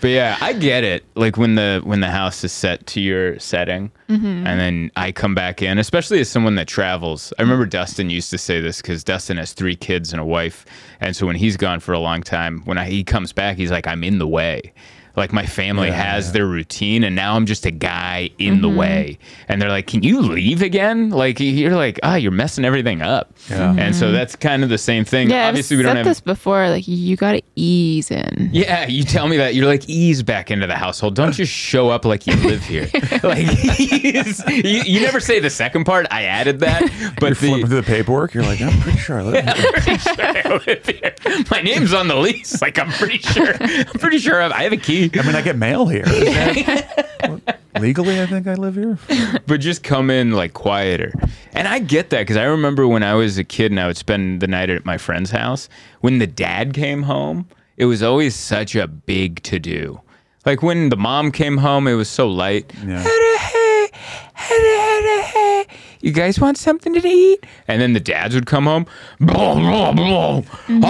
but 0.00 0.08
yeah, 0.08 0.38
I 0.40 0.54
get 0.54 0.84
it. 0.84 1.04
Like 1.16 1.36
when 1.36 1.54
the 1.54 1.82
when 1.84 2.00
the 2.00 2.10
house 2.10 2.42
is 2.44 2.50
set 2.50 2.86
to 2.88 3.00
your 3.00 3.38
setting, 3.38 3.90
and 4.08 4.46
then 4.46 4.90
I 4.96 5.12
come 5.12 5.34
back 5.34 5.60
in, 5.60 5.76
especially 5.78 6.18
as 6.20 6.30
someone 6.30 6.54
that 6.54 6.66
travels. 6.66 7.30
I 7.38 7.42
remember 7.42 7.66
Dustin 7.66 8.08
used 8.08 8.30
to 8.30 8.38
say 8.38 8.58
this 8.62 8.80
because 8.80 9.04
Dustin 9.04 9.36
has 9.36 9.52
three 9.52 9.76
kids 9.76 10.12
and 10.12 10.20
a 10.20 10.24
wife, 10.24 10.64
and 10.98 11.14
so 11.14 11.26
when 11.26 11.36
he's 11.36 11.58
gone 11.58 11.80
for 11.80 11.92
a 11.92 11.98
long 12.00 12.22
time, 12.22 12.62
when 12.64 12.78
I, 12.78 12.86
he 12.86 13.04
comes 13.04 13.34
back, 13.34 13.58
he's 13.58 13.70
like, 13.70 13.86
I'm 13.86 14.02
in 14.02 14.16
the 14.18 14.26
way. 14.28 14.72
Like 15.18 15.32
my 15.32 15.44
family 15.44 15.90
has 15.90 16.32
their 16.32 16.46
routine, 16.46 17.04
and 17.04 17.14
now 17.14 17.34
I'm 17.36 17.44
just 17.46 17.66
a 17.66 17.70
guy 17.70 18.30
in 18.38 18.62
the 18.62 18.68
way. 18.68 19.18
And 19.48 19.60
they're 19.60 19.68
like, 19.68 19.86
"Can 19.86 20.02
you 20.02 20.20
leave 20.22 20.62
again?" 20.62 21.10
Like 21.10 21.40
you're 21.40 21.74
like, 21.76 21.98
"Ah, 22.02 22.14
you're 22.14 22.30
messing 22.32 22.64
everything 22.64 23.02
up." 23.02 23.32
Yeah. 23.50 23.74
And 23.76 23.94
so 23.94 24.12
that's 24.12 24.36
kind 24.36 24.62
of 24.62 24.68
the 24.70 24.78
same 24.78 25.04
thing. 25.04 25.28
Yeah, 25.30 25.48
Obviously, 25.48 25.76
I've 25.76 25.78
we 25.78 25.82
don't 25.82 25.90
said 25.90 25.96
have 25.98 26.06
this 26.06 26.20
before. 26.20 26.68
Like 26.70 26.86
you 26.86 27.16
got 27.16 27.32
to 27.32 27.42
ease 27.56 28.10
in. 28.10 28.50
yeah, 28.52 28.86
you 28.86 29.02
tell 29.04 29.28
me 29.28 29.36
that 29.38 29.54
you're 29.54 29.66
like 29.66 29.88
ease 29.88 30.22
back 30.22 30.50
into 30.50 30.66
the 30.66 30.76
household. 30.76 31.14
Don't 31.14 31.32
just 31.32 31.52
show 31.52 31.90
up 31.90 32.04
like 32.04 32.26
you 32.26 32.34
live 32.36 32.62
here. 32.64 32.88
like 33.22 33.46
ease. 33.78 34.42
You, 34.48 34.82
you 34.84 35.00
never 35.00 35.20
say 35.20 35.40
the 35.40 35.50
second 35.50 35.84
part. 35.84 36.06
I 36.10 36.24
added 36.24 36.60
that, 36.60 36.80
You're 37.00 37.10
but 37.18 37.36
flipping 37.36 37.62
the 37.62 37.66
through 37.66 37.76
the 37.80 37.82
paperwork. 37.82 38.34
You're 38.34 38.44
like, 38.44 38.60
I'm 38.60 38.78
pretty 38.80 38.98
sure 38.98 39.18
I 39.20 39.22
live 39.22 39.44
here. 39.44 39.72
pretty 39.72 39.98
sure 39.98 40.14
I 40.18 40.62
live 40.66 40.86
here. 40.86 41.14
My 41.50 41.60
name's 41.62 41.92
on 41.92 42.08
the 42.08 42.16
lease. 42.16 42.60
Like 42.62 42.78
I'm 42.78 42.90
pretty 42.92 43.18
sure. 43.18 43.54
I'm 43.60 43.98
pretty 43.98 44.18
sure 44.18 44.40
I 44.42 44.62
have 44.62 44.72
a 44.72 44.76
key. 44.76 45.07
I 45.14 45.22
mean, 45.22 45.34
I 45.34 45.42
get 45.42 45.56
mail 45.56 45.86
here. 45.86 46.04
that- 46.04 47.58
legally, 47.80 48.20
I 48.20 48.26
think 48.26 48.46
I 48.46 48.54
live 48.54 48.74
here. 48.74 48.98
but 49.46 49.60
just 49.60 49.82
come 49.82 50.10
in 50.10 50.32
like 50.32 50.52
quieter. 50.54 51.12
And 51.52 51.68
I 51.68 51.78
get 51.78 52.10
that 52.10 52.20
because 52.20 52.36
I 52.36 52.44
remember 52.44 52.86
when 52.88 53.02
I 53.02 53.14
was 53.14 53.38
a 53.38 53.44
kid 53.44 53.70
and 53.72 53.80
I 53.80 53.86
would 53.86 53.96
spend 53.96 54.40
the 54.40 54.46
night 54.46 54.70
at 54.70 54.84
my 54.84 54.98
friend's 54.98 55.30
house. 55.30 55.68
When 56.00 56.18
the 56.18 56.26
dad 56.26 56.74
came 56.74 57.02
home, 57.02 57.46
it 57.76 57.84
was 57.86 58.02
always 58.02 58.34
such 58.34 58.74
a 58.74 58.86
big 58.86 59.42
to 59.44 59.58
do. 59.58 60.00
Like 60.46 60.62
when 60.62 60.88
the 60.88 60.96
mom 60.96 61.30
came 61.32 61.58
home, 61.58 61.86
it 61.86 61.94
was 61.94 62.08
so 62.08 62.28
light. 62.28 62.72
Yeah. 62.86 63.04
You 66.00 66.12
guys 66.12 66.38
want 66.38 66.56
something 66.56 66.94
to 66.94 67.06
eat? 67.08 67.44
And 67.66 67.82
then 67.82 67.92
the 67.92 68.00
dads 68.00 68.34
would 68.34 68.46
come 68.46 68.64
home. 68.64 68.86
Blah, 69.20 69.54
blah, 69.54 69.92
blah. 69.92 70.40
Mm-hmm. 70.68 70.80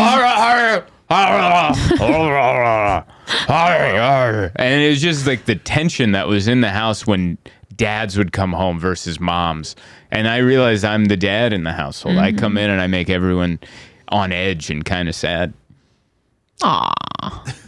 Arr, 3.49 3.97
arr. 3.97 4.53
And 4.57 4.83
it 4.83 4.89
was 4.91 5.01
just 5.01 5.27
like 5.27 5.45
the 5.45 5.57
tension 5.57 6.13
that 6.13 6.29
was 6.29 6.49
in 6.49 6.61
the 6.61 6.71
house 6.71 7.07
when 7.07 7.39
dads 7.77 8.17
would 8.17 8.33
come 8.33 8.53
home 8.53 8.79
versus 8.79 9.21
moms. 9.21 9.77
And 10.11 10.27
I 10.29 10.39
realized 10.39 10.85
I'm 10.85 11.07
the 11.07 11.17
dad 11.17 11.53
in 11.53 11.65
the 11.65 11.73
household. 11.73 12.17
I 12.19 12.33
come 12.33 12.53
mm-hmm. 12.53 12.59
in 12.59 12.71
and 12.71 12.81
I 12.81 12.87
make 12.87 13.11
everyone 13.11 13.59
on 14.09 14.33
edge 14.33 14.71
and 14.71 14.85
kind 14.85 15.09
of 15.09 15.15
sad. 15.15 15.53
Aw, 16.63 16.93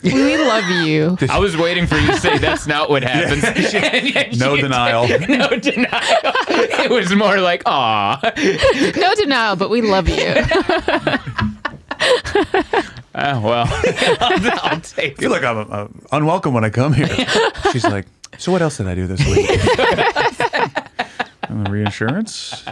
we 0.02 0.36
love 0.36 0.68
you. 0.84 1.16
I 1.28 1.38
was 1.38 1.56
waiting 1.56 1.86
for 1.86 1.94
you 1.96 2.08
to 2.08 2.16
say 2.16 2.38
that's 2.38 2.66
not 2.66 2.90
what 2.90 3.04
happens. 3.04 3.44
And 3.74 4.12
yet 4.12 4.36
No 4.36 4.56
denial. 4.60 5.06
did. 5.06 5.28
No 5.28 5.48
denial. 5.50 6.32
It 6.48 6.90
was 6.90 7.14
more 7.14 7.38
like, 7.38 7.62
aw. 7.66 8.18
No 8.96 9.14
denial, 9.14 9.54
but 9.54 9.70
we 9.70 9.80
love 9.82 10.08
you. 10.08 10.34
Oh, 13.14 13.40
well, 13.40 13.66
I'll, 14.20 14.72
I'll 14.72 14.80
take 14.80 15.18
I 15.18 15.20
feel 15.20 15.30
like 15.30 15.42
I'm 15.42 15.66
uh, 15.70 15.88
unwelcome 16.12 16.54
when 16.54 16.64
I 16.64 16.70
come 16.70 16.92
here. 16.92 17.08
She's 17.72 17.84
like, 17.84 18.06
so 18.38 18.52
what 18.52 18.62
else 18.62 18.76
did 18.76 18.86
I 18.86 18.94
do 18.94 19.06
this 19.06 19.24
week? 19.26 19.50
Uh, 21.50 21.70
reinsurance? 21.70 22.64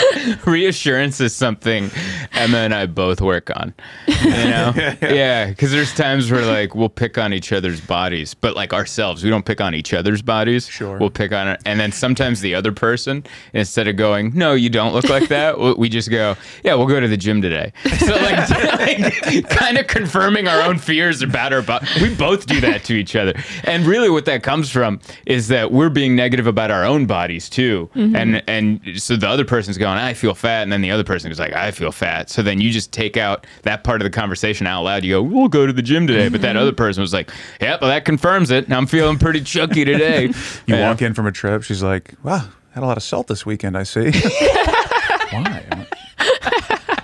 reassurance 0.46 1.20
is 1.20 1.34
something 1.34 1.90
Emma 2.32 2.58
and 2.58 2.74
I 2.74 2.86
both 2.86 3.20
work 3.20 3.50
on. 3.54 3.74
You 4.06 4.30
know? 4.30 4.72
yeah, 5.02 5.46
because 5.46 5.70
there's 5.70 5.94
times 5.94 6.30
where 6.30 6.44
like 6.44 6.74
we'll 6.74 6.88
pick 6.88 7.18
on 7.18 7.32
each 7.32 7.52
other's 7.52 7.80
bodies, 7.80 8.34
but 8.34 8.56
like 8.56 8.72
ourselves, 8.72 9.22
we 9.22 9.30
don't 9.30 9.44
pick 9.44 9.60
on 9.60 9.74
each 9.74 9.92
other's 9.92 10.22
bodies. 10.22 10.68
Sure. 10.68 10.98
We'll 10.98 11.10
pick 11.10 11.32
on 11.32 11.48
it, 11.48 11.60
and 11.66 11.78
then 11.78 11.92
sometimes 11.92 12.40
the 12.40 12.54
other 12.54 12.72
person, 12.72 13.24
instead 13.52 13.86
of 13.86 13.96
going, 13.96 14.32
"No, 14.34 14.54
you 14.54 14.70
don't 14.70 14.94
look 14.94 15.08
like 15.08 15.28
that," 15.28 15.58
we- 15.78 15.88
just 15.92 16.10
go, 16.10 16.36
"Yeah, 16.64 16.74
we'll 16.74 16.86
go 16.86 17.00
to 17.00 17.08
the 17.08 17.18
gym 17.18 17.42
today." 17.42 17.72
So 17.98 18.14
like, 18.14 18.48
like 18.78 19.48
kind 19.50 19.76
of 19.76 19.86
confirming 19.88 20.48
our 20.48 20.62
own 20.62 20.78
fears 20.78 21.20
about 21.20 21.52
our 21.52 21.60
body. 21.60 21.86
We 22.00 22.14
both 22.14 22.46
do 22.46 22.60
that 22.62 22.84
to 22.84 22.94
each 22.94 23.14
other, 23.14 23.34
and 23.64 23.84
really, 23.84 24.08
what 24.08 24.24
that 24.24 24.42
comes 24.42 24.70
from 24.70 25.00
is 25.26 25.48
that 25.48 25.70
we're 25.70 25.90
being 25.90 26.16
negative 26.16 26.46
about 26.46 26.70
our 26.70 26.84
own 26.84 27.04
bodies 27.04 27.50
too, 27.50 27.90
mm-hmm. 27.94 28.16
and 28.16 28.42
and 28.48 28.80
so 29.00 29.16
the 29.16 29.28
other 29.28 29.44
person's 29.44 29.78
going, 29.82 29.98
"I 29.98 30.14
feel 30.14 30.34
fat," 30.34 30.62
and 30.62 30.72
then 30.72 30.80
the 30.80 30.90
other 30.90 31.04
person 31.04 31.30
is 31.30 31.38
like, 31.38 31.52
"I 31.52 31.70
feel 31.70 31.92
fat." 31.92 32.30
So 32.30 32.42
then 32.42 32.60
you 32.60 32.70
just 32.70 32.92
take 32.92 33.16
out 33.16 33.46
that 33.62 33.84
part 33.84 34.00
of 34.00 34.04
the 34.04 34.10
conversation 34.10 34.66
out 34.66 34.82
loud. 34.82 35.04
You 35.04 35.14
go, 35.14 35.22
"We'll 35.22 35.48
go 35.48 35.66
to 35.66 35.72
the 35.72 35.82
gym 35.82 36.06
today," 36.06 36.28
but 36.28 36.40
that 36.42 36.50
mm-hmm. 36.50 36.58
other 36.62 36.72
person 36.72 37.00
was 37.00 37.12
like, 37.12 37.30
"Yep, 37.60 37.80
well, 37.82 37.90
that 37.90 38.04
confirms 38.04 38.50
it. 38.50 38.70
I'm 38.72 38.86
feeling 38.86 39.18
pretty 39.18 39.40
chunky 39.42 39.84
today." 39.84 40.30
You 40.66 40.76
Yeah. 40.76 40.88
walk 40.88 41.02
in 41.02 41.12
from 41.14 41.26
a 41.26 41.32
trip. 41.32 41.62
She's 41.64 41.82
like, 41.82 42.14
wow, 42.22 42.44
had 42.74 42.82
a 42.84 42.86
lot 42.86 42.96
of 42.96 43.02
salt 43.02 43.26
this 43.26 43.44
weekend, 43.44 43.76
I 43.76 43.82
see. 43.82 44.10
Why? 45.30 45.64
Am 45.70 45.86
I, 46.18 46.98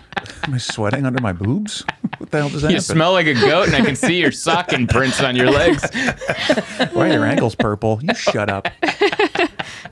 am 0.45 0.55
I 0.55 0.59
sweating 0.59 1.05
under 1.07 1.21
my 1.21 1.33
boobs? 1.33 1.85
What 2.19 2.31
the 2.31 2.39
hell 2.39 2.49
does 2.49 2.63
that 2.63 2.71
You 2.71 2.77
happen? 2.77 2.85
smell 2.95 3.13
like 3.13 3.27
a 3.27 3.35
goat, 3.35 3.67
and 3.69 3.77
I 3.77 3.81
can 3.85 3.97
see 3.97 4.19
your 4.21 4.33
sock 4.33 4.73
imprints 4.73 5.21
on 5.23 5.35
your 5.37 5.51
legs. 5.51 5.83
Why 6.93 7.11
are 7.11 7.13
your 7.13 7.25
ankles 7.25 7.55
purple? 7.55 8.01
You 8.03 8.15
shut 8.15 8.49
up. 8.49 8.69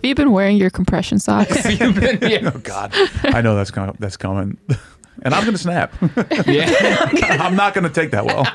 Have 0.07 0.11
you 0.11 0.15
been 0.15 0.31
wearing 0.31 0.57
your 0.57 0.71
compression 0.71 1.19
socks? 1.19 1.65
You've 1.69 1.97
been- 1.99 2.19
yeah. 2.31 2.53
Oh, 2.55 2.59
God. 2.59 2.93
I 3.25 3.41
know 3.41 3.57
that's, 3.57 3.73
com- 3.73 3.97
that's 3.99 4.17
coming. 4.17 4.57
And 5.23 5.33
I'm 5.35 5.45
going 5.45 5.55
to 5.55 5.59
snap. 5.59 5.95
yeah. 6.47 7.39
I'm 7.41 7.57
not 7.57 7.73
going 7.73 7.85
to 7.85 7.91
take 7.91 8.11
that 8.11 8.27
well. 8.27 8.47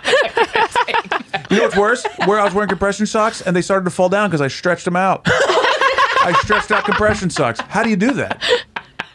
You 1.49 1.58
know 1.58 1.64
what's 1.64 1.76
worse? 1.76 2.06
Where 2.28 2.39
I 2.39 2.43
was 2.45 2.54
wearing 2.54 2.70
compression 2.70 3.08
socks 3.08 3.41
and 3.41 3.56
they 3.56 3.64
started 3.64 3.84
to 3.86 3.89
fall 3.89 4.10
down 4.10 4.30
because 4.30 4.41
I 4.41 4.47
stretched 4.47 4.86
them 4.86 4.95
out. 4.95 5.24
I 5.26 6.39
stretched 6.43 6.70
out 6.72 6.86
compression 6.86 7.32
socks. 7.32 7.60
How 7.62 7.82
do 7.82 7.89
you 7.89 7.95
do 7.97 8.14
that? 8.14 8.43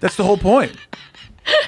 That's 0.01 0.17
the 0.17 0.25
whole 0.25 0.37
point. 0.37 0.77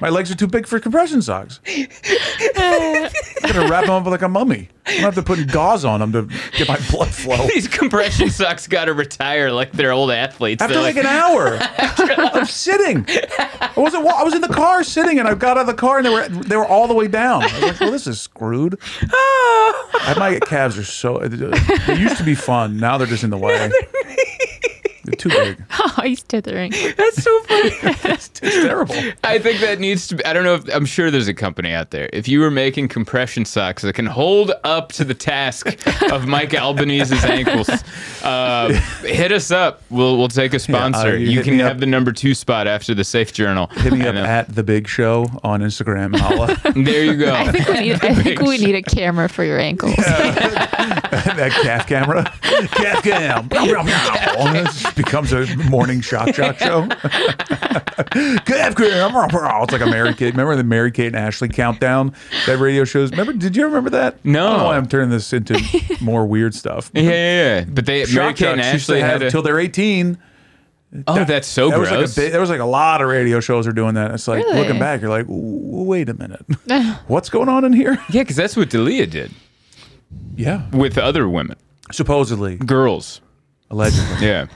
My 0.00 0.08
legs 0.08 0.30
are 0.30 0.34
too 0.34 0.46
big 0.46 0.66
for 0.66 0.78
compression 0.80 1.22
socks. 1.22 1.60
I'm 1.66 3.52
gonna 3.52 3.68
wrap 3.68 3.84
them 3.84 3.90
up 3.94 4.06
like 4.06 4.22
a 4.22 4.28
mummy. 4.28 4.68
I'm 4.86 4.94
gonna 4.94 5.04
have 5.06 5.14
to 5.16 5.22
put 5.22 5.50
gauze 5.52 5.84
on 5.84 6.00
them 6.00 6.12
to 6.12 6.22
get 6.56 6.68
my 6.68 6.78
blood 6.90 7.08
flow. 7.08 7.46
These 7.54 7.68
compression 7.68 8.30
socks 8.30 8.66
got 8.66 8.86
to 8.86 8.94
retire 8.94 9.50
like 9.52 9.72
they're 9.72 9.92
old 9.92 10.10
athletes. 10.10 10.62
After 10.62 10.74
They're 10.74 10.82
like 10.82 10.96
like, 10.96 11.04
an 11.04 11.10
hour 11.10 11.54
of 12.40 12.48
sitting, 12.50 13.04
I 13.08 13.70
wasn't. 13.76 14.04
wa- 14.04 14.14
I 14.18 14.22
was 14.24 14.34
in 14.34 14.40
the 14.40 14.48
car 14.48 14.82
sitting, 14.82 15.18
and 15.18 15.28
I 15.28 15.34
got 15.34 15.56
out 15.56 15.62
of 15.62 15.66
the 15.66 15.74
car, 15.74 15.98
and 15.98 16.06
they 16.06 16.10
were 16.10 16.28
they 16.28 16.56
were 16.56 16.66
all 16.66 16.88
the 16.88 16.94
way 16.94 17.08
down. 17.08 17.42
I 17.42 17.46
was 17.52 17.62
like, 17.62 17.80
"Well, 17.80 17.90
this 17.90 18.06
is 18.06 18.20
screwed." 18.20 18.78
I- 19.02 20.14
my 20.18 20.38
calves 20.40 20.78
are 20.78 20.84
so. 20.84 21.18
They 21.18 21.96
used 21.96 22.16
to 22.18 22.24
be 22.24 22.34
fun. 22.34 22.76
Now 22.78 22.98
they're 22.98 23.06
just 23.06 23.24
in 23.24 23.30
the 23.30 23.38
way. 23.38 23.70
They're 25.08 25.16
too 25.16 25.28
big. 25.30 25.62
oh, 25.78 26.00
he's 26.02 26.22
tithering. 26.22 26.72
That's 26.96 27.22
so 27.22 27.40
funny. 27.44 27.70
It's, 27.82 28.04
it's 28.04 28.28
terrible. 28.40 28.94
I 29.24 29.38
think 29.38 29.60
that 29.60 29.78
needs 29.78 30.06
to 30.08 30.16
be. 30.16 30.24
I 30.24 30.32
don't 30.34 30.44
know 30.44 30.56
if 30.56 30.74
I'm 30.74 30.84
sure 30.84 31.10
there's 31.10 31.28
a 31.28 31.34
company 31.34 31.72
out 31.72 31.90
there. 31.90 32.10
If 32.12 32.28
you 32.28 32.40
were 32.40 32.50
making 32.50 32.88
compression 32.88 33.44
socks 33.44 33.82
that 33.82 33.94
can 33.94 34.06
hold 34.06 34.52
up 34.64 34.92
to 34.92 35.04
the 35.04 35.14
task 35.14 35.66
of 36.12 36.26
Mike 36.26 36.50
Albanese's 36.54 37.24
ankles, 37.24 37.70
uh, 38.22 38.68
hit 39.00 39.32
us 39.32 39.50
up. 39.50 39.82
We'll 39.88 40.18
we'll 40.18 40.28
take 40.28 40.52
a 40.52 40.58
sponsor. 40.58 41.16
you 41.16 41.30
you 41.30 41.42
can 41.42 41.58
have 41.60 41.72
up. 41.72 41.78
the 41.78 41.86
number 41.86 42.12
two 42.12 42.34
spot 42.34 42.66
after 42.66 42.94
the 42.94 43.04
Safe 43.04 43.32
Journal. 43.32 43.68
Hit 43.68 43.92
me 43.92 44.06
up 44.06 44.14
know. 44.14 44.24
at 44.24 44.54
the 44.54 44.62
Big 44.62 44.86
Show 44.88 45.26
on 45.42 45.60
Instagram. 45.60 46.16
Holla. 46.18 46.56
There 46.74 47.04
you 47.04 47.16
go. 47.16 47.32
I 47.32 47.50
think 47.50 47.68
we 47.68 47.80
need. 47.80 48.04
I 48.04 48.14
think 48.14 48.40
we 48.40 48.58
need 48.58 48.74
a 48.74 48.82
camera 48.82 49.28
for 49.28 49.44
your 49.44 49.58
ankles. 49.58 49.96
that 49.96 51.50
calf 51.62 51.86
camera. 51.86 52.24
Calf 52.42 53.02
cam. 53.02 53.48
Bow, 53.48 53.64
bow, 53.66 53.84
bow. 53.84 54.97
Becomes 54.98 55.32
a 55.32 55.46
morning 55.70 56.02
shock 56.02 56.34
shock 56.34 56.58
show. 56.58 56.86
Good 56.86 58.50
afternoon. 58.60 59.12
It's 59.14 59.72
like 59.72 59.80
a 59.80 59.86
Mary 59.86 60.12
Kate. 60.14 60.32
Remember 60.32 60.56
the 60.56 60.64
Mary 60.64 60.90
Kate 60.90 61.06
and 61.06 61.16
Ashley 61.16 61.48
countdown 61.48 62.14
that 62.46 62.58
radio 62.58 62.84
shows? 62.84 63.10
Remember? 63.12 63.32
Did 63.32 63.56
you 63.56 63.64
remember 63.64 63.90
that? 63.90 64.22
No. 64.24 64.46
I 64.46 64.50
don't 64.50 64.58
know 64.58 64.64
why 64.66 64.76
I'm 64.76 64.86
turning 64.88 65.10
this 65.10 65.32
into 65.32 65.58
more 66.02 66.26
weird 66.26 66.54
stuff. 66.54 66.90
Yeah, 66.98 67.02
yeah, 67.02 67.58
yeah. 67.60 67.64
But 67.68 67.86
they 67.86 68.04
Mary 68.12 68.34
Kate 68.34 68.48
and 68.48 68.60
Jocks 68.60 68.72
used 68.74 68.86
to 68.88 68.92
Ashley 68.94 69.00
have 69.00 69.10
had 69.12 69.22
until 69.22 69.42
they're 69.42 69.58
18. 69.60 70.18
Oh, 71.06 71.24
that's 71.24 71.46
so 71.46 71.68
There 71.68 71.78
was 71.78 71.90
like 71.90 71.98
a 71.98 72.02
gross. 72.02 72.14
there 72.14 72.40
was 72.40 72.50
like 72.50 72.60
a 72.60 72.64
lot 72.64 73.00
of 73.02 73.08
radio 73.08 73.40
shows 73.40 73.66
are 73.66 73.72
doing 73.72 73.94
that. 73.94 74.10
It's 74.12 74.26
like 74.26 74.42
Really? 74.44 74.58
looking 74.60 74.78
back, 74.78 75.00
you're 75.00 75.10
like, 75.10 75.26
wait 75.28 76.08
a 76.08 76.14
minute, 76.14 76.44
what's 77.08 77.28
going 77.28 77.48
on 77.48 77.64
in 77.64 77.72
here? 77.74 77.92
yeah, 78.10 78.22
because 78.22 78.36
that's 78.36 78.56
what 78.56 78.70
Dalia 78.70 79.08
did 79.08 79.30
Yeah, 80.34 80.68
with 80.70 80.96
other 80.98 81.28
women, 81.28 81.56
supposedly, 81.92 82.56
girls. 82.56 83.20
allegedly. 83.70 84.26
Yeah. 84.26 84.46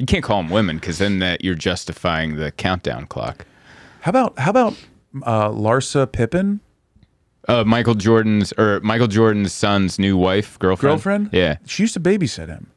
You 0.00 0.06
can't 0.06 0.24
call 0.24 0.42
them 0.42 0.50
women 0.50 0.76
because 0.76 0.96
then 0.98 1.18
that 1.18 1.44
you're 1.44 1.54
justifying 1.54 2.36
the 2.36 2.50
countdown 2.52 3.06
clock. 3.06 3.44
How 4.00 4.08
about 4.10 4.38
how 4.38 4.50
about 4.50 4.72
uh, 5.24 5.50
Larsa 5.50 6.10
Pippen, 6.10 6.60
Uh, 7.46 7.64
Michael 7.64 7.94
Jordan's 7.94 8.52
or 8.56 8.80
Michael 8.80 9.08
Jordan's 9.08 9.52
son's 9.52 9.98
new 9.98 10.16
wife, 10.16 10.58
girlfriend. 10.58 10.94
girlfriend? 10.96 11.30
Yeah. 11.32 11.56
she 11.66 11.82
used 11.82 11.92
to 11.94 12.00
babysit 12.00 12.48
him. 12.48 12.70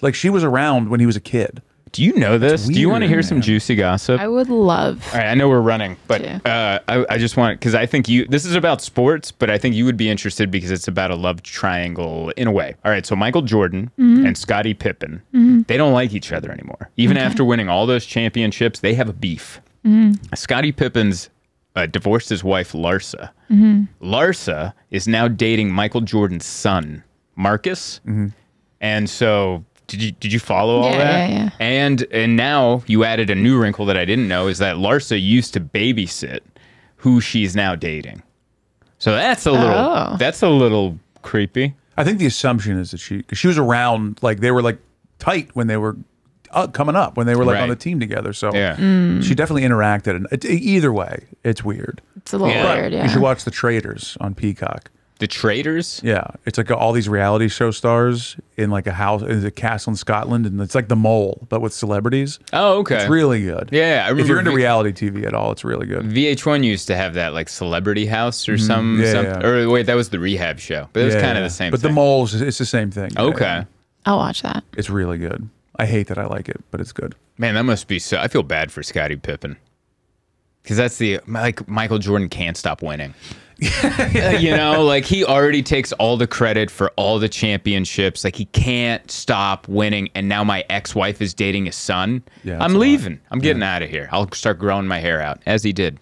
Like 0.00 0.14
she 0.14 0.30
was 0.30 0.44
around 0.44 0.88
when 0.88 1.00
he 1.00 1.06
was 1.06 1.16
a 1.16 1.20
kid. 1.20 1.62
Do 1.92 2.02
you 2.02 2.14
know 2.14 2.38
this? 2.38 2.66
Do 2.66 2.80
you 2.80 2.88
want 2.88 3.02
to 3.02 3.06
weird, 3.06 3.16
hear 3.16 3.22
some 3.22 3.42
juicy 3.42 3.74
gossip? 3.74 4.18
I 4.18 4.26
would 4.26 4.48
love. 4.48 5.06
All 5.12 5.18
right, 5.18 5.28
I 5.28 5.34
know 5.34 5.46
we're 5.50 5.60
running, 5.60 5.98
but 6.06 6.24
uh, 6.46 6.80
I, 6.88 7.04
I 7.10 7.18
just 7.18 7.36
want 7.36 7.60
because 7.60 7.74
I 7.74 7.84
think 7.84 8.08
you. 8.08 8.26
This 8.26 8.46
is 8.46 8.54
about 8.54 8.80
sports, 8.80 9.30
but 9.30 9.50
I 9.50 9.58
think 9.58 9.74
you 9.74 9.84
would 9.84 9.98
be 9.98 10.08
interested 10.08 10.50
because 10.50 10.70
it's 10.70 10.88
about 10.88 11.10
a 11.10 11.14
love 11.16 11.42
triangle 11.42 12.30
in 12.30 12.48
a 12.48 12.50
way. 12.50 12.74
All 12.86 12.90
right, 12.90 13.04
so 13.04 13.14
Michael 13.14 13.42
Jordan 13.42 13.90
mm-hmm. 13.98 14.24
and 14.24 14.38
Scottie 14.38 14.72
Pippen, 14.72 15.22
mm-hmm. 15.34 15.62
they 15.66 15.76
don't 15.76 15.92
like 15.92 16.14
each 16.14 16.32
other 16.32 16.50
anymore. 16.50 16.90
Even 16.96 17.18
after 17.18 17.44
winning 17.44 17.68
all 17.68 17.84
those 17.84 18.06
championships, 18.06 18.80
they 18.80 18.94
have 18.94 19.10
a 19.10 19.12
beef. 19.12 19.60
Mm-hmm. 19.84 20.34
Scottie 20.34 20.72
Pippen's 20.72 21.28
uh, 21.76 21.84
divorced 21.84 22.30
his 22.30 22.42
wife 22.42 22.72
Larsa. 22.72 23.30
Larsa 24.00 24.72
is 24.90 25.06
now 25.06 25.28
dating 25.28 25.70
Michael 25.70 26.00
Jordan's 26.00 26.46
son, 26.46 27.04
Marcus, 27.36 28.00
and 28.80 29.10
so. 29.10 29.62
Did 29.92 30.02
you, 30.02 30.10
did 30.12 30.32
you 30.32 30.40
follow 30.40 30.80
all 30.80 30.90
Yeah, 30.90 30.98
that? 30.98 31.30
yeah, 31.30 31.36
yeah. 31.44 31.50
And 31.60 32.06
and 32.10 32.36
now 32.36 32.82
you 32.86 33.04
added 33.04 33.30
a 33.30 33.34
new 33.34 33.60
wrinkle 33.60 33.86
that 33.86 33.96
I 33.96 34.04
didn't 34.04 34.26
know 34.26 34.48
is 34.48 34.58
that 34.58 34.76
Larsa 34.76 35.20
used 35.20 35.52
to 35.54 35.60
babysit 35.60 36.40
who 36.96 37.20
she's 37.20 37.54
now 37.54 37.74
dating. 37.76 38.22
So 38.98 39.12
that's 39.12 39.46
a 39.46 39.52
little 39.52 39.66
Oh. 39.68 40.16
that's 40.18 40.42
a 40.42 40.48
little 40.48 40.98
creepy. 41.22 41.74
I 41.96 42.04
think 42.04 42.18
the 42.18 42.26
assumption 42.26 42.78
is 42.78 42.90
that 42.92 42.98
she 42.98 43.22
cause 43.22 43.38
she 43.38 43.46
was 43.48 43.58
around 43.58 44.18
like 44.22 44.40
they 44.40 44.50
were 44.50 44.62
like 44.62 44.78
tight 45.18 45.50
when 45.54 45.66
they 45.66 45.76
were 45.76 45.96
uh, 46.52 46.66
coming 46.68 46.96
up 46.96 47.16
when 47.16 47.26
they 47.26 47.34
were 47.34 47.44
like 47.44 47.60
on 47.60 47.68
the 47.68 47.76
team 47.76 47.98
together. 48.00 48.32
So 48.32 48.54
Yeah. 48.54 48.76
she 49.20 49.34
definitely 49.34 49.62
interacted. 49.62 50.16
And 50.16 50.26
it, 50.30 50.44
either 50.44 50.92
way, 50.92 51.24
it's 51.44 51.64
weird. 51.64 52.00
It's 52.16 52.32
a 52.32 52.38
little 52.38 52.54
Yeah. 52.54 52.74
weird. 52.74 52.92
Yeah. 52.92 53.02
You 53.04 53.08
should 53.10 53.22
watch 53.22 53.44
The 53.44 53.50
Traitors 53.50 54.16
on 54.20 54.34
Peacock. 54.34 54.90
The 55.22 55.28
Traitors? 55.28 56.00
Yeah, 56.02 56.24
it's 56.46 56.58
like 56.58 56.68
all 56.72 56.90
these 56.92 57.08
reality 57.08 57.46
show 57.48 57.70
stars 57.70 58.34
in 58.56 58.70
like 58.70 58.88
a 58.88 58.92
house 58.92 59.22
in 59.22 59.46
a 59.46 59.52
castle 59.52 59.92
in 59.92 59.96
Scotland, 59.96 60.46
and 60.46 60.60
it's 60.60 60.74
like 60.74 60.88
the 60.88 60.96
mole, 60.96 61.46
but 61.48 61.60
with 61.60 61.72
celebrities. 61.72 62.40
Oh, 62.52 62.78
okay. 62.80 62.96
It's 62.96 63.08
really 63.08 63.40
good. 63.44 63.68
Yeah, 63.70 64.08
I 64.10 64.18
if 64.18 64.26
you're 64.26 64.40
into 64.40 64.50
V- 64.50 64.56
reality 64.56 64.90
TV 65.10 65.24
at 65.24 65.32
all, 65.32 65.52
it's 65.52 65.62
really 65.64 65.86
good. 65.86 66.06
VH1 66.06 66.64
used 66.64 66.88
to 66.88 66.96
have 66.96 67.14
that 67.14 67.34
like 67.34 67.48
celebrity 67.48 68.04
house 68.06 68.48
or 68.48 68.58
some, 68.58 68.96
Mm-hmm. 68.96 69.02
Yeah, 69.04 69.12
some 69.12 69.24
yeah. 69.26 69.46
or 69.46 69.70
wait, 69.70 69.86
that 69.86 69.94
was 69.94 70.08
the 70.08 70.18
rehab 70.18 70.58
show. 70.58 70.88
But 70.92 71.02
it 71.02 71.04
was 71.04 71.14
Yeah, 71.14 71.20
kind 71.20 71.38
of 71.38 71.42
yeah. 71.42 71.46
the 71.48 71.50
same 71.54 71.70
But 71.70 71.80
thing. 71.82 71.90
the 71.90 71.94
moles, 71.94 72.34
it's 72.34 72.58
the 72.58 72.66
same 72.66 72.90
thing. 72.90 73.12
Okay. 73.16 73.44
yeah. 73.44 73.64
I'll 74.04 74.16
watch 74.18 74.42
that. 74.42 74.64
it's 74.76 74.90
really 74.90 75.18
good. 75.18 75.48
I 75.76 75.86
hate 75.86 76.08
that 76.08 76.18
I 76.18 76.26
like 76.26 76.48
it, 76.48 76.60
but 76.72 76.80
it's 76.80 76.90
good. 76.92 77.14
Man, 77.38 77.54
that 77.54 77.62
must 77.62 77.86
be 77.86 78.00
so 78.00 78.18
I 78.18 78.26
feel 78.26 78.42
bad 78.42 78.72
for 78.72 78.82
Scottie 78.82 79.14
Pippen. 79.14 79.56
Cuz 80.64 80.76
that's 80.76 80.96
the 80.98 81.20
like 81.28 81.68
Michael 81.68 81.98
Jordan 81.98 82.28
can't 82.28 82.56
stop 82.56 82.82
winning. 82.82 83.14
You 84.40 84.56
know, 84.56 84.84
like 84.84 85.04
he 85.04 85.24
already 85.24 85.62
takes 85.62 85.92
all 85.92 86.16
the 86.16 86.26
credit 86.26 86.70
for 86.70 86.90
all 86.96 87.18
the 87.18 87.28
championships. 87.28 88.24
Like 88.24 88.36
he 88.36 88.46
can't 88.46 89.08
stop 89.10 89.68
winning 89.68 90.08
and 90.14 90.28
now 90.28 90.44
my 90.44 90.64
ex-wife 90.70 91.20
is 91.22 91.34
dating 91.34 91.66
his 91.66 91.76
son. 91.76 92.22
Yeah, 92.44 92.62
I'm 92.62 92.74
leaving. 92.74 93.20
I'm 93.30 93.38
getting 93.38 93.62
out 93.62 93.82
of 93.82 93.90
here. 93.90 94.08
I'll 94.12 94.30
start 94.32 94.58
growing 94.58 94.86
my 94.86 94.98
hair 94.98 95.20
out 95.20 95.40
as 95.46 95.62
he 95.62 95.72
did. 95.72 95.98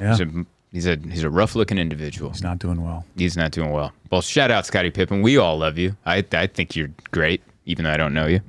Yeah. 0.00 0.10
He's 0.10 0.20
a 0.20 0.46
he's 0.72 0.86
a 0.86 0.96
he's 1.10 1.22
a 1.22 1.30
rough-looking 1.30 1.78
individual. 1.78 2.30
He's 2.30 2.42
not 2.42 2.58
doing 2.58 2.82
well. 2.82 3.04
He's 3.16 3.36
not 3.36 3.52
doing 3.52 3.70
well. 3.70 3.92
Well, 4.10 4.22
shout 4.22 4.50
out 4.50 4.66
Scottie 4.66 4.90
Pippen. 4.90 5.22
We 5.22 5.36
all 5.38 5.58
love 5.58 5.78
you. 5.78 5.96
I 6.06 6.24
I 6.32 6.46
think 6.46 6.74
you're 6.76 6.90
great, 7.10 7.42
even 7.66 7.84
though 7.84 7.92
I 7.92 7.96
don't 7.96 8.14
know 8.14 8.26
you. 8.26 8.40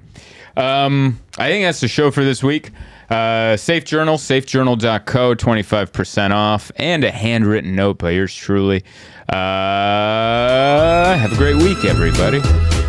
Um, 0.58 1.20
I 1.38 1.50
think 1.50 1.66
that's 1.66 1.82
the 1.82 1.88
show 1.88 2.12
for 2.12 2.24
this 2.24 2.42
week. 2.42 2.72
Uh, 3.10 3.56
Safe 3.58 3.86
Journal, 3.86 4.18
safejournal.co, 4.18 5.36
25% 5.36 6.32
off, 6.32 6.72
and 6.78 7.04
a 7.04 7.12
handwritten 7.12 7.76
note 7.76 7.98
by 7.98 8.12
yours 8.12 8.34
truly. 8.34 8.84
Uh, 9.30 11.16
have 11.16 11.34
a 11.34 11.36
great 11.36 11.56
week, 11.58 11.86
everybody. 11.86 12.42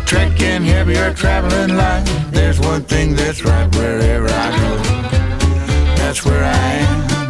Trekking 0.05 0.65
traveling 1.15 1.75
light. 1.75 2.03
There's 2.31 2.59
one 2.59 2.83
thing 2.83 3.15
that's 3.15 3.43
right 3.43 3.73
wherever 3.75 4.27
I 4.27 4.57
go. 4.57 4.77
That's 5.97 6.23
where 6.23 6.43
I 6.43 6.57
am. 6.57 7.26